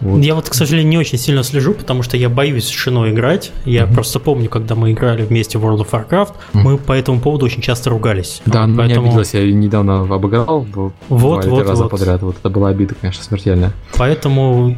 Вот. 0.00 0.18
Я 0.18 0.34
вот, 0.34 0.48
к 0.48 0.54
сожалению, 0.54 0.90
не 0.90 0.98
очень 0.98 1.18
сильно 1.18 1.42
слежу, 1.42 1.74
потому 1.74 2.02
что 2.02 2.16
я 2.16 2.28
боюсь 2.28 2.64
с 2.64 2.70
женой 2.70 3.12
играть. 3.12 3.52
Я 3.64 3.82
mm-hmm. 3.82 3.94
просто 3.94 4.20
помню, 4.20 4.48
когда 4.48 4.74
мы 4.74 4.92
играли 4.92 5.24
вместе 5.24 5.58
в 5.58 5.64
World 5.64 5.86
of 5.86 5.90
Warcraft, 5.90 6.32
mm-hmm. 6.32 6.60
мы 6.60 6.78
по 6.78 6.92
этому 6.92 7.20
поводу 7.20 7.46
очень 7.46 7.62
часто 7.62 7.90
ругались. 7.90 8.42
Да, 8.46 8.66
вот, 8.66 8.76
поэтому... 8.76 9.02
не 9.02 9.08
обиделась, 9.08 9.34
я 9.34 9.52
недавно 9.52 10.02
обыграл 10.02 10.66
вот, 10.72 10.92
вот, 11.08 11.44
вот, 11.44 11.68
раза 11.68 11.84
вот. 11.84 11.90
подряд. 11.90 12.22
Вот 12.22 12.36
это 12.38 12.50
была 12.50 12.68
обида, 12.68 12.94
конечно, 13.00 13.22
смертельная. 13.22 13.72
Поэтому 13.96 14.76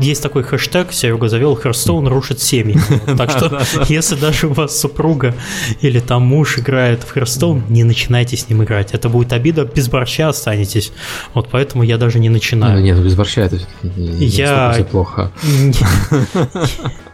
есть 0.00 0.22
такой 0.22 0.42
хэштег, 0.42 0.92
Серега 0.98 1.28
завел, 1.28 1.56
Hearthstone 1.56 2.08
рушит 2.08 2.40
семьи. 2.40 2.76
Так 3.16 3.30
что, 3.30 3.62
если 3.88 4.16
даже 4.16 4.48
у 4.48 4.52
вас 4.52 4.78
супруга 4.78 5.34
или 5.80 6.00
там 6.00 6.22
муж 6.22 6.58
играет 6.58 7.02
в 7.02 7.16
Hearthstone, 7.16 7.62
не 7.68 7.84
начинайте 7.84 8.36
с 8.36 8.48
ним 8.48 8.62
играть. 8.64 8.92
Это 8.92 9.08
будет 9.08 9.32
обида, 9.32 9.64
без 9.64 9.88
борща 9.88 10.28
останетесь. 10.28 10.92
Вот 11.34 11.48
поэтому 11.50 11.82
я 11.82 11.98
даже 11.98 12.18
не 12.18 12.28
начинаю. 12.28 12.78
Ну, 12.78 12.82
нет, 12.82 12.98
без 12.98 13.14
борща 13.14 13.42
это 13.42 13.60
я... 13.82 14.86
плохо. 14.90 15.30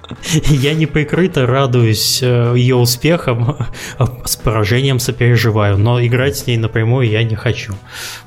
Я 0.48 0.74
неприкрыто 0.74 1.46
радуюсь 1.46 2.20
э, 2.22 2.54
ее 2.56 2.76
успехам, 2.76 3.56
а 3.98 4.22
с 4.24 4.36
поражением 4.36 4.98
сопереживаю, 4.98 5.78
но 5.78 6.04
играть 6.04 6.36
с 6.36 6.46
ней 6.46 6.56
напрямую 6.56 7.08
я 7.08 7.22
не 7.24 7.36
хочу. 7.36 7.74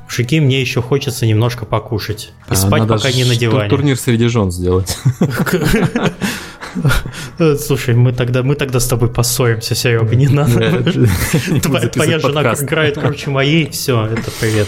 Мужики, 0.06 0.40
мне 0.40 0.62
еще 0.62 0.82
хочется 0.82 1.26
немножко 1.26 1.66
покушать. 1.66 2.32
И 2.50 2.54
а, 2.54 2.56
спать 2.56 2.88
пока 2.88 3.12
не 3.12 3.26
на 3.26 3.36
диване. 3.36 3.70
Турнир 3.70 3.98
среди 3.98 4.28
жен 4.28 4.52
сделать. 4.52 4.98
Слушай, 7.60 7.96
мы 7.96 8.14
тогда, 8.14 8.44
мы 8.44 8.56
тогда 8.56 8.80
с 8.80 8.88
тобой 8.88 9.10
поссоримся, 9.10 9.76
Серега, 9.76 10.16
не 10.16 10.28
надо. 10.28 10.84
Твоя 11.92 12.20
жена 12.20 12.54
играет 12.54 12.98
круче 13.00 13.30
моей, 13.30 13.70
все, 13.70 14.06
это 14.06 14.32
привет. 14.40 14.68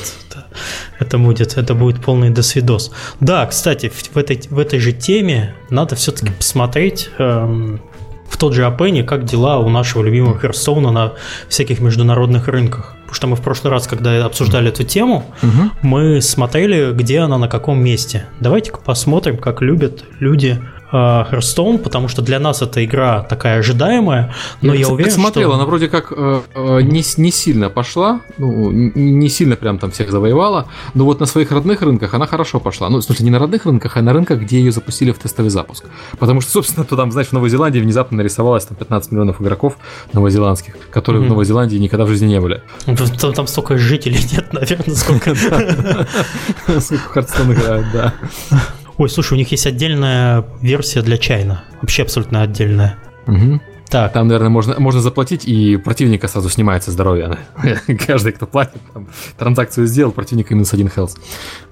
Это 1.00 1.18
будет, 1.18 1.58
это 1.58 1.74
будет 1.76 2.02
полный 2.02 2.30
досвидос. 2.30 2.92
Да, 3.20 3.46
кстати, 3.46 3.90
в 3.90 4.18
этой, 4.18 4.42
в 4.50 4.60
этой 4.60 4.80
же 4.80 4.92
теме 4.92 5.56
надо 5.70 5.96
все-таки 5.96 6.32
посмотреть 6.32 7.10
эм, 7.18 7.82
в 8.30 8.38
тот 8.38 8.54
же 8.54 8.66
Апене, 8.66 9.04
как 9.04 9.26
дела 9.26 9.60
у 9.60 9.70
нашего 9.70 10.04
любимого 10.04 10.40
Херсона 10.40 10.92
на 10.92 11.14
всяких 11.48 11.80
международных 11.80 12.48
рынках. 12.48 12.96
Потому 13.02 13.16
что 13.16 13.28
мы 13.28 13.36
в 13.36 13.42
прошлый 13.42 13.72
раз, 13.72 13.88
когда 13.88 14.24
обсуждали 14.24 14.70
эту 14.70 14.84
тему, 14.84 15.26
угу. 15.42 15.72
мы 15.82 16.22
смотрели, 16.22 16.92
где 16.94 17.20
она 17.20 17.38
на 17.38 17.48
каком 17.48 17.84
месте. 17.84 18.26
Давайте-ка 18.40 18.80
посмотрим, 18.80 19.38
как 19.38 19.62
любят 19.62 20.04
люди 20.20 20.62
Hearthstone, 20.92 21.78
потому 21.78 22.08
что 22.08 22.22
для 22.22 22.40
нас 22.40 22.62
эта 22.62 22.84
игра 22.84 23.24
такая 23.24 23.60
ожидаемая, 23.60 24.34
но 24.62 24.74
я, 24.74 24.82
я 24.82 24.90
уверен, 24.90 25.12
смотрел, 25.12 25.50
что... 25.50 25.56
она 25.56 25.66
вроде 25.66 25.88
как 25.88 26.12
э, 26.16 26.42
э, 26.56 26.82
не, 26.82 27.04
не 27.18 27.32
сильно 27.32 27.70
пошла, 27.70 28.22
ну, 28.38 28.72
не 28.72 29.30
сильно 29.30 29.56
прям 29.56 29.78
там 29.78 29.92
всех 29.92 30.12
завоевала, 30.12 30.68
но 30.94 31.06
вот 31.06 31.20
на 31.20 31.26
своих 31.26 31.52
родных 31.52 31.82
рынках 31.82 32.14
она 32.14 32.26
хорошо 32.26 32.60
пошла. 32.60 32.90
Ну, 32.90 32.98
в 32.98 33.04
смысле, 33.04 33.26
не 33.26 33.32
на 33.32 33.40
родных 33.40 33.66
рынках, 33.66 33.98
а 33.98 34.02
на 34.02 34.14
рынках, 34.14 34.40
где 34.40 34.60
ее 34.60 34.72
запустили 34.72 35.12
в 35.12 35.20
тестовый 35.20 35.52
запуск. 35.52 35.86
Потому 36.18 36.42
что, 36.42 36.52
собственно, 36.60 36.86
то 36.86 36.96
там, 36.96 37.12
знаешь, 37.12 37.30
в 37.30 37.34
Новой 37.34 37.50
Зеландии 37.50 37.80
внезапно 37.80 38.18
нарисовалось 38.18 38.66
там 38.66 38.78
15 38.78 39.12
миллионов 39.12 39.42
игроков 39.42 39.78
новозеландских, 40.14 40.76
которые 40.90 41.22
mm-hmm. 41.22 41.26
в 41.26 41.30
Новой 41.30 41.46
Зеландии 41.46 41.78
никогда 41.78 42.06
в 42.06 42.10
жизни 42.10 42.28
не 42.28 42.40
были. 42.40 42.62
Там, 42.86 43.34
там 43.34 43.48
столько 43.48 43.78
жителей 43.78 44.20
нет, 44.32 44.54
наверное, 44.54 44.96
сколько. 44.96 45.36
Сколько 46.80 47.10
Хардстон 47.10 47.54
играют, 47.54 47.88
да. 47.94 48.14
Ой, 49.00 49.10
слушай, 49.10 49.34
у 49.34 49.38
них 49.38 49.50
есть 49.50 49.66
отдельная 49.66 50.46
версия 50.62 51.02
для 51.02 51.18
чайна. 51.18 51.64
Вообще 51.82 52.04
абсолютно 52.04 52.42
отдельная. 52.42 52.98
Угу. 53.28 53.62
Так. 53.90 54.12
Там, 54.12 54.28
наверное, 54.28 54.50
можно, 54.50 54.78
можно 54.78 55.00
заплатить, 55.00 55.46
и 55.46 55.78
противника 55.78 56.28
сразу 56.28 56.50
снимается 56.50 56.92
здоровье. 56.92 57.38
Каждый, 58.08 58.34
кто 58.34 58.46
платит, 58.46 58.82
там, 58.94 59.08
транзакцию 59.38 59.88
сделал, 59.88 60.12
противник 60.12 60.52
минус 60.52 60.74
один. 60.74 60.92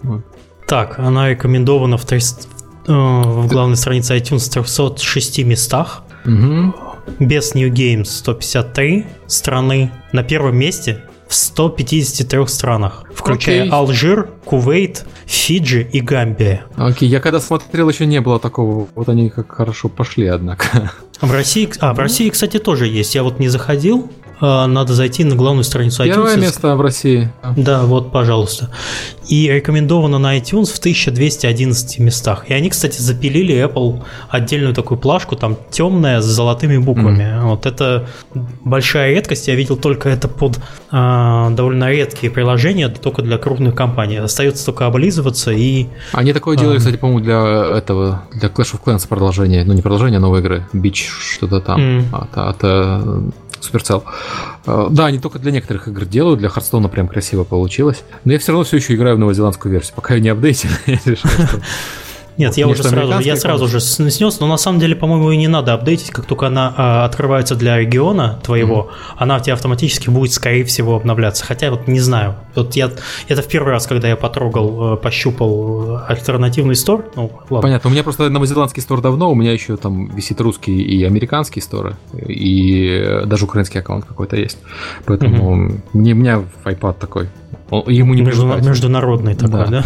Вот. 0.04 0.26
Так, 0.68 1.00
она 1.00 1.30
рекомендована 1.30 1.98
в, 1.98 2.06
300, 2.06 2.48
э, 2.88 2.94
в 2.94 3.48
главной 3.48 3.76
странице 3.76 4.18
iTunes 4.18 4.48
в 4.48 4.50
306 4.50 5.44
местах. 5.44 6.04
Угу. 6.24 6.76
Без 7.20 7.56
New 7.56 7.70
Games 7.70 8.06
153 8.06 9.06
страны. 9.28 9.92
На 10.14 10.24
первом 10.24 10.58
месте 10.58 11.04
в 11.28 11.36
153 11.36 12.48
странах, 12.48 13.04
включая 13.14 13.66
okay. 13.66 13.70
Алжир, 13.70 14.30
Кувейт, 14.46 15.06
Фиджи 15.26 15.88
и 15.92 16.00
Гамбия. 16.00 16.66
Окей, 16.76 17.10
я 17.10 17.20
когда 17.20 17.40
смотрел, 17.40 17.90
еще 17.90 18.06
не 18.06 18.22
было 18.22 18.40
такого. 18.40 18.88
Вот 18.96 19.10
они 19.10 19.30
как 19.30 19.52
хорошо 19.52 19.90
пошли, 19.90 20.28
однако. 20.28 20.92
В 21.20 21.32
России, 21.32 21.70
а, 21.80 21.94
в 21.94 22.00
России, 22.00 22.30
кстати, 22.30 22.60
тоже 22.60 22.88
есть. 22.88 23.16
Я 23.16 23.24
вот 23.24 23.40
не 23.40 23.48
заходил, 23.48 24.12
надо 24.40 24.94
зайти 24.94 25.24
на 25.24 25.36
главную 25.36 25.64
страницу 25.64 26.04
iTunes. 26.04 26.14
Первое 26.14 26.38
место 26.38 26.76
в 26.76 26.82
России. 26.82 27.32
Да, 27.56 27.84
вот, 27.84 28.12
пожалуйста. 28.12 28.70
И 29.28 29.50
рекомендовано 29.50 30.20
на 30.20 30.38
iTunes 30.38 30.68
в 30.68 30.80
1211 30.80 32.00
местах. 32.00 32.50
И 32.50 32.54
они, 32.54 32.70
кстати, 32.70 33.02
запилили 33.02 33.56
Apple 33.56 34.04
отдельную 34.30 34.74
такую 34.74 34.98
плашку, 34.98 35.36
там 35.36 35.58
темная 35.70 36.22
с 36.22 36.26
золотыми 36.26 36.78
буквами. 36.78 37.24
Mm. 37.24 37.46
Вот 37.46 37.66
это 37.66 38.08
большая 38.64 39.14
редкость. 39.14 39.48
Я 39.48 39.56
видел 39.56 39.76
только 39.76 40.10
это 40.10 40.28
под 40.28 40.60
а, 40.92 41.50
довольно 41.50 41.92
редкие 41.92 42.32
приложения, 42.32 42.88
только 42.90 43.22
для 43.22 43.38
крупных 43.38 43.76
компаний. 43.76 44.18
Остается 44.18 44.66
только 44.66 44.86
облизываться 44.86 45.52
и... 45.52 45.88
Они 46.14 46.32
такое 46.32 46.58
а, 46.58 46.60
делали, 46.60 46.78
кстати, 46.78 46.96
по-моему, 46.98 47.22
для 47.22 47.78
этого, 47.78 48.24
для 48.34 48.50
Clash 48.50 48.76
of 48.76 48.84
Clans 48.86 49.08
продолжения. 49.08 49.64
Ну, 49.66 49.74
не 49.74 49.82
продолжение, 49.82 50.18
а 50.18 50.22
новой 50.22 50.40
игры. 50.40 50.68
Бич 50.72 51.10
что-то 51.10 51.60
там. 51.60 51.82
Mm. 51.82 52.04
От, 52.14 52.38
от, 52.38 52.64
от 52.64 53.34
Supercell. 53.62 54.04
Э, 54.66 54.88
да, 54.90 55.06
они 55.06 55.20
только 55.20 55.40
для 55.40 55.52
некоторых 55.52 55.88
игр 55.88 56.06
делают, 56.06 56.40
для 56.40 56.50
Хардстоуна 56.50 56.90
прям 56.90 57.08
красиво 57.08 57.44
получилось. 57.44 58.04
Но 58.26 58.34
я 58.34 58.40
все 58.40 58.52
равно 58.52 58.64
все 58.66 58.78
еще 58.78 58.96
играю 58.96 59.16
в 59.16 59.20
новозеландскую 59.20 59.72
версию. 59.72 59.96
Пока 59.96 60.14
я 60.16 60.20
не 60.20 60.30
апдейтил, 60.30 60.70
я 60.86 61.00
решил, 61.06 61.30
что 61.30 61.62
Нет, 62.38 62.50
вот 62.50 62.58
я 62.58 62.68
уже 62.68 62.84
сразу, 62.84 63.20
я 63.20 63.36
сразу 63.36 63.68
же 63.68 63.80
снес, 63.80 64.40
но 64.40 64.48
на 64.48 64.58
самом 64.58 64.80
деле, 64.80 64.96
по-моему, 64.96 65.32
и 65.32 65.38
не 65.38 65.48
надо 65.48 65.74
апдейтить, 65.74 66.12
как 66.12 66.26
только 66.26 66.48
она 66.48 66.74
а, 66.78 67.06
открывается 67.06 67.56
для 67.56 67.78
региона 67.78 68.40
твоего, 68.44 68.90
mm-hmm. 68.92 69.16
она 69.18 69.38
у 69.38 69.40
тебя 69.40 69.54
автоматически 69.54 70.10
будет, 70.10 70.34
скорее 70.34 70.64
всего, 70.64 70.96
обновляться. 70.96 71.44
Хотя 71.44 71.72
вот 71.72 71.88
не 71.88 72.00
знаю. 72.00 72.36
Вот 72.56 72.76
я 72.76 72.92
это 73.28 73.42
в 73.42 73.48
первый 73.48 73.72
раз, 73.72 73.88
когда 73.88 74.08
я 74.08 74.16
потрогал, 74.16 74.94
э, 74.94 74.98
пощупал 74.98 76.02
альтернативный 76.08 76.76
стор. 76.76 77.12
Ну, 77.16 77.32
ладно. 77.50 77.62
Понятно. 77.62 77.90
У 77.90 77.94
меня 77.94 78.04
просто 78.04 78.30
новозеландский 78.30 78.82
стор 78.82 79.02
давно, 79.02 79.32
у 79.32 79.36
меня 79.36 79.52
еще 79.52 79.76
там 79.78 80.08
висит 80.16 80.40
русский 80.40 80.80
и 80.80 81.04
американский 81.04 81.62
сторы, 81.62 81.96
и 82.14 83.24
даже 83.26 83.46
украинский 83.46 83.80
аккаунт 83.80 84.06
какой-то 84.06 84.36
есть. 84.36 84.60
Поэтому 85.06 85.56
mm-hmm. 85.56 85.82
не, 85.94 86.14
у 86.14 86.16
меня 86.16 86.44
iPad 86.66 86.98
такой. 87.00 87.30
Ему 87.88 88.14
не 88.14 88.22
Между, 88.22 88.46
Международный 88.46 89.36
такой, 89.36 89.66
да? 89.66 89.66
да? 89.66 89.86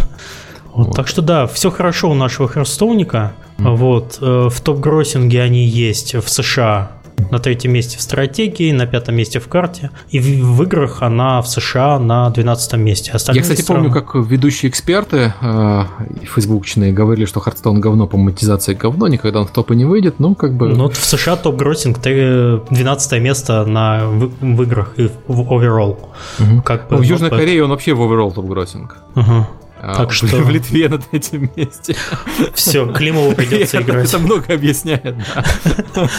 Вот, 0.74 0.88
вот. 0.88 0.96
Так 0.96 1.08
что 1.08 1.22
да, 1.22 1.48
все 1.48 1.72
хорошо 1.72 2.10
у 2.12 2.14
нашего 2.14 2.48
Hearthstone'ика. 2.48 3.34
Mm. 3.58 3.76
Вот, 3.76 4.18
э, 4.22 4.50
в 4.50 4.62
top 4.62 4.80
grossing'е 4.80 5.42
они 5.42 5.66
есть 5.66 6.16
в 6.16 6.28
США 6.30 6.92
на 7.30 7.40
третьем 7.40 7.72
месте 7.72 7.98
в 7.98 8.02
стратегии, 8.02 8.72
на 8.72 8.88
пятом 8.88 9.16
месте 9.16 9.40
в 9.40 9.48
карте. 9.48 9.92
И 10.10 10.20
в, 10.20 10.26
в 10.26 10.64
играх 10.64 11.02
она 11.02 11.42
в 11.42 11.48
США 11.48 12.00
на 12.00 12.30
12 12.30 12.74
месте. 12.74 13.12
Остальные 13.12 13.40
Я, 13.40 13.44
кстати, 13.44 13.62
страны... 13.62 13.90
помню, 13.90 14.02
как 14.02 14.16
ведущие 14.16 14.70
эксперты 14.70 15.34
э, 15.40 15.84
фейсбучные 16.24 16.92
говорили, 16.92 17.26
что 17.26 17.40
Hearthstone 17.40 17.80
говно 17.80 18.08
по 18.08 18.18
монетизации 18.18 18.74
говно, 18.74 19.08
никогда 19.08 19.42
он 19.42 19.48
в 19.48 19.52
топы 19.52 19.76
не 19.76 19.86
выйдет, 19.86 20.20
ну, 20.20 20.36
как 20.36 20.56
бы... 20.56 20.70
Ну, 20.70 20.90
в 20.90 20.98
США 20.98 21.36
top 21.36 21.53
grossing 21.53 22.00
12 22.00 23.22
место 23.22 23.66
на, 23.66 24.08
в, 24.08 24.32
в 24.42 24.64
играх 24.64 24.94
и 24.98 25.10
в 25.28 25.42
overall. 25.42 25.98
Угу. 26.40 26.62
Как 26.64 26.90
бы, 26.90 26.96
ну, 26.96 26.98
в 26.98 27.02
Южной 27.04 27.30
вот 27.30 27.40
Корее 27.40 27.64
он 27.64 27.70
вообще 27.70 27.94
в 27.94 28.02
overall 28.02 28.34
топ-гроссинг. 28.34 28.98
Угу. 29.16 29.48
А, 29.82 29.96
так 29.96 30.14
что... 30.14 30.28
В 30.28 30.50
Литве 30.50 30.88
на 30.90 31.00
третьем 31.00 31.50
месте. 31.56 31.96
Все, 32.54 32.86
Климову 32.92 33.34
придется 33.34 33.82
играть. 33.82 34.08
Это 34.08 34.20
много 34.20 34.54
объясняет, 34.54 35.16
да. 35.96 36.10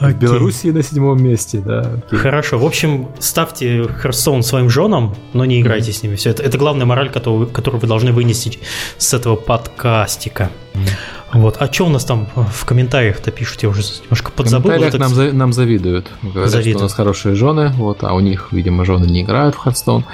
В 0.00 0.12
Белоруссии 0.14 0.68
на 0.68 0.82
седьмом 0.82 1.22
месте, 1.22 1.58
да. 1.58 2.00
Хорошо. 2.10 2.58
В 2.58 2.64
общем, 2.64 3.08
ставьте 3.18 3.80
Hearthstone 3.82 4.42
своим 4.42 4.68
женам, 4.68 5.14
но 5.32 5.44
не 5.44 5.60
играйте 5.60 5.90
mm-hmm. 5.90 5.94
с 5.94 6.02
ними. 6.02 6.16
Все 6.16 6.30
это, 6.30 6.42
это 6.42 6.58
главная 6.58 6.86
мораль, 6.86 7.10
которую, 7.10 7.46
которую 7.46 7.80
вы 7.80 7.86
должны 7.86 8.12
вынести 8.12 8.58
с 8.98 9.14
этого 9.14 9.36
подкастика. 9.36 10.50
Mm-hmm. 10.74 10.88
Вот. 11.34 11.56
А 11.58 11.70
что 11.70 11.86
у 11.86 11.88
нас 11.88 12.04
там 12.04 12.28
в 12.34 12.64
комментариях-то 12.64 13.30
пишут? 13.32 13.62
Я 13.64 13.68
уже 13.68 13.82
немножко 14.02 14.30
подзабыл. 14.30 14.70
В 14.70 14.74
комментариях 14.74 15.00
нам, 15.00 15.14
за, 15.14 15.32
нам 15.32 15.52
завидуют. 15.52 16.06
Говорят, 16.22 16.50
завидуют. 16.50 16.76
что 16.76 16.78
у 16.78 16.82
нас 16.84 16.94
хорошие 16.94 17.34
жены, 17.34 17.72
вот, 17.76 18.04
а 18.04 18.14
у 18.14 18.20
них, 18.20 18.48
видимо, 18.52 18.84
жены 18.84 19.06
не 19.06 19.22
играют 19.22 19.56
в. 19.56 20.04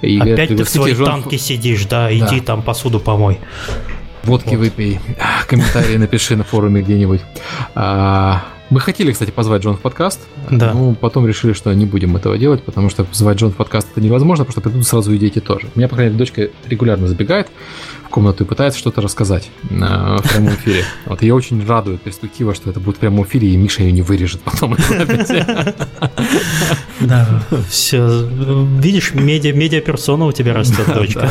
И 0.00 0.16
Опять 0.16 0.48
говорят, 0.48 0.48
ты 0.48 0.64
в 0.64 0.68
своей 0.68 0.94
жен... 0.94 1.06
танке 1.06 1.38
сидишь, 1.38 1.84
да, 1.86 2.12
иди 2.14 2.38
да. 2.38 2.46
там 2.46 2.62
посуду 2.62 3.00
помой. 3.00 3.40
Водки 4.22 4.54
вот. 4.54 4.58
выпей, 4.58 5.00
комментарии 5.48 5.96
напиши 5.96 6.36
на 6.36 6.44
форуме 6.44 6.82
где-нибудь. 6.82 7.20
А, 7.74 8.44
мы 8.70 8.78
хотели, 8.78 9.10
кстати, 9.10 9.30
позвать 9.30 9.62
Джон 9.62 9.76
в 9.76 9.80
подкаст, 9.80 10.20
да. 10.48 10.72
но 10.72 10.94
потом 10.94 11.26
решили, 11.26 11.52
что 11.52 11.72
не 11.72 11.86
будем 11.86 12.16
этого 12.16 12.38
делать, 12.38 12.62
потому 12.62 12.88
что 12.90 13.02
позвать 13.02 13.38
Джон 13.38 13.50
в 13.50 13.56
подкаст 13.56 13.88
это 13.90 14.00
невозможно, 14.00 14.44
потому 14.44 14.52
что 14.52 14.60
придут 14.60 14.86
сразу 14.86 15.12
и 15.12 15.18
дети 15.18 15.40
тоже. 15.40 15.66
У 15.74 15.78
меня, 15.78 15.88
по 15.88 15.96
крайней 15.96 16.12
мере, 16.12 16.18
дочка 16.18 16.48
регулярно 16.68 17.08
забегает 17.08 17.48
комнату 18.10 18.44
и 18.44 18.46
пытается 18.46 18.78
что-то 18.78 19.00
рассказать 19.00 19.50
на, 19.70 20.18
в 20.18 20.28
прямом 20.28 20.54
эфире. 20.54 20.84
Вот 21.06 21.22
ее 21.22 21.34
очень 21.34 21.64
радует 21.66 22.02
перспектива, 22.02 22.54
что 22.54 22.70
это 22.70 22.80
будет 22.80 22.96
в 22.96 22.98
прямом 22.98 23.24
эфире, 23.24 23.48
и 23.48 23.56
Миша 23.56 23.82
ее 23.82 23.92
не 23.92 24.02
вырежет 24.02 24.42
потом. 24.42 24.76
Да, 27.00 27.42
все. 27.68 28.28
Видишь, 28.78 29.14
медиа, 29.14 29.54
медиа-персона 29.54 30.26
у 30.26 30.32
тебя 30.32 30.52
растет, 30.52 30.86
дочка. 30.86 31.30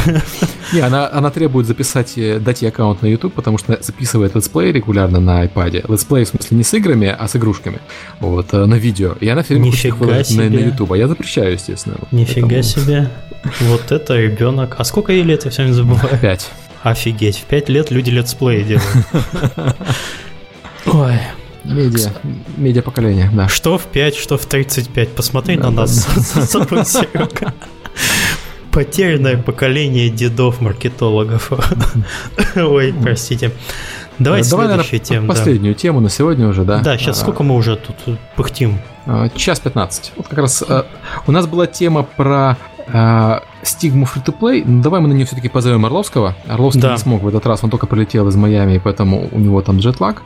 Не, 0.73 0.79
она, 0.79 1.29
требует 1.29 1.67
записать, 1.67 2.17
э, 2.17 2.39
дать 2.39 2.61
ей 2.61 2.69
аккаунт 2.69 3.01
на 3.01 3.07
YouTube, 3.07 3.33
потому 3.33 3.57
что 3.57 3.77
записывает 3.81 4.35
let's 4.35 4.55
play 4.55 4.71
регулярно 4.71 5.19
на 5.19 5.45
iPad. 5.45 5.91
Let's 5.91 6.08
play, 6.08 6.25
в 6.25 6.29
смысле, 6.29 6.57
не 6.57 6.63
с 6.63 6.73
играми, 6.73 7.07
а 7.07 7.27
с 7.27 7.35
игрушками. 7.35 7.79
Вот, 8.19 8.53
э, 8.53 8.65
на 8.65 8.75
видео. 8.75 9.15
И 9.19 9.27
она 9.27 9.43
все 9.43 9.55
время 9.55 9.71
хочет 9.71 10.37
на, 10.37 10.43
YouTube. 10.43 10.91
А 10.91 10.97
я 10.97 11.07
запрещаю, 11.07 11.53
естественно. 11.53 11.97
Нифига 12.11 12.61
себе. 12.61 13.09
Вот 13.61 13.91
это 13.91 14.17
ребенок. 14.17 14.75
А 14.77 14.83
сколько 14.83 15.11
ей 15.11 15.23
лет, 15.23 15.45
я 15.45 15.51
все 15.51 15.65
не 15.65 15.73
забываю? 15.73 16.17
Пять. 16.21 16.49
Офигеть, 16.83 17.37
в 17.37 17.43
пять 17.43 17.69
лет 17.69 17.91
люди 17.91 18.09
летсплеи 18.09 18.63
делают. 18.63 19.75
Ой. 20.85 21.19
Медиа, 21.65 22.11
медиа 22.55 22.81
поколение, 22.81 23.29
да. 23.33 23.49
Что 23.49 23.77
в 23.77 23.83
5, 23.83 24.15
что 24.15 24.37
в 24.37 24.45
35. 24.45 25.09
Посмотри 25.09 25.57
да, 25.57 25.65
на 25.65 25.71
да, 25.71 25.81
нас 25.81 26.07
да. 26.35 26.85
Серега. 26.85 27.53
Потерянное 28.71 29.37
поколение 29.37 30.09
дедов-маркетологов. 30.09 31.51
Ой, 32.55 32.93
простите. 33.01 33.51
Давай 34.19 34.43
Давай, 34.43 34.67
следующую 34.67 34.99
тему. 34.99 35.27
Последнюю 35.27 35.73
да. 35.73 35.79
тему 35.79 35.99
на 36.01 36.09
сегодня 36.09 36.47
уже, 36.47 36.63
да? 36.63 36.79
Да, 36.79 36.97
сейчас 36.97 37.17
а, 37.17 37.21
сколько 37.21 37.43
мы 37.43 37.55
уже 37.55 37.77
тут 37.77 38.17
пыхтим? 38.35 38.79
А, 39.05 39.29
час 39.29 39.59
15. 39.59 40.13
Вот 40.17 40.27
как 40.27 40.39
раз 40.39 40.63
а, 40.67 40.85
у 41.25 41.31
нас 41.31 41.47
была 41.47 41.67
тема 41.67 42.03
про 42.03 42.57
а, 42.87 43.43
стигму 43.63 44.05
free-to-play. 44.05 44.63
Ну, 44.65 44.81
давай 44.81 45.01
мы 45.01 45.07
на 45.07 45.13
нее 45.13 45.25
все-таки 45.25 45.49
позовем 45.49 45.85
Орловского. 45.85 46.35
Орловский 46.47 46.81
да. 46.81 46.93
не 46.93 46.97
смог 46.97 47.21
в 47.21 47.27
этот 47.27 47.45
раз, 47.45 47.63
он 47.63 47.69
только 47.69 47.87
прилетел 47.87 48.27
из 48.27 48.35
Майами, 48.35 48.79
поэтому 48.83 49.29
у 49.31 49.39
него 49.39 49.61
там 49.61 49.79
джетлаг. 49.79 50.21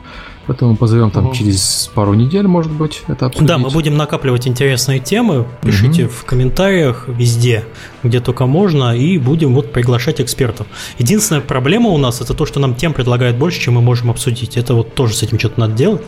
Поэтому 0.46 0.76
позовем 0.76 1.10
там 1.10 1.28
угу. 1.28 1.36
через 1.36 1.90
пару 1.96 2.14
недель, 2.16 2.48
может 2.48 2.72
быть, 2.72 3.04
это 3.08 3.28
обсудить. 3.28 3.48
Да, 3.48 3.58
мы 3.58 3.70
будем 3.70 3.96
накапливать 3.96 4.46
интересные 4.46 5.00
темы. 5.00 5.46
Пишите 5.62 6.06
угу. 6.06 6.12
в 6.12 6.26
комментариях 6.26 7.06
везде, 7.08 7.64
где 8.04 8.20
только 8.20 8.46
можно, 8.46 8.96
и 8.96 9.18
будем 9.18 9.54
вот 9.56 9.72
приглашать 9.72 10.20
экспертов. 10.20 10.68
Единственная 10.98 11.42
проблема 11.42 11.92
у 11.92 11.98
нас 11.98 12.20
это 12.20 12.34
то, 12.34 12.46
что 12.46 12.60
нам 12.60 12.76
тем 12.76 12.92
предлагают 12.92 13.38
больше, 13.38 13.62
чем 13.62 13.76
мы 13.76 13.82
можем 13.82 14.10
обсудить. 14.10 14.58
Это 14.58 14.74
вот 14.74 14.94
тоже 14.94 15.14
с 15.14 15.24
этим 15.24 15.40
что-то 15.40 15.62
надо 15.62 15.76
делать. 15.76 16.02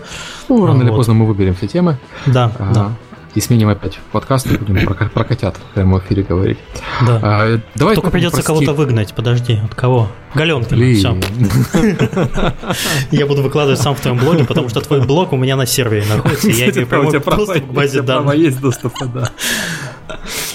Ну, 0.49 0.65
рано 0.65 0.79
вот. 0.79 0.83
или 0.83 0.91
поздно 0.91 1.13
мы 1.13 1.25
выберем 1.25 1.55
все 1.55 1.67
темы. 1.67 1.97
Да, 2.25 2.51
а, 2.59 2.73
да 2.73 2.91
и 3.35 3.41
сменим 3.41 3.69
опять 3.69 3.99
подкаст 4.11 4.47
и 4.47 4.57
будем 4.57 4.85
про, 4.85 5.09
про 5.09 5.23
котят 5.23 5.57
в 5.57 5.73
прямом 5.73 5.99
эфире 5.99 6.23
говорить. 6.23 6.57
Да. 7.05 7.19
А, 7.21 7.59
давай 7.75 7.95
Только 7.95 8.09
придется 8.09 8.37
прости... 8.37 8.47
кого-то 8.47 8.73
выгнать, 8.73 9.13
подожди, 9.13 9.59
от 9.63 9.75
кого? 9.75 10.09
Галенкина, 10.35 10.93
все. 10.93 11.17
Я 13.11 13.25
буду 13.25 13.41
выкладывать 13.41 13.79
сам 13.79 13.95
в 13.95 14.01
твоем 14.01 14.17
блоге, 14.17 14.43
потому 14.43 14.69
что 14.69 14.81
твой 14.81 15.01
блог 15.05 15.33
у 15.33 15.37
меня 15.37 15.55
на 15.55 15.65
сервере 15.65 16.05
находится, 16.07 16.49
я 16.49 16.69
имею 16.69 16.87
прямой 16.87 17.11
доступ 17.11 17.67
к 17.67 17.71
базе 17.71 18.01
данных. 18.01 18.35
есть 18.35 18.59
доступ, 18.59 18.93
да. 19.13 19.31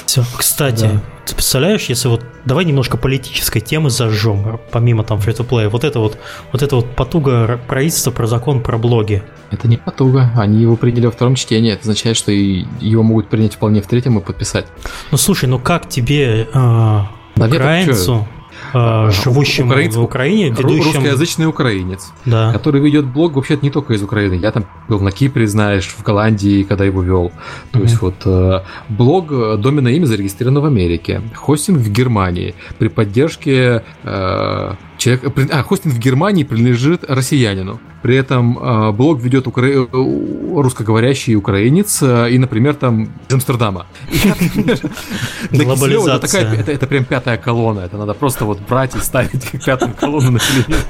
Все, 0.06 0.24
кстати, 0.36 0.86
да. 0.86 1.02
ты 1.24 1.34
представляешь, 1.34 1.84
если 1.84 2.08
вот 2.08 2.24
давай 2.44 2.64
немножко 2.64 2.96
политической 2.96 3.60
темы 3.60 3.90
зажжем, 3.90 4.60
помимо 4.72 5.04
там 5.04 5.20
фри 5.20 5.32
плея 5.32 5.68
вот 5.68 5.84
это 5.84 6.00
вот, 6.00 6.18
вот 6.52 6.62
это 6.62 6.76
вот 6.76 6.96
потуга 6.96 7.60
правительства 7.68 8.10
про 8.10 8.26
закон 8.26 8.60
про 8.60 8.76
блоги. 8.76 9.22
Это 9.52 9.68
не 9.68 9.76
потуга, 9.76 10.32
они 10.36 10.62
его 10.62 10.76
приняли 10.76 11.06
во 11.06 11.12
втором 11.12 11.36
чтении, 11.36 11.72
это 11.72 11.82
означает, 11.82 12.16
что 12.16 12.32
его 12.32 13.02
могут 13.04 13.28
принять 13.28 13.54
вполне 13.54 13.82
в 13.82 13.86
третьем 13.86 14.18
и 14.18 14.20
подписать. 14.20 14.66
Ну 15.12 15.16
слушай, 15.16 15.48
ну 15.48 15.60
как 15.60 15.88
тебе 15.88 16.48
э, 16.52 17.00
украинцу? 17.36 18.26
э, 18.36 18.39
живущим 18.72 19.66
Украинец, 19.66 19.96
в 19.96 20.02
Украине, 20.02 20.50
ведущим... 20.50 20.92
Русскоязычный 20.92 21.46
украинец, 21.46 22.12
да. 22.24 22.52
который 22.52 22.80
ведет 22.80 23.06
блог 23.06 23.34
вообще-то 23.34 23.64
не 23.64 23.70
только 23.70 23.94
из 23.94 24.02
Украины. 24.02 24.34
Я 24.34 24.50
там 24.52 24.66
был 24.88 25.00
на 25.00 25.10
Кипре, 25.10 25.46
знаешь, 25.46 25.88
в 25.88 26.02
Голландии, 26.02 26.62
когда 26.62 26.84
его 26.84 27.02
вел. 27.02 27.32
То 27.72 27.78
mm-hmm. 27.78 27.82
есть 27.82 28.00
вот 28.00 28.14
э, 28.24 28.60
блог 28.88 29.32
э, 29.32 29.56
доменное 29.56 29.92
имя 29.92 30.06
зарегистрировано 30.06 30.60
в 30.60 30.64
Америке, 30.64 31.22
хостинг 31.34 31.78
в 31.78 31.90
Германии 31.90 32.54
при 32.78 32.88
поддержке 32.88 33.82
э, 34.04 34.74
человек, 35.00 35.50
а, 35.50 35.62
хостинг 35.62 35.94
в 35.94 35.98
Германии 35.98 36.44
принадлежит 36.44 37.04
россиянину. 37.08 37.80
При 38.02 38.16
этом 38.16 38.58
э, 38.58 38.92
блог 38.92 39.20
ведет 39.20 39.46
укра... 39.46 39.66
Русскоговорящий 39.92 41.36
украинец 41.36 42.02
э, 42.02 42.30
и, 42.30 42.38
например, 42.38 42.74
там 42.74 43.10
из 43.28 43.34
Амстердама. 43.34 43.86
Глобализация. 45.50 46.54
Это, 46.54 46.72
это 46.72 46.86
прям 46.86 47.04
пятая 47.04 47.36
колонна. 47.36 47.80
Это 47.80 47.98
надо 47.98 48.14
просто 48.14 48.46
вот 48.46 48.58
брать 48.60 48.96
и 48.96 49.00
ставить 49.00 49.44
как 49.50 49.64
пятую 49.64 49.94
колонну 49.94 50.30
на 50.32 50.38
телевизор. 50.38 50.84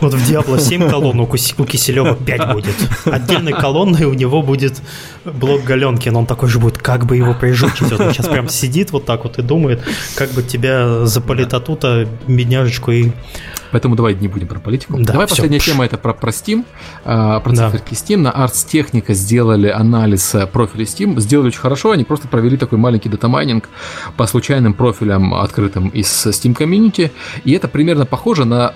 Вот 0.00 0.14
в 0.14 0.30
Diablo 0.30 0.60
7 0.60 0.88
колонну 0.88 1.24
у 1.24 1.64
Киселева 1.64 2.14
5 2.14 2.52
будет. 2.52 2.76
Отдельной 3.04 3.52
колонной 3.52 4.04
у 4.04 4.14
него 4.14 4.42
будет 4.42 4.80
блок 5.24 5.64
Галенкин. 5.64 6.16
Он 6.16 6.26
такой 6.26 6.48
же 6.48 6.60
будет, 6.60 6.78
как 6.78 7.04
бы 7.04 7.16
его 7.16 7.34
прижучить. 7.34 7.92
Он 7.92 8.12
сейчас 8.12 8.28
прям 8.28 8.48
сидит 8.48 8.92
вот 8.92 9.06
так 9.06 9.24
вот 9.24 9.38
и 9.38 9.42
думает, 9.42 9.82
как 10.14 10.30
бы 10.30 10.42
тебя 10.42 11.04
запалить 11.04 11.52
оттуда, 11.52 12.06
бедняжечку, 12.28 12.79
и 12.88 13.12
Поэтому 13.70 13.94
давай 13.96 14.14
не 14.14 14.28
будем 14.28 14.48
про 14.48 14.58
политику. 14.58 14.96
Да, 14.98 15.12
давай 15.12 15.26
все. 15.26 15.36
последняя 15.36 15.60
тема 15.60 15.84
это 15.84 15.96
про, 15.96 16.12
про 16.12 16.30
Steam, 16.30 16.64
а, 17.04 17.40
про 17.40 17.54
циферки 17.54 17.94
Steam. 17.94 18.18
На 18.18 18.30
Ars 18.30 18.66
Technica 18.66 19.12
сделали 19.12 19.68
анализ 19.68 20.34
э, 20.34 20.46
профиля 20.46 20.84
Steam. 20.84 21.20
Сделали 21.20 21.48
очень 21.48 21.60
хорошо. 21.60 21.92
Они 21.92 22.04
просто 22.04 22.28
провели 22.28 22.56
такой 22.56 22.78
маленький 22.78 23.08
data 23.08 23.32
mining 23.32 23.68
по 24.16 24.26
случайным 24.26 24.74
профилям, 24.74 25.34
открытым 25.34 25.88
из 25.88 26.08
Steam 26.26 26.56
Community. 26.56 27.10
И 27.44 27.52
это 27.52 27.68
примерно 27.68 28.06
похоже 28.06 28.44
на 28.44 28.74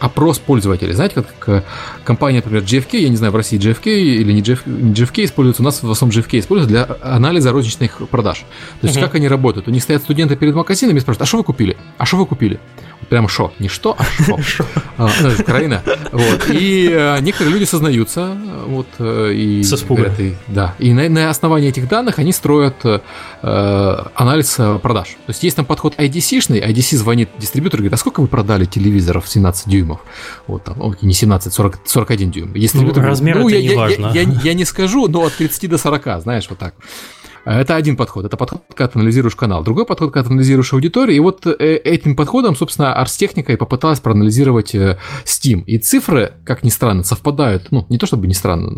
опрос 0.00 0.38
пользователей. 0.38 0.92
Знаете, 0.92 1.14
как 1.16 1.48
э, 1.48 1.62
компания, 2.04 2.38
например, 2.38 2.62
GFK, 2.62 2.98
я 2.98 3.08
не 3.08 3.16
знаю, 3.16 3.32
в 3.32 3.36
России 3.36 3.58
GFK 3.58 3.88
или 3.88 4.32
не 4.32 4.42
GFK, 4.42 4.60
не 4.66 4.92
GFK 4.92 5.24
используется, 5.24 5.62
у 5.62 5.64
нас 5.64 5.82
в 5.82 5.90
основном 5.90 6.18
GFK 6.18 6.40
используется 6.40 6.86
для 6.86 6.96
анализа 7.02 7.50
розничных 7.50 8.08
продаж. 8.08 8.44
То 8.80 8.86
есть, 8.86 8.98
uh-huh. 8.98 9.02
как 9.02 9.14
они 9.14 9.28
работают? 9.28 9.68
У 9.68 9.70
них 9.70 9.82
стоят 9.82 10.02
студенты 10.02 10.36
перед 10.36 10.54
магазинами 10.54 10.98
и 10.98 11.00
спрашивают, 11.00 11.22
а 11.22 11.26
что 11.26 11.38
вы 11.38 11.44
купили? 11.44 11.76
А 11.96 12.04
что 12.04 12.18
вы 12.18 12.26
купили? 12.26 12.60
Прямо 13.08 13.28
шо. 13.28 13.52
Не 13.58 13.68
что, 13.68 13.96
а 13.98 14.04
шо. 14.42 14.64
а, 14.96 15.10
ну, 15.22 15.30
Украина. 15.38 15.82
Вот. 16.12 16.50
И 16.50 16.88
э, 16.90 17.20
некоторые 17.20 17.52
люди 17.54 17.64
сознаются. 17.64 18.36
Вот, 18.66 18.86
э, 18.98 19.32
и, 19.34 19.62
С 19.62 19.72
испуга. 19.72 20.12
да. 20.48 20.74
И 20.78 20.92
на, 20.92 21.30
основании 21.30 21.68
этих 21.68 21.88
данных 21.88 22.18
они 22.18 22.32
строят 22.32 22.76
э, 22.84 23.00
анализ 24.14 24.58
продаж. 24.82 25.08
То 25.26 25.30
есть 25.30 25.42
есть 25.42 25.56
там 25.56 25.64
подход 25.64 25.94
IDC-шный. 25.98 26.60
IDC 26.60 26.96
звонит 26.96 27.30
дистрибьютору 27.38 27.80
и 27.80 27.84
говорит, 27.84 27.94
а 27.94 27.96
сколько 27.96 28.20
вы 28.20 28.26
продали 28.26 28.64
телевизоров 28.64 29.28
17 29.28 29.68
дюймов? 29.68 30.00
Вот 30.46 30.64
там, 30.64 30.96
не 31.02 31.14
17, 31.14 31.52
40, 31.52 31.80
41 31.84 32.30
дюйм. 32.30 32.52
Дистрибьютор 32.52 33.02
ну, 33.02 33.08
размер 33.08 33.38
ну, 33.38 33.48
это 33.48 33.58
я, 33.58 33.62
не 33.62 33.68
я, 33.68 33.76
важно. 33.76 34.10
Я, 34.14 34.22
я, 34.22 34.40
я 34.44 34.54
не 34.54 34.64
скажу, 34.64 35.08
но 35.08 35.24
от 35.24 35.34
30 35.34 35.70
до 35.70 35.78
40, 35.78 36.22
знаешь, 36.22 36.46
вот 36.48 36.58
так. 36.58 36.74
Это 37.44 37.76
один 37.76 37.96
подход. 37.96 38.24
Это 38.24 38.36
подход, 38.36 38.62
когда 38.74 38.88
ты 38.88 38.98
анализируешь 38.98 39.36
канал. 39.36 39.62
Другой 39.62 39.86
подход, 39.86 40.12
когда 40.12 40.28
ты 40.28 40.32
анализируешь 40.32 40.72
аудиторию. 40.72 41.16
И 41.16 41.20
вот 41.20 41.46
э, 41.46 41.76
этим 41.76 42.16
подходом, 42.16 42.56
собственно, 42.56 42.94
Арстехника 42.94 43.52
и 43.52 43.56
попыталась 43.56 44.00
проанализировать 44.00 44.74
э, 44.74 44.98
Steam. 45.24 45.64
И 45.64 45.78
цифры, 45.78 46.32
как 46.44 46.64
ни 46.64 46.70
странно, 46.70 47.04
совпадают. 47.04 47.70
Ну, 47.70 47.86
не 47.88 47.98
то 47.98 48.06
чтобы 48.06 48.26
не 48.26 48.34
странно, 48.34 48.72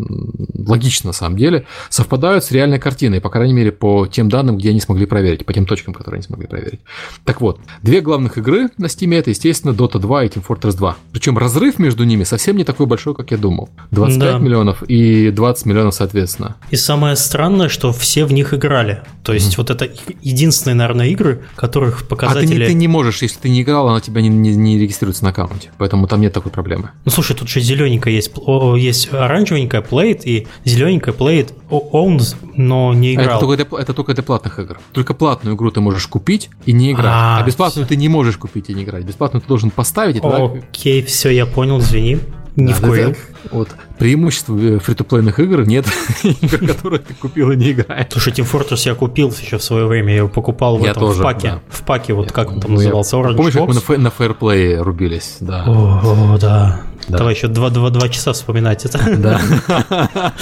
логично 0.67 1.07
на 1.07 1.13
самом 1.13 1.37
деле, 1.37 1.65
совпадают 1.89 2.43
с 2.43 2.51
реальной 2.51 2.79
картиной, 2.79 3.21
по 3.21 3.29
крайней 3.29 3.53
мере, 3.53 3.71
по 3.71 4.07
тем 4.07 4.29
данным, 4.29 4.57
где 4.57 4.69
они 4.71 4.81
смогли 4.81 5.05
проверить, 5.05 5.45
по 5.45 5.53
тем 5.53 5.65
точкам, 5.65 5.93
которые 5.93 6.17
они 6.17 6.23
смогли 6.23 6.47
проверить. 6.47 6.81
Так 7.23 7.41
вот, 7.41 7.59
две 7.81 8.01
главных 8.01 8.37
игры 8.37 8.69
на 8.77 8.87
Steam 8.87 9.15
это, 9.15 9.29
естественно, 9.29 9.71
Dota 9.71 9.99
2 9.99 10.25
и 10.25 10.27
Team 10.27 10.45
Fortress 10.45 10.75
2. 10.75 10.97
Причем 11.13 11.37
разрыв 11.37 11.79
между 11.79 12.03
ними 12.03 12.23
совсем 12.23 12.57
не 12.57 12.63
такой 12.63 12.85
большой, 12.85 13.15
как 13.15 13.31
я 13.31 13.37
думал. 13.37 13.69
25 13.91 14.19
да. 14.19 14.37
миллионов 14.39 14.83
и 14.83 15.31
20 15.31 15.65
миллионов, 15.65 15.93
соответственно. 15.93 16.57
И 16.71 16.75
самое 16.75 17.15
странное, 17.15 17.69
что 17.69 17.93
все 17.93 18.25
в 18.25 18.33
них 18.33 18.53
играли. 18.57 19.01
То 19.23 19.33
есть 19.33 19.53
mm-hmm. 19.53 19.57
вот 19.57 19.69
это 19.69 19.89
единственные, 20.21 20.75
наверное, 20.75 21.07
игры, 21.07 21.43
которых 21.55 22.07
показатели... 22.07 22.45
А 22.45 22.47
ты 22.47 22.59
не, 22.59 22.65
ты 22.65 22.73
не 22.73 22.87
можешь, 22.87 23.21
если 23.21 23.39
ты 23.39 23.49
не 23.49 23.61
играл, 23.61 23.87
она 23.87 24.01
тебя 24.01 24.21
не, 24.21 24.29
не, 24.29 24.55
не 24.55 24.77
регистрируется 24.77 25.23
на 25.23 25.29
аккаунте. 25.29 25.71
Поэтому 25.77 26.07
там 26.07 26.21
нет 26.21 26.33
такой 26.33 26.51
проблемы. 26.51 26.91
Ну 27.05 27.11
слушай, 27.11 27.35
тут 27.35 27.49
же 27.49 27.59
зелененькая 27.61 28.13
есть, 28.13 28.31
есть 28.77 29.13
оранжевенькая 29.13 29.81
played 29.81 30.21
и 30.23 30.47
зелененькая 30.65 31.13
played 31.13 31.53
owned, 31.69 32.35
но 32.55 32.93
не 32.93 33.13
играл. 33.13 33.37
Это 33.37 33.39
только, 33.39 33.55
для, 33.55 33.79
это 33.79 33.93
только 33.93 34.13
для 34.13 34.23
платных 34.23 34.59
игр. 34.59 34.79
Только 34.91 35.13
платную 35.13 35.55
игру 35.55 35.71
ты 35.71 35.81
можешь 35.81 36.07
купить 36.07 36.49
и 36.65 36.73
не 36.73 36.91
играть. 36.91 37.05
А, 37.07 37.39
а 37.39 37.43
бесплатную 37.43 37.85
все. 37.85 37.95
ты 37.95 37.99
не 37.99 38.09
можешь 38.09 38.37
купить 38.37 38.69
и 38.69 38.73
не 38.73 38.83
играть. 38.83 39.03
Бесплатную 39.03 39.41
ты 39.41 39.47
должен 39.47 39.71
поставить. 39.71 40.17
И 40.17 40.19
Окей, 40.19 41.03
все, 41.03 41.29
я 41.29 41.45
понял, 41.45 41.79
извини. 41.79 42.19
Не 42.57 42.73
да, 42.73 42.79
в 42.79 42.81
коем. 42.81 43.15
Вот. 43.51 43.69
Преимущество 43.99 44.57
э, 44.57 44.79
фри-то-плейных 44.79 45.39
игр 45.39 45.65
нет 45.67 45.85
игр, 46.23 46.67
которые 46.67 46.99
ты 46.99 47.13
купил 47.13 47.51
и 47.51 47.55
не 47.55 47.71
играешь. 47.71 48.07
Слушай, 48.11 48.33
Team 48.33 48.51
Fortress 48.51 48.81
я 48.85 48.95
купил 48.95 49.31
еще 49.31 49.59
в 49.59 49.63
свое 49.63 49.85
время, 49.85 50.09
я 50.09 50.17
его 50.17 50.27
покупал 50.27 50.77
в 50.77 50.83
я 50.83 50.91
этом, 50.91 51.03
тоже, 51.03 51.19
в 51.19 51.23
паке. 51.23 51.49
Да. 51.49 51.61
В 51.69 51.83
паке, 51.83 52.13
вот 52.13 52.25
я, 52.25 52.31
как 52.31 52.51
он 52.51 52.59
там 52.59 52.71
ну, 52.71 52.77
назывался, 52.77 53.15
Orange 53.15 53.35
Помнишь, 53.35 53.53
Box? 53.53 53.73
как 53.75 53.87
мы 53.87 53.97
на, 53.97 54.03
на 54.03 54.07
Fairplay 54.07 54.77
рубились? 54.81 55.37
Да. 55.39 55.65
О, 55.67 56.33
о 56.33 56.37
да. 56.39 56.81
да. 57.07 57.17
Давай 57.19 57.35
еще 57.35 57.47
два, 57.47 57.69
два, 57.69 57.91
два 57.91 58.09
часа 58.09 58.33
вспоминать 58.33 58.85
это. 58.85 58.99
Да. 59.17 60.33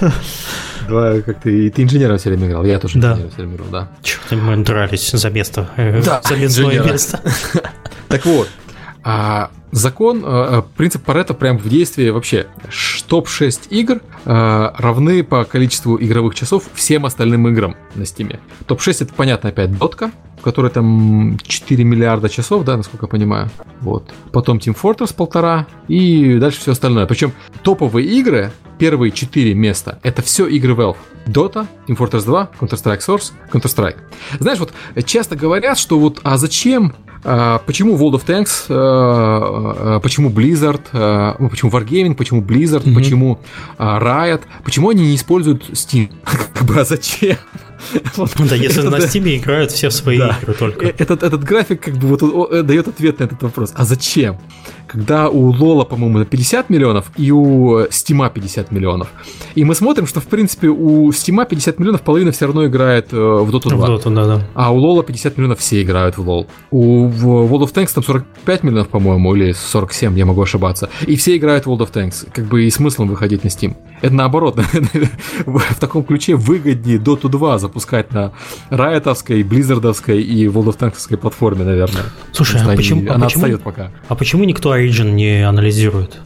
Два, 0.88 1.20
как 1.20 1.42
ты, 1.42 1.68
ты 1.68 1.82
инженером 1.82 2.16
все 2.16 2.30
время 2.30 2.48
играл, 2.48 2.64
я 2.64 2.78
тоже 2.78 2.98
да. 2.98 3.12
инженером 3.12 3.30
все 3.30 3.42
время 3.42 3.56
играл, 3.56 3.68
да. 3.70 3.88
Черт, 4.02 4.30
мы 4.30 4.56
дрались 4.56 5.10
за 5.10 5.28
место, 5.28 5.68
э, 5.76 6.02
да, 6.02 6.22
за 6.24 6.34
место. 6.34 6.62
место. 6.62 7.20
Так 8.08 8.24
вот, 8.24 8.48
а 9.04 9.50
закон, 9.70 10.22
а, 10.24 10.58
а, 10.58 10.62
принцип 10.62 11.02
Паретта 11.04 11.34
прям 11.34 11.58
в 11.58 11.68
действии 11.68 12.10
вообще. 12.10 12.46
Топ-6 13.08 13.68
игр 13.70 14.00
а, 14.24 14.74
равны 14.78 15.22
по 15.22 15.44
количеству 15.44 15.96
игровых 16.00 16.34
часов 16.34 16.64
всем 16.74 17.06
остальным 17.06 17.48
играм 17.48 17.76
на 17.94 18.04
Стиме. 18.04 18.40
Топ-6 18.66 19.04
это, 19.04 19.14
понятно, 19.14 19.50
опять 19.50 19.76
дотка, 19.76 20.10
которой 20.40 20.70
там 20.70 21.38
4 21.42 21.84
миллиарда 21.84 22.28
часов, 22.28 22.64
да, 22.64 22.76
насколько 22.76 23.06
я 23.06 23.08
понимаю. 23.08 23.50
Вот. 23.80 24.10
Потом 24.32 24.58
Team 24.58 24.76
Fortress 24.80 25.14
полтора 25.14 25.66
и 25.88 26.38
дальше 26.38 26.60
все 26.60 26.72
остальное. 26.72 27.06
Причем 27.06 27.32
топовые 27.62 28.06
игры, 28.06 28.50
первые 28.78 29.12
4 29.12 29.54
места, 29.54 29.98
это 30.02 30.22
все 30.22 30.46
игры 30.46 30.74
Valve. 30.74 30.96
Dota, 31.26 31.66
Team 31.86 31.96
Fortress 31.96 32.24
2, 32.24 32.50
Counter-Strike 32.60 33.00
Source, 33.00 33.32
Counter-Strike. 33.52 33.96
Знаешь, 34.38 34.58
вот 34.58 34.72
часто 35.04 35.36
говорят, 35.36 35.78
что 35.78 35.98
вот, 35.98 36.20
а 36.22 36.38
зачем 36.38 36.94
а, 37.24 37.58
почему 37.66 37.96
World 37.96 38.20
of 38.20 38.24
Tanks, 38.24 38.66
а, 38.70 40.00
почему 40.00 40.30
Blizzard, 40.30 40.80
ну, 41.38 41.50
почему 41.50 41.70
Wargaming, 41.70 42.14
почему 42.14 42.40
Blizzard, 42.42 42.84
mm-hmm. 42.84 42.94
почему 42.94 43.40
Riot, 43.78 44.42
почему 44.64 44.90
они 44.90 45.08
не 45.08 45.16
используют 45.16 45.68
Steam? 45.70 46.10
Как 46.54 46.64
бы, 46.64 46.78
а 46.78 46.84
зачем? 46.84 47.36
Да, 48.16 48.56
если 48.56 48.82
на 48.82 48.96
Steam 48.96 49.36
играют 49.36 49.72
все 49.72 49.88
в 49.88 49.92
свои 49.92 50.18
игры 50.18 50.54
только. 50.54 50.86
Э, 50.86 50.94
этот, 50.98 51.22
этот 51.22 51.44
график 51.44 51.82
как 51.82 51.96
бы 51.96 52.08
вот 52.08 52.52
э, 52.52 52.62
дает 52.62 52.88
ответ 52.88 53.18
на 53.20 53.24
этот 53.24 53.42
вопрос. 53.42 53.72
А 53.74 53.84
зачем? 53.84 54.38
Когда 54.86 55.28
у 55.28 55.50
Лола, 55.50 55.84
по-моему, 55.84 56.24
50 56.24 56.70
миллионов 56.70 57.10
и 57.16 57.30
у 57.30 57.86
Стима 57.90 58.30
50 58.30 58.72
миллионов. 58.72 59.08
И 59.54 59.64
мы 59.64 59.74
смотрим, 59.74 60.06
что, 60.06 60.20
в 60.20 60.26
принципе, 60.26 60.68
у 60.68 61.12
Стима 61.12 61.44
50 61.44 61.78
миллионов 61.78 62.00
половина 62.02 62.32
все 62.32 62.46
равно 62.46 62.66
играет 62.66 63.12
э, 63.12 63.16
в 63.16 63.54
Dota 63.54 63.68
2. 63.68 63.86
В 63.86 63.90
Dota, 63.90 64.14
да, 64.14 64.24
да. 64.26 64.46
А 64.54 64.72
у 64.72 64.78
Лола 64.78 65.02
50 65.02 65.36
миллионов 65.36 65.58
все 65.58 65.82
играют 65.82 66.16
в 66.16 66.26
Лол. 66.26 66.46
У 66.70 67.08
World 67.08 67.64
of 67.64 67.72
Tanks 67.74 67.92
там 67.94 68.04
45 68.04 68.62
миллионов, 68.62 68.88
по-моему, 68.88 69.34
или 69.34 69.52
47, 69.52 70.18
я 70.18 70.26
могу 70.26 70.42
ошибаться. 70.42 70.88
И 71.06 71.16
все 71.16 71.36
играют 71.36 71.66
в 71.66 71.70
World 71.70 71.80
of 71.80 71.92
Tanks. 71.92 72.28
Как 72.32 72.46
бы 72.46 72.64
и 72.64 72.70
смыслом 72.70 73.08
выходить 73.08 73.44
на 73.44 73.48
Steam. 73.48 73.76
Это 74.00 74.14
наоборот, 74.14 74.58
в 75.46 75.80
таком 75.80 76.04
ключе 76.04 76.36
выгоднее 76.36 76.98
Dota 76.98 77.28
2 77.28 77.58
запускать 77.68 78.12
на 78.12 78.32
Riotовской, 78.70 79.42
Blizzardовской 79.42 80.20
и 80.20 80.46
World 80.46 80.74
of 80.74 80.78
Tanks 80.78 81.16
платформе, 81.16 81.64
наверное. 81.64 82.04
Слушай, 82.32 82.60
а 82.62 82.76
почему, 82.76 83.00
они, 83.00 83.08
а 83.08 83.14
она 83.14 83.26
почему, 83.26 83.44
отстает 83.44 83.62
пока. 83.62 83.90
А 84.08 84.14
почему 84.14 84.44
никто 84.44 84.76
Origin 84.76 85.12
не 85.12 85.46
анализирует? 85.46 86.18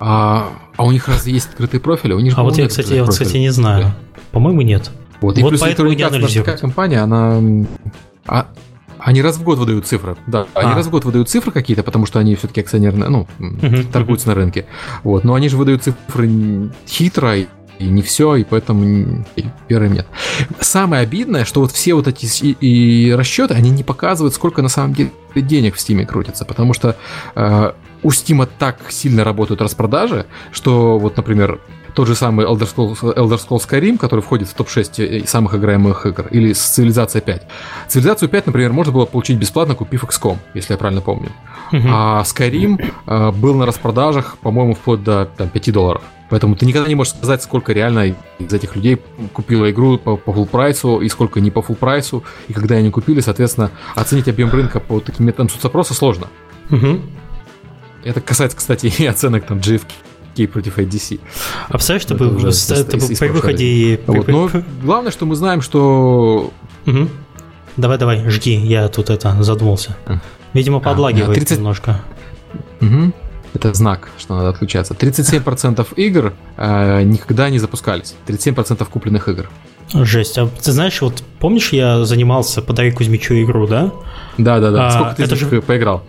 А, 0.00 0.48
а 0.76 0.84
у 0.84 0.92
них 0.92 1.08
разве 1.08 1.32
есть 1.32 1.50
открытые 1.50 1.80
профили? 1.80 2.12
У 2.12 2.20
них 2.20 2.38
а 2.38 2.42
вот 2.42 2.56
я, 2.58 2.68
кстати, 2.68 2.94
я, 2.94 3.04
кстати, 3.04 3.36
не 3.36 3.50
знаю. 3.50 3.92
По-моему, 4.32 4.62
нет. 4.62 4.90
Вот, 5.20 5.38
и 5.38 5.42
вот 5.42 5.50
плюс 5.50 5.60
поэтому 5.60 5.92
не 5.92 6.02
анализируют. 6.02 6.46
такая 6.46 6.58
компания, 6.58 6.98
она... 6.98 7.40
А, 8.26 8.48
они 8.98 9.22
раз 9.22 9.36
в 9.36 9.42
год 9.42 9.58
выдают 9.58 9.86
цифры, 9.86 10.16
да. 10.26 10.46
Они 10.54 10.72
а. 10.72 10.74
раз 10.74 10.86
в 10.86 10.90
год 10.90 11.04
выдают 11.04 11.28
цифры 11.28 11.52
какие-то, 11.52 11.82
потому 11.82 12.06
что 12.06 12.18
они 12.18 12.34
все-таки 12.36 12.62
акционерные, 12.62 13.10
ну, 13.10 13.26
uh-huh, 13.38 13.92
торгуются 13.92 14.26
uh-huh. 14.26 14.30
на 14.30 14.34
рынке. 14.34 14.66
Вот, 15.02 15.24
но 15.24 15.34
они 15.34 15.48
же 15.48 15.56
выдают 15.56 15.82
цифры 15.82 16.70
хитро 16.86 17.36
и 17.78 17.86
не 17.86 18.02
все, 18.02 18.36
и 18.36 18.44
поэтому 18.44 19.24
веры 19.68 19.88
нет. 19.88 20.06
Самое 20.60 21.02
обидное, 21.02 21.44
что 21.44 21.60
вот 21.60 21.72
все 21.72 21.94
вот 21.94 22.08
эти 22.08 22.26
и, 22.44 22.56
и 22.60 23.12
расчеты, 23.12 23.54
они 23.54 23.70
не 23.70 23.82
показывают, 23.82 24.34
сколько 24.34 24.62
на 24.62 24.68
самом 24.68 24.94
деле 24.94 25.10
денег 25.34 25.74
в 25.74 25.80
Стиме 25.80 26.06
крутится, 26.06 26.44
потому 26.44 26.74
что 26.74 26.96
э, 27.34 27.72
у 28.02 28.10
Стима 28.10 28.46
так 28.46 28.78
сильно 28.90 29.24
работают 29.24 29.60
распродажи, 29.60 30.26
что 30.52 30.98
вот, 30.98 31.16
например, 31.16 31.60
тот 31.94 32.08
же 32.08 32.14
самый 32.14 32.44
Elder 32.44 32.68
Scrolls, 32.74 33.00
Elder 33.00 33.38
Scrolls 33.38 33.68
Skyrim, 33.68 33.98
который 33.98 34.20
входит 34.20 34.48
в 34.48 34.54
топ-6 34.54 35.22
э, 35.22 35.26
самых 35.26 35.54
играемых 35.54 36.06
игр, 36.06 36.26
или 36.30 36.52
с 36.52 36.60
Цивилизация 36.60 37.22
5. 37.22 37.42
Цивилизацию 37.88 38.28
5, 38.28 38.46
например, 38.46 38.72
можно 38.72 38.92
было 38.92 39.06
получить 39.06 39.38
бесплатно, 39.38 39.74
купив 39.74 40.04
XCOM, 40.04 40.38
если 40.54 40.74
я 40.74 40.78
правильно 40.78 41.00
помню. 41.00 41.30
Uh-huh. 41.72 41.82
А 41.86 42.22
Skyrim 42.22 42.84
э, 43.06 43.30
был 43.32 43.54
на 43.54 43.66
распродажах, 43.66 44.36
по-моему, 44.38 44.74
вплоть 44.74 45.02
до 45.02 45.26
там, 45.36 45.48
5 45.48 45.72
долларов. 45.72 46.02
Поэтому 46.34 46.56
ты 46.56 46.66
никогда 46.66 46.88
не 46.88 46.96
можешь 46.96 47.12
сказать, 47.12 47.44
сколько 47.44 47.72
реально 47.72 48.16
из 48.40 48.52
этих 48.52 48.74
людей 48.74 49.00
купило 49.32 49.70
игру 49.70 49.98
по, 49.98 50.16
по 50.16 50.32
full 50.32 50.46
прайсу 50.46 50.98
и 50.98 51.08
сколько 51.08 51.40
не 51.40 51.52
по 51.52 51.60
full 51.60 51.76
прайсу. 51.76 52.24
И 52.48 52.52
когда 52.52 52.74
они 52.74 52.90
купили, 52.90 53.20
соответственно, 53.20 53.70
оценить 53.94 54.26
объем 54.26 54.50
рынка 54.50 54.80
по 54.80 54.98
таким 54.98 55.26
методам 55.26 55.48
соцопроса 55.48 55.94
сложно. 55.94 56.26
Угу. 56.72 57.02
Это 58.02 58.20
касается, 58.20 58.56
кстати, 58.56 58.92
и 58.98 59.06
оценок 59.06 59.46
там 59.46 59.58
GFK 59.58 59.84
Кей 60.34 60.48
против 60.48 60.76
IDC. 60.76 61.20
А 61.68 61.74
представляешь, 61.74 62.02
чтобы 62.02 62.34
уже 62.34 62.48
это 62.48 62.96
из, 62.96 63.16
при 63.16 63.28
выходе... 63.28 64.00
Вот, 64.08 64.26
но 64.26 64.50
главное, 64.82 65.12
что 65.12 65.26
мы 65.26 65.36
знаем, 65.36 65.60
что... 65.60 66.52
Угу. 66.86 67.08
Давай, 67.76 67.96
давай, 67.96 68.28
жги, 68.28 68.56
я 68.56 68.88
тут 68.88 69.08
это 69.08 69.40
задумался. 69.44 69.96
Видимо, 70.52 70.78
а, 70.78 70.80
подлагивает 70.80 71.38
30... 71.38 71.58
немножко. 71.58 72.00
Угу. 72.80 73.12
Это 73.54 73.72
знак, 73.72 74.10
что 74.18 74.34
надо 74.34 74.48
отключаться. 74.48 74.94
37% 74.94 75.86
игр 75.94 76.34
э, 76.56 77.02
никогда 77.02 77.48
не 77.50 77.58
запускались. 77.58 78.14
37% 78.26 78.84
купленных 78.90 79.28
игр. 79.28 79.48
Жесть. 79.92 80.38
А 80.38 80.46
ты 80.46 80.72
знаешь, 80.72 81.00
вот 81.00 81.22
помнишь, 81.38 81.72
я 81.72 82.04
занимался 82.04 82.62
«Подари 82.62 82.90
Кузьмичу» 82.90 83.34
игру, 83.34 83.66
да? 83.66 83.92
Да, 84.38 84.58
да, 84.58 84.70
да. 84.70 84.86
А, 84.86 84.90
Сколько 84.90 85.14
ты 85.16 85.22
это 85.22 85.36
же... 85.36 85.62
поиграл? 85.62 86.02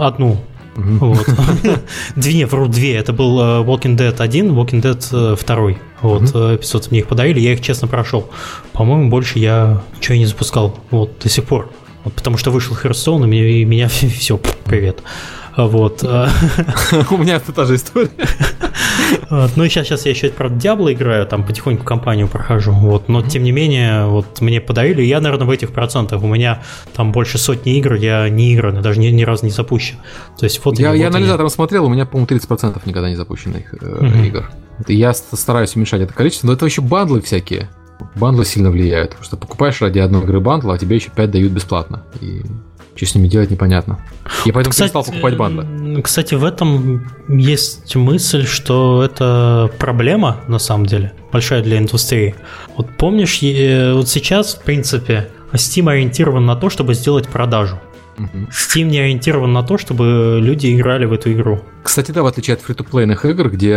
Одну. 0.00 0.40
Вот. 0.76 1.26
Две, 2.16 2.46
вру, 2.46 2.66
две. 2.68 2.96
Это 2.96 3.12
был 3.12 3.38
э, 3.40 3.44
Walking 3.62 3.96
Dead 3.96 4.14
1, 4.18 4.50
Walking 4.52 4.82
Dead 4.82 5.36
2. 5.36 5.70
Э, 5.70 5.74
вот, 6.00 6.22
эпизод 6.22 6.90
мне 6.90 7.00
их 7.00 7.06
подарили, 7.06 7.38
я 7.38 7.52
их 7.52 7.60
честно 7.60 7.86
прошел. 7.86 8.30
По-моему, 8.72 9.08
больше 9.08 9.38
я 9.38 9.82
ничего 9.96 10.16
не 10.16 10.26
запускал. 10.26 10.78
Вот, 10.90 11.18
до 11.22 11.28
сих 11.28 11.44
пор. 11.44 11.70
Вот, 12.04 12.14
потому 12.14 12.36
что 12.38 12.50
вышел 12.50 12.74
Херстоун, 12.76 13.24
и 13.24 13.26
меня, 13.26 13.46
и 13.46 13.64
меня 13.64 13.88
все, 13.88 14.38
привет. 14.64 15.02
Вот. 15.56 16.02
У 17.10 17.16
меня 17.16 17.36
это 17.36 17.52
та 17.52 17.64
же 17.64 17.76
история. 17.76 18.10
Ну 19.30 19.64
и 19.64 19.68
сейчас, 19.68 19.86
сейчас 19.86 20.04
я 20.06 20.12
еще, 20.12 20.30
правда, 20.30 20.58
Диабло 20.58 20.92
играю, 20.92 21.26
там 21.26 21.44
потихоньку 21.44 21.84
компанию 21.84 22.28
прохожу, 22.28 22.72
вот, 22.72 23.08
но 23.08 23.22
тем 23.22 23.42
не 23.42 23.52
менее, 23.52 24.06
вот 24.06 24.40
мне 24.40 24.60
подарили, 24.60 25.02
я, 25.02 25.20
наверное, 25.20 25.46
в 25.46 25.50
этих 25.50 25.72
процентах, 25.72 26.22
у 26.22 26.26
меня 26.26 26.62
там 26.94 27.12
больше 27.12 27.38
сотни 27.38 27.76
игр, 27.78 27.94
я 27.94 28.28
не 28.28 28.54
играю, 28.54 28.80
даже 28.80 29.00
ни, 29.00 29.08
ни 29.08 29.22
разу 29.22 29.44
не 29.44 29.50
запущен. 29.50 29.96
То 30.38 30.44
есть 30.44 30.64
вот 30.64 30.78
Я, 30.78 30.90
они, 30.90 31.00
я 31.00 31.06
вот 31.06 31.16
анализатором 31.16 31.50
смотрел, 31.50 31.86
у 31.86 31.88
меня, 31.88 32.06
по-моему, 32.06 32.26
30% 32.26 32.80
никогда 32.84 33.08
не 33.08 33.16
запущенных 33.16 33.74
э, 33.80 34.26
игр. 34.26 34.50
Я 34.88 35.12
стараюсь 35.14 35.74
уменьшать 35.76 36.02
это 36.02 36.12
количество, 36.12 36.48
но 36.48 36.52
это 36.54 36.66
еще 36.66 36.82
бандлы 36.82 37.20
всякие. 37.20 37.68
Бандлы 38.16 38.44
сильно 38.44 38.70
влияют, 38.70 39.10
потому 39.10 39.24
что 39.24 39.36
покупаешь 39.36 39.80
ради 39.80 39.98
одной 39.98 40.22
игры 40.22 40.40
бандл, 40.40 40.70
а 40.70 40.78
тебе 40.78 40.96
еще 40.96 41.10
5 41.10 41.30
дают 41.30 41.52
бесплатно. 41.52 42.02
И 42.20 42.42
что 42.96 43.06
с 43.06 43.14
ними 43.14 43.26
делать, 43.28 43.50
непонятно. 43.50 43.98
Я 44.44 44.52
поэтому 44.52 44.74
перестал 44.74 45.04
покупать 45.04 45.36
бандлы. 45.36 45.64
м, 45.64 46.02
Кстати, 46.02 46.34
в 46.34 46.44
этом 46.44 47.06
есть 47.28 47.94
мысль, 47.96 48.46
что 48.46 49.02
это 49.04 49.70
проблема, 49.78 50.40
на 50.48 50.58
самом 50.58 50.86
деле, 50.86 51.12
большая 51.32 51.62
для 51.62 51.78
индустрии. 51.78 52.34
Вот 52.76 52.88
помнишь, 52.96 53.40
вот 53.94 54.08
сейчас, 54.08 54.54
в 54.54 54.62
принципе, 54.62 55.28
Steam 55.52 55.90
ориентирован 55.90 56.44
на 56.46 56.56
то, 56.56 56.70
чтобы 56.70 56.94
сделать 56.94 57.28
продажу. 57.28 57.78
Steam 58.50 58.84
не 58.84 58.98
ориентирован 58.98 59.52
на 59.52 59.62
то, 59.62 59.78
чтобы 59.78 60.38
люди 60.40 60.74
играли 60.74 61.04
в 61.06 61.12
эту 61.12 61.32
игру. 61.32 61.60
Кстати, 61.82 62.12
да, 62.12 62.22
в 62.22 62.26
отличие 62.26 62.54
от 62.54 62.62
фри-то-плейных 62.62 63.26
игр, 63.26 63.50
где 63.50 63.74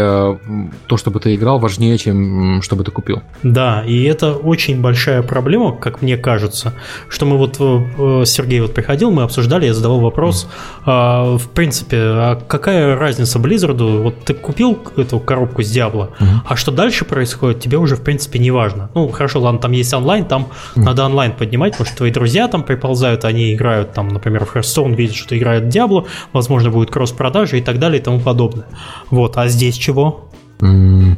то, 0.87 0.95
чтобы 0.97 1.19
ты 1.19 1.35
играл, 1.35 1.59
важнее, 1.59 1.97
чем 1.97 2.61
чтобы 2.61 2.83
ты 2.85 2.91
купил. 2.91 3.21
Да, 3.43 3.83
и 3.85 4.03
это 4.03 4.33
очень 4.33 4.81
большая 4.81 5.21
проблема, 5.23 5.75
как 5.75 6.01
мне 6.01 6.15
кажется, 6.17 6.73
что 7.09 7.25
мы 7.25 7.37
вот, 7.37 7.57
э, 7.59 8.23
Сергей 8.25 8.61
вот 8.61 8.73
приходил, 8.73 9.11
мы 9.11 9.23
обсуждали, 9.23 9.65
я 9.65 9.73
задавал 9.73 9.99
вопрос, 9.99 10.47
а, 10.85 11.37
в 11.37 11.49
принципе, 11.49 11.97
а 11.99 12.35
какая 12.47 12.95
разница 12.95 13.39
Blizzard, 13.39 14.01
вот 14.01 14.23
ты 14.23 14.33
купил 14.33 14.79
эту 14.95 15.19
коробку 15.19 15.61
с 15.63 15.69
Диабло, 15.69 16.11
Мгм. 16.19 16.41
а 16.47 16.55
что 16.55 16.71
дальше 16.71 17.03
происходит, 17.03 17.59
тебе 17.59 17.77
уже, 17.77 17.95
в 17.97 18.03
принципе, 18.03 18.39
не 18.39 18.51
важно. 18.51 18.89
Ну, 18.95 19.09
хорошо, 19.09 19.41
ладно, 19.41 19.59
там 19.59 19.73
есть 19.73 19.93
онлайн, 19.93 20.23
там 20.25 20.47
Мгм. 20.75 20.85
надо 20.85 21.05
онлайн 21.05 21.33
поднимать, 21.33 21.73
потому 21.73 21.87
что 21.87 21.97
твои 21.97 22.11
друзья 22.11 22.47
там 22.47 22.63
приползают, 22.63 23.25
они 23.25 23.53
играют 23.53 23.91
там, 23.91 24.07
например, 24.07 24.26
в 24.29 24.55
Hearthstone, 24.55 24.95
видят, 24.95 25.15
что 25.15 25.37
играют 25.37 25.65
в 25.65 25.69
Диабло, 25.69 26.05
возможно, 26.33 26.69
будет 26.69 26.91
кросс-продажи 26.91 27.57
и 27.59 27.61
так 27.61 27.79
далее 27.79 27.99
и 27.99 28.03
тому 28.03 28.19
подобное. 28.19 28.65
Вот, 29.09 29.37
а 29.37 29.47
здесь 29.47 29.75
чего? 29.75 30.29
М, 30.61 31.17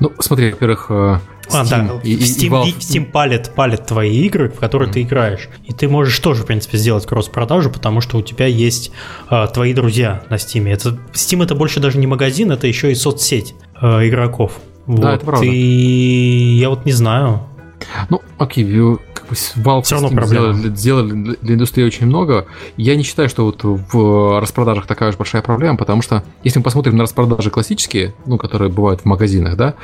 Ну, 0.00 0.10
смотри, 0.18 0.50
во-первых, 0.50 0.86
э, 0.90 1.18
А, 1.50 1.64
Steam 1.64 1.68
да, 1.68 2.00
и, 2.02 2.16
Steam, 2.16 2.50
Valve- 2.50 2.68
и- 2.70 2.72
Steam 2.78 3.04
палит, 3.10 3.52
палит 3.54 3.84
твои 3.86 4.22
игры, 4.26 4.48
в 4.48 4.58
которые 4.58 4.90
ты 4.90 5.02
играешь. 5.02 5.48
И 5.66 5.72
ты 5.72 5.88
можешь 5.88 6.18
тоже, 6.20 6.42
в 6.44 6.46
принципе, 6.46 6.78
сделать 6.78 7.04
кросс-продажу, 7.04 7.68
потому 7.70 8.00
что 8.00 8.16
у 8.16 8.22
тебя 8.22 8.46
есть 8.46 8.90
а, 9.28 9.46
твои 9.48 9.74
друзья 9.74 10.22
на 10.30 10.36
Steam. 10.36 10.66
Это, 10.68 10.98
Steam 11.12 11.42
это 11.44 11.54
больше 11.54 11.80
даже 11.80 11.98
не 11.98 12.06
магазин, 12.06 12.50
это 12.52 12.66
еще 12.66 12.90
и 12.90 12.94
соцсеть 12.94 13.54
а, 13.74 14.06
игроков. 14.08 14.52
Вот. 14.86 15.04
это 15.04 15.24
правда. 15.26 15.46
И 15.46 16.56
я 16.58 16.70
вот 16.70 16.86
не 16.86 16.92
знаю. 16.92 17.42
Ну, 18.10 18.20
окей, 18.38 18.64
вью- 18.64 19.00
как 19.14 19.26
бы 19.28 19.34
Valve 19.34 19.82
Всё 19.82 19.94
равно 19.96 20.08
проблема. 20.10 20.52
сделали, 20.54 20.74
сделали 20.76 21.10
для- 21.42 21.54
индустрии 21.54 21.84
очень 21.84 22.06
много. 22.06 22.46
Я 22.76 22.96
не 22.96 23.02
считаю, 23.02 23.28
что 23.28 23.44
вот 23.44 23.60
в 23.62 24.40
распродажах 24.40 24.86
такая 24.86 25.10
уж 25.10 25.16
большая 25.16 25.42
проблема, 25.42 25.76
потому 25.78 26.02
что 26.02 26.22
если 26.44 26.58
мы 26.58 26.64
посмотрим 26.64 26.96
на 26.96 27.02
распродажи 27.04 27.50
классические, 27.50 28.14
ну, 28.26 28.38
которые 28.38 28.70
бывают 28.70 29.02
в 29.02 29.04
магазинах, 29.04 29.56
да, 29.56 29.74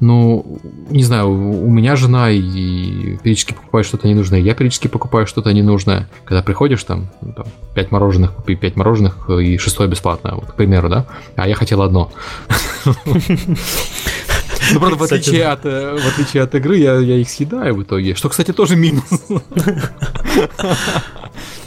ну, 0.00 0.58
не 0.90 1.02
знаю, 1.02 1.28
у 1.30 1.70
меня 1.70 1.96
жена 1.96 2.30
и 2.30 3.16
периодически 3.22 3.52
покупает 3.52 3.86
что-то 3.86 4.06
ненужное, 4.08 4.40
я 4.40 4.54
периодически 4.54 4.88
покупаю 4.88 5.26
что-то 5.26 5.52
ненужное. 5.52 6.08
Когда 6.24 6.42
приходишь, 6.42 6.82
там, 6.84 7.08
ну, 7.20 7.32
там 7.32 7.46
5 7.74 7.90
мороженых, 7.90 8.32
купи 8.34 8.54
5 8.54 8.76
мороженых 8.76 9.28
и 9.30 9.58
шестое 9.58 9.88
бесплатно, 9.88 10.34
вот, 10.36 10.52
к 10.52 10.54
примеру, 10.54 10.88
да, 10.88 11.06
а 11.36 11.48
я 11.48 11.54
хотел 11.54 11.82
одно. 11.82 12.10
Ну, 14.72 14.80
правда, 14.80 14.96
в 14.96 15.02
отличие, 15.02 15.46
от, 15.46 15.64
э, 15.64 15.98
в 15.98 16.06
отличие 16.06 16.42
от 16.42 16.54
игры, 16.54 16.78
я, 16.78 16.94
я 16.98 17.16
их 17.16 17.28
съедаю 17.28 17.74
в 17.76 17.82
итоге. 17.82 18.14
Что, 18.14 18.28
кстати, 18.28 18.52
тоже 18.52 18.76
минус. 18.76 19.04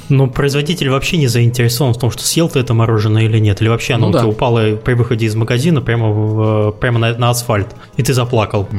Но 0.10 0.28
производитель 0.28 0.90
вообще 0.90 1.18
не 1.18 1.28
заинтересован 1.28 1.94
в 1.94 2.00
том, 2.00 2.12
что 2.12 2.24
съел 2.24 2.48
ты 2.48 2.60
это 2.60 2.74
мороженое 2.74 3.24
или 3.24 3.40
нет. 3.40 3.62
Или 3.62 3.68
вообще 3.68 3.96
оно 3.96 4.06
Ну 4.06 4.10
у 4.10 4.14
тебя 4.14 4.22
да. 4.24 4.28
упало 4.30 4.76
при 4.78 4.94
выходе 4.94 5.26
из 5.26 5.36
магазина 5.36 5.82
прямо, 5.82 6.10
в- 6.12 6.72
прямо 6.80 6.98
на, 6.98 7.18
на 7.18 7.30
асфальт. 7.30 7.68
И 7.98 8.04
ты 8.04 8.14
заплакал. 8.14 8.70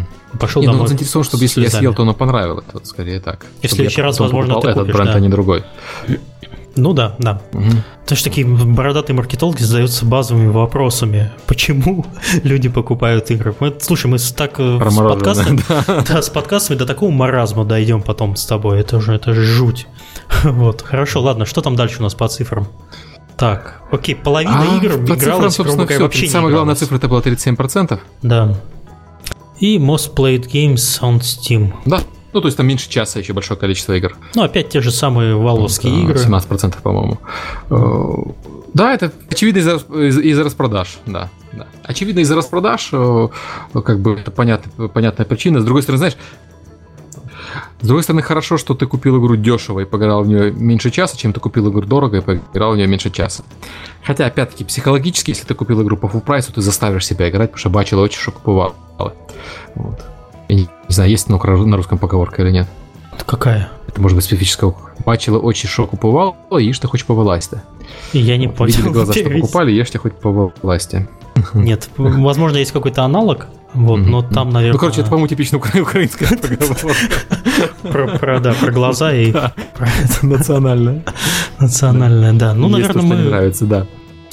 Пошел 0.40 0.62
Не, 0.62 0.66
ну 0.68 0.72
домой. 0.72 0.82
он 0.84 0.88
заинтересован, 0.88 1.24
чтобы 1.26 1.44
если 1.44 1.62
я 1.64 1.70
съел, 1.70 1.92
то 1.94 2.02
оно 2.02 2.14
понравилось. 2.14 2.64
Вот 2.72 2.86
скорее 2.86 3.20
так. 3.20 3.44
И 3.60 3.66
в 3.66 3.70
следующий 3.70 4.00
раз, 4.00 4.18
возможно, 4.20 4.54
ты 4.60 4.68
этот 4.68 4.80
купишь, 4.80 4.94
бренд, 4.94 5.10
да. 5.10 5.16
а 5.16 5.20
не 5.20 5.28
другой. 5.28 5.64
Ну 6.78 6.92
да, 6.92 7.16
да. 7.18 7.42
Мгм. 7.52 7.82
Потому 8.02 8.16
что 8.16 8.24
такие 8.30 8.46
бородатые 8.46 9.16
маркетологи 9.16 9.62
задаются 9.62 10.06
базовыми 10.06 10.48
вопросами. 10.48 11.30
Почему 11.46 12.06
люди 12.42 12.68
покупают 12.68 13.30
игры? 13.30 13.54
Мы, 13.60 13.74
слушай, 13.80 14.06
мы 14.06 14.18
с, 14.18 14.30
так 14.32 14.58
э, 14.58 14.78
Про 14.78 14.90
с 14.90 14.96
подкастами, 14.96 15.60
да. 15.68 16.04
да, 16.08 16.22
с 16.22 16.30
подкастами 16.30 16.78
до 16.78 16.86
такого 16.86 17.10
маразма 17.10 17.64
дойдем 17.64 18.00
потом 18.00 18.36
с 18.36 18.46
тобой. 18.46 18.80
Это 18.80 19.00
же, 19.00 19.14
это 19.14 19.32
же 19.32 19.44
жуть. 19.44 19.86
Вот, 20.44 20.82
хорошо, 20.82 21.20
ладно, 21.20 21.46
что 21.46 21.62
там 21.62 21.74
дальше 21.74 21.98
у 21.98 22.02
нас 22.02 22.14
по 22.14 22.28
цифрам? 22.28 22.68
Так, 23.36 23.82
окей, 23.90 24.14
половина 24.14 24.62
А, 24.62 24.76
игр 24.76 24.98
по 24.98 24.98
цифрам, 24.98 25.18
игралась, 25.18 25.56
грубо 25.56 25.70
собственно, 25.70 25.86
все. 25.86 25.98
вообще 25.98 26.28
Самая 26.28 26.52
главная 26.52 26.74
цифра 26.74 26.96
это 26.96 27.08
была 27.08 27.20
37%. 27.20 27.98
Да. 28.22 28.54
И 29.58 29.78
Most 29.78 30.14
Played 30.14 30.50
Games 30.50 31.00
on 31.00 31.20
Steam. 31.20 31.72
Да. 31.86 32.00
Ну, 32.38 32.42
то 32.42 32.46
есть 32.46 32.56
там 32.56 32.68
меньше 32.68 32.88
часа 32.88 33.18
еще 33.18 33.32
большое 33.32 33.58
количество 33.58 33.94
игр. 33.94 34.16
Ну, 34.36 34.44
опять 34.44 34.68
те 34.68 34.80
же 34.80 34.92
самые 34.92 35.34
валовские 35.34 35.92
Да, 35.92 35.98
игры. 36.12 36.18
17%, 36.24 36.80
по-моему. 36.82 37.18
Э, 37.68 38.30
Да, 38.74 38.94
это 38.94 39.10
очевидно 39.28 39.58
из-за 39.58 39.72
из- 39.76 40.18
из-за 40.18 40.44
распродаж, 40.44 40.98
да, 41.04 41.30
да. 41.52 41.66
Очевидно 41.82 42.20
из-за 42.20 42.36
распродаж, 42.36 42.90
э, 42.92 43.28
как 43.84 43.98
бы 43.98 44.12
это 44.14 44.30
понятно, 44.30 44.86
понятная 44.86 45.26
причина. 45.26 45.58
С 45.60 45.64
другой 45.64 45.82
стороны, 45.82 45.98
знаешь, 45.98 46.16
с 47.80 47.86
другой 47.86 48.04
стороны, 48.04 48.22
хорошо, 48.22 48.56
что 48.56 48.74
ты 48.74 48.86
купил 48.86 49.18
игру 49.18 49.34
дешево 49.34 49.80
и 49.80 49.84
поиграл 49.84 50.22
в 50.22 50.28
нее 50.28 50.52
меньше 50.52 50.90
часа, 50.92 51.16
чем 51.16 51.32
ты 51.32 51.40
купил 51.40 51.68
игру 51.72 51.80
дорого 51.82 52.18
и 52.18 52.20
поиграл 52.20 52.74
в 52.74 52.76
нее 52.76 52.86
меньше 52.86 53.10
часа. 53.10 53.42
Хотя, 54.04 54.26
опять-таки, 54.26 54.62
психологически, 54.62 55.30
если 55.30 55.44
ты 55.44 55.54
купил 55.54 55.82
игру 55.82 55.96
по 55.96 56.06
full 56.06 56.20
прайсу, 56.20 56.52
ты 56.52 56.60
заставишь 56.60 57.04
себя 57.04 57.28
играть, 57.30 57.50
потому 57.50 57.58
что 57.58 57.70
бачила 57.70 58.02
очень 58.02 58.20
что 58.20 58.30
купувала. 58.30 58.74
Вот. 59.74 59.98
Я 60.48 60.56
не, 60.56 60.62
не 60.62 60.94
знаю, 60.94 61.10
есть 61.10 61.28
на 61.28 61.36
на 61.38 61.76
русском 61.76 61.98
поговорка 61.98 62.42
или 62.42 62.50
нет. 62.50 62.66
Какая? 63.26 63.70
Это 63.86 64.00
может 64.00 64.16
быть 64.16 64.24
специфическая. 64.24 64.74
Бачила 65.04 65.38
очень 65.38 65.68
шо 65.68 65.86
купувала, 65.86 66.36
ешь 66.58 66.78
ты 66.78 66.86
хоть 66.86 67.04
по 67.04 67.14
власти. 67.14 67.60
Я 68.12 68.36
не 68.36 68.48
понял. 68.48 68.72
Видели 68.72 68.90
глаза, 68.92 69.12
что 69.12 69.30
покупали, 69.30 69.72
ешьте 69.72 69.98
хоть 69.98 70.14
по 70.14 70.52
власти. 70.62 71.08
Нет, 71.54 71.88
возможно, 71.96 72.56
есть 72.56 72.72
какой-то 72.72 73.02
аналог, 73.04 73.48
вот, 73.74 73.98
но 73.98 74.22
там, 74.22 74.50
наверное... 74.50 74.72
Ну, 74.74 74.78
короче, 74.78 75.00
это, 75.02 75.10
по-моему, 75.10 75.28
типично 75.28 75.58
укра- 75.58 75.80
украинская 75.80 76.28
поговорка. 77.82 78.18
про, 78.18 78.40
да, 78.40 78.54
про 78.54 78.72
глаза 78.72 79.12
и 79.14 79.30
Это 79.30 79.52
национальная. 80.22 81.02
национальное, 81.60 82.32
да. 82.32 82.54
Ну, 82.54 82.68
наверное, 82.68 83.02
что 83.02 83.02
мы... 83.02 83.16
нравится, 83.16 83.66
да. 83.66 83.86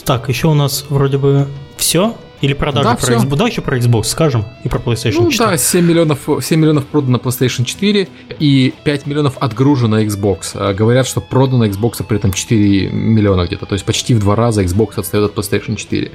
Так, 0.04 0.30
еще 0.30 0.48
у 0.48 0.54
нас 0.54 0.86
вроде 0.90 1.18
бы 1.18 1.48
все? 1.78 2.16
Или 2.46 2.54
продажи 2.54 2.88
Да, 2.88 2.96
про. 2.96 3.14
Xbox? 3.16 3.36
Да, 3.38 3.48
еще 3.48 3.62
про 3.62 3.78
Xbox 3.78 4.04
скажем 4.04 4.46
и 4.64 4.70
про 4.70 4.78
PlayStation 4.78 5.22
Ну 5.24 5.32
4. 5.32 5.50
да, 5.52 5.58
7 5.58 5.84
миллионов, 5.86 6.30
7 6.42 6.60
миллионов 6.60 6.86
продано 6.86 7.18
PlayStation 7.18 7.66
4 7.66 8.08
и 8.40 8.74
5 8.84 9.08
миллионов 9.08 9.38
отгружено 9.40 10.00
Xbox. 10.02 10.52
А, 10.54 10.74
Говорят, 10.74 11.08
что 11.08 11.22
продано 11.22 11.66
Xbox 11.66 12.04
при 12.04 12.18
этом 12.18 12.32
4 12.34 12.92
миллиона 12.92 13.46
где-то. 13.48 13.66
То 13.66 13.74
есть 13.74 13.84
почти 13.84 14.14
в 14.14 14.20
два 14.20 14.36
раза 14.36 14.64
Xbox 14.64 15.00
отстает 15.00 15.26
от 15.26 15.36
PlayStation 15.36 15.76
4. 15.76 16.12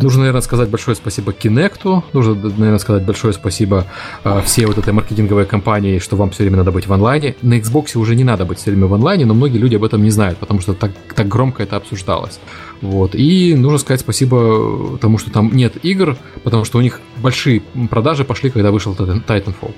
Нужно, 0.00 0.20
наверное, 0.20 0.40
сказать 0.42 0.68
большое 0.68 0.94
спасибо 0.94 1.32
Kinect. 1.32 2.02
Нужно, 2.12 2.34
наверное, 2.34 2.78
сказать 2.78 3.02
большое 3.04 3.32
спасибо 3.32 3.86
а, 4.22 4.40
всей 4.42 4.66
вот 4.66 4.78
этой 4.78 4.92
маркетинговой 4.92 5.46
компании, 5.46 5.98
что 5.98 6.14
вам 6.16 6.30
все 6.30 6.44
время 6.44 6.58
надо 6.58 6.70
быть 6.70 6.86
в 6.86 6.92
онлайне. 6.92 7.34
На 7.42 7.54
Xbox 7.58 7.98
уже 7.98 8.14
не 8.14 8.24
надо 8.24 8.44
быть 8.44 8.58
все 8.58 8.70
время 8.70 8.86
в 8.86 8.94
онлайне, 8.94 9.26
но 9.26 9.34
многие 9.34 9.58
люди 9.58 9.74
об 9.74 9.82
этом 9.82 10.02
не 10.04 10.10
знают, 10.10 10.38
потому 10.38 10.60
что 10.60 10.74
так, 10.74 10.92
так 11.16 11.26
громко 11.26 11.64
это 11.64 11.74
обсуждалось. 11.74 12.38
Вот. 12.82 13.14
И 13.14 13.54
нужно 13.54 13.78
сказать 13.78 14.00
спасибо 14.00 14.98
тому, 15.00 15.16
что 15.18 15.30
там 15.30 15.54
нет 15.54 15.74
игр, 15.84 16.16
потому 16.44 16.64
что 16.64 16.78
у 16.78 16.80
них 16.80 17.00
большие 17.18 17.62
продажи 17.90 18.24
пошли, 18.24 18.50
когда 18.50 18.70
вышел 18.70 18.92
Titan- 18.92 19.24
Titanfall. 19.24 19.72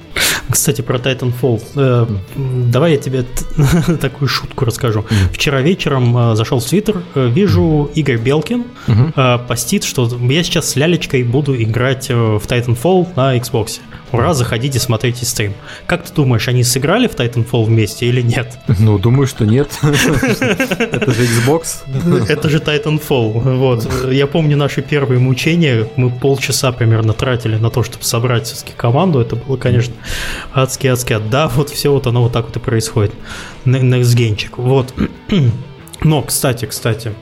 Кстати, 0.51 0.81
про 0.81 0.99
Titanfall. 0.99 1.63
Э, 1.77 2.07
Давай 2.71 2.93
я 2.93 2.97
тебе 2.99 3.25
такую 4.01 4.29
шутку 4.29 4.65
расскажу. 4.65 5.05
Вчера 5.33 5.61
вечером 5.61 6.17
э, 6.17 6.35
зашел 6.37 6.61
в 6.61 6.65
Твиттер, 6.65 7.03
э, 7.15 7.29
вижу 7.29 7.91
Игорь 7.95 8.19
Белкин 8.19 8.65
э, 8.89 9.39
постит, 9.47 9.85
что 9.85 10.09
я 10.21 10.43
сейчас 10.43 10.71
с 10.71 10.77
лялечкой 10.77 11.23
буду 11.25 11.55
играть 11.61 12.09
э, 12.11 12.15
в 12.15 12.43
Titanfall 12.47 13.09
на 13.17 13.37
Xbox. 13.37 13.81
Ура, 14.15 14.35
заходите, 14.35 14.79
смотрите 14.79 15.25
стрим. 15.25 15.55
Как 15.87 16.05
ты 16.05 16.13
думаешь, 16.15 16.49
они 16.49 16.65
сыграли 16.65 17.07
в 17.07 17.15
Titanfall 17.15 17.65
вместе 17.65 18.07
или 18.07 18.23
нет? 18.23 18.59
Ну, 18.79 18.99
думаю, 18.99 19.27
что 19.27 19.45
нет. 19.45 19.71
Это 19.83 21.11
же 21.13 21.25
Xbox. 21.25 22.29
Это 22.29 22.49
же 22.49 22.59
Titanfall. 22.59 23.57
Вот. 23.57 24.13
Я 24.13 24.27
помню 24.27 24.57
наши 24.57 24.83
первые 24.83 25.19
мучения. 25.19 25.89
Мы 25.97 26.11
полчаса 26.11 26.73
примерно 26.73 27.13
тратили 27.13 27.57
на 27.57 27.71
то, 27.71 27.83
чтобы 27.83 28.05
собрать 28.05 28.47
все-таки 28.47 28.73
команду. 28.77 29.21
Это 29.21 29.37
было, 29.37 29.57
конечно, 29.57 29.95
адски-адски. 30.53 31.19
Да, 31.31 31.49
вот 31.49 31.71
все 31.71 31.93
вот 31.93 32.07
оно 32.07 32.23
вот 32.23 32.33
так 32.33 32.47
вот 32.47 32.57
и 32.57 32.61
происходит. 32.61 33.13
Некстгенчик. 33.65 34.59
Вот. 34.59 34.95
Но, 36.03 36.23
кстати, 36.23 36.67
кстати, 36.67 37.13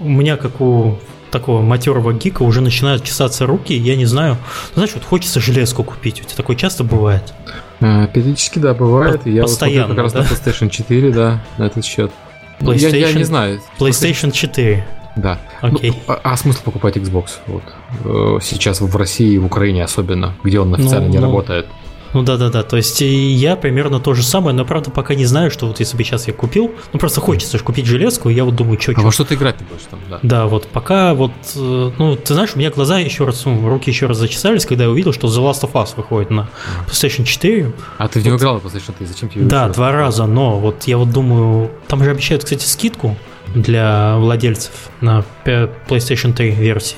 у 0.00 0.08
меня, 0.08 0.36
как 0.36 0.60
у 0.60 0.98
такого 1.32 1.62
матерого 1.62 2.12
гика, 2.12 2.42
уже 2.42 2.60
начинают 2.60 3.02
чесаться 3.02 3.46
руки, 3.46 3.74
я 3.74 3.96
не 3.96 4.06
знаю. 4.06 4.36
Ну, 4.70 4.74
знаешь, 4.74 4.90
вот 4.94 5.04
хочется 5.04 5.40
железку 5.40 5.82
купить. 5.82 6.20
У 6.20 6.24
тебя 6.24 6.36
такое 6.36 6.54
часто 6.54 6.84
бывает? 6.84 7.34
А, 7.80 8.06
периодически, 8.06 8.60
да, 8.60 8.74
бывает. 8.74 9.26
Я 9.26 9.42
Постоянно, 9.42 9.88
вот 9.88 9.96
как 9.96 10.02
раз 10.04 10.12
да? 10.12 10.20
на 10.20 10.24
PlayStation 10.24 10.70
4, 10.70 11.10
да, 11.10 11.42
на 11.58 11.64
этот 11.64 11.84
счет. 11.84 12.12
PlayStation, 12.60 12.98
я, 12.98 13.08
я 13.08 13.12
не 13.12 13.24
знаю. 13.24 13.60
PlayStation 13.80 14.30
4. 14.30 14.86
Да. 15.16 15.38
Окей. 15.60 15.90
Ну, 15.90 16.14
а, 16.14 16.20
а 16.22 16.36
смысл 16.36 16.62
покупать 16.64 16.96
Xbox? 16.96 17.30
Вот. 17.46 17.62
Э, 18.04 18.38
сейчас 18.42 18.80
в 18.80 18.96
России 18.96 19.32
и 19.32 19.38
в 19.38 19.46
Украине 19.46 19.84
особенно, 19.84 20.34
где 20.42 20.60
он 20.60 20.72
официально 20.74 21.08
ну, 21.08 21.12
не 21.12 21.18
ну, 21.18 21.26
работает. 21.26 21.66
Ну 22.12 22.22
да, 22.22 22.36
да, 22.36 22.50
да. 22.50 22.62
То 22.62 22.76
есть 22.76 23.00
я 23.00 23.56
примерно 23.56 24.00
то 24.00 24.14
же 24.14 24.22
самое, 24.22 24.54
но 24.54 24.64
правда 24.64 24.90
пока 24.90 25.14
не 25.14 25.24
знаю, 25.24 25.50
что 25.50 25.66
вот 25.66 25.80
если 25.80 25.96
бы 25.96 26.04
сейчас 26.04 26.26
я 26.26 26.34
купил, 26.34 26.72
ну 26.92 26.98
просто 26.98 27.20
хочется 27.20 27.58
же 27.58 27.64
купить 27.64 27.86
железку, 27.86 28.28
и 28.28 28.34
я 28.34 28.44
вот 28.44 28.56
думаю, 28.56 28.80
что. 28.80 28.92
А 28.96 29.00
во 29.00 29.12
что 29.12 29.24
ты 29.24 29.34
играть 29.34 29.60
не 29.60 29.66
будешь 29.66 29.82
там, 29.90 30.00
да? 30.10 30.18
Да, 30.22 30.46
вот 30.46 30.68
пока 30.68 31.14
вот, 31.14 31.32
э, 31.56 31.90
ну 31.98 32.16
ты 32.16 32.34
знаешь, 32.34 32.50
у 32.54 32.58
меня 32.58 32.70
глаза 32.70 32.98
еще 32.98 33.24
раз, 33.24 33.44
ну, 33.44 33.68
руки 33.68 33.90
еще 33.90 34.06
раз 34.06 34.18
зачесались, 34.18 34.66
когда 34.66 34.84
я 34.84 34.90
увидел, 34.90 35.12
что 35.12 35.28
The 35.28 35.50
Last 35.50 35.62
of 35.62 35.72
Us 35.72 35.90
выходит 35.96 36.30
на 36.30 36.48
PlayStation 36.86 37.24
4. 37.24 37.72
А 37.98 38.08
ты 38.08 38.20
в 38.20 38.24
него 38.24 38.34
вот, 38.34 38.40
играл 38.40 38.54
на 38.54 38.58
PlayStation 38.58 38.92
4, 38.98 39.06
зачем 39.06 39.28
тебе? 39.28 39.44
Да, 39.44 39.68
два 39.68 39.92
раза, 39.92 40.26
но 40.26 40.58
вот 40.58 40.84
я 40.84 40.98
вот 40.98 41.10
думаю, 41.10 41.70
там 41.88 42.02
же 42.04 42.10
обещают, 42.10 42.44
кстати, 42.44 42.64
скидку 42.64 43.16
для 43.54 44.16
владельцев 44.18 44.90
на 45.00 45.24
PlayStation 45.44 46.32
3 46.32 46.50
версии. 46.50 46.96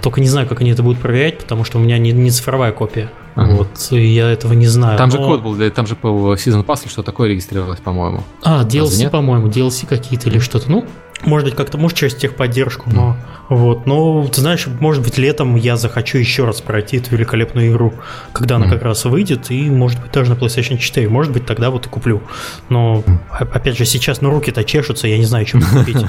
Только 0.00 0.20
не 0.20 0.28
знаю, 0.28 0.46
как 0.46 0.60
они 0.60 0.70
это 0.70 0.82
будут 0.82 1.00
проверять, 1.00 1.38
потому 1.38 1.64
что 1.64 1.78
у 1.78 1.80
меня 1.80 1.98
не, 1.98 2.12
не 2.12 2.30
цифровая 2.30 2.72
копия. 2.72 3.10
Ага. 3.34 3.54
Вот, 3.54 3.68
и 3.92 4.04
я 4.04 4.30
этого 4.30 4.52
не 4.52 4.66
знаю. 4.66 4.98
Там 4.98 5.10
но... 5.10 5.16
же 5.16 5.22
код 5.22 5.42
был, 5.42 5.70
там 5.70 5.86
же 5.86 5.94
по 5.94 6.34
Season 6.34 6.64
Pass 6.64 6.88
что 6.88 7.02
такое 7.04 7.28
регистрировалось, 7.28 7.78
по-моему. 7.78 8.24
А, 8.42 8.64
DLC, 8.64 9.08
по-моему, 9.10 9.46
DLC 9.46 9.86
какие-то 9.86 10.28
или 10.28 10.40
что-то. 10.40 10.70
Ну, 10.70 10.86
может 11.22 11.48
быть, 11.48 11.56
как-то, 11.56 11.78
может, 11.78 11.96
через 11.98 12.14
техподдержку, 12.14 12.90
но 12.90 13.16
вот. 13.48 13.86
Но 13.86 14.26
ты 14.26 14.40
знаешь, 14.40 14.66
может 14.80 15.02
быть, 15.02 15.16
летом 15.16 15.56
я 15.56 15.76
захочу 15.76 16.18
еще 16.18 16.44
раз 16.44 16.60
пройти 16.60 16.98
эту 16.98 17.16
великолепную 17.16 17.72
игру, 17.72 17.94
когда 18.32 18.56
она 18.56 18.68
как 18.68 18.82
раз 18.82 19.04
выйдет, 19.04 19.50
и, 19.50 19.70
может 19.70 20.00
быть, 20.00 20.12
даже 20.12 20.30
на 20.30 20.38
PlayStation 20.38 20.76
4. 20.76 21.08
Может 21.08 21.32
быть, 21.32 21.46
тогда 21.46 21.70
вот 21.70 21.86
и 21.86 21.88
куплю. 21.88 22.22
Но, 22.68 23.02
опять 23.30 23.78
же, 23.78 23.86
сейчас, 23.86 24.20
ну, 24.20 24.30
руки-то 24.30 24.64
чешутся, 24.64 25.08
я 25.08 25.18
не 25.18 25.24
знаю, 25.24 25.44
чем 25.46 25.62
купить. 25.62 25.96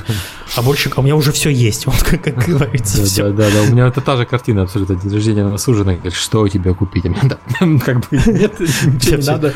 А 0.56 0.64
больше, 0.64 0.90
а 0.96 1.00
у 1.00 1.04
меня 1.04 1.16
уже 1.16 1.32
все 1.32 1.52
есть, 1.52 1.86
вот 1.86 2.02
как, 2.02 2.24
как 2.24 2.36
говорится. 2.44 3.04
Да, 3.22 3.30
да, 3.30 3.50
да, 3.52 3.62
у 3.62 3.72
меня 3.72 3.88
это 3.88 4.02
та 4.02 4.18
же 4.18 4.26
картина 4.26 4.64
абсолютно. 4.64 4.96
День 4.96 5.14
рождения 5.14 5.44
на 5.44 5.58
суженой, 5.58 5.96
говорит, 5.96 6.14
что 6.14 6.42
у 6.42 6.48
тебя 6.48 6.74
купить? 6.74 7.06
А 7.06 7.10
как 7.86 8.00
бы, 8.00 8.08
нет, 8.12 8.60
не 8.60 9.26
надо. 9.26 9.54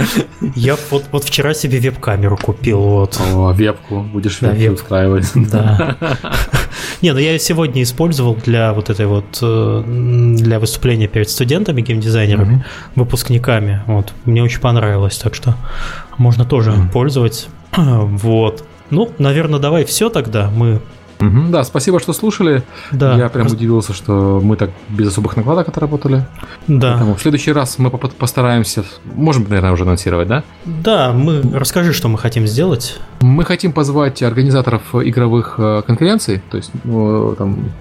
Я 0.55 0.77
вот, 0.91 1.05
вот 1.11 1.23
вчера 1.23 1.55
себе 1.55 1.79
веб-камеру 1.79 2.37
купил, 2.37 2.79
вот. 2.79 3.19
О, 3.19 3.51
вебку, 3.53 4.01
будешь 4.01 4.39
вебку 4.41 4.73
устраивать. 4.73 5.25
Да. 5.51 5.97
Не, 7.01 7.13
ну 7.13 7.19
я 7.19 7.37
сегодня 7.39 7.83
использовал 7.83 8.35
для 8.35 8.73
вот 8.73 8.89
этой 8.89 9.05
вот, 9.05 9.39
э, 9.41 9.83
для 10.37 10.59
выступления 10.59 11.07
перед 11.07 11.29
студентами, 11.29 11.81
геймдизайнерами, 11.81 12.65
выпускниками. 12.95 13.81
Вот, 13.87 14.13
мне 14.25 14.41
очень 14.41 14.61
понравилось, 14.61 15.17
так 15.17 15.35
что 15.35 15.55
можно 16.17 16.45
тоже 16.45 16.73
пользоваться. 16.91 17.47
Вот. 17.75 18.63
Ну, 18.89 19.11
наверное, 19.17 19.59
давай 19.59 19.85
все 19.85 20.09
тогда. 20.09 20.51
Мы 20.51 20.79
Угу, 21.27 21.49
да, 21.49 21.63
спасибо, 21.63 21.99
что 21.99 22.13
слушали. 22.13 22.63
Да. 22.91 23.15
Я 23.15 23.29
прям 23.29 23.47
удивился, 23.47 23.93
что 23.93 24.41
мы 24.43 24.55
так 24.55 24.71
без 24.89 25.09
особых 25.09 25.37
накладок 25.37 25.67
отработали. 25.67 26.25
Да. 26.67 26.91
Поэтому 26.91 27.15
в 27.15 27.21
следующий 27.21 27.51
раз 27.51 27.77
мы 27.77 27.89
постараемся, 27.89 28.83
можем, 29.05 29.43
наверное, 29.43 29.71
уже 29.71 29.83
анонсировать, 29.83 30.27
да? 30.27 30.43
Да, 30.65 31.13
мы 31.13 31.41
расскажи, 31.53 31.93
что 31.93 32.07
мы 32.07 32.17
хотим 32.17 32.47
сделать. 32.47 32.99
Мы 33.21 33.45
хотим 33.45 33.71
позвать 33.71 34.21
организаторов 34.21 34.95
игровых 34.95 35.55
э, 35.57 35.81
конференций, 35.85 36.41
то 36.49 36.57
есть 36.57 36.71
ну, 36.83 37.35
там 37.35 37.71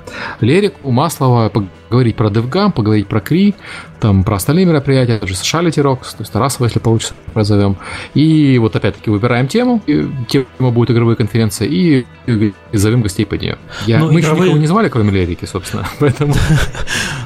Лерику, 0.41 0.91
Маслова, 0.91 1.51
поговорить 1.93 2.17
про 2.17 2.29
DevGam, 2.29 2.73
поговорить 2.73 3.07
про 3.07 3.21
Кри, 3.21 3.55
там 4.01 4.25
про 4.25 4.37
остальные 4.37 4.65
мероприятия, 4.65 5.19
даже 5.19 5.35
Sociality 5.35 5.83
Rocks, 5.83 6.13
то 6.13 6.21
есть 6.21 6.33
Тарасова, 6.33 6.65
если 6.65 6.79
получится, 6.79 7.13
позовем. 7.35 7.77
И 8.15 8.57
вот 8.57 8.75
опять-таки 8.75 9.11
выбираем 9.11 9.47
тему, 9.47 9.83
и 9.87 10.09
тема 10.27 10.71
будет 10.71 10.91
игровые 10.91 11.17
конференции, 11.17 11.69
и, 11.69 12.07
и 12.27 12.55
зовем 12.73 13.03
гостей 13.03 13.27
под 13.27 13.43
нее. 13.43 13.59
Я, 13.87 13.99
ну, 13.99 14.11
мы 14.11 14.21
игровые... 14.21 14.23
еще 14.23 14.45
никого 14.45 14.59
не 14.59 14.67
звали, 14.67 14.89
кроме 14.89 15.11
Лерики, 15.11 15.45
собственно, 15.45 15.87
поэтому... 15.99 16.35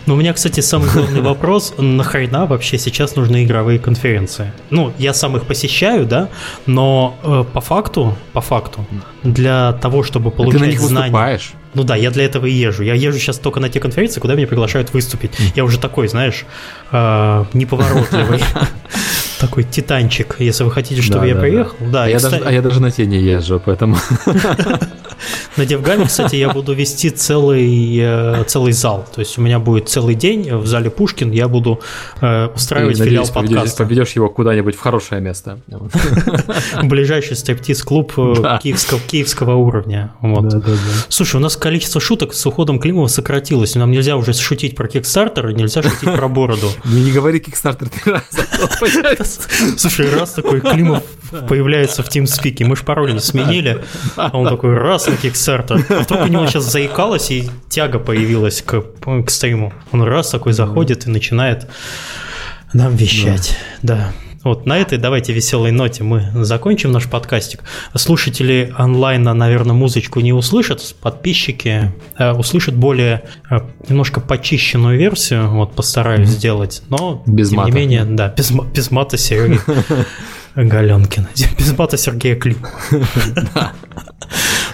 Ну, 0.07 0.15
у 0.15 0.17
меня, 0.17 0.33
кстати, 0.33 0.59
самый 0.59 0.91
главный 0.91 1.21
вопрос, 1.21 1.75
нахрена 1.79 2.47
вообще 2.47 2.77
сейчас 2.77 3.15
нужны 3.15 3.45
игровые 3.45 3.79
конференции? 3.79 4.53
Ну, 4.71 4.93
я 4.99 5.15
сам 5.15 5.37
их 5.37 5.45
посещаю, 5.45 6.07
да, 6.07 6.29
но 6.67 7.17
э, 7.23 7.45
по 7.53 7.61
факту, 7.61 8.17
по 8.33 8.41
факту, 8.41 8.85
для 9.23 9.75
того, 9.75 10.03
чтобы 10.03 10.33
получать 10.33 10.59
знания... 10.59 10.73
Ты 10.73 10.79
на 10.79 10.81
них 10.81 10.89
знания... 10.89 11.13
выступаешь. 11.13 11.55
Ну 11.77 11.85
да, 11.85 11.95
я 11.95 12.11
для 12.11 12.25
этого 12.25 12.47
и 12.47 12.53
езжу. 12.53 12.85
Я 12.85 12.95
езжу 12.95 13.19
сейчас 13.19 13.39
только 13.39 13.61
на 13.61 13.69
те 13.69 13.81
конференции, 13.81 14.19
куда 14.19 14.35
меня 14.35 14.47
приглашают 14.47 14.95
выступить. 14.95 15.33
Я 15.55 15.63
уже 15.63 15.79
такой, 15.79 16.09
знаешь, 16.09 16.47
э, 16.91 17.45
неповоротливый. 17.53 18.41
Такой 19.41 19.65
титанчик, 19.65 20.37
если 20.39 20.65
вы 20.65 20.71
хотите, 20.71 21.03
чтобы 21.03 21.29
я 21.29 21.37
приехал. 21.37 21.77
Да, 21.81 22.05
а 22.05 22.09
я 22.09 22.63
даже 22.63 22.81
на 22.81 22.91
те 22.91 23.07
не 23.07 23.19
езжу, 23.19 23.61
поэтому... 23.65 23.97
На 25.57 25.65
Девгаме, 25.65 26.05
кстати, 26.07 26.37
я 26.37 26.51
буду 26.51 26.75
вести 26.75 27.09
целый, 27.11 27.99
э, 27.99 28.45
целый 28.47 28.73
зал. 28.73 29.07
То 29.15 29.21
есть 29.21 29.39
у 29.39 29.41
меня 29.41 29.59
будет 29.59 29.89
целый 29.89 30.15
день 30.15 30.55
в 30.55 30.67
зале 30.67 30.91
Пушкин, 30.91 31.31
я 31.31 31.49
буду 31.49 31.81
э, 32.21 32.49
устраивать 32.55 32.99
филиал 32.99 33.25
надеюсь, 33.25 33.31
подкаста. 33.31 33.85
Поведешь 33.85 34.13
его 34.13 34.29
куда-нибудь 34.29 34.77
в 34.77 34.81
хорошее 34.81 35.21
место. 35.23 35.59
Ближайший 36.83 37.37
стриптиз-клуб 37.37 38.13
э, 38.19 38.59
киевского, 38.63 39.01
киевского 39.01 39.55
уровня. 39.55 40.13
Вот. 40.21 40.49
Да, 40.49 40.59
да, 40.59 40.73
да. 40.73 40.77
Слушай, 41.09 41.37
у 41.37 41.41
нас 41.41 41.57
количество 41.57 42.01
шуток 42.01 42.35
с 42.35 42.45
уходом 42.45 42.79
Климова 42.79 43.07
сократилось. 43.07 43.75
Нам 43.77 43.91
нельзя 43.91 44.17
уже 44.17 44.35
шутить 44.35 44.77
про 44.77 44.89
Кикстартер 44.89 45.49
и 45.49 45.55
нельзя 45.55 45.83
шутить 45.83 46.15
про 46.15 46.29
бороду. 46.29 46.69
Не 46.85 47.13
говори 47.13 47.41
Кикстартер 47.41 47.89
три 47.89 48.13
раза. 48.13 49.25
Слушай, 49.77 50.11
раз 50.11 50.33
такой 50.33 50.61
Климов 50.61 51.03
появляется 51.49 52.03
в 52.03 52.09
TeamSpeak, 52.09 52.65
мы 52.65 52.77
же 52.77 52.85
пароль 52.85 53.13
не 53.13 53.21
сменили, 53.21 53.85
а 54.17 54.37
он 54.37 54.49
такой 54.49 54.75
раз 54.75 55.07
на 55.07 55.13
Kickstarter. 55.13 55.85
А 55.89 56.03
вдруг 56.03 56.23
у 56.23 56.27
него 56.27 56.47
сейчас 56.47 56.65
заикалось, 56.65 57.31
и 57.31 57.51
тяга 57.69 57.99
появилась 57.99 58.63
к, 58.63 58.81
к 58.81 59.31
стриму. 59.31 59.73
Он 59.93 60.03
раз 60.03 60.31
такой 60.31 60.53
заходит 60.53 61.07
и 61.07 61.11
начинает 61.11 61.69
нам 62.73 62.95
вещать. 62.97 63.57
Да. 63.83 63.97
да. 63.97 64.13
Вот 64.47 64.65
на 64.65 64.79
этой 64.79 64.97
давайте 64.97 65.33
веселой 65.33 65.73
ноте 65.73 66.05
мы 66.05 66.31
закончим 66.45 66.93
наш 66.93 67.09
подкастик. 67.11 67.65
Слушатели 67.97 68.73
онлайна, 68.79 69.35
наверное, 69.35 69.75
музычку 69.75 70.21
не 70.21 70.33
услышат, 70.33 70.95
подписчики 71.01 71.93
э, 72.17 72.31
услышат 72.31 72.77
более 72.77 73.25
э, 73.51 73.57
немножко 73.89 74.21
почищенную 74.21 75.01
версию. 75.01 75.51
Вот 75.51 75.75
постараюсь 75.75 76.29
mm-hmm. 76.29 76.33
сделать, 76.33 76.83
но 76.91 77.25
без 77.27 77.49
тем 77.49 77.57
мата. 77.59 77.71
не 77.71 77.77
менее, 77.77 78.05
да, 78.05 78.29
без, 78.37 78.53
без 78.53 78.93
мата 78.93 79.19
Сереги 79.19 79.59
Галенкина, 80.55 81.29
без 81.59 81.77
мата 81.77 81.97
Сергея 81.97 82.37
Климова. 82.37 82.71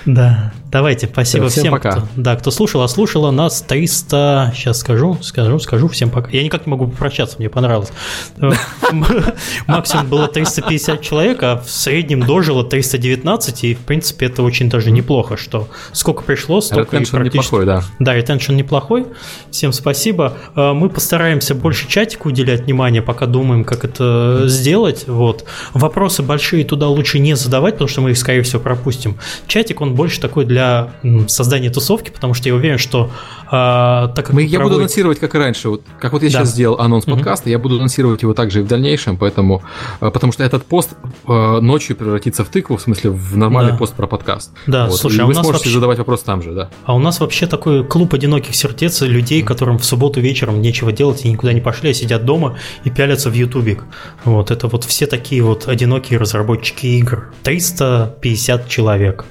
Да. 0.05 0.53
Давайте, 0.73 1.07
спасибо 1.07 1.51
всем, 1.51 1.65
всем 1.65 1.73
пока. 1.73 1.90
Кто, 1.90 2.09
да, 2.16 2.35
кто 2.35 2.51
слушал, 2.51 2.81
а 2.81 2.89
слушала 2.89 3.31
нас 3.31 3.61
300, 3.61 4.55
сейчас 4.57 4.78
скажу, 4.81 5.19
скажу, 5.20 5.59
скажу, 5.59 5.86
всем 5.89 6.09
пока. 6.09 6.31
Я 6.31 6.43
никак 6.43 6.65
не 6.65 6.70
могу 6.70 6.86
попрощаться, 6.86 7.36
мне 7.39 7.51
понравилось. 7.51 7.90
Максимум 9.66 10.07
было 10.07 10.28
350 10.28 11.03
человек, 11.03 11.43
а 11.43 11.59
в 11.59 11.69
среднем 11.69 12.24
дожило 12.24 12.65
319, 12.65 13.65
и 13.65 13.74
в 13.74 13.81
принципе 13.81 14.27
это 14.27 14.43
очень 14.43 14.70
даже 14.70 14.90
неплохо, 14.90 15.36
что 15.36 15.69
сколько 15.93 16.23
пришло, 16.23 16.62
столько 16.62 16.97
и 16.97 17.05
практически... 17.05 17.36
неплохой, 17.36 17.66
да. 17.66 17.82
Да, 17.99 18.15
ретеншн 18.15 18.55
неплохой. 18.55 19.09
Всем 19.51 19.74
спасибо. 19.74 20.39
А, 20.55 20.73
мы 20.73 20.89
постараемся 20.89 21.55
больше 21.55 21.86
чатику 21.86 22.31
уделять 22.31 22.62
внимание, 22.62 23.03
пока 23.03 23.27
думаем, 23.27 23.65
как 23.65 23.85
это 23.85 24.44
сделать. 24.47 25.07
Вот. 25.07 25.44
Вопросы 25.74 26.23
большие 26.23 26.65
туда 26.65 26.89
лучше 26.89 27.19
не 27.19 27.36
задавать, 27.36 27.74
потому 27.74 27.89
что 27.89 28.01
мы 28.01 28.12
их, 28.12 28.16
скорее 28.16 28.40
всего, 28.40 28.62
пропустим. 28.62 29.19
Чатик, 29.47 29.82
он 29.82 29.94
больше 29.94 30.19
такой 30.19 30.47
для 30.47 30.61
для 30.62 30.90
создания 31.28 31.70
тусовки, 31.70 32.10
потому 32.10 32.34
что 32.34 32.48
я 32.48 32.55
уверен, 32.55 32.78
что 32.78 33.10
а, 33.51 34.09
так 34.09 34.26
как 34.26 34.34
Мы, 34.34 34.44
я 34.44 34.60
буду 34.60 34.76
анонсировать, 34.76 35.18
как 35.18 35.34
и 35.34 35.39
раньше. 35.39 35.68
Вот, 35.68 35.82
как 35.98 36.12
вот 36.12 36.22
я 36.22 36.30
да. 36.30 36.39
сейчас 36.39 36.51
сделал 36.52 36.80
анонс 36.80 37.05
подкаста, 37.05 37.48
mm-hmm. 37.48 37.52
я 37.52 37.59
буду 37.59 37.76
анонсировать 37.76 38.22
его 38.22 38.32
также 38.32 38.60
и 38.60 38.62
в 38.62 38.66
дальнейшем, 38.66 39.16
поэтому, 39.16 39.62
а, 40.01 40.10
потому 40.10 40.32
что 40.32 40.44
этот 40.44 40.64
пост 40.64 40.90
а, 41.26 41.60
ночью 41.60 41.97
превратится 41.97 42.44
в 42.44 42.48
тыкву, 42.48 42.76
в 42.76 42.80
смысле 42.80 43.10
в 43.10 43.36
нормальный 43.36 43.72
да. 43.72 43.78
пост 43.78 43.94
про 43.94 44.06
подкаст. 44.06 44.52
Да, 44.66 44.86
вот. 44.86 44.97
слушай, 44.97 45.18
и 45.18 45.20
а 45.20 45.26
вы 45.26 45.34
сможете 45.34 45.52
вообще... 45.52 45.70
задавать 45.70 45.98
вопрос 45.98 46.22
там 46.22 46.43
же, 46.43 46.52
да. 46.52 46.70
А 46.84 46.94
у 46.94 46.98
нас 46.98 47.20
вообще 47.20 47.47
такой 47.47 47.84
клуб 47.84 48.14
одиноких 48.14 48.55
сердец 48.55 49.01
людей, 49.02 49.43
которым 49.43 49.78
в 49.78 49.84
субботу 49.84 50.20
вечером 50.20 50.62
нечего 50.62 50.93
делать 50.93 51.24
и 51.24 51.30
никуда 51.30 51.52
не 51.52 51.60
пошли, 51.60 51.90
а 51.90 51.94
сидят 51.94 52.24
дома 52.24 52.56
и 52.84 52.90
пялятся 52.90 53.28
в 53.28 53.34
ютубик. 53.34 53.84
Вот, 54.24 54.51
это 54.51 54.68
вот 54.68 54.84
все 54.84 55.06
такие 55.06 55.43
вот 55.43 55.68
одинокие 55.68 56.18
разработчики 56.18 56.86
игр. 56.86 57.32
350 57.43 58.68
человек. 58.68 59.26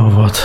Вот. 0.00 0.42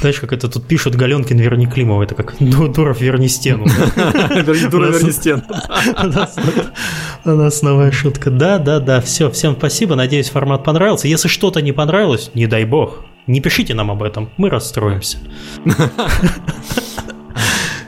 Знаешь, 0.00 0.18
как 0.18 0.32
это 0.32 0.48
тут 0.48 0.66
пишут 0.66 0.96
Галенкин, 0.96 1.38
верни 1.38 1.66
Климова, 1.68 2.02
это 2.02 2.16
как 2.16 2.34
Дуров, 2.40 3.00
верни 3.00 3.28
стену. 3.28 3.66
Дуров, 4.70 4.94
верни 4.94 5.12
стену. 5.12 5.44
У 7.24 7.30
нас 7.30 7.62
новая 7.62 7.92
шутка. 7.92 8.30
Да, 8.30 8.58
да, 8.58 8.80
да, 8.80 9.00
все, 9.00 9.30
всем 9.30 9.54
спасибо, 9.56 9.94
надеюсь, 9.94 10.28
формат 10.28 10.64
понравился. 10.64 11.06
Если 11.06 11.28
что-то 11.28 11.62
не 11.62 11.70
понравилось, 11.70 12.32
не 12.34 12.48
дай 12.48 12.64
бог, 12.64 13.04
Не 13.28 13.40
пишите 13.40 13.74
нам 13.74 13.92
об 13.92 14.02
этом, 14.02 14.30
мы 14.36 14.50
расстроимся. 14.50 15.18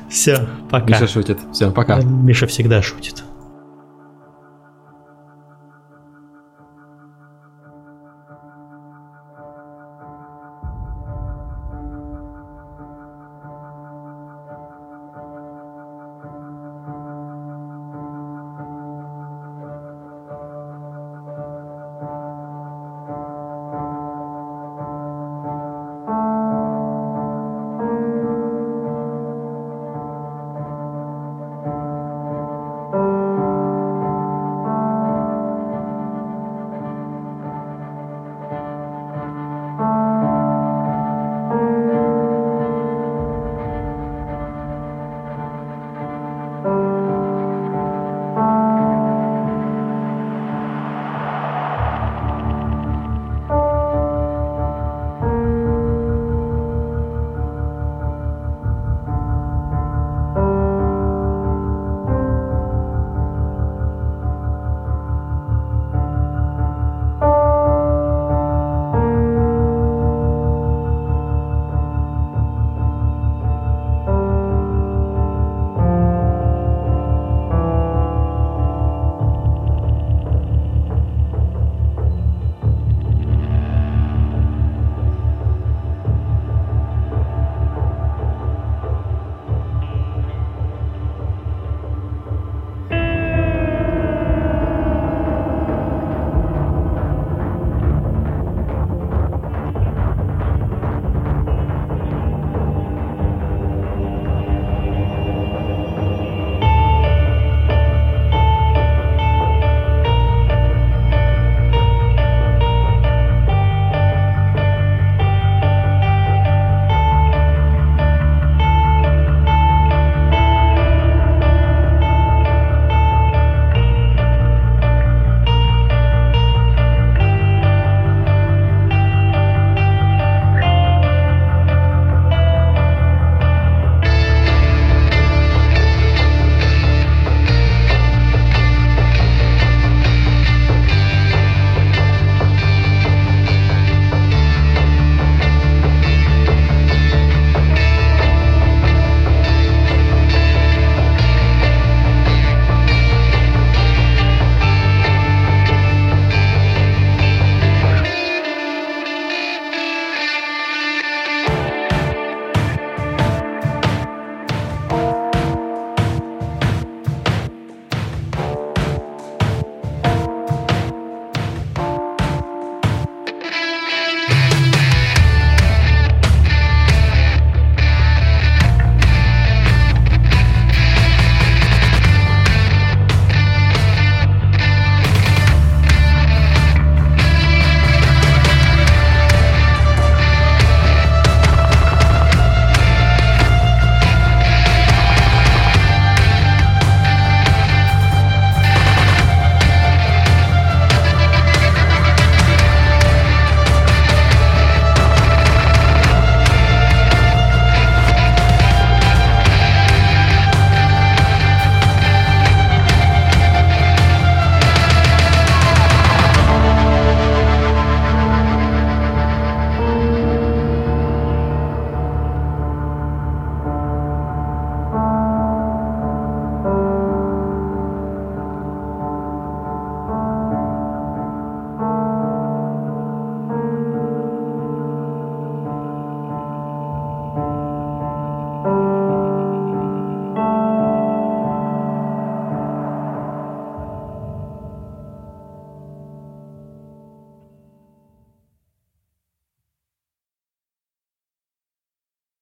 Все, 0.08 0.46
пока. 0.70 0.86
Миша 0.86 1.08
шутит. 1.08 1.40
Все, 1.52 1.72
пока. 1.72 2.00
Миша 2.00 2.46
всегда 2.46 2.80
шутит. 2.80 3.24